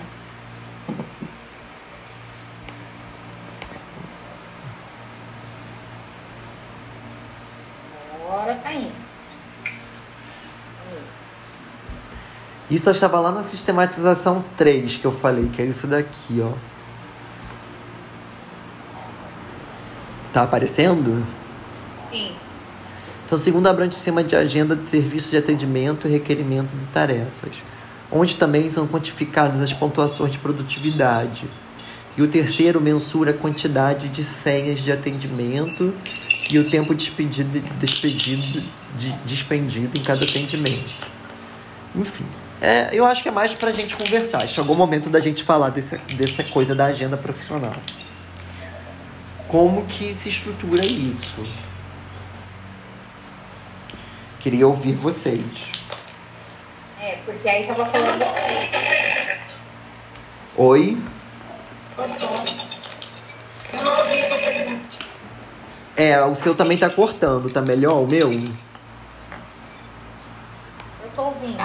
Agora 8.22 8.56
tá 8.56 8.74
indo. 8.74 9.07
Isso 12.70 12.90
eu 12.90 12.94
estava 12.94 13.20
lá 13.20 13.32
na 13.32 13.44
sistematização 13.44 14.44
3 14.58 14.98
que 14.98 15.06
eu 15.06 15.12
falei, 15.12 15.50
que 15.54 15.62
é 15.62 15.66
isso 15.66 15.88
daqui, 15.88 16.42
ó. 16.42 16.52
Tá 20.34 20.44
aparecendo? 20.44 21.26
Sim. 22.10 22.32
Então, 23.26 23.38
segundo 23.38 23.68
abrange 23.68 23.92
o 23.92 23.94
sistema 23.94 24.24
de 24.24 24.36
agenda 24.36 24.76
de 24.76 24.90
serviços 24.90 25.32
de 25.32 25.38
atendimento, 25.38 26.08
requerimentos 26.08 26.84
e 26.84 26.88
tarefas, 26.88 27.56
onde 28.12 28.36
também 28.36 28.70
são 28.70 28.86
quantificadas 28.88 29.62
as 29.62 29.72
pontuações 29.72 30.34
de 30.34 30.38
produtividade. 30.38 31.48
E 32.18 32.22
o 32.22 32.28
terceiro 32.28 32.82
mensura 32.82 33.32
a 33.32 33.34
quantidade 33.34 34.10
de 34.10 34.24
senhas 34.24 34.80
de 34.80 34.92
atendimento 34.92 35.94
e 36.50 36.60
o 36.60 36.70
tempo 36.70 36.94
despedido, 36.94 37.60
despedido, 37.80 38.64
de, 38.96 39.12
despendido 39.26 39.98
em 39.98 40.04
cada 40.04 40.26
atendimento. 40.26 40.90
Enfim, 41.96 42.26
é, 42.62 42.90
eu 42.92 43.06
acho 43.06 43.22
que 43.22 43.30
é 43.30 43.32
mais 43.32 43.54
pra 43.54 43.72
gente 43.72 43.96
conversar. 43.96 44.48
Chegou 44.48 44.76
o 44.76 44.78
momento 44.78 45.10
da 45.10 45.20
gente 45.20 45.44
falar 45.44 45.70
desse, 45.70 45.98
dessa 45.98 46.44
coisa 46.44 46.74
da 46.74 46.86
agenda 46.86 47.16
profissional. 47.16 47.76
Como 49.48 49.86
que 49.86 50.14
se 50.14 50.30
estrutura 50.30 50.86
isso? 50.86 51.46
Queria 54.40 54.68
ouvir 54.68 54.94
vocês. 54.94 55.44
É, 57.00 57.18
porque 57.26 57.48
aí 57.48 57.66
tava 57.68 57.86
falando 57.86 58.22
assim. 58.24 58.70
Oi? 60.58 60.98
Eu 61.98 63.84
não 63.84 63.98
ouvi 64.00 64.24
sua 64.24 64.38
pergunta. 64.38 64.98
É, 65.96 66.24
o 66.24 66.36
seu 66.36 66.56
também 66.56 66.78
tá 66.78 66.90
cortando. 66.90 67.50
Tá 67.50 67.62
melhor 67.62 68.02
o 68.02 68.08
meu? 68.08 68.32
Eu 68.32 68.52
tô 71.16 71.24
ouvindo. 71.24 71.58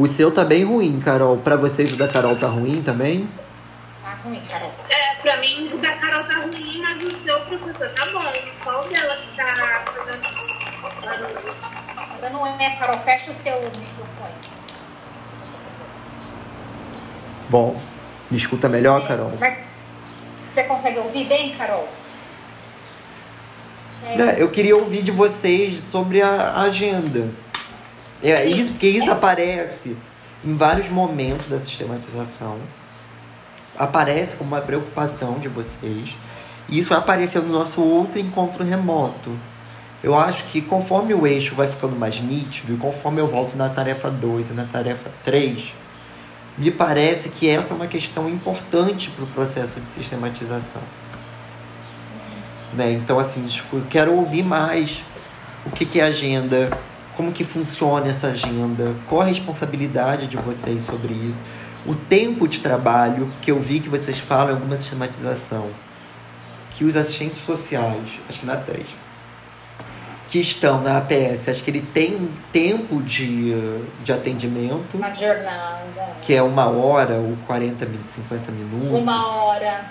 O 0.00 0.06
seu 0.06 0.32
tá 0.32 0.42
bem 0.46 0.64
ruim, 0.64 0.98
Carol. 0.98 1.36
Pra 1.36 1.56
vocês 1.56 1.92
o 1.92 1.96
da 1.96 2.08
Carol 2.08 2.34
tá 2.34 2.46
ruim 2.46 2.80
também? 2.80 3.28
Tá 4.02 4.16
ruim, 4.24 4.40
Carol. 4.48 4.72
É, 4.88 5.16
pra 5.16 5.36
mim 5.36 5.68
o 5.74 5.76
da 5.76 5.92
Carol 5.92 6.24
tá 6.24 6.36
ruim, 6.36 6.80
mas 6.80 7.02
o 7.02 7.14
seu 7.14 7.38
professor 7.42 7.90
tá 7.90 8.06
bom. 8.06 8.32
Qual 8.64 8.88
dela 8.88 9.14
que 9.14 9.36
tá 9.36 9.84
fazendo 9.94 10.22
barulho? 11.04 11.54
Ainda 12.14 12.30
não 12.30 12.46
é, 12.46 12.76
Carol. 12.76 12.98
Fecha 13.00 13.30
o 13.30 13.34
seu 13.34 13.60
microfone. 13.60 14.34
Bom, 17.50 17.78
me 18.30 18.38
escuta 18.38 18.70
melhor, 18.70 19.06
Carol? 19.06 19.34
Mas 19.38 19.68
você 20.50 20.62
consegue 20.62 20.98
ouvir 20.98 21.26
bem, 21.26 21.54
Carol? 21.56 21.86
É, 24.06 24.18
É, 24.18 24.42
eu 24.42 24.50
queria 24.50 24.78
ouvir 24.78 25.02
de 25.02 25.10
vocês 25.10 25.78
sobre 25.90 26.22
a 26.22 26.54
agenda. 26.62 27.28
É 28.22 28.44
isso, 28.44 28.72
porque 28.72 28.88
isso 28.88 29.04
Essa- 29.10 29.12
aparece 29.14 29.96
em 30.44 30.54
vários 30.56 30.88
momentos 30.88 31.48
da 31.48 31.58
sistematização. 31.58 32.58
Aparece 33.78 34.36
como 34.36 34.50
uma 34.54 34.60
preocupação 34.60 35.38
de 35.38 35.48
vocês. 35.48 36.10
E 36.68 36.78
isso 36.78 36.90
vai 36.90 36.98
aparecer 36.98 37.40
no 37.42 37.52
nosso 37.52 37.80
outro 37.80 38.18
encontro 38.18 38.62
remoto. 38.64 39.30
Eu 40.02 40.18
acho 40.18 40.44
que 40.44 40.60
conforme 40.62 41.12
o 41.14 41.26
eixo 41.26 41.54
vai 41.54 41.66
ficando 41.66 41.96
mais 41.96 42.20
nítido, 42.20 42.74
e 42.74 42.76
conforme 42.76 43.20
eu 43.20 43.26
volto 43.26 43.56
na 43.56 43.68
tarefa 43.68 44.10
2 44.10 44.50
e 44.50 44.52
na 44.54 44.64
tarefa 44.64 45.10
3, 45.24 45.72
me 46.56 46.70
parece 46.70 47.30
que 47.30 47.48
essa 47.48 47.72
é 47.74 47.76
uma 47.76 47.86
questão 47.86 48.28
importante 48.28 49.10
para 49.10 49.24
o 49.24 49.26
processo 49.28 49.80
de 49.80 49.88
sistematização. 49.88 50.82
Né? 52.74 52.92
Então, 52.92 53.18
assim, 53.18 53.46
eu 53.72 53.82
quero 53.90 54.12
ouvir 54.14 54.42
mais 54.42 55.02
o 55.66 55.70
que, 55.70 55.84
que 55.84 56.00
é 56.00 56.04
agenda, 56.04 56.70
como 57.20 57.32
que 57.32 57.44
funciona 57.44 58.08
essa 58.08 58.28
agenda, 58.28 58.94
qual 59.06 59.20
a 59.20 59.24
responsabilidade 59.26 60.26
de 60.26 60.38
vocês 60.38 60.84
sobre 60.84 61.12
isso, 61.12 61.36
o 61.84 61.94
tempo 61.94 62.48
de 62.48 62.60
trabalho, 62.60 63.30
que 63.42 63.50
eu 63.50 63.60
vi 63.60 63.78
que 63.78 63.90
vocês 63.90 64.18
falam 64.18 64.52
em 64.52 64.54
alguma 64.54 64.74
sistematização, 64.76 65.68
que 66.74 66.82
os 66.82 66.96
assistentes 66.96 67.42
sociais, 67.44 68.08
acho 68.26 68.40
que 68.40 68.46
na 68.46 68.56
3, 68.56 68.86
que 70.28 70.38
estão 70.40 70.80
na 70.80 70.96
APS, 70.96 71.50
acho 71.50 71.62
que 71.62 71.70
ele 71.70 71.82
tem 71.82 72.14
um 72.16 72.30
tempo 72.50 73.02
de, 73.02 73.52
de 74.02 74.12
atendimento, 74.14 74.86
Uma 74.96 75.12
jornada. 75.12 76.14
que 76.22 76.32
é 76.34 76.42
uma 76.42 76.70
hora 76.70 77.16
ou 77.16 77.36
40, 77.46 77.84
min- 77.84 78.00
50 78.08 78.50
minutos. 78.50 78.98
Uma 78.98 79.26
hora 79.44 79.90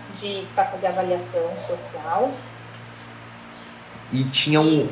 para 0.55 0.65
fazer 0.65 0.87
avaliação 0.87 1.47
social. 1.59 2.31
E 4.11 4.23
tinha 4.23 4.59
um. 4.61 4.89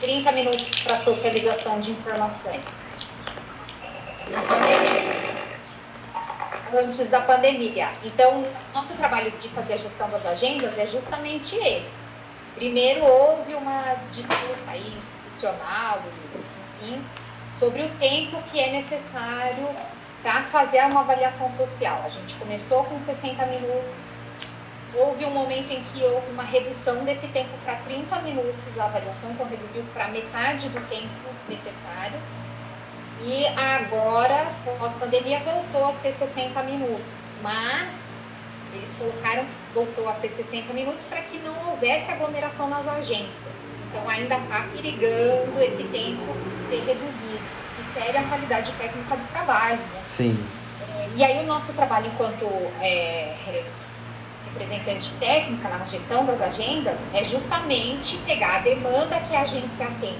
30 0.00 0.32
minutos 0.32 0.80
para 0.80 0.96
socialização 0.96 1.80
de 1.80 1.90
informações. 1.90 2.98
Antes 6.72 7.08
da 7.08 7.22
pandemia. 7.22 7.88
Então, 8.04 8.46
nosso 8.74 8.96
trabalho 8.96 9.30
de 9.32 9.48
fazer 9.48 9.74
a 9.74 9.76
gestão 9.76 10.08
das 10.10 10.26
agendas 10.26 10.78
é 10.78 10.86
justamente 10.86 11.56
esse. 11.56 12.04
Primeiro, 12.54 13.04
houve 13.04 13.54
uma 13.54 13.94
disputa 14.12 14.70
aí 14.70 14.98
institucional, 14.98 16.02
e, 16.04 16.38
enfim, 16.62 17.04
sobre 17.50 17.82
o 17.82 17.88
tempo 17.96 18.42
que 18.50 18.60
é 18.60 18.70
necessário 18.70 19.68
para 20.22 20.42
fazer 20.44 20.84
uma 20.86 21.00
avaliação 21.00 21.48
social. 21.48 22.02
A 22.04 22.08
gente 22.08 22.34
começou 22.34 22.84
com 22.84 22.98
60 22.98 23.46
minutos, 23.46 24.16
Houve 24.98 25.24
um 25.26 25.30
momento 25.30 25.70
em 25.70 25.80
que 25.80 26.02
houve 26.02 26.30
uma 26.30 26.42
redução 26.42 27.04
desse 27.04 27.28
tempo 27.28 27.50
para 27.64 27.76
30 27.76 28.20
minutos 28.22 28.78
a 28.78 28.86
avaliação, 28.86 29.30
então 29.30 29.46
reduziu 29.46 29.84
para 29.94 30.08
metade 30.08 30.68
do 30.70 30.80
tempo 30.88 31.08
necessário. 31.48 32.18
E 33.22 33.46
agora, 33.46 34.52
pós-pandemia, 34.78 35.38
voltou 35.40 35.86
a 35.86 35.92
ser 35.92 36.10
60 36.10 36.62
minutos. 36.64 37.38
Mas 37.42 38.40
eles 38.74 38.94
colocaram 38.98 39.44
que 39.44 39.74
voltou 39.74 40.08
a 40.08 40.14
ser 40.14 40.28
60 40.28 40.72
minutos 40.72 41.06
para 41.06 41.22
que 41.22 41.38
não 41.38 41.70
houvesse 41.70 42.10
aglomeração 42.10 42.68
nas 42.68 42.86
agências. 42.86 43.76
Então 43.88 44.08
ainda 44.08 44.36
está 44.36 44.66
perigando 44.72 45.62
esse 45.62 45.84
tempo 45.84 46.22
ser 46.68 46.84
reduzido, 46.84 47.40
que 47.76 48.00
fere 48.00 48.18
a 48.18 48.22
qualidade 48.24 48.72
técnica 48.72 49.16
do 49.16 49.28
trabalho. 49.28 49.78
Né? 49.78 50.00
Sim. 50.02 50.46
E 51.16 51.24
aí 51.24 51.42
o 51.42 51.46
nosso 51.46 51.72
trabalho 51.72 52.06
enquanto 52.06 52.44
é, 52.80 53.34
representante 54.52 55.12
técnica 55.14 55.68
na 55.68 55.84
gestão 55.84 56.24
das 56.24 56.40
agendas 56.40 57.12
é 57.14 57.24
justamente 57.24 58.16
pegar 58.18 58.56
a 58.56 58.58
demanda 58.60 59.20
que 59.20 59.36
a 59.36 59.42
agência 59.42 59.86
tem 60.00 60.16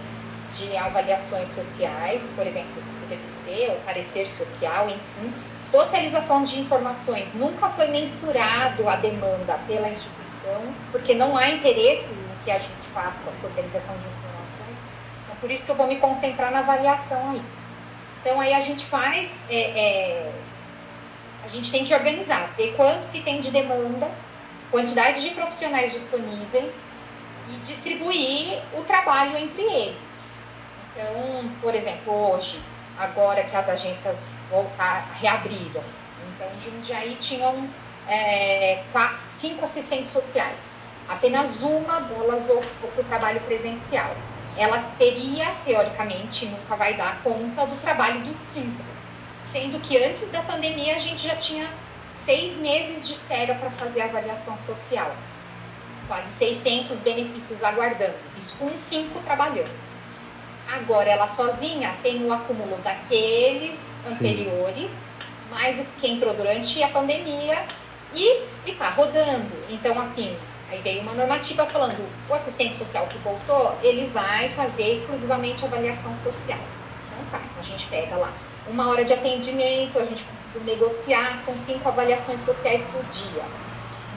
de 0.52 0.76
avaliações 0.76 1.48
sociais, 1.48 2.32
por 2.34 2.46
exemplo, 2.46 2.82
o 3.02 3.06
BPC, 3.06 3.76
o 3.76 3.84
parecer 3.84 4.28
social, 4.28 4.88
enfim, 4.88 5.32
socialização 5.64 6.44
de 6.44 6.60
informações. 6.60 7.34
Nunca 7.34 7.68
foi 7.68 7.88
mensurado 7.88 8.88
a 8.88 8.96
demanda 8.96 9.58
pela 9.66 9.88
instituição, 9.88 10.62
porque 10.90 11.14
não 11.14 11.36
há 11.36 11.50
interesse 11.50 12.04
em 12.04 12.44
que 12.44 12.50
a 12.50 12.58
gente 12.58 12.86
faça 12.94 13.32
socialização 13.32 13.94
de 13.98 14.06
informações. 14.06 14.78
Então, 15.24 15.36
por 15.40 15.50
isso 15.50 15.66
que 15.66 15.70
eu 15.70 15.76
vou 15.76 15.86
me 15.86 15.96
concentrar 15.96 16.50
na 16.50 16.60
avaliação 16.60 17.32
aí. 17.32 17.42
Então, 18.20 18.40
aí 18.40 18.54
a 18.54 18.60
gente 18.60 18.84
faz 18.84 19.44
é, 19.50 19.56
é, 19.56 20.32
a 21.48 21.50
gente 21.50 21.72
tem 21.72 21.86
que 21.86 21.94
organizar, 21.94 22.52
ver 22.58 22.74
quanto 22.76 23.08
que 23.08 23.22
tem 23.22 23.40
de 23.40 23.50
demanda, 23.50 24.10
quantidade 24.70 25.22
de 25.22 25.30
profissionais 25.30 25.92
disponíveis 25.94 26.90
e 27.48 27.56
distribuir 27.60 28.60
o 28.74 28.82
trabalho 28.84 29.34
entre 29.38 29.62
eles. 29.62 30.34
Então, 30.92 31.50
por 31.62 31.74
exemplo, 31.74 32.12
hoje, 32.34 32.60
agora 32.98 33.44
que 33.44 33.56
as 33.56 33.70
agências 33.70 34.32
voltar, 34.50 35.10
reabriram, 35.14 35.82
então 36.34 36.48
Jundiaí 36.60 37.16
tinham 37.16 37.66
é, 38.06 38.84
quatro, 38.92 39.18
cinco 39.30 39.64
assistentes 39.64 40.12
sociais. 40.12 40.82
Apenas 41.08 41.62
uma 41.62 42.00
delas 42.00 42.46
voltou 42.46 42.90
para 42.92 43.00
o 43.00 43.04
trabalho 43.04 43.40
presencial. 43.40 44.14
Ela 44.54 44.82
teria, 44.98 45.46
teoricamente, 45.64 46.44
nunca 46.44 46.76
vai 46.76 46.92
dar 46.92 47.22
conta 47.22 47.64
do 47.64 47.76
trabalho 47.76 48.20
dos 48.20 48.36
cinco 48.36 48.87
sendo 49.58 49.80
que 49.80 49.98
antes 49.98 50.30
da 50.30 50.40
pandemia 50.42 50.94
a 50.94 50.98
gente 51.00 51.26
já 51.26 51.34
tinha 51.34 51.68
seis 52.12 52.58
meses 52.58 53.08
de 53.08 53.12
espera 53.12 53.56
para 53.56 53.70
fazer 53.72 54.02
a 54.02 54.04
avaliação 54.04 54.56
social. 54.56 55.12
Quase 56.06 56.28
600 56.28 57.00
benefícios 57.00 57.64
aguardando, 57.64 58.14
isso 58.36 58.56
com 58.56 58.76
cinco 58.76 59.20
trabalhando. 59.20 59.70
Agora 60.68 61.10
ela 61.10 61.26
sozinha 61.26 61.96
tem 62.02 62.24
o 62.24 62.32
acúmulo 62.32 62.76
daqueles 62.78 63.76
Sim. 63.76 64.14
anteriores, 64.14 65.10
mais 65.50 65.80
o 65.80 65.84
que 65.98 66.08
entrou 66.08 66.32
durante 66.34 66.80
a 66.82 66.88
pandemia 66.88 67.64
e 68.14 68.44
está 68.64 68.90
rodando. 68.90 69.52
Então, 69.68 69.98
assim, 69.98 70.36
aí 70.70 70.80
veio 70.82 71.02
uma 71.02 71.14
normativa 71.14 71.66
falando 71.66 71.98
o 72.28 72.34
assistente 72.34 72.76
social 72.76 73.06
que 73.08 73.18
voltou, 73.18 73.76
ele 73.82 74.08
vai 74.10 74.48
fazer 74.50 74.92
exclusivamente 74.92 75.64
avaliação 75.64 76.14
social. 76.14 76.60
Então 77.08 77.18
tá, 77.32 77.42
a 77.58 77.62
gente 77.62 77.86
pega 77.86 78.16
lá 78.16 78.32
uma 78.70 78.88
hora 78.90 79.04
de 79.04 79.12
atendimento, 79.12 79.98
a 79.98 80.04
gente 80.04 80.24
conseguiu 80.24 80.62
negociar, 80.64 81.36
são 81.36 81.56
cinco 81.56 81.88
avaliações 81.88 82.40
sociais 82.40 82.84
por 82.84 83.02
dia. 83.04 83.44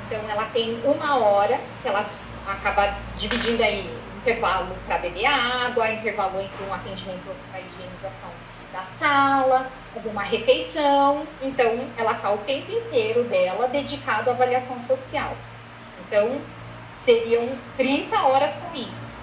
Então 0.08 0.30
ela 0.30 0.46
tem 0.46 0.82
uma 0.84 1.18
hora 1.18 1.60
que 1.82 1.88
ela 1.88 2.10
acaba 2.48 2.98
dividindo 3.16 3.64
aí 3.64 3.90
intervalo 4.18 4.76
para 4.86 5.00
beber 5.00 5.26
água, 5.26 5.92
intervalo 5.92 6.40
entre 6.40 6.64
um 6.64 6.74
atendimento 6.74 7.36
para 7.50 7.62
higienização 7.62 8.30
da 8.72 8.84
sala, 8.84 9.72
fazer 9.94 10.10
uma 10.10 10.24
refeição. 10.24 11.26
Então 11.42 11.88
ela 11.98 12.12
está 12.12 12.32
o 12.32 12.38
tempo 12.40 12.72
inteiro 12.72 13.24
dela 13.26 13.68
dedicado 13.68 14.30
à 14.30 14.34
avaliação 14.34 14.80
social. 14.80 15.36
Então 16.08 16.42
seriam 16.92 17.50
30 17.78 18.22
horas 18.22 18.58
com 18.58 18.76
isso. 18.76 19.18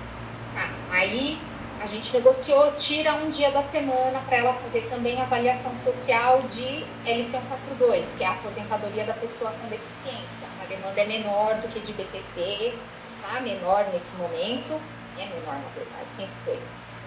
Tá? 0.55 0.69
Aí 0.91 1.39
a 1.81 1.87
gente 1.87 2.13
negociou, 2.13 2.73
tira 2.73 3.15
um 3.15 3.31
dia 3.31 3.51
da 3.51 3.63
semana 3.63 4.21
para 4.27 4.39
ela 4.39 4.53
fazer 4.55 4.89
também 4.89 5.21
avaliação 5.21 5.75
social 5.75 6.43
de 6.43 6.85
LC 7.07 7.39
142, 7.39 8.17
que 8.17 8.25
é 8.25 8.27
a 8.27 8.33
aposentadoria 8.33 9.05
da 9.05 9.15
pessoa 9.15 9.53
com 9.53 9.69
deficiência. 9.69 10.49
A 10.61 10.67
demanda 10.67 11.01
é 11.01 11.07
menor 11.07 11.55
do 11.57 11.69
que 11.69 11.81
de 11.81 11.93
BPC, 11.93 12.75
está 13.07 13.41
menor 13.41 13.87
nesse 13.93 14.17
momento, 14.17 14.81
é 15.19 15.27
menor 15.27 15.55
na 15.55 15.69
verdade, 15.75 16.11
sempre 16.11 16.35
foi. 16.45 16.59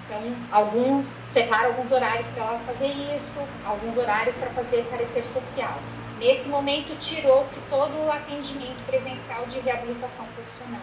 Então, 0.06 0.22
alguns 0.52 1.18
separa 1.28 1.68
alguns 1.68 1.92
horários 1.92 2.28
para 2.28 2.46
ela 2.46 2.60
fazer 2.60 2.88
isso, 3.16 3.42
alguns 3.66 3.98
horários 3.98 4.36
para 4.38 4.50
fazer 4.52 4.84
parecer 4.86 5.26
social. 5.26 5.80
Nesse 6.18 6.50
momento, 6.50 6.98
tirou-se 7.00 7.60
todo 7.70 7.98
o 8.06 8.12
atendimento 8.12 8.86
presencial 8.86 9.46
de 9.48 9.60
reabilitação 9.60 10.26
profissional. 10.28 10.82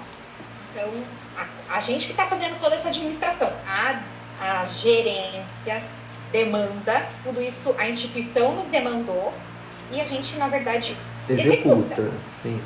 Então, 0.71 0.93
a, 1.37 1.77
a 1.77 1.81
gente 1.81 2.07
que 2.07 2.13
está 2.13 2.27
fazendo 2.27 2.59
toda 2.61 2.75
essa 2.75 2.89
administração, 2.89 3.51
a, 3.67 4.03
a 4.41 4.67
gerência 4.67 5.83
demanda, 6.31 7.07
tudo 7.23 7.43
isso 7.43 7.75
a 7.79 7.89
instituição 7.89 8.55
nos 8.55 8.69
demandou 8.69 9.33
e 9.91 10.01
a 10.01 10.05
gente, 10.05 10.37
na 10.37 10.49
verdade, 10.49 10.97
Executa, 11.29 12.11
sim. 12.43 12.63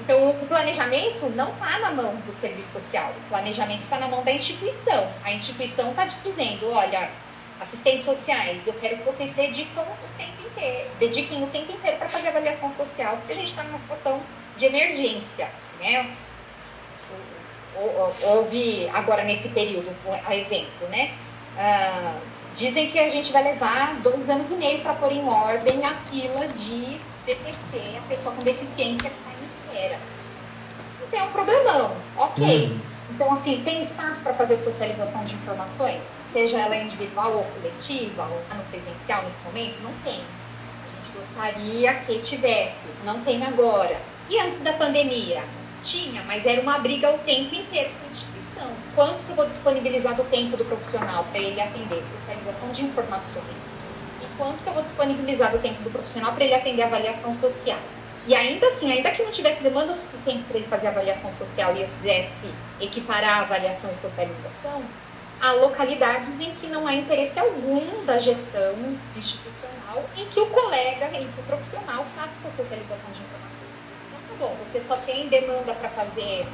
então, 0.00 0.30
o 0.30 0.46
planejamento 0.46 1.28
não 1.30 1.52
está 1.52 1.78
na 1.78 1.92
mão 1.92 2.16
do 2.16 2.32
serviço 2.32 2.72
social, 2.72 3.12
o 3.26 3.28
planejamento 3.28 3.82
está 3.82 3.98
na 3.98 4.08
mão 4.08 4.24
da 4.24 4.32
instituição. 4.32 5.12
A 5.24 5.32
instituição 5.32 5.90
está 5.90 6.06
dizendo: 6.06 6.70
olha, 6.70 7.08
assistentes 7.60 8.06
sociais, 8.06 8.66
eu 8.66 8.72
quero 8.74 8.98
que 8.98 9.04
vocês 9.04 9.34
dedicam 9.34 9.82
o 9.82 10.18
tempo 10.18 10.42
inteiro, 10.44 10.90
dediquem 10.98 11.42
o 11.42 11.46
tempo 11.48 11.70
inteiro 11.72 11.98
para 11.98 12.08
fazer 12.08 12.28
avaliação 12.28 12.70
social, 12.70 13.16
porque 13.18 13.32
a 13.32 13.36
gente 13.36 13.48
está 13.48 13.62
numa 13.62 13.78
situação 13.78 14.20
de 14.56 14.66
emergência, 14.66 15.48
né? 15.78 16.16
Houve 18.22 18.88
agora 18.92 19.24
nesse 19.24 19.50
período, 19.50 19.90
a 20.26 20.36
exemplo, 20.36 20.88
né? 20.88 21.12
Ah, 21.56 22.14
dizem 22.54 22.90
que 22.90 22.98
a 22.98 23.08
gente 23.08 23.32
vai 23.32 23.42
levar 23.42 24.00
dois 24.00 24.28
anos 24.28 24.50
e 24.50 24.56
meio 24.56 24.80
para 24.80 24.94
pôr 24.94 25.12
em 25.12 25.26
ordem 25.26 25.84
a 25.84 25.94
fila 25.94 26.48
de 26.48 27.00
BPC, 27.24 27.98
a 27.98 28.08
pessoa 28.08 28.34
com 28.34 28.42
deficiência 28.42 29.08
que 29.08 29.16
está 29.16 29.30
em 29.40 29.44
espera. 29.44 29.98
Então 31.02 31.20
é 31.20 31.22
um 31.24 31.32
problemão, 31.32 31.96
ok. 32.16 32.68
Hum. 32.68 32.80
Então, 33.10 33.32
assim, 33.32 33.62
tem 33.64 33.80
espaço 33.80 34.22
para 34.22 34.34
fazer 34.34 34.56
socialização 34.56 35.24
de 35.24 35.34
informações? 35.34 36.04
Seja 36.26 36.58
ela 36.58 36.76
individual 36.76 37.38
ou 37.38 37.44
coletiva, 37.44 38.22
ou 38.22 38.56
no 38.56 38.64
presencial 38.64 39.22
nesse 39.24 39.44
momento? 39.44 39.82
Não 39.82 39.92
tem. 40.04 40.20
A 40.20 41.02
gente 41.02 41.18
gostaria 41.18 41.94
que 41.94 42.20
tivesse, 42.20 42.94
não 43.04 43.20
tem 43.22 43.44
agora. 43.44 44.00
E 44.28 44.38
antes 44.38 44.62
da 44.62 44.72
pandemia? 44.74 45.42
Tinha, 45.82 46.22
mas 46.24 46.46
era 46.46 46.60
uma 46.60 46.78
briga 46.78 47.10
o 47.10 47.18
tempo 47.18 47.54
inteiro 47.54 47.90
com 47.98 48.04
a 48.04 48.08
instituição. 48.08 48.70
Quanto 48.94 49.24
que 49.24 49.30
eu 49.30 49.36
vou 49.36 49.46
disponibilizar 49.46 50.14
do 50.14 50.24
tempo 50.24 50.56
do 50.56 50.64
profissional 50.64 51.24
para 51.24 51.38
ele 51.38 51.60
atender 51.60 52.02
socialização 52.04 52.70
de 52.72 52.84
informações? 52.84 53.78
E 54.20 54.26
quanto 54.36 54.62
que 54.62 54.68
eu 54.68 54.74
vou 54.74 54.82
disponibilizar 54.82 55.50
do 55.50 55.58
tempo 55.58 55.82
do 55.82 55.90
profissional 55.90 56.34
para 56.34 56.44
ele 56.44 56.54
atender 56.54 56.82
avaliação 56.82 57.32
social? 57.32 57.78
E 58.26 58.34
ainda 58.34 58.66
assim, 58.66 58.92
ainda 58.92 59.10
que 59.10 59.22
não 59.22 59.30
tivesse 59.30 59.62
demanda 59.62 59.94
suficiente 59.94 60.44
para 60.44 60.58
ele 60.58 60.66
fazer 60.66 60.88
avaliação 60.88 61.32
social 61.32 61.74
e 61.74 61.82
eu 61.82 61.88
quisesse 61.88 62.52
equiparar 62.78 63.42
avaliação 63.44 63.90
e 63.90 63.94
socialização, 63.94 64.84
há 65.40 65.52
localidades 65.52 66.40
em 66.40 66.50
que 66.54 66.66
não 66.66 66.86
há 66.86 66.94
interesse 66.94 67.40
algum 67.40 68.04
da 68.04 68.18
gestão 68.18 68.76
institucional 69.16 70.04
em 70.16 70.26
que 70.26 70.38
o 70.38 70.46
colega, 70.46 71.06
em 71.18 71.32
que 71.32 71.40
o 71.40 71.44
profissional 71.44 72.04
faça 72.14 72.50
socialização 72.50 73.10
de 73.12 73.20
informações. 73.20 73.49
Bom, 74.40 74.56
você 74.58 74.80
só 74.80 74.96
tem 74.96 75.28
demanda 75.28 75.74
para 75.74 75.90
fazer 75.90 76.46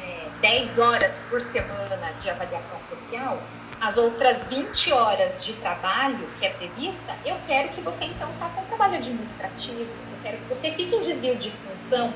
é, 0.00 0.28
10 0.40 0.80
horas 0.80 1.28
por 1.30 1.40
semana 1.40 2.12
de 2.20 2.28
avaliação 2.28 2.80
social, 2.80 3.40
as 3.80 3.96
outras 3.96 4.48
20 4.48 4.92
horas 4.92 5.44
de 5.44 5.52
trabalho 5.52 6.28
que 6.40 6.46
é 6.46 6.50
prevista, 6.54 7.16
eu 7.24 7.36
quero 7.46 7.68
que 7.68 7.80
você 7.82 8.06
então 8.06 8.28
faça 8.32 8.60
um 8.62 8.64
trabalho 8.64 8.96
administrativo, 8.96 9.86
quero 10.24 10.38
que 10.38 10.48
você 10.48 10.72
fique 10.72 10.92
em 10.92 11.00
desvio 11.00 11.36
de 11.36 11.52
função 11.52 12.12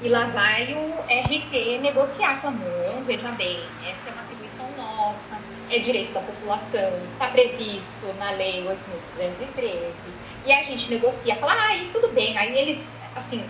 e 0.00 0.08
lá 0.08 0.24
vai 0.28 0.72
o 0.72 0.94
RT 1.02 1.78
negociar 1.82 2.40
com 2.40 2.48
a 2.48 2.50
não, 2.52 3.04
veja 3.04 3.30
bem, 3.32 3.62
essa 3.86 4.08
é 4.08 4.12
uma 4.12 4.22
atribuição 4.22 4.66
nossa, 4.78 5.38
é 5.70 5.78
direito 5.78 6.14
da 6.14 6.22
população, 6.22 6.90
está 7.12 7.28
previsto 7.28 8.06
na 8.18 8.30
lei 8.30 8.66
8.213, 9.14 10.10
e 10.46 10.52
a 10.52 10.62
gente 10.62 10.90
negocia, 10.90 11.36
fala, 11.36 11.52
ah, 11.52 11.66
aí 11.66 11.90
tudo 11.92 12.08
bem, 12.08 12.36
aí 12.38 12.58
eles, 12.58 12.88
assim, 13.14 13.44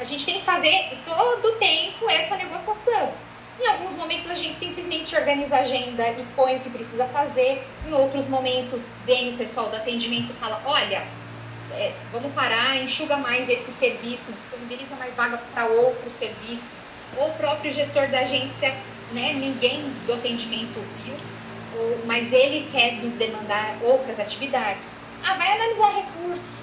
a 0.00 0.04
gente 0.04 0.24
tem 0.24 0.38
que 0.38 0.44
fazer 0.44 0.98
todo 1.04 1.44
o 1.44 1.52
tempo 1.58 2.08
essa 2.08 2.36
negociação. 2.36 3.12
Em 3.60 3.66
alguns 3.68 3.94
momentos 3.94 4.30
a 4.30 4.34
gente 4.34 4.56
simplesmente 4.56 5.14
organiza 5.14 5.56
a 5.56 5.60
agenda 5.60 6.08
e 6.08 6.24
põe 6.34 6.56
o 6.56 6.60
que 6.60 6.70
precisa 6.70 7.06
fazer. 7.08 7.62
Em 7.86 7.92
outros 7.92 8.26
momentos 8.26 8.96
vem 9.04 9.34
o 9.34 9.36
pessoal 9.36 9.68
do 9.68 9.76
atendimento 9.76 10.30
e 10.30 10.34
fala, 10.34 10.62
olha, 10.64 11.02
é, 11.72 11.92
vamos 12.10 12.32
parar, 12.32 12.76
enxuga 12.82 13.18
mais 13.18 13.50
esse 13.50 13.70
serviço, 13.70 14.32
disponibiliza 14.32 14.96
mais 14.96 15.14
vaga 15.14 15.36
para 15.52 15.66
outro 15.66 16.10
serviço, 16.10 16.76
ou 17.18 17.28
o 17.28 17.34
próprio 17.34 17.70
gestor 17.70 18.08
da 18.08 18.20
agência, 18.20 18.74
né, 19.12 19.34
ninguém 19.34 19.82
do 20.06 20.14
atendimento 20.14 20.80
viu, 21.04 21.14
ou, 21.78 22.00
mas 22.06 22.32
ele 22.32 22.68
quer 22.72 22.94
nos 22.94 23.16
demandar 23.16 23.76
outras 23.82 24.18
atividades. 24.18 25.10
Ah, 25.22 25.34
vai 25.34 25.52
analisar 25.52 25.94
recurso, 25.94 26.62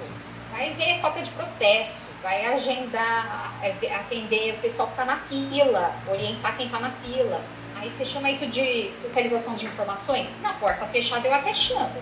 vai 0.58 0.74
ver 0.74 1.00
cópia 1.02 1.22
de 1.22 1.30
processo, 1.32 2.08
vai 2.24 2.46
agendar, 2.48 3.60
é, 3.62 3.96
atender 3.96 4.56
o 4.56 4.58
pessoal 4.62 4.88
que 4.88 4.94
está 4.96 5.06
na 5.06 5.18
fila, 5.18 5.96
orientar 6.08 6.58
quem 6.58 6.66
está 6.66 6.80
na 6.80 6.90
fila. 6.90 7.42
Aí 7.76 7.92
você 7.92 8.04
chama 8.04 8.32
isso 8.32 8.48
de 8.48 8.88
especialização 8.88 9.56
de 9.56 9.68
informações? 9.68 10.42
Na 10.42 10.54
porta 10.54 10.88
fechada 10.88 11.28
eu 11.28 11.34
até 11.34 11.54
chamo. 11.54 12.02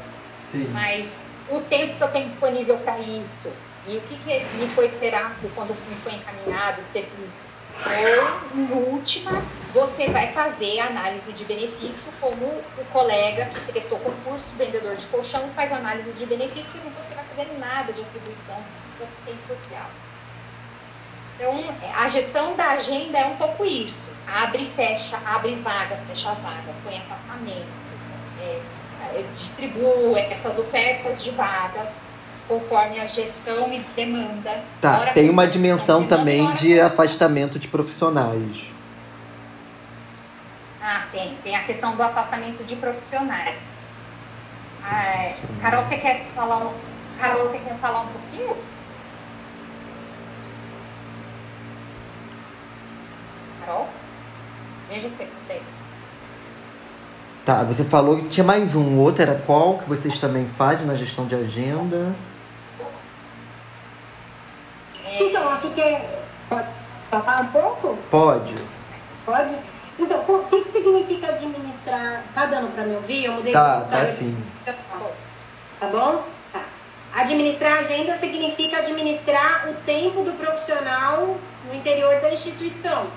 Sim. 0.50 0.70
Mas 0.72 1.26
o 1.50 1.60
tempo 1.62 1.98
que 1.98 2.04
eu 2.04 2.12
tenho 2.12 2.30
disponível 2.30 2.78
para 2.78 2.98
isso 2.98 3.54
e 3.86 3.98
o 3.98 4.02
que, 4.02 4.18
que 4.18 4.46
me 4.56 4.68
foi 4.70 4.86
esperado 4.86 5.36
quando 5.54 5.76
me 5.90 5.96
foi 5.98 6.14
encaminhado 6.14 6.80
o 6.80 6.84
serviço. 6.84 7.50
Ou, 7.84 8.60
em 8.60 8.72
última, 8.92 9.44
você 9.74 10.10
vai 10.10 10.32
fazer 10.32 10.80
análise 10.80 11.34
de 11.34 11.44
benefício 11.44 12.12
como 12.22 12.46
o 12.46 12.86
colega 12.92 13.46
que 13.48 13.60
prestou 13.72 14.00
concurso, 14.00 14.56
vendedor 14.56 14.96
de 14.96 15.06
colchão, 15.08 15.50
faz 15.50 15.74
análise 15.74 16.14
de 16.14 16.26
benefício 16.26 16.82
e 16.82 16.86
não 16.86 16.92
você 16.92 17.14
vai 17.14 17.26
fazer 17.26 17.58
nada 17.60 17.92
de 17.92 18.02
atribuição 18.02 18.64
do 18.98 19.04
assistente 19.04 19.46
social. 19.46 19.86
Então, 21.36 21.54
a 21.98 22.08
gestão 22.08 22.56
da 22.56 22.72
agenda 22.72 23.18
é 23.18 23.26
um 23.26 23.36
pouco 23.36 23.66
isso. 23.66 24.16
Abre 24.26 24.64
e 24.64 24.66
fecha, 24.66 25.18
abre 25.26 25.56
vagas, 25.56 26.08
fecha 26.08 26.32
vagas, 26.36 26.82
põe 26.82 26.98
afastamento, 26.98 27.68
é, 28.40 28.62
distribua 29.36 30.18
essas 30.20 30.58
ofertas 30.58 31.24
de 31.24 31.32
vagas 31.32 32.15
conforme 32.48 33.00
a 33.00 33.08
gestão 33.08 33.72
e 33.74 33.80
demanda. 33.96 34.64
Tá, 34.80 35.08
tem 35.14 35.30
uma 35.30 35.48
dimensão 35.48 36.06
também 36.06 36.52
de 36.54 36.80
afastamento 36.80 37.58
de 37.58 37.68
profissionais. 37.68 38.76
Ah, 40.82 41.04
tem. 41.12 41.36
Tem 41.44 41.56
a 41.56 41.64
questão 41.64 41.96
do 41.96 42.04
afastamento 42.04 42.64
de 42.64 42.76
profissionais. 42.76 43.80
Ah, 44.84 45.34
Carol, 45.62 45.82
você 45.82 45.98
quer 45.98 46.26
falar 46.28 46.68
um... 46.68 46.74
Carol, 47.20 47.44
você 47.44 47.60
quer 47.60 47.76
falar 47.78 48.02
um 48.02 48.08
pouquinho? 48.08 48.56
Carol? 53.62 53.88
Veja 54.90 55.10
se 55.10 55.26
você 55.40 55.60
Tá, 57.44 57.64
você 57.64 57.84
falou 57.84 58.18
que 58.18 58.30
tinha 58.30 58.44
mais 58.44 58.74
um. 58.74 58.98
O 58.98 59.02
outro 59.02 59.22
era 59.22 59.36
qual 59.36 59.78
que 59.78 59.88
vocês 59.88 60.18
também 60.18 60.48
fazem 60.48 60.88
na 60.88 60.96
gestão 60.96 61.28
de 61.28 61.36
agenda? 61.36 62.16
Então, 65.20 65.50
acho 65.50 65.70
que 65.72 65.82
é. 65.82 66.24
Pode 66.50 66.68
falar 67.10 67.42
um 67.42 67.48
pouco? 67.48 67.98
Pode. 68.10 68.56
Pode? 69.26 69.56
Então, 69.98 70.20
o 70.28 70.44
que, 70.50 70.62
que 70.62 70.70
significa 70.70 71.28
administrar? 71.28 72.24
Tá 72.34 72.46
dando 72.46 72.74
para 72.74 72.84
me 72.84 72.96
ouvir? 72.96 73.26
Eu 73.26 73.34
mudei 73.34 73.54
Tá, 73.54 73.82
tá 73.82 74.12
sim. 74.12 74.38
Tá 74.66 74.74
bom? 74.98 75.12
Tá 75.80 75.88
bom? 75.88 76.24
Tá. 76.52 76.62
Administrar 77.14 77.78
a 77.78 77.80
agenda 77.80 78.18
significa 78.18 78.78
administrar 78.78 79.70
o 79.70 79.74
tempo 79.86 80.24
do 80.24 80.34
profissional 80.34 81.38
no 81.68 81.76
interior 81.76 82.20
da 82.20 82.34
instituição 82.34 83.08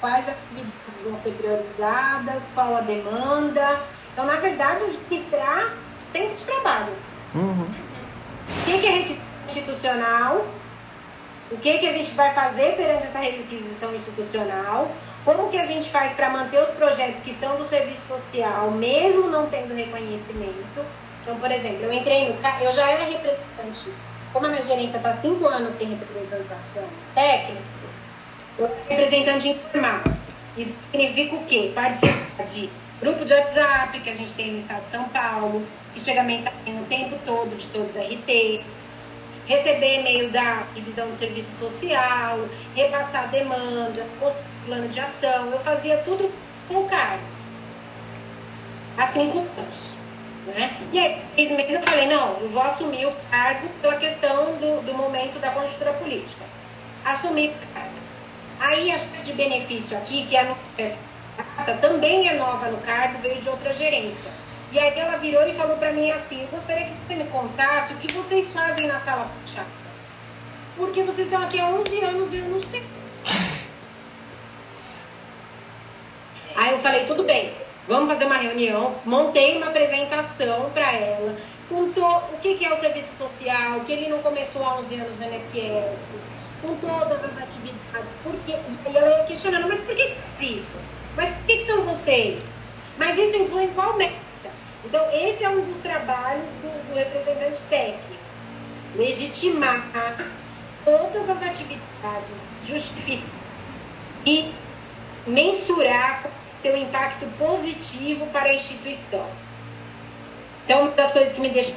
quais 0.00 0.28
atividades 0.28 1.00
vão 1.04 1.16
ser 1.16 1.32
priorizadas, 1.32 2.48
qual 2.54 2.76
a 2.76 2.80
demanda. 2.80 3.80
Então, 4.12 4.26
na 4.26 4.36
verdade, 4.36 4.84
administrar 4.84 5.74
tempo 6.12 6.36
de 6.36 6.44
trabalho. 6.44 6.92
Uhum. 7.34 7.68
O 8.48 8.64
que, 8.64 8.86
é 8.86 8.90
requisição 8.90 9.24
institucional? 9.46 10.46
O 11.50 11.56
que, 11.56 11.78
que 11.78 11.88
a 11.88 11.92
gente 11.92 12.10
vai 12.10 12.34
fazer 12.34 12.76
perante 12.76 13.06
essa 13.06 13.20
requisição 13.20 13.94
institucional? 13.94 14.90
Como 15.24 15.48
que 15.48 15.58
a 15.58 15.64
gente 15.64 15.88
faz 15.88 16.12
para 16.12 16.28
manter 16.28 16.62
os 16.62 16.70
projetos 16.70 17.22
que 17.22 17.32
são 17.32 17.56
do 17.56 17.64
serviço 17.64 18.06
social, 18.06 18.70
mesmo 18.70 19.28
não 19.28 19.48
tendo 19.48 19.74
reconhecimento? 19.74 20.84
Então, 21.22 21.36
por 21.38 21.50
exemplo, 21.50 21.84
eu 21.84 21.92
entrei 21.92 22.28
no... 22.28 22.36
Eu 22.62 22.72
já 22.72 22.90
era 22.90 23.04
representante. 23.04 23.92
Como 24.32 24.46
a 24.46 24.50
minha 24.50 24.62
gerência 24.62 24.98
está 24.98 25.12
cinco 25.14 25.46
anos 25.46 25.72
sem 25.74 25.88
representação 25.88 26.84
técnica, 27.14 27.62
representante 28.88 29.48
informal. 29.48 30.00
Isso 30.56 30.76
significa 30.90 31.34
o 31.34 31.44
quê? 31.46 31.72
Participar 31.74 32.44
de 32.44 32.70
grupo 33.00 33.24
de 33.24 33.32
WhatsApp 33.32 33.98
que 34.00 34.10
a 34.10 34.14
gente 34.14 34.34
tem 34.34 34.52
no 34.52 34.58
estado 34.58 34.84
de 34.84 34.90
São 34.90 35.04
Paulo, 35.04 35.66
que 35.94 36.00
chega 36.00 36.22
mensagem 36.22 36.78
o 36.78 36.84
tempo 36.84 37.16
todo 37.24 37.56
de 37.56 37.66
todos 37.68 37.94
os 37.94 38.02
RTs, 38.02 38.87
receber 39.48 40.00
e-mail 40.00 40.30
da 40.30 40.64
divisão 40.74 41.08
do 41.08 41.16
serviço 41.16 41.50
social, 41.58 42.38
repassar 42.76 43.28
demanda, 43.30 44.06
plano 44.66 44.88
de 44.88 45.00
ação. 45.00 45.50
Eu 45.50 45.58
fazia 45.60 45.96
tudo 45.98 46.30
com 46.68 46.74
o 46.74 46.88
cargo. 46.88 47.24
Há 48.98 49.06
cinco 49.06 49.38
anos. 49.38 49.88
Né? 50.46 50.76
E 50.92 50.98
aí, 50.98 51.22
três 51.34 51.50
meses 51.50 51.74
eu 51.74 51.82
falei, 51.82 52.06
não, 52.06 52.36
eu 52.40 52.50
vou 52.50 52.62
assumir 52.62 53.06
o 53.06 53.12
cargo 53.30 53.68
pela 53.80 53.96
questão 53.96 54.56
do, 54.56 54.82
do 54.84 54.94
momento 54.94 55.38
da 55.40 55.50
conjuntura 55.50 55.92
política. 55.94 56.44
Assumi 57.04 57.48
o 57.48 57.74
cargo. 57.74 57.92
Aí 58.60 58.90
a 58.90 58.98
chefe 58.98 59.22
de 59.22 59.32
benefício 59.32 59.96
aqui, 59.96 60.26
que 60.26 60.36
é 60.36 60.44
no 60.44 60.56
também 61.80 62.28
é 62.28 62.34
nova 62.34 62.68
no 62.70 62.78
cargo, 62.78 63.18
veio 63.20 63.40
de 63.40 63.48
outra 63.48 63.72
gerência. 63.74 64.30
E 64.70 64.78
aí 64.78 64.98
ela 64.98 65.16
virou 65.16 65.48
e 65.48 65.54
falou 65.54 65.76
para 65.76 65.92
mim 65.92 66.10
assim: 66.10 66.42
Eu 66.42 66.48
gostaria 66.48 66.86
que 66.86 66.92
você 67.06 67.14
me 67.14 67.24
contasse 67.30 67.94
o 67.94 67.96
que 67.96 68.12
vocês 68.12 68.52
fazem 68.52 68.86
na 68.86 69.00
sala 69.00 69.30
fechada. 69.44 69.68
Porque 70.76 71.02
vocês 71.02 71.26
estão 71.26 71.42
aqui 71.42 71.58
há 71.58 71.66
11 71.66 72.04
anos 72.04 72.32
e 72.32 72.36
eu 72.36 72.44
não 72.44 72.62
sei. 72.62 72.82
Aí 76.56 76.72
eu 76.72 76.78
falei: 76.80 77.06
Tudo 77.06 77.24
bem, 77.24 77.54
vamos 77.86 78.10
fazer 78.12 78.26
uma 78.26 78.36
reunião. 78.36 78.94
Montei 79.04 79.56
uma 79.56 79.68
apresentação 79.68 80.70
para 80.70 80.92
ela. 80.92 81.36
Contou 81.68 82.24
o 82.32 82.38
que 82.38 82.64
é 82.64 82.72
o 82.72 82.80
serviço 82.80 83.14
social, 83.16 83.80
que 83.80 83.92
ele 83.92 84.08
não 84.08 84.18
começou 84.18 84.64
há 84.64 84.78
11 84.78 84.94
anos 84.94 85.18
no 85.18 85.26
NSS 85.26 86.00
com 86.62 86.74
todas 86.76 87.24
as 87.24 87.38
atividades. 87.38 88.12
Porque, 88.22 88.52
e 88.52 88.96
ela 88.96 89.18
ia 89.18 89.24
questionando, 89.24 89.68
mas 89.68 89.80
por 89.80 89.94
que 89.94 90.14
isso? 90.40 90.76
Mas 91.16 91.30
por 91.30 91.46
que, 91.46 91.60
são 91.62 91.84
vocês? 91.84 92.44
Mas 92.96 93.18
isso 93.18 93.36
influi 93.36 93.64
em 93.64 93.72
qual 93.74 93.96
meta? 93.96 94.27
Então, 94.88 95.06
esse 95.12 95.44
é 95.44 95.50
um 95.50 95.60
dos 95.66 95.80
trabalhos 95.80 96.48
do, 96.62 96.88
do 96.88 96.94
representante 96.94 97.60
técnico. 97.68 98.22
Legitimar 98.96 99.86
todas 100.82 101.28
as 101.28 101.42
atividades, 101.42 102.38
justificar 102.66 103.28
e 104.24 104.50
mensurar 105.26 106.24
seu 106.62 106.74
impacto 106.74 107.26
positivo 107.38 108.26
para 108.28 108.48
a 108.48 108.54
instituição. 108.54 109.26
Então, 110.64 110.82
uma 110.82 110.90
das 110.92 111.12
coisas 111.12 111.34
que 111.34 111.40
me 111.42 111.50
deixa 111.50 111.74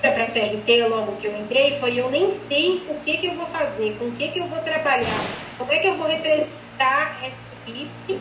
para 0.00 0.22
a 0.22 0.26
CRT 0.26 0.86
logo 0.88 1.16
que 1.16 1.26
eu 1.26 1.36
entrei 1.36 1.80
foi 1.80 1.98
eu 1.98 2.08
nem 2.08 2.30
sei 2.30 2.86
o 2.88 2.94
que, 3.00 3.16
que 3.18 3.26
eu 3.26 3.34
vou 3.34 3.46
fazer, 3.46 3.96
com 3.98 4.06
o 4.06 4.12
que, 4.12 4.28
que 4.28 4.38
eu 4.38 4.46
vou 4.46 4.60
trabalhar, 4.60 5.26
como 5.58 5.72
é 5.72 5.78
que 5.80 5.88
eu 5.88 5.96
vou 5.96 6.06
representar 6.06 7.18
essa 7.20 7.36
equipe 7.66 8.20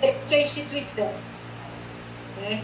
perante 0.00 0.34
a 0.34 0.42
instituição. 0.42 1.12
Né? 2.40 2.62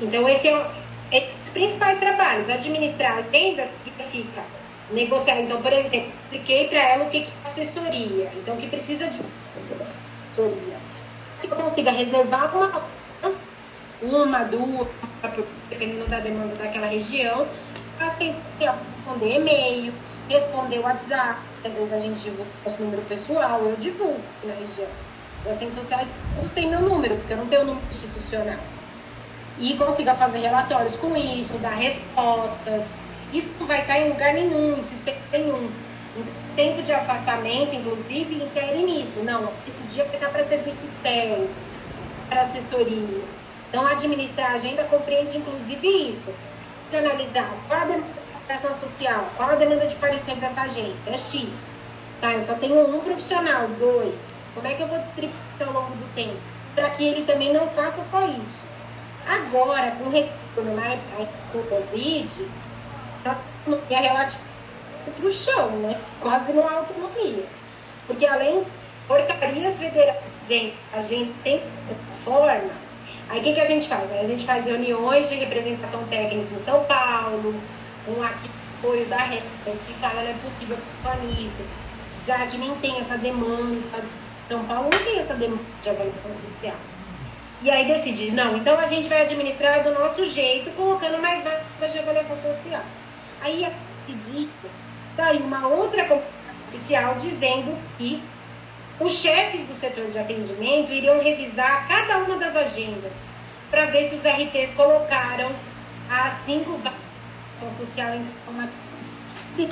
Então, 0.00 0.28
esse 0.28 0.48
é, 0.48 0.70
é 1.12 1.30
os 1.44 1.50
principais 1.50 1.98
trabalhos. 1.98 2.48
Administrar 2.48 3.18
agendas 3.18 3.68
significa 3.84 4.42
negociar. 4.90 5.40
Então, 5.40 5.60
por 5.62 5.72
exemplo, 5.72 6.12
expliquei 6.24 6.68
para 6.68 6.78
ela 6.78 7.04
o 7.04 7.10
que, 7.10 7.22
que 7.22 7.30
é 7.30 7.48
assessoria. 7.48 8.30
Então, 8.36 8.56
que 8.56 8.68
precisa 8.68 9.06
de 9.06 9.20
assessoria. 10.30 10.76
Que 11.40 11.50
eu 11.50 11.56
consiga 11.56 11.90
reservar 11.90 12.56
uma, 12.56 12.82
uma 14.02 14.44
duas, 14.44 14.88
dependendo 15.68 16.06
da 16.06 16.20
demanda 16.20 16.54
daquela 16.56 16.86
região, 16.86 17.46
mas 17.98 18.14
tem 18.16 18.34
que 18.58 18.66
responder 18.66 19.36
e-mail, 19.36 19.92
responder 20.28 20.78
WhatsApp. 20.80 21.40
Às 21.64 21.72
vezes 21.72 21.92
a 21.92 21.98
gente 21.98 22.20
divulga 22.20 22.50
nosso 22.64 22.82
número 22.82 23.02
pessoal, 23.02 23.60
eu 23.60 23.76
divulgo 23.76 24.20
na 24.44 24.54
região. 24.54 24.88
As 25.48 25.58
redes 25.58 25.78
sociais 25.78 26.08
todos 26.34 26.50
têm 26.52 26.68
meu 26.68 26.80
número, 26.80 27.16
porque 27.16 27.32
eu 27.32 27.36
não 27.36 27.46
tenho 27.46 27.64
número 27.64 27.86
institucional. 27.90 28.58
E 29.58 29.74
consiga 29.76 30.14
fazer 30.14 30.38
relatórios 30.38 30.96
com 30.96 31.16
isso, 31.16 31.56
dar 31.58 31.74
respostas, 31.74 32.84
isso 33.32 33.48
não 33.58 33.66
vai 33.66 33.80
estar 33.80 33.98
em 33.98 34.10
lugar 34.10 34.34
nenhum, 34.34 34.78
em 34.78 34.82
sistema 34.82 35.18
nenhum. 35.32 35.70
Tempo 36.54 36.82
de 36.82 36.92
afastamento, 36.92 37.74
inclusive, 37.74 38.36
insere 38.36 38.78
nisso. 38.82 39.20
Não, 39.20 39.52
esse 39.66 39.82
dia 39.84 40.04
vai 40.04 40.14
estar 40.14 40.30
para 40.30 40.44
serviço 40.44 40.86
externo, 40.86 41.48
para 42.28 42.42
assessoria. 42.42 43.22
Então, 43.68 43.86
administrar 43.86 44.52
a 44.52 44.54
agenda 44.54 44.84
compreende, 44.84 45.36
inclusive, 45.36 45.86
isso. 45.86 46.32
De 46.90 46.96
analisar 46.96 47.50
qual 47.68 47.80
a 47.80 47.84
demanda 47.84 48.06
de 48.48 48.80
social, 48.80 49.28
qual 49.36 49.50
a 49.50 49.54
demanda 49.56 49.86
de 49.86 49.96
parecer 49.96 50.36
dessa 50.36 50.62
agência, 50.62 51.10
é 51.10 51.18
X. 51.18 51.48
Tá, 52.20 52.32
eu 52.32 52.40
só 52.40 52.54
tenho 52.54 52.96
um 52.96 53.00
profissional, 53.00 53.68
dois. 53.78 54.20
Como 54.54 54.66
é 54.66 54.74
que 54.74 54.82
eu 54.82 54.88
vou 54.88 54.98
distribuir 54.98 55.36
isso 55.52 55.64
ao 55.64 55.72
longo 55.72 55.94
do 55.96 56.14
tempo? 56.14 56.38
Para 56.74 56.88
que 56.90 57.04
ele 57.04 57.26
também 57.26 57.52
não 57.52 57.68
faça 57.70 58.02
só 58.04 58.26
isso. 58.28 58.65
Agora, 59.26 59.90
com 59.92 60.04
o 60.04 60.10
retorno 60.10 60.76
na 60.76 60.94
do 61.52 61.68
Covid, 61.68 62.48
autonomia 63.24 64.00
relativa 64.00 64.44
para 65.16 65.26
o 65.26 65.32
chão, 65.32 65.70
né? 65.80 65.98
Quase 66.20 66.52
não 66.52 66.68
há 66.68 66.74
autonomia. 66.74 67.44
Porque 68.06 68.24
além 68.24 68.64
portarias 69.08 69.78
federais 69.78 70.22
a 70.92 71.00
gente 71.00 71.32
tem 71.42 71.60
forma, 72.24 72.70
aí 73.28 73.40
o 73.40 73.42
que, 73.42 73.54
que 73.54 73.60
a 73.60 73.66
gente 73.66 73.88
faz? 73.88 74.10
Aí 74.12 74.20
a 74.20 74.24
gente 74.24 74.46
faz 74.46 74.64
reuniões 74.64 75.28
de 75.28 75.34
representação 75.34 76.04
técnica 76.04 76.54
em 76.54 76.64
São 76.64 76.84
Paulo, 76.84 77.54
um 78.06 78.22
apoio 78.22 79.06
da 79.06 79.16
rede, 79.16 79.44
fala, 80.00 80.22
não 80.22 80.30
é 80.30 80.34
possível 80.34 80.78
só 81.02 81.14
nisso. 81.16 81.62
Já 82.26 82.46
que 82.46 82.58
nem 82.58 82.74
tem 82.76 82.98
essa 83.00 83.18
demanda, 83.18 84.04
São 84.48 84.64
Paulo 84.64 84.88
não 84.92 84.98
tem 85.04 85.18
essa 85.18 85.34
demanda 85.34 85.62
de 85.82 85.90
avaliação 85.90 86.30
social. 86.36 86.76
E 87.62 87.70
aí 87.70 87.86
decide, 87.86 88.30
não, 88.32 88.56
então 88.56 88.78
a 88.78 88.86
gente 88.86 89.08
vai 89.08 89.22
administrar 89.22 89.82
do 89.82 89.92
nosso 89.92 90.26
jeito, 90.26 90.70
colocando 90.76 91.20
mais 91.20 91.42
vagas 91.42 91.92
de 91.92 91.98
avaliação 91.98 92.36
social. 92.40 92.82
Aí, 93.40 93.64
há 93.64 93.70
dias, 94.06 94.50
saiu 95.16 95.40
uma 95.40 95.66
outra 95.66 96.06
oficial 96.68 97.16
dizendo 97.16 97.76
que 97.96 98.22
os 99.00 99.14
chefes 99.14 99.66
do 99.66 99.74
setor 99.74 100.10
de 100.10 100.18
atendimento 100.18 100.92
iriam 100.92 101.22
revisar 101.22 101.86
cada 101.88 102.18
uma 102.18 102.36
das 102.36 102.54
agendas 102.54 103.12
para 103.70 103.86
ver 103.86 104.08
se 104.08 104.16
os 104.16 104.22
RTs 104.22 104.74
colocaram 104.74 105.50
as 106.10 106.34
cinco 106.44 106.78
vagas 106.78 107.06
social 107.78 108.14
em 108.14 108.26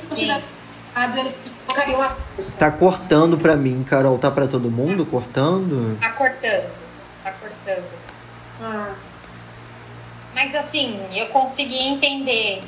Sim. 0.03 1.19
eles 1.19 1.35
colocariam 1.65 2.01
a 2.01 2.09
força. 2.09 2.57
Tá 2.57 2.71
cortando 2.71 3.37
pra 3.37 3.55
mim, 3.55 3.83
Carol. 3.83 4.17
Tá 4.17 4.31
pra 4.31 4.47
todo 4.47 4.69
mundo 4.71 5.05
cortando? 5.05 5.97
Tá 5.99 6.11
cortando. 6.13 6.84
Tá 7.25 7.31
cortando. 7.31 7.89
Ah, 8.61 8.93
Mas 10.35 10.53
assim, 10.53 11.03
eu 11.11 11.25
consegui 11.29 11.79
entender 11.87 12.61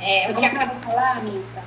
é, 0.00 0.30
o 0.30 0.34
que 0.34 0.44
a 0.44 0.50
Carol. 0.50 0.76
falar, 0.82 1.16
Anitta? 1.16 1.64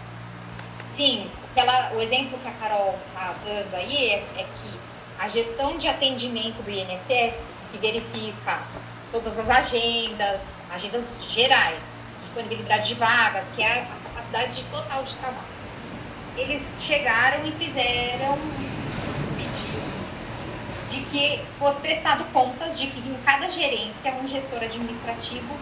Sim, 0.95 1.31
o 1.43 1.53
que 1.55 1.59
ela- 1.59 1.93
o 1.95 2.01
exemplo 2.01 2.37
que 2.37 2.47
a 2.47 2.51
Carol 2.51 2.99
está 3.07 3.33
dando 3.43 3.73
aí 3.73 4.09
é, 4.11 4.17
é 4.37 4.43
que 4.61 4.79
a 5.17 5.27
gestão 5.27 5.75
de 5.79 5.87
atendimento 5.87 6.61
do 6.61 6.69
INSS, 6.69 7.53
que 7.71 7.79
verifica 7.79 8.61
todas 9.11 9.39
as 9.39 9.49
agendas, 9.49 10.59
agendas 10.69 11.23
gerais, 11.31 12.03
disponibilidade 12.19 12.89
de 12.89 12.93
vagas, 12.93 13.49
que 13.55 13.63
é 13.63 13.79
a 13.81 13.85
capacidade 14.09 14.63
total 14.65 15.01
de 15.03 15.15
trabalho. 15.15 15.55
Eles 16.37 16.83
chegaram 16.85 17.43
e 17.43 17.51
fizeram 17.53 18.37
de 20.95 21.01
que 21.05 21.41
fosse 21.59 21.81
prestado 21.81 22.23
contas 22.31 22.79
de 22.79 22.87
que 22.87 22.99
em 22.99 23.15
cada 23.25 23.49
gerência 23.49 24.13
um 24.13 24.27
gestor 24.27 24.63
administrativo 24.63 25.53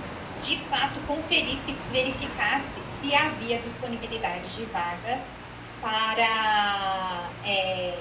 de 0.44 0.60
fato 0.70 1.00
conferisse 1.08 1.72
e 1.72 1.92
verificasse 1.92 2.82
se 2.82 3.16
havia 3.16 3.58
disponibilidade 3.58 4.48
de 4.50 4.66
vagas 4.66 5.36
para 5.82 7.30
é, 7.46 7.98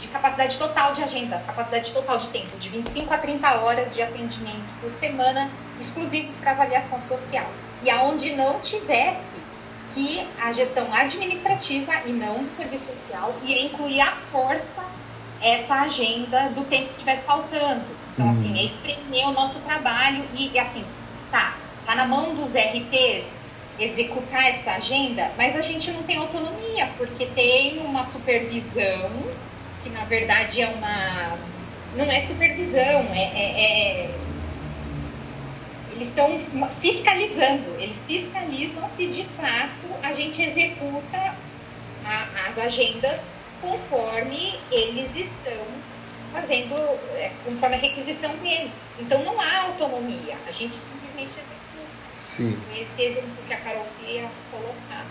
de 0.00 0.08
capacidade 0.08 0.58
total 0.58 0.92
de 0.92 1.02
agenda, 1.02 1.38
capacidade 1.46 1.92
total 1.92 2.18
de 2.18 2.28
tempo, 2.28 2.56
de 2.58 2.68
25 2.68 3.14
a 3.14 3.18
30 3.18 3.60
horas 3.60 3.94
de 3.94 4.02
atendimento 4.02 4.80
por 4.80 4.90
semana, 4.90 5.50
exclusivos 5.78 6.36
para 6.36 6.50
avaliação 6.50 7.00
social. 7.00 7.46
E 7.82 7.90
aonde 7.90 8.34
não 8.34 8.60
tivesse 8.60 9.42
que 9.94 10.26
a 10.42 10.50
gestão 10.50 10.92
administrativa 10.92 11.92
e 12.06 12.12
não 12.12 12.42
do 12.42 12.46
serviço 12.46 12.88
social 12.88 13.34
ia 13.44 13.62
incluir 13.66 14.00
à 14.00 14.12
força 14.32 14.84
essa 15.42 15.82
agenda 15.82 16.48
do 16.50 16.64
tempo 16.64 16.86
que 16.86 16.92
estivesse 16.92 17.26
faltando. 17.26 17.84
Então, 18.14 18.26
Hum. 18.26 18.30
assim, 18.30 18.58
é 18.58 18.64
espremer 18.64 19.28
o 19.28 19.32
nosso 19.32 19.60
trabalho 19.60 20.24
e, 20.34 20.50
e, 20.54 20.58
assim, 20.58 20.84
tá, 21.30 21.56
tá 21.84 21.94
na 21.94 22.06
mão 22.06 22.34
dos 22.34 22.54
RPs 22.54 23.48
executar 23.78 24.48
essa 24.48 24.72
agenda, 24.72 25.32
mas 25.36 25.56
a 25.56 25.60
gente 25.62 25.90
não 25.90 26.02
tem 26.04 26.16
autonomia, 26.18 26.88
porque 26.96 27.26
tem 27.26 27.78
uma 27.80 28.04
supervisão, 28.04 29.10
que 29.82 29.90
na 29.90 30.04
verdade 30.04 30.62
é 30.62 30.66
uma. 30.68 31.36
Não 31.96 32.04
é 32.10 32.20
supervisão, 32.20 32.80
é. 33.12 33.22
é- 33.34 33.60
é- 34.06 34.10
eles 35.92 36.08
estão 36.08 36.40
fiscalizando, 36.80 37.76
eles 37.78 38.04
fiscalizam 38.04 38.86
se 38.88 39.06
de 39.08 39.22
fato 39.24 39.88
a 40.02 40.12
gente 40.12 40.42
executa 40.42 41.34
a- 42.04 42.48
as 42.48 42.58
agendas 42.58 43.34
conforme 43.64 44.54
eles 44.70 45.16
estão 45.16 45.64
fazendo, 46.32 46.74
é, 47.14 47.32
conforme 47.44 47.76
a 47.76 47.78
requisição 47.78 48.30
deles. 48.36 48.96
Então 49.00 49.22
não 49.22 49.40
há 49.40 49.62
autonomia, 49.66 50.36
a 50.46 50.50
gente 50.50 50.74
simplesmente 50.76 51.30
executa. 51.30 51.54
Sim. 52.20 52.58
Esse 52.78 53.02
exemplo 53.02 53.30
que 53.46 53.54
a 53.54 53.60
Carol 53.60 53.86
queria 54.00 54.28
colocar. 54.50 55.06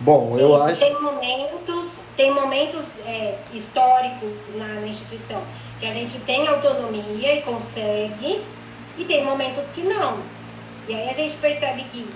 Bom, 0.00 0.38
eu 0.38 0.54
Isso, 0.54 0.62
acho. 0.62 0.76
Tem 0.78 1.00
momentos, 1.00 2.00
tem 2.16 2.32
momentos 2.32 2.98
é, 3.00 3.38
históricos 3.52 4.32
na, 4.54 4.66
na 4.66 4.86
instituição 4.86 5.42
que 5.78 5.86
a 5.86 5.92
gente 5.92 6.18
tem 6.20 6.46
autonomia 6.46 7.36
e 7.36 7.42
consegue, 7.42 8.44
e 8.98 9.04
tem 9.04 9.24
momentos 9.24 9.70
que 9.72 9.82
não. 9.82 10.18
E 10.86 10.94
aí 10.94 11.08
a 11.08 11.12
gente 11.12 11.36
percebe 11.36 11.84
que 11.84 12.08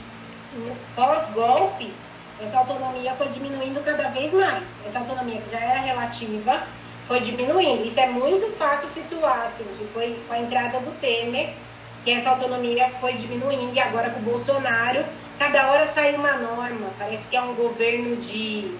pós-golpe, 0.94 1.92
essa 2.40 2.58
autonomia 2.58 3.12
foi 3.14 3.28
diminuindo 3.28 3.82
cada 3.84 4.08
vez 4.08 4.32
mais. 4.32 4.68
Essa 4.86 4.98
autonomia 4.98 5.40
que 5.40 5.50
já 5.50 5.58
era 5.60 5.80
relativa 5.80 6.62
foi 7.06 7.20
diminuindo. 7.20 7.84
Isso 7.86 8.00
é 8.00 8.06
muito 8.08 8.56
fácil 8.56 8.88
situar, 8.88 9.42
assim, 9.44 9.64
que 9.78 9.86
foi 9.92 10.18
com 10.26 10.34
a 10.34 10.38
entrada 10.38 10.80
do 10.80 10.90
Temer, 11.00 11.54
que 12.04 12.10
essa 12.10 12.30
autonomia 12.30 12.90
foi 13.00 13.14
diminuindo, 13.14 13.74
e 13.74 13.80
agora 13.80 14.10
com 14.10 14.20
o 14.20 14.22
Bolsonaro, 14.22 15.04
cada 15.38 15.70
hora 15.70 15.86
sai 15.86 16.14
uma 16.14 16.32
norma. 16.36 16.88
Parece 16.98 17.26
que 17.28 17.36
é 17.36 17.40
um 17.40 17.54
governo 17.54 18.16
de 18.16 18.76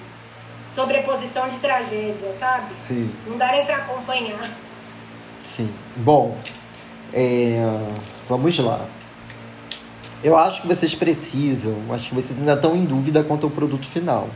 sobreposição 0.74 1.48
de 1.48 1.59
tragédia, 1.59 2.32
sabe? 2.39 2.74
Sim, 2.74 3.14
Não 3.26 3.39
dá 3.39 3.52
nem 3.52 3.64
para 3.64 3.76
acompanhar. 3.76 4.51
sim. 5.44 5.72
Bom, 5.97 6.36
é, 7.12 7.60
vamos 8.28 8.59
lá. 8.59 8.85
Eu 10.25 10.39
acho 10.39 10.63
que 10.63 10.67
vocês 10.67 10.95
precisam, 10.95 11.77
acho 11.91 12.09
que 12.09 12.15
vocês 12.15 12.39
ainda 12.39 12.55
estão 12.55 12.75
em 12.75 12.87
dúvida 12.87 13.23
quanto 13.23 13.45
ao 13.45 13.51
produto 13.51 13.87
final. 13.87 14.31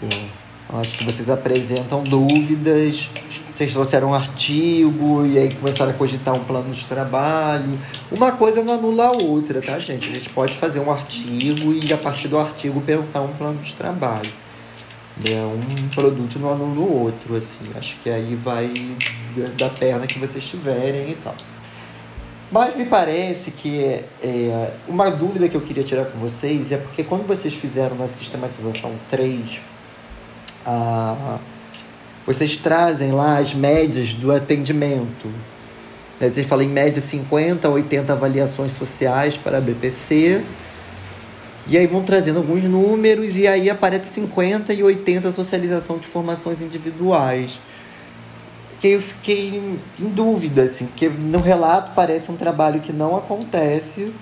Eu 0.00 0.78
acho 0.78 0.98
que 0.98 1.04
vocês 1.04 1.28
apresentam 1.28 2.04
dúvidas, 2.04 3.08
vocês 3.52 3.72
trouxeram 3.72 4.10
um 4.10 4.14
artigo 4.14 5.26
e 5.26 5.36
aí 5.36 5.52
começaram 5.52 5.90
a 5.90 5.94
cogitar 5.94 6.36
um 6.36 6.44
plano 6.44 6.72
de 6.72 6.86
trabalho. 6.86 7.76
Uma 8.12 8.30
coisa 8.30 8.62
não 8.62 8.74
anula 8.74 9.08
a 9.08 9.10
outra, 9.10 9.60
tá, 9.60 9.76
gente? 9.80 10.08
A 10.08 10.12
gente 10.14 10.30
pode 10.30 10.54
fazer 10.54 10.78
um 10.78 10.92
artigo 10.92 11.72
e 11.72 11.92
a 11.92 11.96
partir 11.96 12.28
do 12.28 12.38
artigo 12.38 12.80
pensar 12.80 13.22
um 13.22 13.32
plano 13.32 13.60
de 13.60 13.74
trabalho. 13.74 14.30
né? 15.24 15.44
Um 15.46 15.88
produto 15.88 16.38
não 16.38 16.52
anula 16.52 16.78
o 16.80 17.02
outro, 17.06 17.34
assim. 17.34 17.64
Acho 17.76 17.96
que 18.04 18.08
aí 18.08 18.36
vai 18.36 18.72
da 19.58 19.68
perna 19.68 20.06
que 20.06 20.20
vocês 20.20 20.44
tiverem 20.44 21.10
e 21.10 21.14
tal. 21.16 21.34
Mas 22.50 22.76
me 22.76 22.84
parece 22.84 23.50
que 23.50 24.00
é, 24.22 24.72
uma 24.86 25.10
dúvida 25.10 25.48
que 25.48 25.56
eu 25.56 25.60
queria 25.60 25.82
tirar 25.82 26.04
com 26.06 26.18
vocês 26.18 26.70
é 26.70 26.76
porque 26.76 27.02
quando 27.02 27.26
vocês 27.26 27.54
fizeram 27.54 27.96
na 27.96 28.06
sistematização 28.08 28.92
3, 29.10 29.60
a, 30.64 31.38
vocês 32.26 32.56
trazem 32.56 33.12
lá 33.12 33.38
as 33.38 33.54
médias 33.54 34.14
do 34.14 34.32
atendimento. 34.32 35.28
Né? 36.20 36.30
Vocês 36.30 36.46
falam 36.46 36.64
em 36.64 36.68
média 36.68 37.02
50 37.02 37.66
a 37.66 37.70
80 37.70 38.12
avaliações 38.12 38.72
sociais 38.72 39.36
para 39.36 39.58
a 39.58 39.60
BPC. 39.60 40.42
E 41.66 41.78
aí 41.78 41.86
vão 41.86 42.02
trazendo 42.02 42.38
alguns 42.38 42.62
números 42.64 43.38
e 43.38 43.46
aí 43.46 43.70
aparece 43.70 44.12
50 44.12 44.72
e 44.74 44.82
80 44.82 45.32
socialização 45.32 45.98
de 45.98 46.06
formações 46.06 46.60
individuais. 46.60 47.58
Que 48.84 48.88
eu 48.88 49.00
fiquei 49.00 49.48
em, 49.98 50.10
dúvida, 50.10 50.64
assim, 50.64 50.84
porque 50.84 51.08
no 51.08 51.40
relato 51.40 51.92
parece 51.94 52.30
um 52.30 52.36
trabalho 52.36 52.80
que 52.80 52.92
não 52.92 53.16
acontece, 53.16 54.12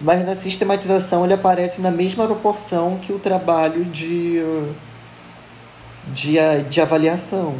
mas 0.00 0.26
na 0.26 0.34
sistematização 0.34 1.24
ele 1.24 1.32
aparece 1.32 1.80
na 1.80 1.92
mesma 1.92 2.26
proporção 2.26 2.98
que 2.98 3.12
o 3.12 3.20
trabalho 3.20 3.84
de 3.84 4.42
de, 6.08 6.38
de 6.68 6.80
avaliação? 6.80 7.54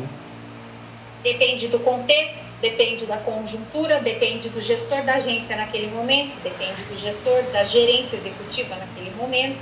Depende 1.23 1.69
do 1.69 1.79
contexto, 1.79 2.45
depende 2.61 3.07
da 3.07 3.19
conjuntura, 3.19 4.01
depende 4.01 4.49
do 4.49 4.61
gestor 4.61 5.03
da 5.03 5.15
agência 5.15 5.55
naquele 5.55 5.87
momento, 5.95 6.35
depende 6.43 6.83
do 6.89 6.97
gestor 6.97 7.45
da 7.53 7.63
gerência 7.63 8.17
executiva 8.17 8.75
naquele 8.75 9.15
momento. 9.15 9.61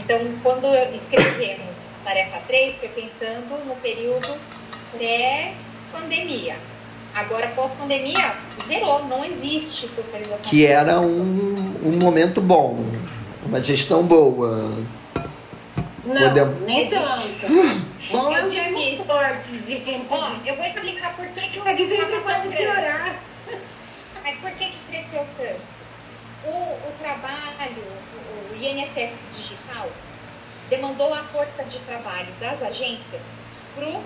Então, 0.00 0.18
quando 0.42 0.66
escrevemos 0.96 1.90
tarefa 2.02 2.40
3, 2.48 2.76
foi 2.76 2.88
pensando 2.88 3.64
no 3.64 3.76
período 3.76 4.36
pré-pandemia. 5.94 6.56
Agora, 7.14 7.46
pós-pandemia, 7.48 8.36
zerou, 8.66 9.04
não 9.06 9.24
existe 9.24 9.86
socialização. 9.86 10.50
Que 10.50 10.66
era 10.66 11.00
um, 11.00 11.80
um 11.84 11.92
momento 11.92 12.40
bom, 12.40 12.84
uma 13.46 13.62
gestão 13.62 14.02
boa. 14.02 14.68
Não, 16.04 16.22
Podemos... 16.22 16.60
nem 16.62 16.88
tanto. 16.88 17.94
Bom, 18.12 18.36
eu 18.36 18.46
tinha 18.46 18.68
visto. 18.68 19.10
Ó, 19.10 20.30
eu 20.44 20.56
vou 20.56 20.66
explicar 20.66 21.16
por 21.16 21.26
que, 21.28 21.40
que 21.48 21.58
o 21.58 21.62
Quer 21.62 21.74
dizer 21.74 22.06
que 22.06 22.20
pode 22.20 22.48
piorar. 22.48 23.18
Mas 24.22 24.36
por 24.36 24.50
que, 24.50 24.66
que 24.66 24.78
cresceu 24.90 25.26
tanto? 25.38 25.60
O, 26.44 26.50
o 26.50 26.92
trabalho, 27.00 27.82
o, 28.12 28.52
o 28.52 28.56
INSS 28.62 29.18
digital, 29.34 29.88
demandou 30.68 31.14
a 31.14 31.22
força 31.24 31.64
de 31.64 31.78
trabalho 31.78 32.28
das 32.38 32.62
agências 32.62 33.46
para 33.74 33.88
o 33.88 34.04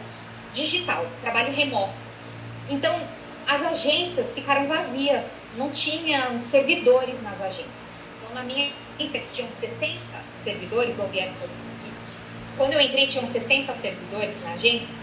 digital, 0.55 1.07
trabalho 1.23 1.53
remoto. 1.53 1.95
Então, 2.69 2.95
as 3.47 3.63
agências 3.63 4.35
ficaram 4.35 4.67
vazias, 4.67 5.49
não 5.57 5.71
tinham 5.71 6.39
servidores 6.39 7.23
nas 7.23 7.41
agências. 7.41 8.09
Então, 8.21 8.35
na 8.35 8.43
minha 8.43 8.71
agência, 8.99 9.21
que 9.21 9.29
tinham 9.29 9.51
60 9.51 9.99
servidores, 10.33 10.99
ou 10.99 11.09
vieram 11.09 11.33
quando 12.59 12.73
eu 12.73 12.81
entrei, 12.81 13.07
tinham 13.07 13.25
60 13.25 13.73
servidores 13.73 14.43
na 14.43 14.55
agência. 14.55 15.01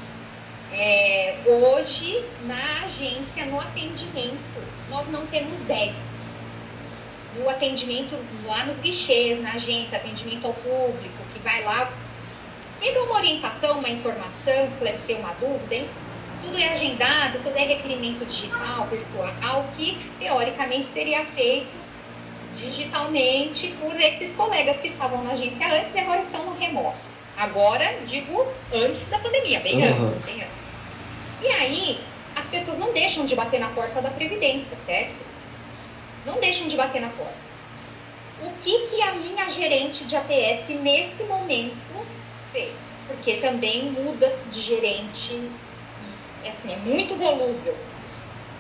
É, 0.74 1.38
hoje, 1.46 2.22
na 2.44 2.84
agência, 2.84 3.46
no 3.46 3.62
atendimento, 3.62 4.62
nós 4.90 5.08
não 5.08 5.26
temos 5.28 5.62
10. 5.62 6.26
No 7.38 7.50
atendimento, 7.50 8.14
lá 8.44 8.66
nos 8.66 8.82
guichês, 8.82 9.42
na 9.42 9.54
agência, 9.54 9.98
atendimento 9.98 10.46
ao 10.46 10.54
público, 10.54 11.16
que 11.34 11.40
vai 11.40 11.64
lá, 11.64 11.94
me 12.80 12.92
dá 12.92 13.02
uma 13.04 13.16
orientação, 13.16 13.80
uma 13.80 13.90
informação, 13.90 14.66
esclarecer 14.66 15.18
uma 15.18 15.34
dúvida, 15.34 15.76
enfim. 15.76 16.06
Tudo 16.44 16.60
é 16.60 16.70
agendado, 16.70 17.40
tudo 17.44 17.58
é 17.58 17.64
requerimento 17.64 18.26
digital, 18.26 18.86
virtual, 18.88 19.68
que 19.76 19.98
teoricamente 20.20 20.86
seria 20.86 21.26
feito 21.26 21.86
digitalmente 22.54 23.70
por 23.80 24.00
esses 24.00 24.36
colegas 24.36 24.78
que 24.78 24.88
estavam 24.88 25.24
na 25.24 25.32
agência 25.32 25.68
antes 25.68 25.96
e 25.96 26.00
agora 26.00 26.20
estão 26.20 26.46
no 26.46 26.56
remoto. 26.56 26.98
Agora, 27.36 28.00
digo, 28.06 28.48
antes 28.72 29.10
da 29.10 29.20
pandemia, 29.20 29.60
bem 29.60 29.76
uhum. 29.76 30.06
antes, 30.06 30.22
bem 30.24 30.36
antes. 30.36 30.76
E 31.42 31.48
aí, 31.48 32.00
as 32.36 32.46
pessoas 32.46 32.78
não 32.78 32.94
deixam 32.94 33.26
de 33.26 33.36
bater 33.36 33.60
na 33.60 33.70
porta 33.70 34.02
da 34.02 34.10
Previdência, 34.10 34.78
certo? 34.78 35.16
Não 36.26 36.40
deixam 36.40 36.68
de 36.68 36.78
bater 36.78 37.02
na 37.02 37.10
porta. 37.10 37.46
O 38.42 38.52
que, 38.62 38.88
que 38.88 39.02
a 39.02 39.14
minha 39.14 39.50
gerente 39.50 40.06
de 40.06 40.16
APS 40.16 40.70
nesse 40.82 41.24
momento 41.24 41.85
fez? 42.56 42.96
Porque 43.08 43.36
também 43.36 43.92
muda-se 43.92 44.50
de 44.50 44.62
gerente, 44.62 45.52
é 46.44 46.50
assim, 46.50 46.74
é 46.74 46.78
muito 46.78 47.16
volúvel. 47.16 47.76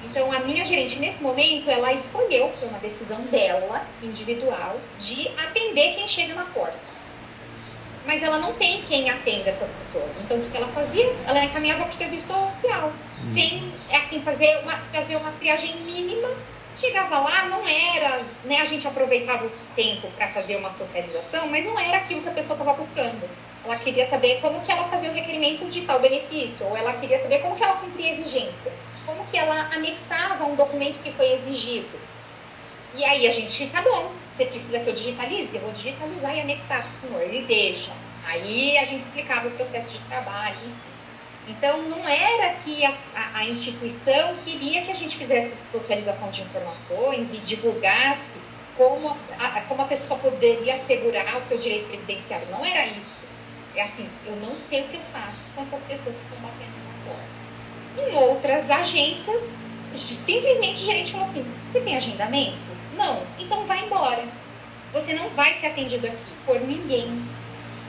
Então, 0.03 0.31
a 0.31 0.41
minha 0.41 0.65
gerente, 0.65 0.99
nesse 0.99 1.23
momento, 1.23 1.69
ela 1.69 1.91
escolheu, 1.93 2.51
foi 2.59 2.67
uma 2.67 2.79
decisão 2.79 3.21
dela, 3.23 3.87
individual, 4.03 4.79
de 4.99 5.27
atender 5.29 5.95
quem 5.95 6.07
chega 6.07 6.35
na 6.35 6.45
porta 6.45 6.95
mas 8.05 8.21
ela 8.21 8.37
não 8.37 8.53
tem 8.53 8.83
quem 8.83 9.09
atenda 9.09 9.49
essas 9.49 9.71
pessoas. 9.71 10.19
Então, 10.19 10.37
o 10.37 10.49
que 10.49 10.55
ela 10.55 10.67
fazia? 10.67 11.11
Ela 11.25 11.43
encaminhava 11.43 11.85
para 11.85 11.91
o 11.91 11.95
serviço 11.95 12.27
social, 12.27 12.93
hum. 13.19 13.25
sem, 13.25 13.73
é 13.89 13.97
assim, 13.97 14.21
fazer 14.21 14.59
uma, 14.59 14.77
fazer 14.93 15.15
uma 15.15 15.31
triagem 15.31 15.75
mínima. 15.77 16.29
Chegava 16.75 17.19
lá, 17.19 17.45
não 17.45 17.67
era, 17.67 18.21
né, 18.43 18.59
a 18.59 18.65
gente 18.65 18.87
aproveitava 18.87 19.45
o 19.45 19.51
tempo 19.75 20.07
para 20.17 20.27
fazer 20.27 20.57
uma 20.57 20.69
socialização, 20.69 21.47
mas 21.47 21.65
não 21.65 21.79
era 21.79 21.97
aquilo 21.97 22.21
que 22.21 22.29
a 22.29 22.33
pessoa 22.33 22.59
estava 22.59 22.77
buscando. 22.77 23.27
Ela 23.65 23.77
queria 23.77 24.05
saber 24.05 24.39
como 24.41 24.61
que 24.61 24.71
ela 24.71 24.83
fazia 24.87 25.09
o 25.09 25.13
requerimento 25.13 25.67
de 25.67 25.81
tal 25.81 25.99
benefício, 25.99 26.67
ou 26.67 26.77
ela 26.77 26.93
queria 26.93 27.17
saber 27.17 27.39
como 27.39 27.55
que 27.55 27.63
ela 27.63 27.77
cumpria 27.77 28.09
a 28.09 28.13
exigência, 28.13 28.71
como 29.07 29.25
que 29.25 29.35
ela 29.35 29.71
anexava 29.73 30.45
um 30.45 30.55
documento 30.55 31.01
que 31.01 31.11
foi 31.11 31.33
exigido. 31.33 31.99
E 32.93 33.03
aí 33.03 33.27
a 33.27 33.31
gente, 33.31 33.67
tá 33.71 33.81
bom, 33.81 34.13
você 34.31 34.45
precisa 34.45 34.79
que 34.79 34.89
eu 34.89 34.93
digitalize? 34.93 35.55
Eu 35.55 35.63
vou 35.63 35.71
digitalizar 35.71 36.35
e 36.35 36.41
anexar 36.41 36.83
para 36.83 36.93
o 36.93 36.95
senhor. 36.95 37.21
Ele 37.21 37.45
deixa. 37.45 37.91
Aí 38.25 38.77
a 38.77 38.85
gente 38.85 39.01
explicava 39.01 39.47
o 39.47 39.51
processo 39.51 39.91
de 39.91 39.99
trabalho. 40.05 40.71
Então, 41.47 41.81
não 41.83 42.07
era 42.07 42.53
que 42.53 42.85
a, 42.85 42.89
a, 42.89 43.39
a 43.39 43.45
instituição 43.45 44.37
queria 44.45 44.81
que 44.83 44.91
a 44.91 44.95
gente 44.95 45.17
fizesse 45.17 45.71
socialização 45.71 46.31
de 46.31 46.41
informações 46.41 47.33
e 47.33 47.39
divulgasse 47.39 48.41
como 48.77 49.09
a, 49.09 49.61
como 49.61 49.81
a 49.81 49.85
pessoa 49.85 50.19
poderia 50.19 50.75
assegurar 50.75 51.37
o 51.37 51.41
seu 51.41 51.57
direito 51.57 51.87
previdenciário. 51.87 52.47
Não 52.49 52.65
era 52.65 52.85
isso. 52.87 53.34
É 53.75 53.83
assim, 53.83 54.09
eu 54.25 54.35
não 54.37 54.55
sei 54.55 54.81
o 54.81 54.87
que 54.87 54.95
eu 54.95 55.01
faço 55.01 55.53
com 55.53 55.61
essas 55.61 55.83
pessoas 55.83 56.17
que 56.17 56.23
estão 56.23 56.39
batendo 56.39 56.75
na 56.87 57.11
porta. 57.11 58.09
Em 58.09 58.15
outras 58.15 58.71
agências, 58.71 59.53
simplesmente 59.97 60.83
o 60.83 60.85
gerente 60.85 61.11
falou 61.11 61.27
assim: 61.27 61.45
você 61.67 61.81
tem 61.81 61.97
agendamento? 61.97 62.57
Não, 62.95 63.25
então 63.37 63.65
vai 63.65 63.85
embora. 63.85 64.23
Você 64.93 65.13
não 65.13 65.29
vai 65.31 65.53
ser 65.53 65.67
atendido 65.67 66.07
aqui 66.07 66.31
por 66.45 66.59
ninguém. 66.61 67.21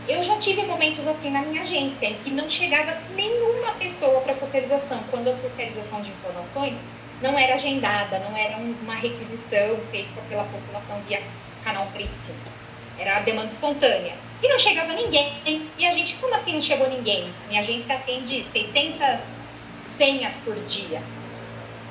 Eu 0.08 0.22
já 0.22 0.36
tive 0.38 0.62
momentos 0.62 1.06
assim 1.06 1.30
na 1.30 1.42
minha 1.42 1.62
agência, 1.62 2.06
em 2.06 2.14
que 2.14 2.30
não 2.30 2.48
chegava 2.48 2.96
nenhuma 3.14 3.72
pessoa 3.72 4.20
para 4.20 4.34
socialização, 4.34 5.02
quando 5.10 5.28
a 5.28 5.32
socialização 5.32 6.00
de 6.02 6.10
informações 6.10 6.88
não 7.20 7.38
era 7.38 7.54
agendada, 7.54 8.18
não 8.20 8.36
era 8.36 8.56
uma 8.56 8.94
requisição 8.94 9.78
feita 9.90 10.20
pela 10.28 10.44
população 10.44 11.00
via 11.02 11.22
canal 11.64 11.86
Prixim. 11.88 12.34
Era 12.98 13.18
a 13.18 13.20
demanda 13.20 13.48
espontânea. 13.48 14.14
E 14.42 14.48
não 14.48 14.58
chegava 14.58 14.92
ninguém. 14.92 15.32
E 15.78 15.86
a 15.86 15.92
gente, 15.92 16.14
como 16.16 16.34
assim 16.34 16.54
não 16.54 16.62
chegou 16.62 16.88
ninguém? 16.88 17.32
Minha 17.48 17.60
agência 17.60 17.94
atende 17.94 18.42
600 18.42 19.38
senhas 19.84 20.40
por 20.44 20.54
dia 20.66 21.02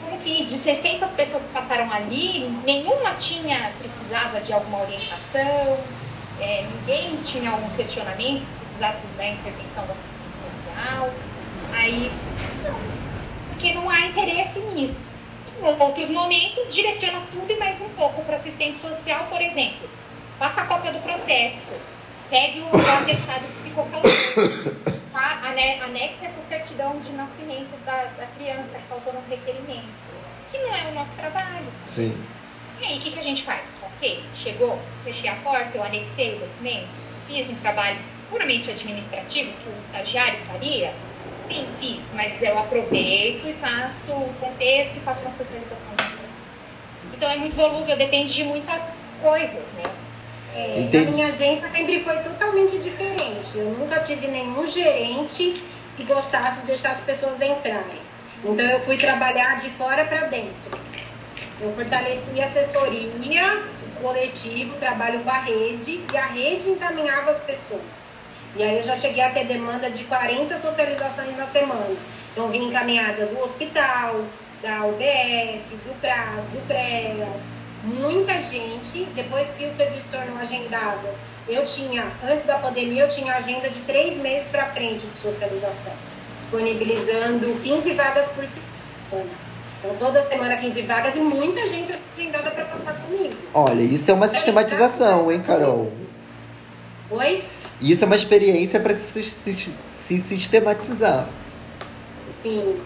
como 0.06 0.20
que 0.20 0.46
de 0.46 0.54
600 0.54 1.12
pessoas 1.12 1.48
que 1.48 1.54
passaram 1.54 1.92
ali, 1.92 2.48
nenhuma 2.64 3.16
tinha 3.16 3.72
precisava 3.80 4.40
de 4.40 4.54
alguma 4.54 4.82
orientação, 4.82 5.78
é, 6.40 6.64
ninguém 6.64 7.18
tinha 7.18 7.50
algum 7.50 7.70
questionamento 7.76 8.42
que 8.42 8.60
precisasse 8.60 9.08
da 9.18 9.28
intervenção 9.28 9.86
do 9.86 9.94
assistente 9.94 10.44
social. 10.44 11.12
Aí, 11.74 12.12
não, 12.64 12.80
porque 13.50 13.74
não 13.74 13.90
há 13.90 14.08
interesse 14.08 14.60
nisso. 14.74 15.16
Em 15.58 15.64
outros 15.64 16.10
momentos, 16.10 16.74
direciona 16.74 17.22
tudo 17.32 17.52
e 17.52 17.58
mais 17.58 17.82
um 17.82 17.90
pouco 17.90 18.22
para 18.24 18.36
assistente 18.36 18.80
social, 18.80 19.26
por 19.30 19.42
exemplo. 19.42 19.90
Faça 20.38 20.62
a 20.62 20.66
cópia 20.66 20.92
do 20.92 21.00
processo, 21.00 21.80
pegue 22.30 22.60
o, 22.60 22.66
o 22.66 22.92
atestado 23.02 23.46
que 23.46 23.70
ficou 23.70 23.86
faltando 23.86 24.96
tá? 25.14 25.86
anexe 25.86 26.26
essa 26.26 26.42
certidão 26.42 27.00
de 27.00 27.12
nascimento 27.14 27.76
da, 27.86 28.06
da 28.18 28.28
criança 28.28 28.78
que 28.80 28.88
faltou 28.88 29.14
no 29.14 29.22
requerimento, 29.30 29.88
que 30.52 30.58
não 30.58 30.76
é 30.76 30.90
o 30.92 30.94
nosso 30.94 31.16
trabalho. 31.18 31.66
Sim. 31.88 32.16
E 32.80 32.86
aí, 32.86 32.98
o 32.98 33.02
que, 33.02 33.12
que 33.12 33.20
a 33.20 33.24
gente 33.24 33.44
faz? 33.44 33.78
Ok, 33.82 34.22
chegou, 34.36 34.78
fechei 35.06 35.30
a 35.30 35.36
porta, 35.36 35.78
eu 35.78 35.84
anexei 35.84 36.36
o 36.36 36.40
documento, 36.40 36.90
fiz 37.26 37.50
um 37.50 37.56
trabalho 37.56 37.98
puramente 38.30 38.70
administrativo 38.70 39.54
que 39.54 39.70
o 39.70 39.80
estagiário 39.80 40.40
faria? 40.42 40.94
Sim, 41.42 41.68
fiz, 41.80 42.14
mas 42.16 42.42
eu 42.42 42.58
aproveito 42.58 43.48
e 43.48 43.54
faço 43.54 44.12
um 44.14 44.34
contexto 44.34 44.98
e 44.98 45.00
faço 45.00 45.22
uma 45.22 45.30
socialização 45.30 45.94
informações. 45.94 46.58
Então, 47.14 47.32
é 47.32 47.38
muito 47.38 47.56
volúvel, 47.56 47.96
depende 47.96 48.34
de 48.34 48.44
muitas 48.44 49.16
coisas, 49.22 49.74
né? 49.74 49.84
É, 50.56 50.80
Entendi. 50.80 51.10
a 51.10 51.12
minha 51.12 51.28
agência 51.28 51.70
sempre 51.70 52.02
foi 52.02 52.16
totalmente 52.20 52.78
diferente. 52.78 53.56
Eu 53.56 53.72
nunca 53.72 54.00
tive 54.00 54.28
nenhum 54.28 54.66
gerente 54.66 55.62
que 55.98 56.04
gostasse 56.06 56.62
de 56.62 56.68
deixar 56.68 56.92
as 56.92 57.02
pessoas 57.02 57.42
entrarem. 57.42 58.00
Então 58.42 58.66
eu 58.66 58.80
fui 58.82 58.96
trabalhar 58.96 59.60
de 59.60 59.70
fora 59.72 60.06
para 60.06 60.28
dentro. 60.28 60.80
Eu 61.60 61.74
fortaleci 61.74 62.42
a 62.42 62.46
assessoria, 62.46 63.64
o 63.98 64.02
coletivo, 64.02 64.78
trabalho 64.78 65.20
com 65.22 65.30
a 65.30 65.40
rede 65.40 66.02
e 66.14 66.18
a 66.18 66.26
rede 66.28 66.70
encaminhava 66.70 67.32
as 67.32 67.40
pessoas. 67.42 67.82
E 68.56 68.64
aí 68.64 68.78
eu 68.78 68.84
já 68.84 68.96
cheguei 68.96 69.24
a 69.24 69.32
ter 69.32 69.46
demanda 69.46 69.90
de 69.90 70.06
40 70.06 70.58
socializações 70.60 71.36
na 71.36 71.48
semana. 71.48 71.96
Então 72.32 72.48
vim 72.48 72.70
encaminhada 72.70 73.26
do 73.26 73.44
hospital, 73.44 74.24
da 74.62 74.86
UBS, 74.86 75.64
do 75.84 76.00
CRAS, 76.00 76.46
do 76.54 76.66
CREAS, 76.68 77.55
muita 77.86 78.42
gente. 78.42 79.06
Depois 79.16 79.48
que 79.58 79.66
o 79.66 79.76
serviço 79.76 80.08
tornou 80.12 80.38
agendado, 80.38 81.08
eu 81.48 81.64
tinha, 81.64 82.12
antes 82.28 82.46
da 82.46 82.58
pandemia, 82.58 83.04
eu 83.04 83.10
tinha 83.10 83.34
agenda 83.36 83.70
de 83.70 83.80
três 83.82 84.18
meses 84.18 84.48
para 84.50 84.66
frente 84.68 85.06
de 85.06 85.22
socialização, 85.22 85.94
disponibilizando 86.38 87.60
15 87.62 87.94
vagas 87.94 88.28
por 88.30 88.46
semana. 88.48 89.30
Então, 89.80 89.96
toda 90.00 90.28
semana 90.28 90.58
15 90.58 90.82
vagas 90.82 91.16
e 91.16 91.20
muita 91.20 91.68
gente 91.68 91.94
agendada 92.18 92.50
para 92.50 92.66
passar 92.66 92.94
comigo. 93.02 93.36
Olha, 93.54 93.82
isso 93.82 94.10
é 94.10 94.14
uma 94.14 94.28
sistematização, 94.32 95.32
hein, 95.32 95.42
Carol? 95.46 95.92
Oi? 97.12 97.44
Isso 97.80 98.04
é 98.04 98.08
uma 98.08 98.16
experiência 98.16 98.80
para 98.80 98.98
se, 98.98 99.22
se, 99.22 99.54
se 99.54 100.24
sistematizar. 100.24 101.28
Sim. 102.42 102.82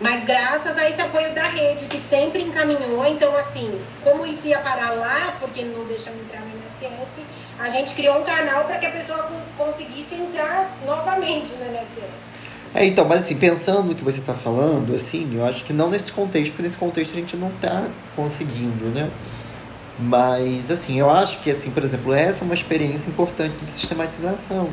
Mas 0.00 0.24
graças 0.24 0.76
a 0.78 0.88
esse 0.88 1.00
apoio 1.00 1.34
da 1.34 1.48
rede, 1.48 1.86
que 1.86 1.98
sempre 1.98 2.40
encaminhou, 2.42 3.04
então 3.06 3.36
assim, 3.36 3.80
como 4.04 4.24
isso 4.24 4.46
ia 4.46 4.58
parar 4.60 4.90
lá, 4.92 5.34
porque 5.40 5.62
não 5.64 5.84
deixam 5.86 6.12
entrar 6.14 6.40
no 6.40 6.48
INSS, 6.50 7.24
a 7.58 7.68
gente 7.68 7.94
criou 7.94 8.20
um 8.20 8.24
canal 8.24 8.64
para 8.64 8.76
que 8.78 8.86
a 8.86 8.90
pessoa 8.92 9.18
co- 9.24 9.64
conseguisse 9.64 10.14
entrar 10.14 10.70
novamente 10.86 11.46
no 11.58 11.66
INSS. 11.66 12.10
É, 12.74 12.84
então, 12.84 13.06
mas 13.08 13.22
assim, 13.24 13.36
pensando 13.36 13.82
no 13.88 13.94
que 13.94 14.04
você 14.04 14.20
está 14.20 14.34
falando, 14.34 14.94
assim, 14.94 15.28
eu 15.34 15.44
acho 15.44 15.64
que 15.64 15.72
não 15.72 15.88
nesse 15.90 16.12
contexto, 16.12 16.50
porque 16.50 16.62
nesse 16.62 16.76
contexto 16.76 17.12
a 17.12 17.16
gente 17.16 17.36
não 17.36 17.48
está 17.48 17.88
conseguindo, 18.14 18.84
né? 18.94 19.10
Mas, 19.98 20.70
assim, 20.70 21.00
eu 21.00 21.10
acho 21.10 21.40
que, 21.40 21.50
assim, 21.50 21.70
por 21.72 21.82
exemplo, 21.82 22.12
essa 22.14 22.42
é 22.42 22.44
uma 22.44 22.54
experiência 22.54 23.08
importante 23.08 23.56
de 23.60 23.66
sistematização. 23.66 24.70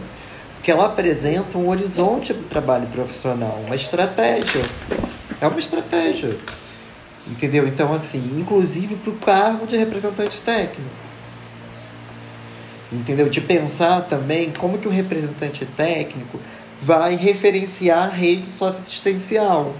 Porque 0.65 0.71
ela 0.71 0.87
apresenta 0.87 1.59
um 1.59 1.69
horizonte 1.69 2.33
para 2.33 2.41
o 2.41 2.47
trabalho 2.47 2.87
profissional, 2.87 3.61
uma 3.67 3.75
estratégia. 3.75 4.63
É 5.39 5.45
uma 5.45 5.59
estratégia. 5.59 6.35
Entendeu? 7.27 7.67
Então, 7.67 7.93
assim, 7.93 8.17
inclusive 8.35 8.95
para 8.95 9.11
o 9.11 9.15
cargo 9.17 9.67
de 9.67 9.77
representante 9.77 10.41
técnico. 10.41 10.89
Entendeu? 12.91 13.29
De 13.29 13.39
pensar 13.41 14.01
também 14.05 14.51
como 14.57 14.79
que 14.79 14.87
o 14.87 14.91
representante 14.91 15.67
técnico 15.67 16.39
vai 16.81 17.15
referenciar 17.15 18.07
a 18.07 18.09
rede 18.09 18.47
socioassistencial 18.47 19.71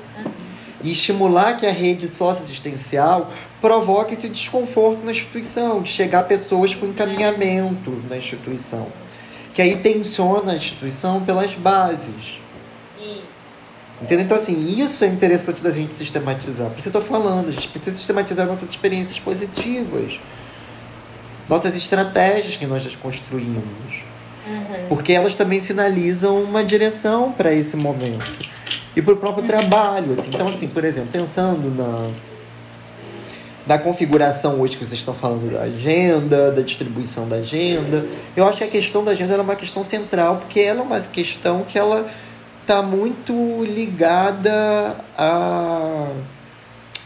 e 0.84 0.92
estimular 0.92 1.58
que 1.58 1.66
a 1.66 1.72
rede 1.72 2.10
socioassistencial 2.10 3.32
provoque 3.60 4.14
esse 4.14 4.30
desconforto 4.30 5.04
na 5.04 5.10
instituição, 5.10 5.82
de 5.82 5.90
chegar 5.90 6.26
pessoas 6.26 6.76
com 6.76 6.86
encaminhamento 6.86 7.90
na 8.08 8.18
instituição. 8.18 8.88
Que 9.56 9.62
aí 9.62 9.78
tensiona 9.78 10.52
a 10.52 10.56
instituição 10.56 11.26
pelas 11.26 11.56
bases. 11.56 12.40
E 13.00 13.24
Entendeu? 14.02 14.26
Então, 14.26 14.38
assim, 14.38 14.60
isso 14.84 15.04
é 15.04 15.08
interessante 15.08 15.64
da 15.64 15.72
gente 15.72 15.96
sistematizar. 15.96 16.70
Por 16.70 16.80
isso 16.80 16.90
eu 16.90 17.00
estou 17.00 17.02
falando, 17.02 17.48
a 17.48 17.52
gente 17.52 17.70
precisa 17.70 17.96
sistematizar 17.96 18.46
nossas 18.46 18.70
experiências 18.70 19.18
positivas, 19.20 20.20
nossas 21.48 21.76
estratégias 21.78 22.58
que 22.58 22.66
nós 22.66 22.84
já 22.84 22.90
construímos. 22.98 23.64
Porque 24.90 25.14
elas 25.14 25.34
também 25.34 25.62
sinalizam 25.62 26.44
uma 26.44 26.64
direção 26.64 27.32
para 27.32 27.54
esse 27.54 27.76
momento. 27.76 28.54
E 28.96 29.02
para 29.02 29.14
o 29.14 29.18
próprio 29.18 29.46
trabalho. 29.46 30.14
Assim. 30.14 30.28
Então, 30.28 30.48
assim, 30.50 30.68
por 30.68 30.84
exemplo, 30.84 31.10
pensando 31.12 31.74
na, 31.76 32.10
na 33.66 33.80
configuração 33.80 34.60
hoje 34.60 34.78
que 34.78 34.86
vocês 34.86 35.00
estão 35.00 35.14
falando 35.14 35.52
da 35.52 35.62
agenda, 35.62 36.52
da 36.52 36.62
distribuição 36.62 37.28
da 37.28 37.38
agenda, 37.38 38.06
eu 38.36 38.48
acho 38.48 38.60
que 38.60 38.64
a 38.64 38.68
questão 38.68 39.04
da 39.04 39.12
agenda 39.12 39.34
é 39.34 39.42
uma 39.42 39.56
questão 39.56 39.84
central, 39.84 40.38
porque 40.38 40.60
ela 40.60 40.82
é 40.82 40.84
uma 40.84 41.00
questão 41.02 41.64
que 41.64 41.78
ela 41.78 42.08
está 42.62 42.82
muito 42.82 43.34
ligada 43.64 44.98
a, 45.18 46.10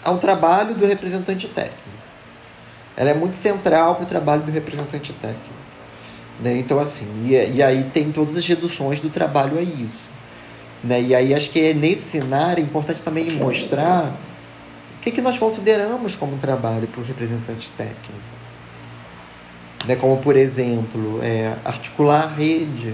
ao 0.03 0.17
trabalho 0.17 0.75
do 0.75 0.85
representante 0.85 1.47
técnico. 1.47 1.77
Ela 2.95 3.11
é 3.11 3.13
muito 3.13 3.37
central 3.37 3.95
para 3.95 4.03
o 4.03 4.07
trabalho 4.07 4.41
do 4.41 4.51
representante 4.51 5.13
técnico. 5.13 5.59
Né? 6.41 6.57
Então, 6.57 6.79
assim, 6.79 7.07
e, 7.25 7.57
e 7.57 7.63
aí 7.63 7.85
tem 7.93 8.11
todas 8.11 8.37
as 8.37 8.45
reduções 8.45 8.99
do 8.99 9.09
trabalho 9.09 9.57
a 9.57 9.61
isso. 9.61 10.09
Né? 10.83 11.01
E 11.01 11.15
aí 11.15 11.33
acho 11.33 11.49
que 11.49 11.59
é 11.59 11.73
nesse 11.73 12.19
cenário 12.19 12.61
é 12.61 12.65
importante 12.65 13.01
também 13.01 13.29
mostrar 13.31 14.13
o 14.99 15.01
que, 15.01 15.11
que 15.11 15.21
nós 15.21 15.37
consideramos 15.37 16.13
como 16.13 16.37
trabalho 16.37 16.85
para 16.85 16.99
o 16.99 17.03
representante 17.03 17.69
técnico. 17.77 18.19
Né? 19.87 19.95
Como, 19.95 20.17
por 20.17 20.35
exemplo, 20.35 21.21
é, 21.23 21.55
articular 21.63 22.25
a 22.25 22.27
rede, 22.27 22.93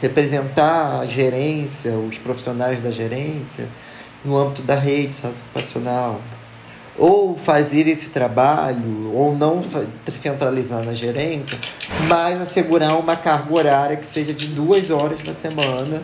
representar 0.00 1.00
a 1.00 1.06
gerência, 1.06 1.90
os 1.92 2.18
profissionais 2.18 2.78
da 2.78 2.92
gerência, 2.92 3.68
no 4.24 4.36
âmbito 4.38 4.62
da 4.62 4.76
rede 4.76 5.14
sociocupacional. 5.14 6.20
Ou 6.96 7.36
fazer 7.36 7.88
esse 7.88 8.10
trabalho, 8.10 9.12
ou 9.12 9.36
não 9.36 9.62
centralizar 10.12 10.84
na 10.84 10.94
gerência, 10.94 11.58
mas 12.08 12.40
assegurar 12.40 12.96
uma 12.96 13.16
carga 13.16 13.52
horária 13.52 13.96
que 13.96 14.06
seja 14.06 14.32
de 14.32 14.46
duas 14.54 14.88
horas 14.88 15.22
na 15.24 15.34
semana 15.34 16.00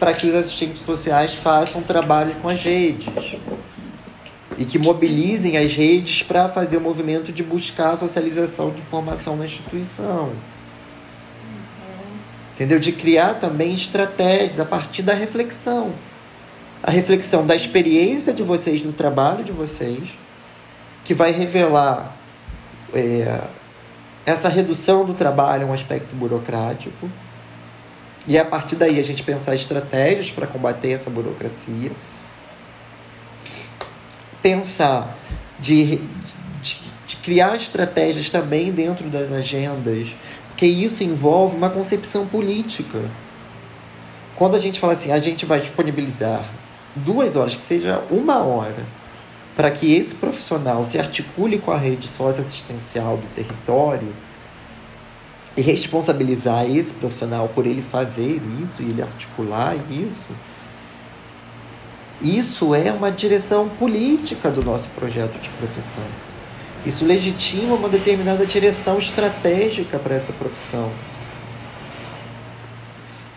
para 0.00 0.12
que 0.12 0.26
os 0.26 0.34
assistentes 0.34 0.82
sociais 0.82 1.34
façam 1.34 1.80
trabalho 1.82 2.34
com 2.42 2.48
as 2.48 2.60
redes 2.60 3.06
e 4.56 4.64
que 4.64 4.78
mobilizem 4.78 5.56
as 5.56 5.72
redes 5.72 6.22
para 6.22 6.48
fazer 6.48 6.76
o 6.76 6.80
movimento 6.80 7.32
de 7.32 7.42
buscar 7.42 7.92
a 7.92 7.96
socialização 7.96 8.70
de 8.70 8.78
informação 8.78 9.36
na 9.36 9.46
instituição. 9.46 10.32
Entendeu? 12.54 12.78
De 12.78 12.92
criar 12.92 13.34
também 13.34 13.74
estratégias 13.74 14.60
a 14.60 14.64
partir 14.64 15.02
da 15.02 15.12
reflexão. 15.12 15.92
A 16.82 16.90
reflexão 16.90 17.46
da 17.46 17.56
experiência 17.56 18.32
de 18.32 18.42
vocês 18.42 18.82
no 18.84 18.92
trabalho 18.92 19.44
de 19.44 19.50
vocês, 19.50 20.08
que 21.04 21.14
vai 21.14 21.32
revelar 21.32 22.16
é, 22.92 23.40
essa 24.24 24.48
redução 24.48 25.04
do 25.04 25.14
trabalho 25.14 25.66
um 25.66 25.72
aspecto 25.72 26.14
burocrático. 26.14 27.10
E 28.26 28.38
a 28.38 28.44
partir 28.44 28.76
daí 28.76 28.98
a 28.98 29.02
gente 29.02 29.22
pensar 29.22 29.54
estratégias 29.54 30.30
para 30.30 30.46
combater 30.46 30.92
essa 30.92 31.10
burocracia. 31.10 31.90
Pensar 34.44 35.16
de, 35.58 35.96
de, 36.60 36.78
de 37.06 37.16
criar 37.22 37.56
estratégias 37.56 38.28
também 38.28 38.70
dentro 38.70 39.08
das 39.08 39.32
agendas, 39.32 40.08
porque 40.48 40.66
isso 40.66 41.02
envolve 41.02 41.56
uma 41.56 41.70
concepção 41.70 42.26
política. 42.26 43.00
Quando 44.36 44.54
a 44.54 44.60
gente 44.60 44.78
fala 44.78 44.92
assim, 44.92 45.10
a 45.10 45.18
gente 45.18 45.46
vai 45.46 45.60
disponibilizar 45.60 46.44
duas 46.94 47.36
horas, 47.36 47.54
que 47.54 47.64
seja 47.64 48.02
uma 48.10 48.36
hora, 48.44 48.84
para 49.56 49.70
que 49.70 49.94
esse 49.94 50.14
profissional 50.14 50.84
se 50.84 50.98
articule 50.98 51.58
com 51.58 51.70
a 51.70 51.78
rede 51.78 52.06
socioassistencial 52.06 53.16
do 53.16 53.26
território 53.34 54.14
e 55.56 55.62
responsabilizar 55.62 56.68
esse 56.68 56.92
profissional 56.92 57.48
por 57.48 57.64
ele 57.64 57.80
fazer 57.80 58.42
isso 58.62 58.82
e 58.82 58.90
ele 58.90 59.00
articular 59.00 59.74
isso, 59.90 60.34
isso 62.24 62.74
é 62.74 62.90
uma 62.90 63.12
direção 63.12 63.68
política 63.68 64.50
do 64.50 64.64
nosso 64.64 64.88
projeto 64.88 65.38
de 65.40 65.50
profissão. 65.50 66.02
Isso 66.86 67.04
legitima 67.04 67.74
uma 67.74 67.88
determinada 67.88 68.46
direção 68.46 68.98
estratégica 68.98 69.98
para 69.98 70.14
essa 70.14 70.32
profissão. 70.32 70.90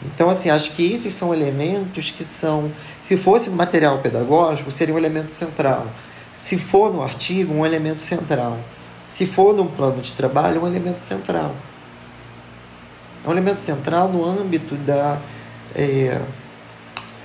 Então, 0.05 0.29
assim, 0.29 0.49
acho 0.49 0.71
que 0.71 0.93
esses 0.93 1.13
são 1.13 1.33
elementos 1.33 2.11
que 2.11 2.23
são, 2.23 2.71
se 3.05 3.17
fosse 3.17 3.49
no 3.49 3.57
material 3.57 3.99
pedagógico, 3.99 4.71
seria 4.71 4.95
um 4.95 4.97
elemento 4.97 5.33
central. 5.33 5.87
Se 6.37 6.57
for 6.57 6.93
no 6.93 7.01
artigo, 7.01 7.53
um 7.53 7.65
elemento 7.65 8.01
central. 8.01 8.57
Se 9.17 9.25
for 9.25 9.53
num 9.53 9.67
plano 9.67 10.01
de 10.01 10.13
trabalho, 10.13 10.63
um 10.63 10.67
elemento 10.67 11.03
central. 11.03 11.53
É 13.25 13.27
um 13.27 13.31
elemento 13.31 13.59
central 13.59 14.07
no 14.07 14.23
âmbito 14.23 14.75
da, 14.75 15.19
é, 15.75 16.21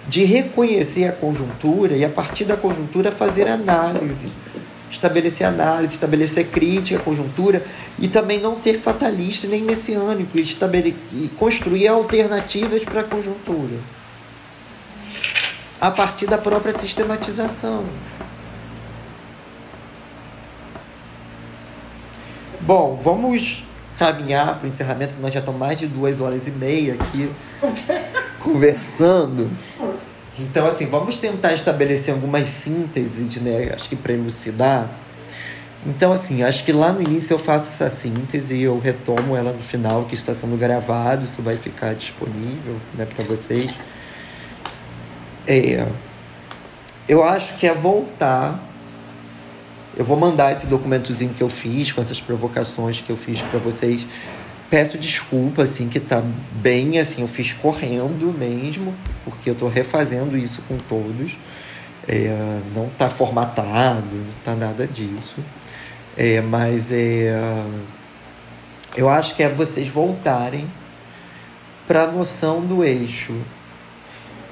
de 0.08 0.24
reconhecer 0.24 1.04
a 1.06 1.12
conjuntura 1.12 1.96
e, 1.96 2.04
a 2.04 2.08
partir 2.08 2.44
da 2.44 2.56
conjuntura, 2.56 3.12
fazer 3.12 3.48
análise. 3.48 4.28
Estabelecer 4.90 5.46
análise, 5.46 5.94
estabelecer 5.94 6.48
crítica 6.48 7.00
à 7.00 7.02
conjuntura 7.02 7.64
e 7.98 8.08
também 8.08 8.38
não 8.38 8.54
ser 8.54 8.78
fatalista 8.78 9.46
nem 9.46 9.62
messiânico 9.62 10.36
e, 10.36 10.42
e 11.12 11.28
construir 11.38 11.88
alternativas 11.88 12.84
para 12.84 13.00
a 13.00 13.04
conjuntura. 13.04 13.78
A 15.80 15.90
partir 15.90 16.26
da 16.26 16.36
própria 16.36 16.78
sistematização. 16.78 17.84
Bom, 22.60 23.00
vamos 23.02 23.64
caminhar 23.98 24.58
para 24.58 24.66
o 24.66 24.68
encerramento, 24.68 25.14
que 25.14 25.20
nós 25.20 25.32
já 25.32 25.40
estamos 25.40 25.58
mais 25.58 25.78
de 25.78 25.86
duas 25.86 26.20
horas 26.20 26.46
e 26.48 26.50
meia 26.50 26.94
aqui 26.94 27.30
conversando. 28.40 29.50
Então, 30.38 30.66
assim, 30.66 30.86
vamos 30.86 31.16
tentar 31.16 31.52
estabelecer 31.52 32.14
algumas 32.14 32.48
sínteses, 32.48 33.36
né? 33.36 33.70
Acho 33.74 33.88
que 33.88 33.96
para 33.96 34.12
elucidar. 34.12 34.90
Então, 35.84 36.12
assim, 36.12 36.42
acho 36.42 36.64
que 36.64 36.72
lá 36.72 36.92
no 36.92 37.02
início 37.02 37.34
eu 37.34 37.38
faço 37.38 37.66
essa 37.72 37.90
síntese 37.90 38.54
e 38.54 38.62
eu 38.62 38.78
retomo 38.78 39.36
ela 39.36 39.52
no 39.52 39.60
final, 39.60 40.04
que 40.04 40.14
está 40.14 40.34
sendo 40.34 40.56
gravado, 40.56 41.24
isso 41.24 41.42
vai 41.42 41.56
ficar 41.56 41.94
disponível 41.94 42.76
né, 42.94 43.04
para 43.04 43.24
vocês. 43.24 43.74
É, 45.46 45.86
eu 47.08 47.22
acho 47.24 47.54
que 47.56 47.66
é 47.66 47.74
voltar. 47.74 48.71
Eu 49.96 50.04
vou 50.04 50.16
mandar 50.16 50.52
esse 50.52 50.66
documentozinho 50.66 51.34
que 51.34 51.42
eu 51.42 51.50
fiz, 51.50 51.92
com 51.92 52.00
essas 52.00 52.20
provocações 52.20 53.00
que 53.00 53.10
eu 53.10 53.16
fiz 53.16 53.42
para 53.42 53.58
vocês. 53.58 54.06
Peço 54.70 54.96
desculpa, 54.96 55.64
assim, 55.64 55.88
que 55.88 56.00
tá 56.00 56.22
bem, 56.52 56.98
assim, 56.98 57.20
eu 57.20 57.28
fiz 57.28 57.52
correndo 57.52 58.32
mesmo, 58.32 58.94
porque 59.22 59.50
eu 59.50 59.54
tô 59.54 59.68
refazendo 59.68 60.36
isso 60.36 60.62
com 60.62 60.78
todos. 60.78 61.36
É, 62.08 62.60
não 62.74 62.88
tá 62.88 63.10
formatado, 63.10 64.14
não 64.14 64.34
tá 64.42 64.56
nada 64.56 64.86
disso. 64.86 65.36
É, 66.16 66.40
mas 66.40 66.90
é, 66.90 67.64
eu 68.96 69.08
acho 69.08 69.34
que 69.34 69.42
é 69.42 69.48
vocês 69.48 69.88
voltarem 69.88 70.66
para 71.86 72.04
a 72.04 72.06
noção 72.06 72.62
do 72.64 72.82
eixo 72.82 73.34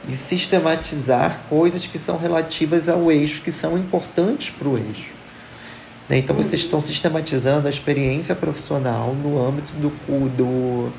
e 0.09 0.15
sistematizar 0.15 1.43
coisas 1.49 1.87
que 1.87 1.99
são 1.99 2.19
relativas 2.19 2.89
ao 2.89 3.11
eixo, 3.11 3.41
que 3.41 3.53
são 3.53 3.79
importantes 3.79 4.51
para 4.51 4.69
o 4.69 4.77
eixo. 4.77 5.10
Né? 6.11 6.19
Então, 6.19 6.35
vocês 6.35 6.61
estão 6.61 6.83
sistematizando 6.83 7.69
a 7.69 7.71
experiência 7.71 8.35
profissional 8.35 9.15
no 9.15 9.41
âmbito 9.41 9.73
do, 9.75 9.91
do, 10.31 10.93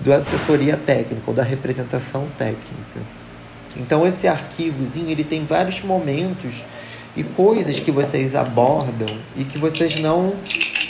do 0.00 0.12
assessoria 0.12 0.76
técnica, 0.76 1.22
ou 1.26 1.34
da 1.34 1.42
representação 1.42 2.28
técnica. 2.38 3.00
Então, 3.76 4.06
esse 4.06 4.28
arquivozinho 4.28 5.10
ele 5.10 5.24
tem 5.24 5.44
vários 5.44 5.82
momentos 5.82 6.54
e 7.16 7.24
coisas 7.24 7.80
que 7.80 7.90
vocês 7.90 8.36
abordam 8.36 9.08
e 9.36 9.44
que 9.44 9.58
vocês 9.58 10.00
não 10.00 10.36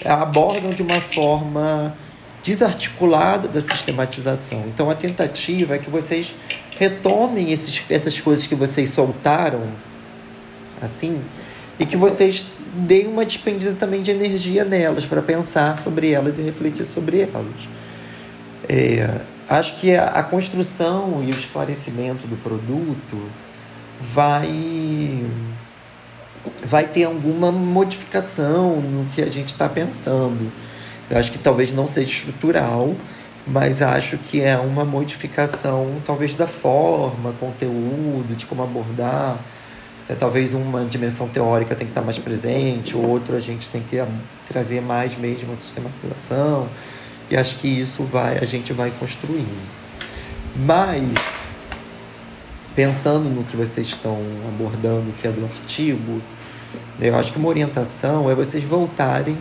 abordam 0.04 0.70
de 0.70 0.82
uma 0.82 1.00
forma 1.00 1.96
desarticulada 2.42 3.48
da 3.48 3.62
sistematização. 3.62 4.64
Então, 4.66 4.90
a 4.90 4.94
tentativa 4.94 5.76
é 5.76 5.78
que 5.78 5.88
vocês 5.88 6.34
retomem 6.78 7.52
esses, 7.52 7.82
essas 7.88 8.20
coisas 8.20 8.46
que 8.46 8.54
vocês 8.54 8.90
soltaram, 8.90 9.62
assim, 10.82 11.22
e 11.78 11.86
que 11.86 11.96
vocês 11.96 12.44
deem 12.74 13.06
uma 13.06 13.24
despendida 13.24 13.74
também 13.74 14.02
de 14.02 14.10
energia 14.10 14.64
nelas, 14.64 15.06
para 15.06 15.22
pensar 15.22 15.78
sobre 15.78 16.10
elas 16.10 16.38
e 16.38 16.42
refletir 16.42 16.84
sobre 16.84 17.20
elas. 17.20 17.68
É, 18.68 19.20
acho 19.48 19.76
que 19.76 19.94
a, 19.94 20.04
a 20.04 20.22
construção 20.22 21.22
e 21.22 21.26
o 21.26 21.38
esclarecimento 21.38 22.26
do 22.26 22.36
produto 22.36 23.30
vai 24.00 25.24
vai 26.62 26.86
ter 26.86 27.04
alguma 27.04 27.50
modificação 27.50 28.80
no 28.80 29.06
que 29.10 29.22
a 29.22 29.30
gente 29.30 29.48
está 29.48 29.68
pensando. 29.68 30.52
Eu 31.10 31.18
acho 31.18 31.30
que 31.32 31.38
talvez 31.38 31.72
não 31.72 31.88
seja 31.88 32.10
estrutural, 32.10 32.94
mas 33.46 33.82
acho 33.82 34.18
que 34.18 34.40
é 34.40 34.56
uma 34.56 34.84
modificação, 34.84 36.02
talvez, 36.04 36.34
da 36.34 36.46
forma, 36.46 37.32
conteúdo, 37.38 38.34
de 38.36 38.46
como 38.46 38.62
abordar. 38.62 39.38
É, 40.08 40.14
talvez 40.14 40.52
uma 40.52 40.84
dimensão 40.84 41.28
teórica 41.28 41.74
tem 41.74 41.86
que 41.86 41.92
estar 41.92 42.02
mais 42.02 42.18
presente, 42.18 42.94
o 42.94 43.00
outro 43.00 43.36
a 43.36 43.40
gente 43.40 43.68
tem 43.68 43.82
que 43.82 44.02
trazer 44.46 44.82
mais 44.82 45.16
mesmo 45.16 45.52
a 45.52 45.56
sistematização. 45.56 46.68
E 47.30 47.36
acho 47.36 47.56
que 47.56 47.68
isso 47.68 48.04
vai, 48.04 48.38
a 48.38 48.44
gente 48.44 48.72
vai 48.72 48.92
construindo. 48.98 49.66
Mas, 50.56 51.02
pensando 52.74 53.28
no 53.28 53.44
que 53.44 53.56
vocês 53.56 53.86
estão 53.88 54.18
abordando, 54.46 55.12
que 55.12 55.26
é 55.26 55.32
do 55.32 55.44
artigo, 55.44 56.20
eu 57.00 57.16
acho 57.16 57.32
que 57.32 57.38
uma 57.38 57.48
orientação 57.48 58.30
é 58.30 58.34
vocês 58.34 58.62
voltarem 58.62 59.38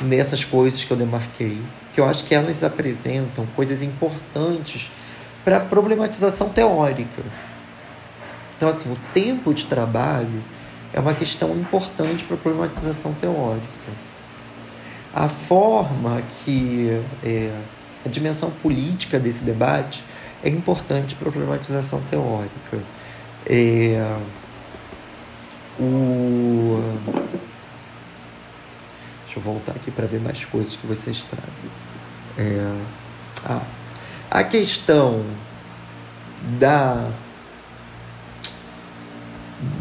nessas 0.00 0.44
coisas 0.44 0.82
que 0.82 0.90
eu 0.90 0.96
demarquei 0.96 1.60
que 1.96 2.00
eu 2.02 2.06
acho 2.06 2.26
que 2.26 2.34
elas 2.34 2.62
apresentam 2.62 3.46
coisas 3.56 3.82
importantes 3.82 4.90
para 5.42 5.56
a 5.56 5.60
problematização 5.60 6.50
teórica. 6.50 7.22
Então, 8.56 8.68
assim, 8.68 8.92
o 8.92 8.96
tempo 9.12 9.52
de 9.52 9.66
trabalho 9.66 10.42
é 10.92 11.00
uma 11.00 11.14
questão 11.14 11.50
importante 11.56 12.24
para 12.24 12.36
a 12.36 12.38
problematização 12.38 13.12
teórica. 13.14 13.66
A 15.14 15.28
forma 15.28 16.22
que 16.44 17.02
é, 17.24 17.50
a 18.04 18.08
dimensão 18.08 18.50
política 18.50 19.18
desse 19.18 19.44
debate 19.44 20.02
é 20.42 20.48
importante 20.48 21.14
para 21.14 21.28
a 21.28 21.32
problematização 21.32 22.00
teórica. 22.10 22.78
É, 23.46 24.16
o 25.78 26.82
Deixa 29.36 29.48
eu 29.48 29.52
voltar 29.52 29.72
aqui 29.72 29.90
para 29.90 30.06
ver 30.06 30.18
mais 30.18 30.44
coisas 30.46 30.76
que 30.76 30.86
vocês 30.86 31.22
trazem. 31.24 31.70
É, 32.38 32.74
ah, 33.44 33.60
a 34.30 34.42
questão 34.42 35.26
da 36.58 37.12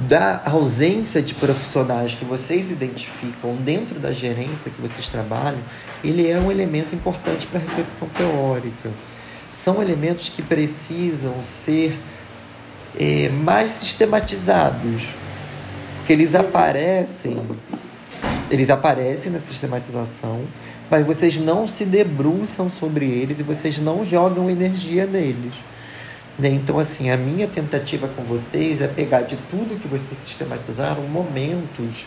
da 0.08 0.42
ausência 0.46 1.22
de 1.22 1.34
profissionais 1.34 2.16
que 2.16 2.24
vocês 2.24 2.72
identificam 2.72 3.56
dentro 3.56 4.00
da 4.00 4.12
gerência 4.12 4.72
que 4.72 4.82
vocês 4.82 5.10
trabalham, 5.10 5.60
ele 6.04 6.30
é 6.30 6.40
um 6.40 6.50
elemento 6.50 6.96
importante 6.96 7.46
para 7.48 7.60
a 7.60 7.62
reflexão 7.62 8.08
teórica. 8.10 8.90
São 9.52 9.82
elementos 9.82 10.30
que 10.30 10.42
precisam 10.42 11.44
ser 11.44 12.00
é, 12.98 13.30
mais 13.30 13.74
sistematizados, 13.74 15.04
que 16.06 16.14
eles 16.14 16.36
aparecem 16.36 17.42
eles 18.50 18.70
aparecem 18.70 19.32
na 19.32 19.40
sistematização, 19.40 20.42
mas 20.90 21.06
vocês 21.06 21.38
não 21.38 21.68
se 21.68 21.84
debruçam 21.84 22.70
sobre 22.70 23.06
eles 23.06 23.40
e 23.40 23.44
vocês 23.44 23.80
não 23.80 24.06
jogam 24.06 24.50
energia 24.50 25.06
neles. 25.08 25.54
Né? 26.38 26.50
Então, 26.50 26.80
assim, 26.80 27.10
a 27.10 27.18
minha 27.18 27.48
tentativa 27.48 28.08
com 28.08 28.24
vocês 28.24 28.82
é 28.82 28.88
pegar 28.88 29.22
de 29.22 29.38
tudo 29.50 29.80
que 29.80 29.88
vocês 29.88 30.18
sistematizaram 30.24 31.04
momentos 31.04 32.06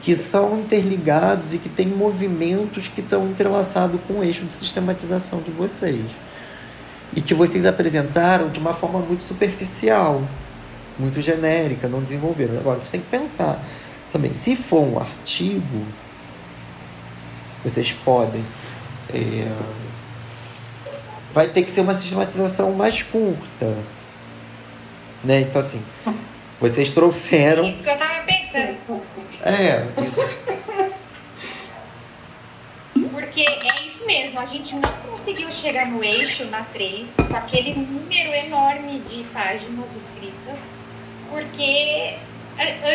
que 0.00 0.14
são 0.14 0.60
interligados 0.60 1.54
e 1.54 1.58
que 1.58 1.68
têm 1.68 1.86
movimentos 1.86 2.88
que 2.88 3.00
estão 3.00 3.26
entrelaçados 3.28 4.00
com 4.06 4.14
o 4.14 4.24
eixo 4.24 4.44
de 4.44 4.54
sistematização 4.54 5.40
de 5.40 5.50
vocês. 5.50 6.04
E 7.14 7.20
que 7.20 7.34
vocês 7.34 7.64
apresentaram 7.64 8.48
de 8.48 8.58
uma 8.58 8.72
forma 8.72 8.98
muito 8.98 9.22
superficial, 9.22 10.22
muito 10.98 11.20
genérica, 11.20 11.88
não 11.88 12.02
desenvolveram. 12.02 12.58
Agora, 12.58 12.82
você 12.82 12.92
tem 12.92 13.00
que 13.00 13.08
pensar 13.08 13.62
também. 14.10 14.32
Se 14.32 14.56
for 14.56 14.82
um 14.82 14.98
artigo, 14.98 15.86
vocês 17.64 17.92
podem. 18.04 18.44
É, 19.12 19.46
vai 21.32 21.48
ter 21.48 21.62
que 21.62 21.70
ser 21.70 21.80
uma 21.80 21.94
sistematização 21.94 22.72
mais 22.72 23.02
curta. 23.02 23.76
Né? 25.24 25.40
Então, 25.40 25.60
assim, 25.60 25.82
vocês 26.60 26.90
trouxeram. 26.90 27.68
Isso 27.68 27.82
que 27.82 27.90
eu 27.90 27.98
tava 27.98 28.24
pensando. 28.24 29.02
É, 29.42 29.86
isso. 30.02 30.20
Porque 33.10 33.42
é 33.42 33.86
isso 33.86 34.06
mesmo, 34.06 34.40
a 34.40 34.44
gente 34.44 34.74
não 34.76 34.92
conseguiu 35.08 35.50
chegar 35.52 35.86
no 35.86 36.02
eixo 36.04 36.44
na 36.46 36.62
3 36.64 37.16
com 37.28 37.36
aquele 37.36 37.74
número 37.74 38.34
enorme 38.34 38.98
de 39.00 39.24
páginas 39.32 39.96
escritas, 39.96 40.72
porque 41.30 42.16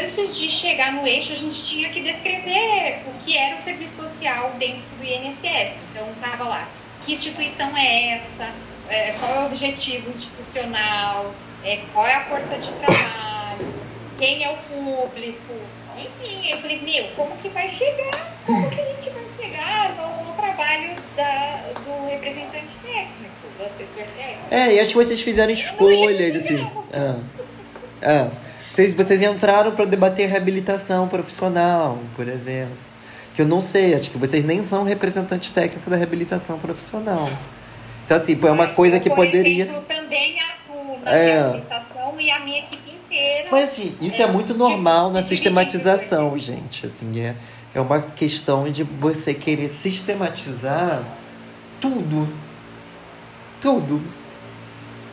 antes 0.04 0.38
de 0.38 0.50
chegar 0.50 0.94
no 0.94 1.08
eixo, 1.08 1.34
a 1.34 1.36
gente 1.36 1.66
tinha 1.66 1.90
que 1.90 2.02
descrever 2.02 3.02
o 3.08 3.24
que 3.24 3.38
era 3.38 3.56
o 3.56 3.58
serviço 3.58 4.04
social 4.04 4.54
dentro 4.60 4.84
do 4.98 5.04
INSS. 5.04 5.82
Então, 5.92 6.08
estava 6.12 6.44
lá, 6.44 6.68
que 7.08 7.14
instituição 7.14 7.76
é 7.78 8.18
essa, 8.18 8.50
é, 8.90 9.14
qual 9.14 9.34
é 9.34 9.40
o 9.44 9.46
objetivo 9.46 10.12
institucional, 10.12 11.34
é, 11.64 11.80
qual 11.94 12.06
é 12.06 12.16
a 12.16 12.26
força 12.26 12.58
de 12.58 12.70
trabalho, 12.74 13.74
quem 14.20 14.44
é 14.44 14.50
o 14.50 14.58
público. 14.58 15.54
Enfim, 15.98 16.52
eu 16.52 16.58
falei, 16.58 16.82
meu, 16.82 17.08
como 17.16 17.36
que 17.38 17.48
vai 17.50 17.70
chegar? 17.70 18.12
Como 18.46 18.70
que 18.70 18.82
a 18.82 18.86
gente 18.86 19.10
vai 19.10 19.24
chegar 19.40 19.96
no, 19.96 20.26
no 20.26 20.34
trabalho 20.34 20.96
da, 21.16 21.62
do 21.86 22.10
representante 22.10 22.78
técnico, 22.84 23.48
do 23.58 23.66
assessor 23.66 24.06
técnico? 24.18 24.48
É, 24.52 24.74
e 24.74 24.80
acho 24.82 24.90
que 24.90 24.96
vocês 24.96 25.22
fizeram 25.22 25.54
escolhas, 25.54 26.36
assim. 26.36 26.72
Ah, 26.94 27.20
ah. 28.04 28.32
Vocês, 28.70 28.94
vocês 28.94 29.24
entraram 29.24 29.72
para 29.72 29.86
debater 29.86 30.30
reabilitação 30.30 31.08
profissional, 31.08 31.98
por 32.16 32.28
exemplo. 32.28 32.87
Que 33.38 33.44
eu 33.44 33.48
não 33.48 33.62
sei, 33.62 33.94
acho 33.94 34.10
que 34.10 34.18
vocês 34.18 34.44
nem 34.44 34.64
são 34.64 34.84
representantes 34.84 35.52
técnicos 35.52 35.88
da 35.88 35.96
reabilitação 35.96 36.58
profissional. 36.58 37.30
Então, 38.04 38.18
assim, 38.18 38.34
é 38.34 38.46
uma 38.52 38.66
Mas 38.66 38.76
coisa 38.76 38.96
eu, 38.96 39.00
que 39.00 39.12
poderia. 39.12 39.66
Exemplo, 39.66 39.84
também 39.84 40.40
atuo 40.40 41.00
na 41.06 41.12
é. 41.12 41.42
reabilitação 41.42 42.20
e 42.20 42.32
a 42.32 42.40
minha 42.40 42.62
equipe 42.62 42.90
inteira. 42.90 43.48
Mas, 43.52 43.70
assim, 43.70 43.96
isso 44.02 44.20
é, 44.20 44.26
é 44.26 44.28
muito 44.28 44.56
normal 44.56 45.12
na 45.12 45.22
sistematização, 45.22 46.36
gente. 46.40 46.88
Assim, 46.88 47.20
é, 47.20 47.36
é 47.76 47.80
uma 47.80 48.02
questão 48.02 48.72
de 48.72 48.82
você 48.82 49.36
querer 49.36 49.70
sistematizar 49.70 51.04
tudo. 51.80 52.28
Tudo. 53.62 54.02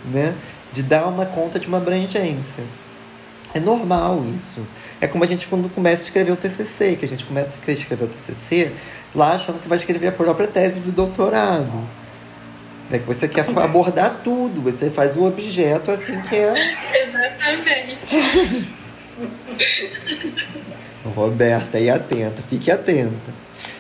Né? 0.06 0.34
De 0.72 0.82
dar 0.82 1.08
uma 1.08 1.26
conta 1.26 1.58
de 1.58 1.66
uma 1.66 1.76
abrangência. 1.76 2.64
É 3.52 3.60
normal 3.60 4.24
isso. 4.34 4.66
É 5.04 5.06
como 5.06 5.22
a 5.22 5.26
gente 5.26 5.46
quando 5.48 5.68
começa 5.68 5.98
a 5.98 6.04
escrever 6.04 6.32
o 6.32 6.36
TCC, 6.36 6.96
que 6.96 7.04
a 7.04 7.08
gente 7.08 7.26
começa 7.26 7.58
a 7.68 7.70
escrever 7.70 8.04
o 8.04 8.08
TCC 8.08 8.72
lá 9.14 9.32
achando 9.32 9.60
que 9.60 9.68
vai 9.68 9.76
escrever 9.76 10.06
a 10.06 10.12
própria 10.12 10.46
tese 10.46 10.80
de 10.80 10.92
doutorado. 10.92 11.86
É 12.90 12.98
que 12.98 13.04
você 13.04 13.28
quer 13.28 13.44
abordar 13.58 14.22
tudo, 14.24 14.62
você 14.62 14.88
faz 14.88 15.14
o 15.18 15.26
objeto 15.26 15.90
assim 15.90 16.18
que 16.22 16.36
é. 16.36 17.04
Exatamente. 17.06 18.16
Roberta, 21.14 21.76
aí 21.76 21.90
atenta, 21.90 22.42
fique 22.48 22.70
atenta. 22.70 23.30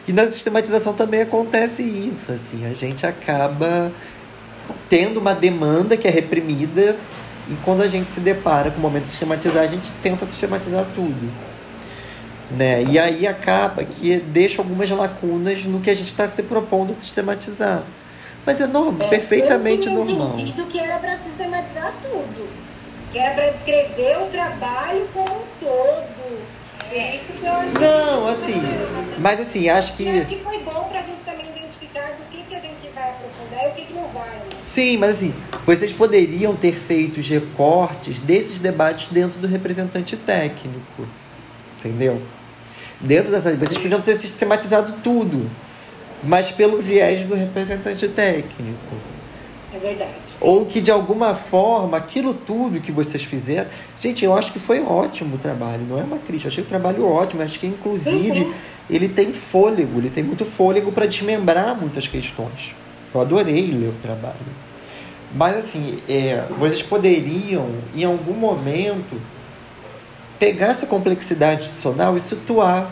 E 0.06 0.12
na 0.12 0.26
sistematização 0.26 0.92
também 0.92 1.22
acontece 1.22 1.82
isso, 1.82 2.32
assim, 2.32 2.66
a 2.66 2.74
gente 2.74 3.06
acaba 3.06 3.90
tendo 4.90 5.20
uma 5.20 5.34
demanda 5.34 5.96
que 5.96 6.06
é 6.06 6.10
reprimida 6.10 6.94
e 7.48 7.54
quando 7.64 7.82
a 7.82 7.88
gente 7.88 8.10
se 8.10 8.20
depara 8.20 8.70
com 8.70 8.78
o 8.78 8.80
momento 8.80 9.04
de 9.04 9.10
sistematizar, 9.10 9.62
a 9.62 9.66
gente 9.66 9.90
tenta 10.02 10.24
sistematizar 10.26 10.86
tudo. 10.94 11.32
Né? 12.50 12.84
E 12.84 12.98
aí 12.98 13.26
acaba 13.26 13.84
que 13.84 14.18
deixa 14.18 14.60
algumas 14.60 14.88
lacunas 14.90 15.64
no 15.64 15.80
que 15.80 15.90
a 15.90 15.94
gente 15.94 16.06
está 16.06 16.28
se 16.28 16.42
propondo 16.42 16.94
sistematizar. 16.98 17.82
Mas 18.46 18.60
é 18.60 18.66
normal, 18.66 19.06
é, 19.06 19.10
perfeitamente 19.10 19.86
eu 19.86 19.92
normal. 19.92 20.38
Eu 20.38 20.52
tinha 20.52 20.66
que 20.66 20.78
era 20.78 20.98
para 20.98 21.18
sistematizar 21.18 21.94
tudo. 22.02 22.48
Que 23.12 23.18
era 23.18 23.34
para 23.34 23.50
descrever 23.50 24.18
o 24.18 24.26
trabalho 24.26 25.08
como 25.12 25.30
um 25.30 25.44
todo. 25.60 26.44
É 26.92 27.16
isso 27.16 27.32
que 27.32 27.44
eu 27.44 27.52
acho 27.52 27.72
Não, 27.80 28.28
assim, 28.28 28.62
mas 29.18 29.40
assim, 29.40 29.68
acho 29.68 29.94
que. 29.94 30.06
Eu 30.06 30.12
acho 30.12 30.26
que 30.26 30.40
foi 30.40 30.58
bom 30.58 30.84
gente 31.06 31.20
também 31.24 31.46
identificar 31.50 32.12
do 32.12 32.24
que, 32.30 32.42
que 32.42 32.54
a 32.54 32.60
gente 32.60 32.88
vai 32.94 33.10
aprofundar 33.10 33.64
e 33.64 33.70
o 33.70 33.74
que, 33.74 33.84
que 33.86 33.92
não 33.92 34.08
vai. 34.08 34.40
Sim, 34.74 34.96
mas 34.96 35.10
assim, 35.10 35.34
vocês 35.64 35.92
poderiam 35.92 36.56
ter 36.56 36.74
feito 36.74 37.20
os 37.20 37.28
recortes 37.28 38.18
desses 38.18 38.58
debates 38.58 39.08
dentro 39.10 39.38
do 39.38 39.46
representante 39.46 40.16
técnico. 40.16 41.06
Entendeu? 41.78 42.20
Dentro 43.00 43.30
dessa. 43.30 43.54
Vocês 43.54 43.78
podiam 43.78 44.00
ter 44.00 44.18
sistematizado 44.18 44.94
tudo 45.02 45.48
mas 46.26 46.50
pelo 46.50 46.80
viés 46.80 47.26
do 47.26 47.34
representante 47.34 48.08
técnico. 48.08 48.96
É 49.72 49.78
verdade. 49.78 50.12
Ou 50.40 50.66
que 50.66 50.80
de 50.80 50.90
alguma 50.90 51.34
forma 51.34 51.96
aquilo 51.96 52.34
tudo 52.34 52.80
que 52.80 52.92
vocês 52.92 53.22
fizeram. 53.22 53.68
Gente, 53.98 54.24
eu 54.24 54.34
acho 54.34 54.52
que 54.52 54.58
foi 54.58 54.80
ótimo 54.80 55.36
o 55.36 55.38
trabalho, 55.38 55.82
não 55.88 55.98
é 55.98 56.02
uma 56.02 56.18
crítica. 56.18 56.48
Eu 56.48 56.52
achei 56.52 56.64
o 56.64 56.66
trabalho 56.66 57.06
ótimo, 57.06 57.42
acho 57.42 57.58
que 57.58 57.66
inclusive 57.66 58.40
uhum. 58.40 58.54
ele 58.88 59.08
tem 59.08 59.32
fôlego, 59.32 59.98
ele 59.98 60.10
tem 60.10 60.22
muito 60.22 60.44
fôlego 60.44 60.92
para 60.92 61.06
desmembrar 61.06 61.78
muitas 61.78 62.06
questões. 62.06 62.74
Eu 63.14 63.20
adorei 63.20 63.70
ler 63.70 63.88
o 63.88 63.94
trabalho. 64.02 64.63
Mas 65.34 65.56
assim, 65.56 65.96
é, 66.08 66.44
vocês 66.58 66.82
poderiam, 66.82 67.68
em 67.94 68.04
algum 68.04 68.34
momento, 68.34 69.20
pegar 70.38 70.68
essa 70.68 70.86
complexidade 70.86 71.68
adicional 71.68 72.16
e 72.16 72.20
situar 72.20 72.90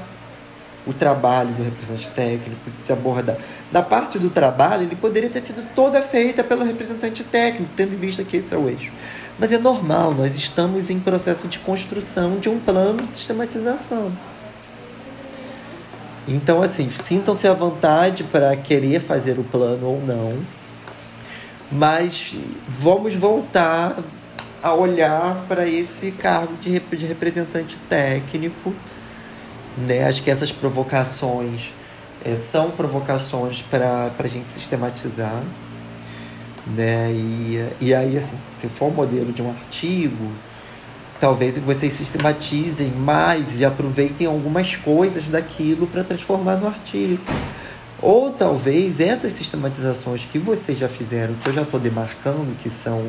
o 0.84 0.92
trabalho 0.92 1.50
do 1.50 1.62
representante 1.62 2.10
técnico, 2.10 2.60
de 2.84 2.92
abordar. 2.92 3.36
Da 3.70 3.82
parte 3.82 4.18
do 4.18 4.28
trabalho, 4.28 4.82
ele 4.82 4.96
poderia 4.96 5.30
ter 5.30 5.44
sido 5.46 5.64
toda 5.74 6.02
feita 6.02 6.42
pelo 6.42 6.64
representante 6.64 7.22
técnico, 7.22 7.70
tendo 7.76 7.94
em 7.94 7.96
vista 7.96 8.24
que 8.24 8.38
esse 8.38 8.52
é 8.52 8.58
o 8.58 8.68
eixo. 8.68 8.90
Mas 9.38 9.52
é 9.52 9.58
normal, 9.58 10.12
nós 10.12 10.34
estamos 10.34 10.90
em 10.90 10.98
processo 10.98 11.46
de 11.46 11.60
construção 11.60 12.38
de 12.38 12.48
um 12.48 12.58
plano 12.58 13.06
de 13.06 13.14
sistematização. 13.14 14.12
Então, 16.26 16.62
assim, 16.62 16.90
sintam-se 16.90 17.46
à 17.46 17.54
vontade 17.54 18.24
para 18.24 18.56
querer 18.56 19.00
fazer 19.00 19.38
o 19.38 19.44
plano 19.44 19.86
ou 19.86 20.00
não, 20.00 20.38
mas 21.72 22.34
vamos 22.68 23.14
voltar 23.14 23.98
a 24.62 24.72
olhar 24.72 25.44
para 25.48 25.66
esse 25.66 26.12
cargo 26.12 26.54
de 26.56 26.70
representante 27.06 27.76
técnico 27.88 28.72
né? 29.76 30.04
Acho 30.04 30.22
que 30.22 30.30
essas 30.30 30.52
provocações 30.52 31.70
é, 32.24 32.36
são 32.36 32.70
provocações 32.70 33.62
para 33.62 34.12
a 34.18 34.28
gente 34.28 34.50
sistematizar. 34.50 35.42
Né? 36.66 37.10
E, 37.12 37.68
e 37.80 37.94
aí, 37.94 38.16
assim, 38.16 38.36
se 38.58 38.68
for 38.68 38.88
o 38.88 38.90
modelo 38.90 39.32
de 39.32 39.42
um 39.42 39.50
artigo, 39.50 40.30
talvez 41.18 41.58
vocês 41.58 41.92
sistematizem 41.92 42.90
mais 42.90 43.60
e 43.60 43.64
aproveitem 43.64 44.26
algumas 44.26 44.76
coisas 44.76 45.26
daquilo 45.26 45.86
para 45.86 46.04
transformar 46.04 46.56
no 46.56 46.68
artigo. 46.68 47.22
Ou 48.02 48.30
talvez 48.30 48.98
essas 48.98 49.32
sistematizações 49.32 50.24
que 50.24 50.36
vocês 50.36 50.76
já 50.76 50.88
fizeram, 50.88 51.34
que 51.34 51.48
eu 51.48 51.54
já 51.54 51.62
estou 51.62 51.78
demarcando, 51.78 52.52
que 52.60 52.68
são 52.82 53.06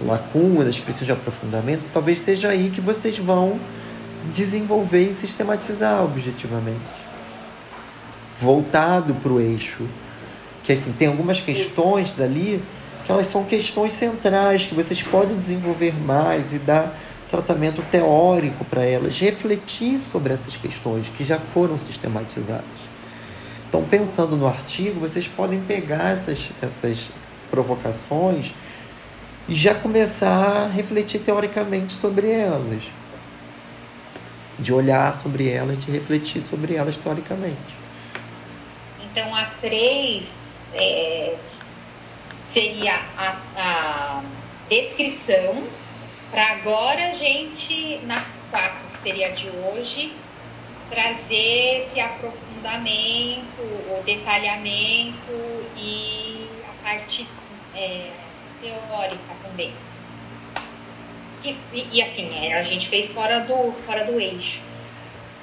lacunas, 0.00 0.76
que 0.76 0.82
precisam 0.82 1.06
de 1.06 1.12
aprofundamento, 1.20 1.82
talvez 1.92 2.20
seja 2.20 2.50
aí 2.50 2.70
que 2.70 2.80
vocês 2.80 3.18
vão 3.18 3.58
desenvolver 4.32 5.10
e 5.10 5.14
sistematizar 5.14 6.04
objetivamente. 6.04 6.78
Voltado 8.40 9.12
para 9.14 9.32
o 9.32 9.40
eixo. 9.40 9.88
Que 10.62 10.72
assim, 10.72 10.92
tem 10.92 11.08
algumas 11.08 11.40
questões 11.40 12.14
dali 12.14 12.62
que 13.04 13.10
elas 13.10 13.26
são 13.26 13.44
questões 13.44 13.92
centrais 13.92 14.66
que 14.66 14.74
vocês 14.74 15.02
podem 15.02 15.36
desenvolver 15.36 15.94
mais 15.94 16.52
e 16.52 16.58
dar 16.58 16.96
tratamento 17.28 17.82
teórico 17.90 18.64
para 18.64 18.84
elas, 18.84 19.18
refletir 19.18 20.00
sobre 20.12 20.32
essas 20.32 20.56
questões 20.56 21.06
que 21.16 21.24
já 21.24 21.38
foram 21.38 21.76
sistematizadas. 21.76 22.85
Então, 23.68 23.84
pensando 23.84 24.36
no 24.36 24.46
artigo, 24.46 25.00
vocês 25.00 25.26
podem 25.26 25.60
pegar 25.60 26.10
essas, 26.10 26.48
essas 26.62 27.08
provocações 27.50 28.52
e 29.48 29.54
já 29.54 29.74
começar 29.74 30.64
a 30.64 30.68
refletir 30.68 31.20
teoricamente 31.20 31.92
sobre 31.92 32.30
elas 32.30 32.82
de 34.58 34.72
olhar 34.72 35.14
sobre 35.14 35.48
elas, 35.48 35.78
de 35.84 35.90
refletir 35.90 36.40
sobre 36.40 36.74
elas 36.74 36.96
historicamente. 36.96 37.76
Então, 39.02 39.34
a 39.34 39.44
três 39.60 40.72
é, 40.74 41.36
seria 42.46 42.94
a, 43.16 43.36
a 43.56 44.22
descrição, 44.68 45.62
para 46.30 46.46
agora 46.52 47.10
a 47.10 47.12
gente, 47.12 47.98
na 48.04 48.24
quatro, 48.50 48.90
que 48.92 48.98
seria 48.98 49.28
a 49.28 49.30
de 49.30 49.48
hoje, 49.48 50.14
trazer 50.90 51.78
esse 51.78 52.00
aprofundamento, 52.00 53.60
o 53.60 54.02
detalhamento 54.04 55.32
e 55.76 56.48
a 56.64 56.84
parte 56.84 57.26
é, 57.74 58.10
teórica 58.60 59.34
também. 59.42 59.72
E, 61.44 61.88
e 61.92 62.02
assim, 62.02 62.34
é, 62.34 62.58
a 62.58 62.62
gente 62.62 62.88
fez 62.88 63.12
fora 63.12 63.40
do, 63.40 63.72
fora 63.86 64.04
do 64.04 64.20
eixo. 64.20 64.60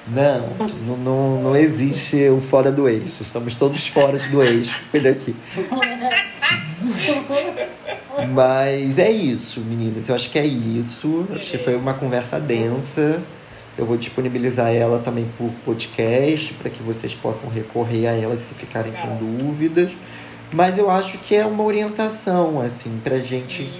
Não, 0.06 0.50
não, 0.82 0.96
não, 0.98 1.42
não 1.42 1.56
existe 1.56 2.28
o 2.28 2.38
fora 2.38 2.70
do 2.70 2.86
eixo. 2.86 3.22
Estamos 3.22 3.54
todos 3.54 3.86
fora 3.88 4.18
do 4.18 4.42
eixo. 4.42 4.78
Cuida 4.90 5.10
aqui. 5.10 5.34
Mas 8.30 8.98
é 8.98 9.10
isso, 9.10 9.60
meninas. 9.60 10.06
Eu 10.06 10.14
acho 10.14 10.28
que 10.30 10.38
é 10.38 10.44
isso. 10.44 11.26
Acho 11.34 11.52
que 11.52 11.58
foi 11.58 11.74
uma 11.74 11.94
conversa 11.94 12.38
densa. 12.38 13.22
Eu 13.76 13.86
vou 13.86 13.96
disponibilizar 13.96 14.72
ela 14.72 15.00
também 15.00 15.28
por 15.36 15.50
podcast, 15.64 16.54
para 16.54 16.70
que 16.70 16.82
vocês 16.82 17.14
possam 17.14 17.48
recorrer 17.48 18.06
a 18.06 18.12
ela 18.12 18.36
se 18.36 18.54
ficarem 18.54 18.92
com 18.92 19.16
dúvidas. 19.16 19.90
Mas 20.52 20.78
eu 20.78 20.88
acho 20.88 21.18
que 21.18 21.34
é 21.34 21.44
uma 21.44 21.64
orientação, 21.64 22.60
assim, 22.60 23.00
pra 23.02 23.16
gente 23.18 23.70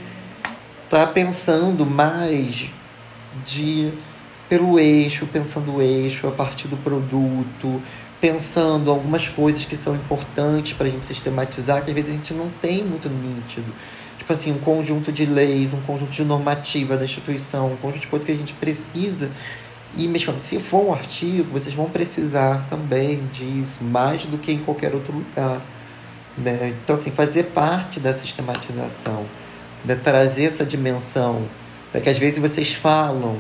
tá 0.91 1.07
pensando 1.07 1.87
mais 1.87 2.67
de 3.45 3.93
pelo 4.49 4.79
eixo, 4.79 5.27
pensando 5.27 5.77
o 5.77 5.83
eixo 5.83 6.27
a 6.27 6.33
partir 6.33 6.69
do 6.69 6.77
produto, 6.77 7.81
pensando 8.21 8.91
algumas 8.91 9.29
coisas 9.29 9.65
que 9.65 9.77
são 9.77 9.95
importantes 9.95 10.73
para 10.73 10.87
a 10.87 10.91
gente 10.91 11.07
sistematizar, 11.07 11.85
que 11.85 11.91
às 11.91 11.95
vezes 11.95 12.11
a 12.11 12.15
gente 12.15 12.35
não 12.35 12.51
tem 12.51 12.83
muito 12.83 13.09
nítido. 13.09 13.73
Tipo 14.19 14.33
assim, 14.33 14.53
um 14.53 14.59
conjunto 14.59 15.13
de 15.13 15.27
leis, 15.27 15.75
um 15.75 15.81
conjunto 15.83 16.11
de 16.11 16.25
normativa 16.25 16.97
da 16.97 17.05
instituição, 17.05 17.73
um 17.73 17.77
conjunto 17.77 18.01
de 18.01 18.07
coisas 18.07 18.25
que 18.25 18.33
a 18.33 18.37
gente 18.37 18.53
precisa. 18.55 19.31
E 19.97 20.09
mesmo 20.09 20.35
se 20.41 20.59
for 20.59 20.87
um 20.87 20.93
artigo, 20.93 21.53
vocês 21.53 21.75
vão 21.75 21.89
precisar 21.89 22.67
também 22.69 23.27
disso, 23.33 23.83
mais 23.83 24.25
do 24.25 24.39
que 24.39 24.53
em 24.53 24.59
qualquer 24.59 24.93
outro 24.95 25.13
lugar. 25.13 25.63
Né? 26.37 26.75
Então, 26.83 26.97
assim, 26.97 27.11
fazer 27.11 27.45
parte 27.45 28.01
da 28.01 28.13
sistematização 28.13 29.25
de 29.85 29.95
trazer 29.97 30.47
essa 30.47 30.65
dimensão, 30.65 31.49
é 31.93 32.01
que 32.01 32.09
às 32.09 32.19
vezes 32.19 32.39
vocês 32.39 32.75
falam, 32.75 33.39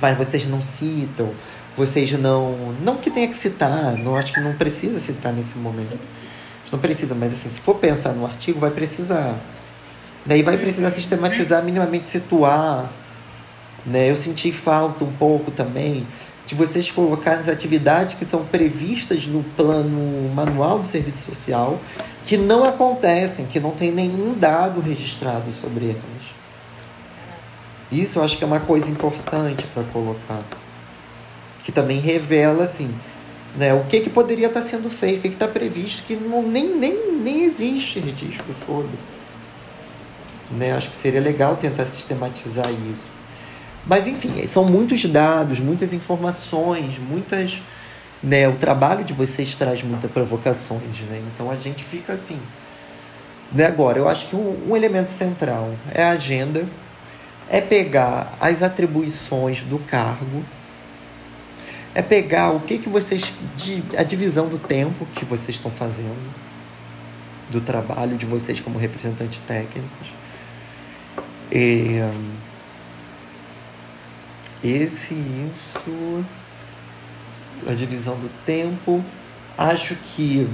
mas 0.00 0.18
vocês 0.18 0.46
não 0.46 0.60
citam, 0.60 1.32
vocês 1.76 2.12
não. 2.12 2.74
Não 2.82 2.96
que 2.96 3.10
tenha 3.10 3.28
que 3.28 3.36
citar, 3.36 3.96
não 3.96 4.16
acho 4.16 4.32
que 4.32 4.40
não 4.40 4.54
precisa 4.54 4.98
citar 4.98 5.32
nesse 5.32 5.56
momento. 5.56 5.98
Não 6.70 6.78
precisa, 6.78 7.14
mas 7.14 7.32
assim, 7.32 7.48
se 7.48 7.60
for 7.60 7.76
pensar 7.76 8.12
no 8.12 8.26
artigo, 8.26 8.60
vai 8.60 8.70
precisar. 8.70 9.38
Daí 10.26 10.42
vai 10.42 10.58
precisar 10.58 10.90
sistematizar, 10.90 11.64
minimamente 11.64 12.06
situar. 12.06 12.92
Né? 13.84 14.10
Eu 14.10 14.16
senti 14.16 14.52
falta 14.52 15.04
um 15.04 15.12
pouco 15.12 15.50
também 15.50 16.06
de 16.48 16.54
vocês 16.54 16.90
colocarem 16.90 17.40
as 17.40 17.48
atividades 17.48 18.14
que 18.14 18.24
são 18.24 18.42
previstas 18.42 19.26
no 19.26 19.44
plano 19.54 20.32
manual 20.34 20.78
do 20.78 20.86
serviço 20.86 21.26
social, 21.26 21.78
que 22.24 22.38
não 22.38 22.64
acontecem, 22.64 23.44
que 23.44 23.60
não 23.60 23.70
tem 23.70 23.92
nenhum 23.92 24.32
dado 24.32 24.80
registrado 24.80 25.52
sobre 25.52 25.90
elas. 25.90 26.38
Isso 27.92 28.18
eu 28.18 28.22
acho 28.22 28.38
que 28.38 28.44
é 28.44 28.46
uma 28.46 28.60
coisa 28.60 28.90
importante 28.90 29.66
para 29.74 29.82
colocar. 29.84 30.42
Que 31.64 31.70
também 31.70 32.00
revela, 32.00 32.64
assim, 32.64 32.94
né, 33.54 33.74
o 33.74 33.84
que, 33.84 34.00
que 34.00 34.08
poderia 34.08 34.46
estar 34.46 34.62
sendo 34.62 34.88
feito, 34.88 35.18
o 35.18 35.22
que 35.22 35.28
está 35.28 35.48
previsto, 35.48 36.02
que 36.04 36.16
não, 36.16 36.42
nem, 36.42 36.76
nem, 36.76 37.12
nem 37.12 37.44
existe 37.44 37.98
registro 37.98 38.54
sobre. 38.64 38.98
Né? 40.50 40.72
Acho 40.72 40.88
que 40.88 40.96
seria 40.96 41.20
legal 41.20 41.56
tentar 41.56 41.84
sistematizar 41.84 42.70
isso. 42.70 43.17
Mas, 43.86 44.06
enfim, 44.06 44.46
são 44.46 44.64
muitos 44.64 45.04
dados, 45.06 45.58
muitas 45.58 45.92
informações, 45.92 46.98
muitas. 46.98 47.60
Né, 48.20 48.48
o 48.48 48.56
trabalho 48.56 49.04
de 49.04 49.12
vocês 49.12 49.54
traz 49.54 49.80
muitas 49.82 50.10
provocações, 50.10 50.98
né? 51.08 51.22
Então 51.32 51.50
a 51.50 51.54
gente 51.54 51.84
fica 51.84 52.14
assim. 52.14 52.40
Né, 53.52 53.64
agora, 53.64 53.98
eu 53.98 54.08
acho 54.08 54.26
que 54.26 54.36
um, 54.36 54.70
um 54.70 54.76
elemento 54.76 55.10
central 55.10 55.70
é 55.94 56.02
a 56.02 56.10
agenda, 56.10 56.66
é 57.48 57.60
pegar 57.60 58.36
as 58.40 58.62
atribuições 58.62 59.62
do 59.62 59.78
cargo, 59.78 60.42
é 61.94 62.02
pegar 62.02 62.50
o 62.50 62.60
que, 62.60 62.78
que 62.78 62.88
vocês. 62.88 63.32
a 63.96 64.02
divisão 64.02 64.48
do 64.48 64.58
tempo 64.58 65.06
que 65.14 65.24
vocês 65.24 65.56
estão 65.56 65.70
fazendo, 65.70 66.34
do 67.50 67.60
trabalho 67.60 68.16
de 68.16 68.26
vocês 68.26 68.60
como 68.60 68.78
representantes 68.78 69.40
técnicos. 69.46 70.08
E, 71.50 71.98
esse, 74.62 75.14
isso, 75.14 76.24
a 77.66 77.72
divisão 77.72 78.16
do 78.16 78.30
tempo. 78.44 79.04
Acho 79.56 79.94
que 79.96 80.48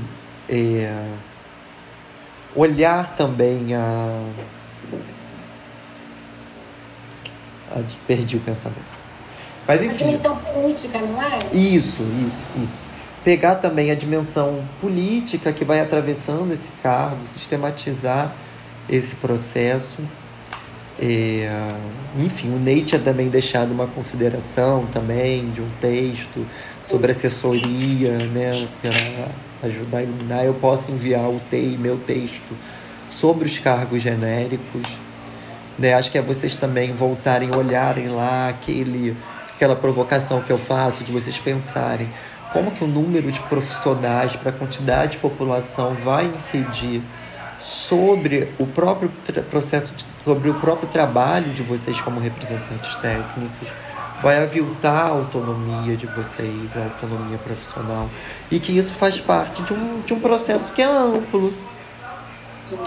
é, 0.48 1.09
olhar 2.55 3.14
também 3.16 3.74
a, 3.74 4.26
a. 7.70 7.81
Perdi 8.06 8.36
o 8.36 8.40
pensamento. 8.40 8.94
Mas 9.66 9.82
enfim. 9.82 10.05
A 10.05 10.06
dimensão 10.09 10.36
política, 10.36 10.98
não 10.98 11.22
é? 11.22 11.39
Isso, 11.52 12.02
isso, 12.02 12.62
isso. 12.62 12.85
Pegar 13.24 13.56
também 13.56 13.90
a 13.90 13.94
dimensão 13.94 14.62
política 14.81 15.52
que 15.52 15.64
vai 15.64 15.81
atravessando 15.81 16.52
esse 16.52 16.68
cargo, 16.82 17.26
sistematizar 17.26 18.32
esse 18.89 19.16
processo. 19.16 19.98
É, 21.01 21.75
enfim, 22.19 22.55
o 22.55 22.59
Ney 22.59 22.85
tinha 22.85 23.01
também 23.01 23.29
deixado 23.29 23.73
uma 23.73 23.87
consideração 23.87 24.87
também 24.87 25.51
de 25.51 25.61
um 25.61 25.69
texto 25.81 26.47
sobre 26.87 27.12
assessoria, 27.12 28.19
né, 28.27 28.69
para 28.81 29.69
ajudar 29.69 29.99
a 29.99 30.03
iluminar. 30.03 30.45
Eu 30.45 30.55
posso 30.55 30.91
enviar 30.91 31.29
o 31.29 31.41
te, 31.51 31.77
meu 31.79 31.97
texto 31.99 32.55
sobre 33.11 33.47
os 33.47 33.59
cargos 33.59 34.03
genéricos. 34.03 34.83
Né? 35.79 35.95
Acho 35.95 36.11
que 36.11 36.19
é 36.19 36.23
vocês 36.23 36.55
também 36.55 36.93
voltarem, 36.93 37.55
olharem 37.55 38.09
lá 38.09 38.49
aquele 38.49 39.16
aquela 39.55 39.77
provocação 39.77 40.41
que 40.43 40.51
eu 40.51 40.59
faço 40.59 41.05
de 41.05 41.12
vocês 41.12 41.39
pensarem 41.39 42.11
como 42.53 42.71
que 42.71 42.85
o 42.85 42.87
número 42.87 43.33
de 43.33 43.41
profissionais 43.41 44.37
para 44.37 44.51
a 44.51 44.53
quantidade 44.53 45.12
de 45.12 45.19
população 45.19 45.95
vai 45.95 46.27
incidir 46.27 47.03
sobre 47.61 48.53
o 48.59 48.66
próprio 48.66 49.11
processo, 49.51 49.93
de, 49.95 50.05
sobre 50.24 50.48
o 50.48 50.55
próprio 50.55 50.88
trabalho 50.88 51.52
de 51.52 51.62
vocês 51.62 52.01
como 52.01 52.18
representantes 52.18 52.94
técnicos, 52.96 53.68
vai 54.22 54.42
aviltar 54.42 55.06
a 55.06 55.10
autonomia 55.10 55.96
de 55.96 56.06
vocês, 56.06 56.70
a 56.74 56.84
autonomia 56.84 57.36
profissional, 57.38 58.09
e 58.51 58.59
que 58.59 58.76
isso 58.76 58.94
faz 58.94 59.20
parte 59.20 59.62
de 59.62 59.74
um, 59.74 60.01
de 60.01 60.14
um 60.14 60.20
processo 60.20 60.72
que 60.72 60.80
é 60.80 60.86
amplo, 60.86 61.52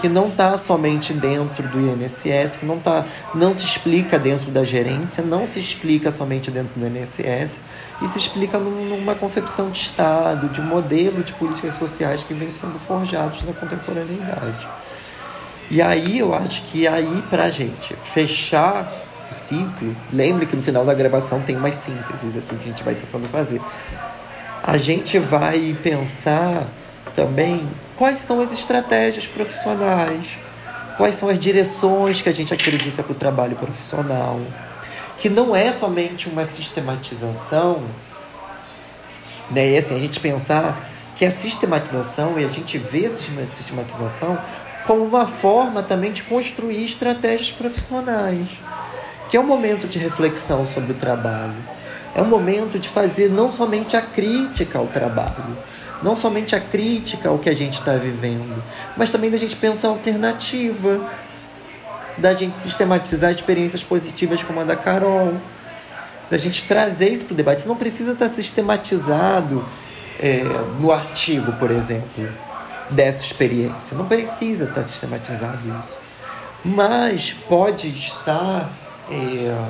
que 0.00 0.08
não 0.08 0.28
está 0.28 0.58
somente 0.58 1.12
dentro 1.12 1.66
do 1.68 1.80
INSS, 1.80 2.56
que 2.56 2.66
não, 2.66 2.80
tá, 2.80 3.04
não 3.34 3.56
se 3.56 3.64
explica 3.64 4.18
dentro 4.18 4.50
da 4.50 4.64
gerência, 4.64 5.22
não 5.22 5.46
se 5.46 5.60
explica 5.60 6.10
somente 6.10 6.50
dentro 6.50 6.78
do 6.78 6.86
INSS, 6.86 7.60
e 8.02 8.08
se 8.08 8.18
explica 8.18 8.58
numa 8.58 9.14
concepção 9.14 9.70
de 9.70 9.78
Estado, 9.78 10.48
de 10.48 10.60
modelo 10.60 11.22
de 11.22 11.32
políticas 11.32 11.78
sociais 11.78 12.22
que 12.22 12.34
vem 12.34 12.50
sendo 12.50 12.78
forjados 12.78 13.42
na 13.44 13.52
contemporaneidade. 13.52 14.66
E 15.70 15.82
aí 15.82 16.18
eu 16.18 16.34
acho 16.34 16.62
que 16.62 16.86
aí 16.86 17.22
para 17.28 17.44
a 17.44 17.50
gente 17.50 17.94
fechar 18.02 18.90
o 19.30 19.34
ciclo, 19.34 19.94
lembre 20.12 20.46
que 20.46 20.56
no 20.56 20.62
final 20.62 20.84
da 20.84 20.94
gravação 20.94 21.42
tem 21.42 21.56
umas 21.56 21.74
sínteses 21.74 22.36
assim 22.36 22.56
que 22.56 22.64
a 22.64 22.68
gente 22.68 22.82
vai 22.82 22.94
tentando 22.94 23.28
fazer. 23.28 23.60
A 24.62 24.78
gente 24.78 25.18
vai 25.18 25.76
pensar 25.82 26.66
também 27.14 27.68
quais 27.96 28.22
são 28.22 28.40
as 28.40 28.52
estratégias 28.52 29.26
profissionais, 29.26 30.24
quais 30.96 31.16
são 31.16 31.28
as 31.28 31.38
direções 31.38 32.22
que 32.22 32.28
a 32.28 32.34
gente 32.34 32.54
acredita 32.54 33.02
para 33.02 33.12
o 33.12 33.14
trabalho 33.14 33.56
profissional, 33.56 34.40
que 35.18 35.28
não 35.28 35.54
é 35.54 35.72
somente 35.72 36.28
uma 36.28 36.46
sistematização, 36.46 37.82
né? 39.50 39.70
E 39.70 39.78
assim, 39.78 39.96
a 39.96 39.98
gente 39.98 40.20
pensar 40.20 40.88
que 41.14 41.24
a 41.24 41.30
sistematização, 41.30 42.38
e 42.38 42.44
a 42.44 42.48
gente 42.48 42.78
vê 42.78 43.06
a 43.06 43.10
sistematização 43.50 44.38
como 44.88 45.04
uma 45.04 45.26
forma 45.26 45.82
também 45.82 46.10
de 46.10 46.22
construir 46.22 46.82
estratégias 46.82 47.50
profissionais, 47.50 48.48
que 49.28 49.36
é 49.36 49.40
um 49.40 49.46
momento 49.46 49.86
de 49.86 49.98
reflexão 49.98 50.66
sobre 50.66 50.92
o 50.92 50.94
trabalho. 50.94 51.52
É 52.14 52.22
um 52.22 52.24
momento 52.24 52.78
de 52.78 52.88
fazer 52.88 53.28
não 53.28 53.52
somente 53.52 53.98
a 53.98 54.00
crítica 54.00 54.78
ao 54.78 54.86
trabalho, 54.86 55.58
não 56.02 56.16
somente 56.16 56.56
a 56.56 56.60
crítica 56.60 57.28
ao 57.28 57.38
que 57.38 57.50
a 57.50 57.54
gente 57.54 57.78
está 57.78 57.96
vivendo, 57.96 58.64
mas 58.96 59.10
também 59.10 59.30
da 59.30 59.36
gente 59.36 59.54
pensar 59.56 59.88
alternativa, 59.88 61.06
da 62.16 62.32
gente 62.32 62.62
sistematizar 62.62 63.30
experiências 63.30 63.84
positivas 63.84 64.42
como 64.42 64.60
a 64.60 64.64
da 64.64 64.74
Carol, 64.74 65.34
da 66.30 66.38
gente 66.38 66.64
trazer 66.64 67.10
isso 67.10 67.26
para 67.26 67.34
o 67.34 67.36
debate. 67.36 67.58
Isso 67.58 67.68
não 67.68 67.76
precisa 67.76 68.12
estar 68.12 68.30
tá 68.30 68.34
sistematizado 68.34 69.62
é, 70.18 70.44
no 70.80 70.90
artigo, 70.90 71.52
por 71.52 71.70
exemplo, 71.70 72.26
dessa 72.90 73.24
experiência. 73.24 73.96
Não 73.96 74.06
precisa 74.06 74.64
estar 74.64 74.82
sistematizado 74.82 75.60
isso. 75.80 75.96
Mas 76.64 77.32
pode 77.48 77.88
estar. 77.88 78.70
É, 79.10 79.68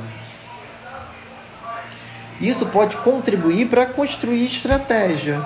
isso 2.40 2.66
pode 2.66 2.96
contribuir 2.98 3.66
para 3.66 3.86
construir 3.86 4.46
estratégia 4.46 5.44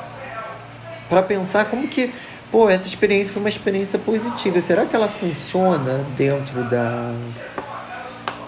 para 1.12 1.22
pensar 1.22 1.66
como 1.66 1.88
que, 1.88 2.10
pô, 2.50 2.70
essa 2.70 2.88
experiência 2.88 3.30
foi 3.32 3.42
uma 3.42 3.48
experiência 3.50 3.98
positiva. 3.98 4.60
Será 4.62 4.86
que 4.86 4.96
ela 4.96 5.08
funciona 5.08 6.06
dentro 6.16 6.64
da, 6.64 7.14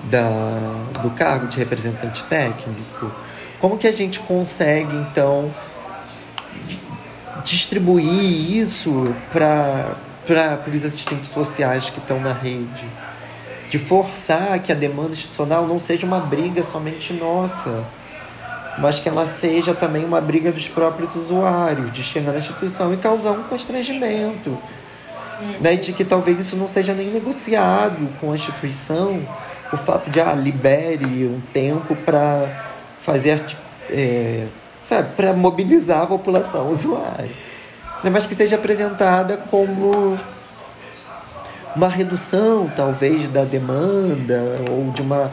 da 0.04 1.00
do 1.02 1.10
cargo 1.10 1.46
de 1.46 1.58
representante 1.58 2.24
técnico? 2.24 3.12
Como 3.60 3.76
que 3.76 3.86
a 3.86 3.92
gente 3.92 4.18
consegue 4.20 4.96
então 4.96 5.52
distribuir 7.44 8.50
isso 8.50 9.04
para 9.30 9.96
os 10.66 10.84
assistentes 10.84 11.30
sociais 11.30 11.90
que 11.90 12.00
estão 12.00 12.18
na 12.18 12.32
rede? 12.32 12.88
De 13.68 13.78
forçar 13.78 14.58
que 14.60 14.72
a 14.72 14.74
demanda 14.74 15.12
institucional 15.12 15.66
não 15.66 15.78
seja 15.78 16.04
uma 16.04 16.20
briga 16.20 16.62
somente 16.64 17.12
nossa 17.12 17.84
mas 18.78 18.98
que 18.98 19.08
ela 19.08 19.26
seja 19.26 19.74
também 19.74 20.04
uma 20.04 20.20
briga 20.20 20.50
dos 20.50 20.68
próprios 20.68 21.14
usuários, 21.14 21.92
de 21.92 22.02
chegar 22.02 22.32
na 22.32 22.38
instituição 22.38 22.92
e 22.92 22.96
causar 22.96 23.32
um 23.32 23.44
constrangimento. 23.44 24.58
Né, 25.60 25.74
de 25.74 25.92
que 25.92 26.04
talvez 26.04 26.38
isso 26.38 26.56
não 26.56 26.68
seja 26.68 26.94
nem 26.94 27.08
negociado 27.08 28.08
com 28.20 28.32
a 28.32 28.36
instituição, 28.36 29.26
o 29.72 29.76
fato 29.76 30.08
de, 30.08 30.20
ah, 30.20 30.32
libere 30.32 31.26
um 31.26 31.40
tempo 31.52 31.96
para 31.96 32.66
fazer, 33.00 33.42
é, 33.90 34.46
sabe, 34.84 35.14
para 35.16 35.32
mobilizar 35.32 36.02
a 36.02 36.06
população 36.06 36.68
usuária. 36.68 37.30
Mas 38.02 38.26
que 38.26 38.34
seja 38.34 38.56
apresentada 38.56 39.38
como 39.50 40.18
uma 41.74 41.88
redução, 41.88 42.68
talvez, 42.68 43.28
da 43.28 43.44
demanda 43.44 44.42
ou 44.70 44.90
de 44.92 45.02
uma 45.02 45.32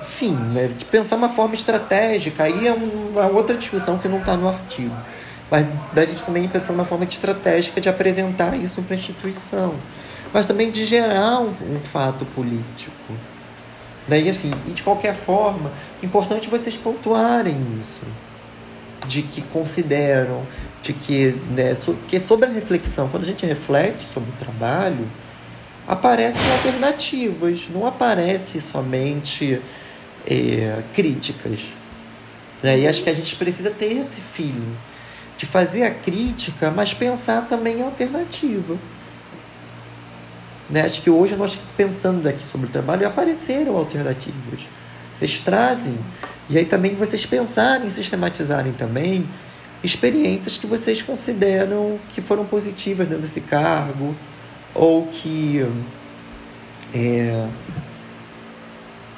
enfim, 0.00 0.34
né, 0.34 0.68
de 0.68 0.84
pensar 0.84 1.16
uma 1.16 1.28
forma 1.28 1.54
estratégica. 1.54 2.44
Aí 2.44 2.68
é 2.68 2.72
uma 2.72 3.26
outra 3.26 3.56
discussão 3.56 3.98
que 3.98 4.08
não 4.08 4.18
está 4.18 4.36
no 4.36 4.48
artigo. 4.48 4.94
Mas 5.50 5.66
da 5.92 6.04
gente 6.04 6.22
também 6.22 6.46
pensar 6.46 6.72
uma 6.72 6.84
forma 6.84 7.04
estratégica 7.04 7.80
de 7.80 7.88
apresentar 7.88 8.56
isso 8.56 8.82
para 8.82 8.94
a 8.94 8.98
instituição. 8.98 9.74
Mas 10.32 10.46
também 10.46 10.70
de 10.70 10.84
gerar 10.84 11.40
um, 11.40 11.52
um 11.70 11.80
fato 11.80 12.24
político. 12.26 13.14
Daí, 14.06 14.28
assim, 14.28 14.50
e 14.66 14.70
de 14.70 14.82
qualquer 14.82 15.14
forma, 15.14 15.72
é 16.02 16.06
importante 16.06 16.48
vocês 16.48 16.76
pontuarem 16.76 17.56
isso. 17.80 18.00
De 19.06 19.22
que 19.22 19.40
consideram, 19.42 20.46
de 20.82 20.92
que, 20.92 21.38
né, 21.50 21.76
que 22.08 22.20
sobre 22.20 22.46
a 22.46 22.50
reflexão, 22.50 23.08
quando 23.08 23.22
a 23.22 23.26
gente 23.26 23.46
reflete 23.46 24.04
sobre 24.12 24.30
o 24.30 24.32
trabalho, 24.34 25.08
aparecem 25.86 26.40
alternativas, 26.52 27.62
não 27.70 27.86
aparece 27.86 28.60
somente 28.60 29.60
é, 30.26 30.82
críticas. 30.94 31.60
Né? 32.62 32.80
E 32.80 32.86
acho 32.86 33.02
que 33.02 33.10
a 33.10 33.14
gente 33.14 33.34
precisa 33.36 33.70
ter 33.70 33.92
esse 33.92 34.20
feeling 34.20 34.76
de 35.38 35.46
fazer 35.46 35.84
a 35.84 35.90
crítica, 35.94 36.70
mas 36.70 36.92
pensar 36.92 37.48
também 37.48 37.78
em 37.78 37.82
alternativa. 37.82 38.76
Né? 40.68 40.82
Acho 40.82 41.00
que 41.00 41.08
hoje 41.08 41.36
nós 41.36 41.58
pensando 41.76 42.26
aqui 42.28 42.44
sobre 42.44 42.66
o 42.66 42.70
trabalho 42.70 43.06
apareceram 43.06 43.76
alternativas. 43.76 44.60
Vocês 45.14 45.38
trazem 45.38 45.96
e 46.48 46.56
aí 46.56 46.64
também 46.64 46.94
vocês 46.94 47.26
pensarem, 47.26 47.88
sistematizarem 47.90 48.72
também 48.72 49.28
experiências 49.82 50.56
que 50.56 50.66
vocês 50.66 51.02
consideram 51.02 52.00
que 52.10 52.20
foram 52.20 52.44
positivas 52.44 53.06
dentro 53.06 53.22
desse 53.22 53.40
cargo 53.40 54.14
ou 54.74 55.06
que 55.06 55.64
é, 56.94 57.48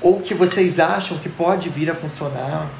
ou 0.03 0.21
que 0.21 0.35
vocês 0.35 0.79
acham 0.79 1.19
que 1.19 1.29
pode 1.29 1.69
vir 1.69 1.91
a 1.91 1.95
funcionar 1.95 2.71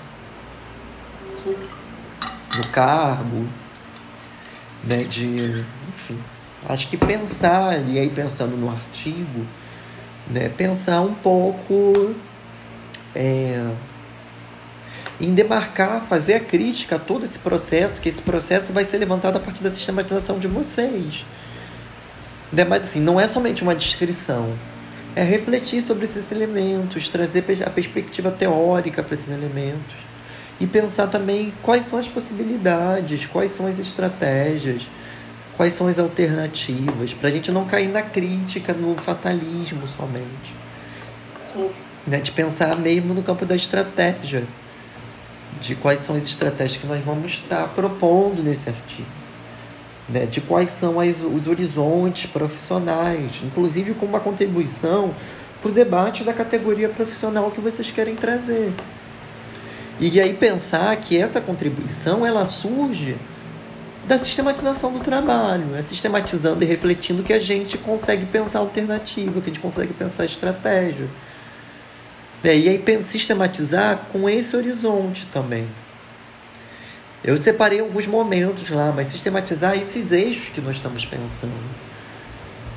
no 2.57 2.67
cargo, 2.69 3.47
né, 4.83 5.05
de, 5.05 5.65
enfim, 5.89 6.19
acho 6.69 6.89
que 6.89 6.97
pensar 6.97 7.79
e 7.89 7.99
aí 7.99 8.09
pensando 8.09 8.57
no 8.57 8.71
artigo, 8.71 9.47
né, 10.29 10.49
pensar 10.49 11.01
um 11.03 11.15
pouco 11.15 12.15
é, 13.15 13.71
em 15.21 15.35
demarcar, 15.35 16.01
fazer 16.03 16.35
a 16.35 16.41
crítica 16.41 16.97
a 16.97 16.99
todo 16.99 17.25
esse 17.25 17.39
processo, 17.39 18.01
que 18.01 18.09
esse 18.09 18.23
processo 18.23 18.73
vai 18.73 18.85
ser 18.85 18.99
levantado 18.99 19.37
a 19.37 19.41
partir 19.41 19.63
da 19.63 19.71
sistematização 19.71 20.39
de 20.39 20.49
vocês. 20.49 21.25
Né? 22.53 22.65
Mas 22.65 22.85
assim, 22.85 23.01
não 23.01 23.21
é 23.21 23.29
somente 23.29 23.63
uma 23.63 23.75
descrição, 23.75 24.55
é 25.15 25.23
refletir 25.23 25.83
sobre 25.83 26.05
esses 26.05 26.31
elementos, 26.33 27.09
trazer 27.09 27.45
a 27.67 27.71
perspectiva 27.71 28.31
teórica 28.31 29.03
para 29.03 29.17
esses 29.17 29.29
elementos 29.29 29.97
e 30.61 30.67
pensar 30.67 31.09
também 31.09 31.53
quais 31.63 31.85
são 31.85 31.99
as 31.99 32.07
possibilidades, 32.07 33.27
quais 33.27 33.55
são 33.55 33.67
as 33.67 33.79
estratégias, 33.79 34.83
quais 35.57 35.73
são 35.73 35.87
as 35.87 35.99
alternativas, 35.99 37.13
para 37.13 37.29
a 37.29 37.33
gente 37.33 37.51
não 37.51 37.67
cair 37.67 37.89
na 37.89 38.03
crítica, 38.03 38.73
no 38.73 38.95
fatalismo 38.97 39.87
somente. 39.87 40.55
Sim. 41.47 41.71
Né? 42.07 42.19
De 42.21 42.31
pensar 42.31 42.77
mesmo 42.77 43.15
no 43.15 43.23
campo 43.23 43.45
da 43.45 43.57
estratégia, 43.57 44.45
de 45.61 45.75
quais 45.75 46.03
são 46.03 46.17
as 46.17 46.25
estratégias 46.25 46.81
que 46.81 46.87
nós 46.87 47.05
vamos 47.05 47.33
estar 47.33 47.69
propondo 47.69 48.43
nesse 48.43 48.69
artigo. 48.69 49.09
Né? 50.09 50.27
De 50.27 50.41
quais 50.41 50.71
são 50.71 50.99
as, 50.99 51.21
os 51.21 51.47
horizontes 51.47 52.31
profissionais, 52.31 53.31
inclusive 53.45 53.95
com 53.95 54.07
uma 54.07 54.21
contribuição 54.21 55.15
para 55.61 55.71
o 55.71 55.73
debate 55.73 56.25
da 56.25 56.33
categoria 56.33 56.89
profissional 56.89 57.51
que 57.51 57.61
vocês 57.61 57.91
querem 57.91 58.17
trazer. 58.17 58.73
E 60.01 60.19
aí 60.19 60.33
pensar 60.33 60.97
que 60.97 61.17
essa 61.17 61.41
contribuição 61.41 62.27
ela 62.27 62.47
surge 62.47 63.17
da 64.09 64.19
sistematização 64.19 64.93
do 64.93 65.01
trabalho, 65.01 65.77
é 65.77 65.83
sistematizando 65.83 66.65
e 66.65 66.67
refletindo 66.67 67.23
que 67.23 67.35
a 67.35 67.39
gente 67.39 67.77
consegue 67.77 68.25
pensar 68.25 68.61
alternativa, 68.61 69.41
que 69.41 69.51
a 69.51 69.53
gente 69.53 69.61
consegue 69.61 69.93
pensar 69.93 70.25
estratégia. 70.25 71.07
É, 72.43 72.57
e 72.57 72.69
aí 72.69 72.83
sistematizar 73.05 74.07
com 74.13 74.29
esse 74.29 74.57
horizonte 74.57 75.27
também. 75.33 75.69
Eu 77.23 77.37
separei 77.37 77.81
alguns 77.81 78.07
momentos 78.07 78.71
lá, 78.71 78.93
mas 78.93 79.09
sistematizar 79.09 79.77
esses 79.77 80.11
eixos 80.11 80.49
que 80.55 80.61
nós 80.61 80.77
estamos 80.77 81.05
pensando. 81.05 81.53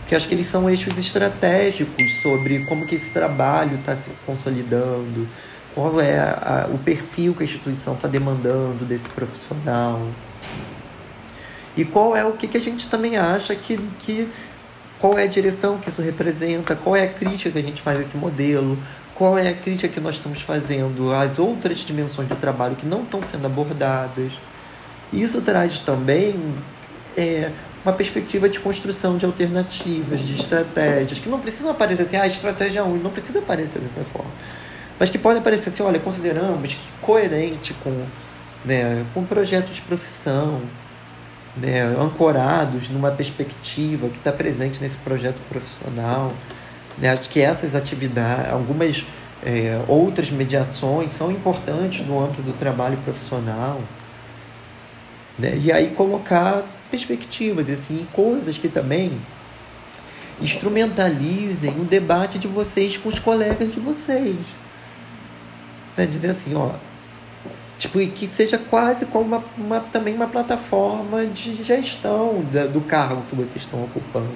Que 0.06 0.16
acho 0.16 0.27
que 0.27 0.35
eles 0.35 0.48
são 0.48 0.69
eixos 0.69 0.98
estratégicos 0.98 2.22
sobre 2.22 2.66
como 2.66 2.85
que 2.85 2.95
esse 2.95 3.09
trabalho 3.11 3.77
está 3.80 3.95
se 3.95 4.11
consolidando, 4.25 5.30
qual 5.74 6.00
é 6.01 6.19
a, 6.19 6.66
a, 6.66 6.74
o 6.74 6.77
perfil 6.77 7.33
que 7.33 7.43
a 7.43 7.45
instituição 7.45 7.93
está 7.93 8.09
demandando 8.09 8.83
desse 8.83 9.08
profissional. 9.08 10.06
E 11.77 11.85
qual 11.85 12.14
é 12.14 12.25
o 12.25 12.33
que, 12.33 12.50
que 12.50 12.58
a 12.58 12.61
gente 12.61 12.90
também 12.90 13.17
acha 13.17 13.56
que, 13.56 13.77
que. 14.00 14.27
Qual 15.00 15.17
é 15.17 15.24
a 15.24 15.27
direção 15.27 15.77
que 15.77 15.90
isso 15.90 16.01
representa, 16.01 16.75
qual 16.75 16.95
é 16.95 17.03
a 17.03 17.08
crítica 17.09 17.51
que 17.51 17.59
a 17.59 17.61
gente 17.61 17.82
faz 17.82 17.98
desse 18.00 18.16
modelo, 18.16 18.77
qual 19.16 19.38
é 19.38 19.50
a 19.50 19.53
crítica 19.53 19.88
que 19.88 20.00
nós 20.00 20.16
estamos 20.16 20.42
fazendo 20.42 21.14
às 21.14 21.38
outras 21.40 21.80
dimensões 21.80 22.27
do 22.27 22.35
trabalho 22.35 22.75
que 22.75 22.85
não 22.85 23.03
estão 23.03 23.22
sendo 23.22 23.45
abordadas. 23.45 24.32
Isso 25.11 25.42
traz 25.42 25.80
também 25.80 26.56
é, 27.16 27.51
uma 27.85 27.93
perspectiva 27.93 28.50
de 28.50 28.59
construção 28.59 29.17
de 29.17 29.25
alternativas, 29.25 30.19
de 30.19 30.35
estratégias, 30.35 31.19
que 31.19 31.30
não 31.30 31.40
precisam 31.40 31.72
aparecer 31.72 32.03
assim, 32.03 32.17
ah, 32.17 32.25
estratégia 32.25 32.83
1, 32.83 32.98
não 32.98 33.11
precisa 33.11 33.40
aparecer 33.40 33.80
dessa 33.80 34.01
forma 34.01 34.32
mas 35.00 35.09
que 35.09 35.17
podem 35.17 35.42
parecer 35.42 35.69
assim, 35.69 35.83
olha, 35.83 36.00
consideramos 36.00 36.74
que 36.74 36.90
coerente 37.01 37.74
com, 37.83 38.06
né, 38.64 39.06
com 39.14 39.25
projetos 39.25 39.75
de 39.75 39.82
profissão, 39.82 40.61
né, 41.58 41.82
ancorados 42.00 42.90
numa 42.90 43.11
perspectiva 43.11 44.08
que 44.09 44.17
está 44.17 44.32
presente 44.32 44.82
nesse 44.82 44.98
projeto 44.98 45.40
profissional. 45.50 46.33
Né, 46.98 47.10
acho 47.10 47.30
que 47.30 47.42
essas 47.42 47.76
atividades, 47.76 48.52
algumas 48.52 49.06
é, 49.44 49.82
outras 49.88 50.30
mediações 50.30 51.14
são 51.14 51.32
importantes 51.32 52.06
no 52.06 52.24
âmbito 52.24 52.42
do 52.42 52.54
trabalho 52.54 52.98
profissional. 52.98 53.82
Né, 55.38 55.58
e 55.58 55.72
aí 55.72 55.90
colocar 55.90 56.64
perspectivas, 56.92 57.70
assim, 57.70 58.08
coisas 58.14 58.58
que 58.58 58.70
também 58.70 59.20
instrumentalizem 60.42 61.80
o 61.80 61.86
debate 61.86 62.38
de 62.38 62.48
vocês 62.48 62.98
com 62.98 63.10
os 63.10 63.20
colegas 63.20 63.72
de 63.72 63.80
vocês 63.80 64.38
né, 65.98 66.06
dizer 66.06 66.32
assim, 66.32 66.56
ó, 66.56 66.72
tipo, 67.78 68.00
e 68.00 68.08
que 68.08 68.28
seja 68.28 68.58
quase 68.58 69.06
como 69.06 69.26
uma, 69.26 69.44
uma, 69.58 69.80
também 69.80 70.14
uma 70.14 70.28
plataforma 70.28 71.26
de 71.26 71.54
gestão 71.64 72.44
da, 72.52 72.66
do 72.66 72.82
cargo 72.82 73.24
que 73.30 73.36
vocês 73.36 73.64
estão 73.64 73.84
ocupando. 73.84 74.34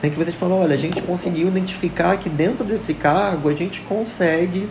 Tem 0.00 0.10
que 0.10 0.16
vocês 0.16 0.36
falam, 0.36 0.60
olha, 0.60 0.74
a 0.74 0.78
gente 0.78 1.00
conseguiu 1.02 1.48
identificar 1.48 2.16
que 2.18 2.28
dentro 2.28 2.64
desse 2.64 2.94
cargo 2.94 3.48
a 3.48 3.54
gente 3.54 3.80
consegue 3.80 4.68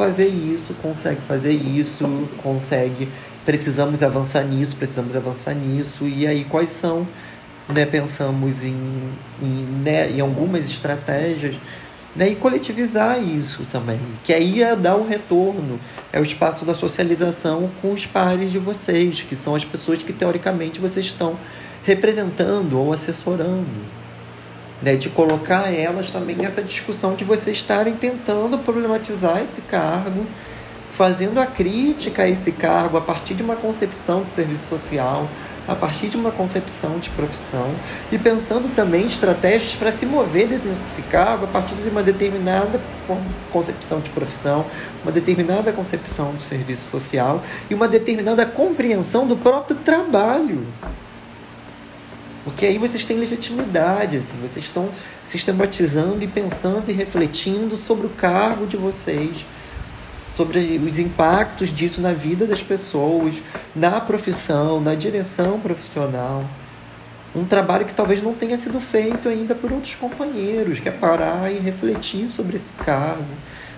fazer 0.00 0.28
isso, 0.28 0.74
consegue 0.80 1.20
fazer 1.20 1.52
isso, 1.52 2.08
consegue, 2.42 3.08
precisamos 3.44 4.02
avançar 4.02 4.44
nisso, 4.44 4.76
precisamos 4.76 5.16
avançar 5.16 5.54
nisso, 5.54 6.06
e 6.06 6.26
aí 6.26 6.44
quais 6.44 6.70
são, 6.70 7.06
né, 7.68 7.84
pensamos 7.84 8.64
em, 8.64 8.76
em, 9.42 9.82
né, 9.82 10.10
em 10.10 10.20
algumas 10.20 10.66
estratégias 10.66 11.56
né, 12.14 12.30
e 12.30 12.34
coletivizar 12.34 13.22
isso 13.22 13.64
também, 13.70 14.00
que 14.24 14.32
aí 14.32 14.62
é 14.62 14.74
dar 14.74 14.96
o 14.96 15.02
um 15.02 15.08
retorno, 15.08 15.78
é 16.12 16.18
o 16.18 16.22
espaço 16.22 16.64
da 16.64 16.74
socialização 16.74 17.70
com 17.80 17.92
os 17.92 18.06
pares 18.06 18.50
de 18.50 18.58
vocês, 18.58 19.22
que 19.22 19.36
são 19.36 19.54
as 19.54 19.64
pessoas 19.64 20.02
que 20.02 20.12
teoricamente 20.12 20.80
vocês 20.80 21.06
estão 21.06 21.38
representando 21.84 22.78
ou 22.78 22.92
assessorando. 22.92 23.99
Né, 24.82 24.96
de 24.96 25.10
colocar 25.10 25.70
elas 25.70 26.10
também 26.10 26.34
nessa 26.34 26.62
discussão 26.62 27.14
de 27.14 27.22
vocês 27.22 27.58
estarem 27.58 27.94
tentando 27.94 28.56
problematizar 28.58 29.42
esse 29.42 29.60
cargo, 29.60 30.26
fazendo 30.90 31.38
a 31.38 31.44
crítica 31.44 32.22
a 32.22 32.28
esse 32.28 32.50
cargo 32.52 32.96
a 32.96 33.00
partir 33.00 33.34
de 33.34 33.42
uma 33.42 33.56
concepção 33.56 34.22
de 34.22 34.32
serviço 34.32 34.68
social, 34.68 35.28
a 35.70 35.74
partir 35.74 36.08
de 36.08 36.16
uma 36.16 36.32
concepção 36.32 36.98
de 36.98 37.08
profissão 37.10 37.70
e 38.10 38.18
pensando 38.18 38.74
também 38.74 39.06
estratégias 39.06 39.74
para 39.74 39.92
se 39.92 40.04
mover 40.04 40.48
dentro 40.48 40.68
desse 40.68 41.02
cargo 41.02 41.44
a 41.44 41.48
partir 41.48 41.74
de 41.74 41.88
uma 41.88 42.02
determinada 42.02 42.80
concepção 43.52 44.00
de 44.00 44.10
profissão, 44.10 44.66
uma 45.02 45.12
determinada 45.12 45.72
concepção 45.72 46.34
de 46.34 46.42
serviço 46.42 46.90
social 46.90 47.42
e 47.68 47.74
uma 47.74 47.86
determinada 47.86 48.44
compreensão 48.44 49.26
do 49.26 49.36
próprio 49.36 49.76
trabalho. 49.76 50.66
Porque 52.44 52.66
aí 52.66 52.78
vocês 52.78 53.04
têm 53.04 53.18
legitimidade, 53.18 54.16
assim, 54.16 54.36
vocês 54.40 54.64
estão 54.64 54.88
sistematizando 55.26 56.24
e 56.24 56.26
pensando 56.26 56.90
e 56.90 56.92
refletindo 56.92 57.76
sobre 57.76 58.06
o 58.06 58.10
cargo 58.10 58.66
de 58.66 58.76
vocês 58.76 59.44
sobre 60.40 60.80
os 60.82 60.98
impactos 60.98 61.68
disso 61.68 62.00
na 62.00 62.14
vida 62.14 62.46
das 62.46 62.62
pessoas, 62.62 63.42
na 63.76 64.00
profissão, 64.00 64.80
na 64.80 64.94
direção 64.94 65.60
profissional. 65.60 66.46
Um 67.36 67.44
trabalho 67.44 67.84
que 67.84 67.92
talvez 67.92 68.22
não 68.22 68.32
tenha 68.32 68.56
sido 68.56 68.80
feito 68.80 69.28
ainda 69.28 69.54
por 69.54 69.70
outros 69.70 69.94
companheiros, 69.96 70.80
que 70.80 70.88
é 70.88 70.92
parar 70.92 71.52
e 71.52 71.58
refletir 71.58 72.26
sobre 72.28 72.56
esse 72.56 72.72
cargo, 72.72 73.34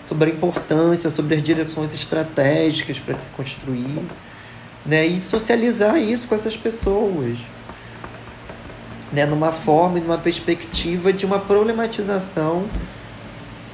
sobre 0.06 0.30
a 0.30 0.32
importância, 0.32 1.10
sobre 1.10 1.34
as 1.34 1.42
direções 1.42 1.92
estratégicas 1.92 2.96
para 3.00 3.14
se 3.14 3.26
construir, 3.36 4.00
né? 4.86 5.04
e 5.04 5.20
socializar 5.20 5.96
isso 5.98 6.28
com 6.28 6.36
essas 6.36 6.56
pessoas. 6.56 7.38
Né, 9.12 9.26
numa 9.26 9.52
forma 9.52 9.98
e 9.98 10.00
numa 10.00 10.16
perspectiva 10.16 11.12
de 11.12 11.26
uma 11.26 11.38
problematização 11.38 12.64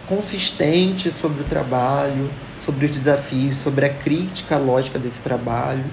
consistente 0.08 1.12
sobre 1.12 1.42
o 1.42 1.44
trabalho, 1.44 2.28
sobre 2.64 2.86
os 2.86 2.90
desafios, 2.90 3.56
sobre 3.56 3.86
a 3.86 3.88
crítica 3.88 4.56
lógica 4.56 4.98
desse 4.98 5.20
trabalho 5.20 5.84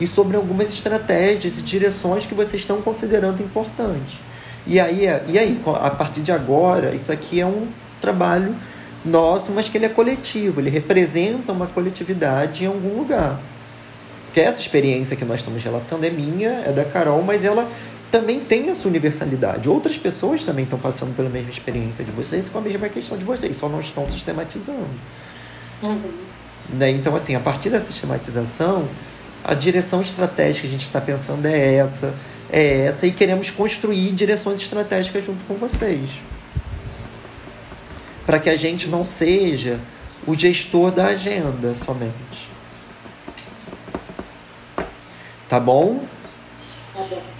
e 0.00 0.06
sobre 0.06 0.36
algumas 0.36 0.72
estratégias 0.72 1.58
e 1.58 1.62
direções 1.62 2.26
que 2.26 2.34
vocês 2.34 2.60
estão 2.62 2.82
considerando 2.82 3.42
importantes. 3.42 4.18
E 4.66 4.78
aí, 4.78 5.06
e 5.28 5.38
aí, 5.38 5.60
a 5.80 5.90
partir 5.90 6.20
de 6.20 6.32
agora, 6.32 6.94
isso 6.94 7.10
aqui 7.10 7.40
é 7.40 7.46
um 7.46 7.68
trabalho 8.00 8.54
nosso, 9.04 9.50
mas 9.52 9.68
que 9.68 9.78
ele 9.78 9.86
é 9.86 9.88
coletivo, 9.88 10.60
ele 10.60 10.70
representa 10.70 11.52
uma 11.52 11.66
coletividade 11.66 12.64
em 12.64 12.66
algum 12.66 12.98
lugar. 12.98 13.40
Que 14.34 14.40
essa 14.40 14.60
experiência 14.60 15.16
que 15.16 15.24
nós 15.24 15.40
estamos 15.40 15.62
relatando 15.62 16.04
é 16.04 16.10
minha, 16.10 16.62
é 16.66 16.72
da 16.72 16.84
Carol, 16.84 17.22
mas 17.22 17.44
ela 17.44 17.66
também 18.10 18.40
tem 18.40 18.70
essa 18.70 18.88
universalidade. 18.88 19.68
Outras 19.68 19.96
pessoas 19.96 20.44
também 20.44 20.64
estão 20.64 20.78
passando 20.78 21.14
pela 21.14 21.28
mesma 21.28 21.50
experiência 21.50 22.04
de 22.04 22.10
vocês 22.10 22.48
com 22.48 22.58
a 22.58 22.60
mesma 22.60 22.88
questão 22.88 23.18
de 23.18 23.24
vocês, 23.24 23.56
só 23.56 23.68
não 23.68 23.80
estão 23.80 24.08
sistematizando. 24.08 24.88
Uhum. 25.82 26.12
Né? 26.70 26.90
Então, 26.90 27.14
assim, 27.14 27.34
a 27.34 27.40
partir 27.40 27.70
da 27.70 27.80
sistematização, 27.80 28.88
a 29.44 29.54
direção 29.54 30.00
estratégica 30.00 30.62
que 30.62 30.66
a 30.66 30.70
gente 30.70 30.86
está 30.86 31.00
pensando 31.00 31.46
é 31.46 31.74
essa, 31.74 32.14
é 32.50 32.86
essa, 32.86 33.06
e 33.06 33.12
queremos 33.12 33.50
construir 33.50 34.12
direções 34.12 34.60
estratégicas 34.60 35.24
junto 35.24 35.44
com 35.44 35.54
vocês. 35.54 36.10
Para 38.24 38.38
que 38.38 38.50
a 38.50 38.56
gente 38.56 38.88
não 38.88 39.06
seja 39.06 39.80
o 40.26 40.34
gestor 40.34 40.90
da 40.90 41.06
agenda 41.06 41.74
somente. 41.84 42.48
Tá 45.48 45.58
bom? 45.58 46.04
Tá 46.94 47.02
bom. 47.08 47.37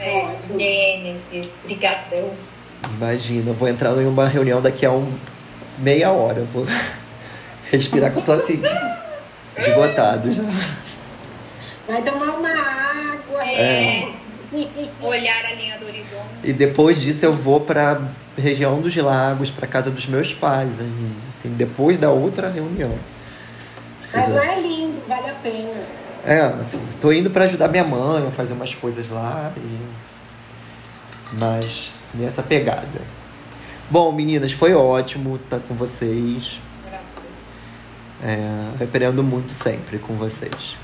É, 0.00 0.36
Gênesis, 0.58 1.60
brigadão. 1.64 2.30
Imagina, 2.96 3.50
eu 3.50 3.54
vou 3.54 3.68
entrar 3.68 3.90
em 4.00 4.06
uma 4.06 4.26
reunião 4.28 4.60
daqui 4.62 4.84
a 4.86 4.90
um 4.92 5.12
meia 5.78 6.10
hora. 6.10 6.38
Eu 6.40 6.46
vou 6.46 6.66
respirar 7.70 8.12
que 8.12 8.18
eu 8.18 8.22
tô 8.22 8.32
assim, 8.32 8.60
esgotado 9.58 10.32
já. 10.32 10.42
Vai 11.86 12.02
tomar 12.02 12.32
uma 12.36 12.50
água. 12.50 13.44
É. 13.44 14.08
Olhar 15.00 15.44
a 15.44 15.52
linha 15.54 15.78
do 15.78 15.86
horizonte. 15.86 16.24
E 16.44 16.52
depois 16.52 17.00
disso 17.00 17.24
eu 17.24 17.32
vou 17.32 17.60
pra 17.60 18.00
região 18.38 18.80
dos 18.80 18.94
lagos, 18.96 19.50
pra 19.50 19.66
casa 19.66 19.90
dos 19.90 20.06
meus 20.06 20.32
pais 20.32 20.70
depois 21.44 21.96
da 21.98 22.10
outra 22.10 22.48
reunião. 22.50 22.96
Mas 24.02 24.10
Preciso- 24.12 24.34
lá 24.36 24.46
é 24.52 24.60
lindo, 24.60 25.02
vale 25.06 25.30
a 25.30 25.34
pena. 25.34 26.05
É, 26.26 26.40
assim, 26.40 26.84
tô 27.00 27.12
indo 27.12 27.30
pra 27.30 27.44
ajudar 27.44 27.68
minha 27.68 27.84
mãe 27.84 28.26
a 28.26 28.32
fazer 28.32 28.52
umas 28.54 28.74
coisas 28.74 29.08
lá. 29.08 29.52
E... 29.56 29.78
Mas 31.38 31.90
nessa 32.12 32.42
pegada. 32.42 33.00
Bom, 33.88 34.10
meninas, 34.10 34.50
foi 34.50 34.74
ótimo 34.74 35.36
estar 35.36 35.60
com 35.60 35.74
vocês. 35.76 36.60
É, 38.20 38.82
aprendo 38.82 39.22
muito 39.22 39.52
sempre 39.52 39.98
com 39.98 40.14
vocês. 40.14 40.76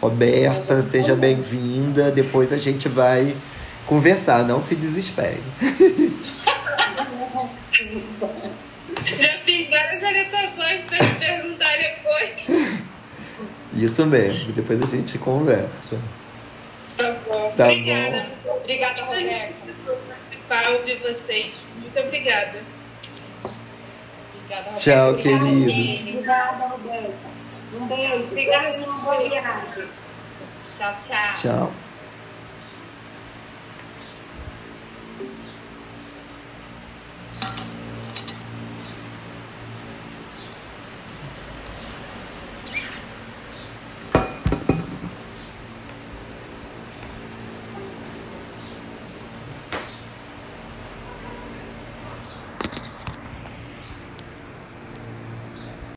Roberta, 0.00 0.80
seja 0.82 1.14
bem-vinda. 1.14 2.10
Depois 2.10 2.50
a 2.50 2.56
gente 2.56 2.88
vai 2.88 3.36
conversar, 3.86 4.42
não 4.44 4.62
se 4.62 4.74
desespere. 4.74 5.42
Já 9.04 9.38
fiz 9.44 9.68
várias 9.68 10.02
anotações 10.02 10.80
pra 10.86 10.98
te 10.98 11.14
perguntar 11.16 11.76
depois. 11.76 12.75
Isso 13.82 14.06
mesmo, 14.06 14.52
depois 14.52 14.82
a 14.82 14.86
gente 14.86 15.18
conversa. 15.18 15.98
Tá 16.96 17.14
bom. 17.26 17.52
Tá 17.56 17.64
obrigada. 17.64 18.26
Obrigada, 18.46 19.04
Roberta. 19.04 19.52
por 19.84 19.96
participar, 19.96 20.68
ouvir 20.72 20.98
vocês. 21.00 21.54
Muito 21.78 21.98
obrigada. 22.00 22.60
Obrigada. 24.34 24.76
Tchau, 24.76 25.10
Obrigada, 25.10 25.44
querido. 25.44 26.08
Obrigada, 26.10 26.66
Roberta. 26.68 27.14
Um 27.74 27.86
beijo. 27.86 28.24
Obrigada. 28.24 28.68
Obrigada. 28.68 28.90
Uma 28.90 28.98
boa 28.98 29.28
viagem. 29.28 29.84
Tchau, 30.78 30.96
tchau. 31.06 31.32
Tchau. 31.40 31.85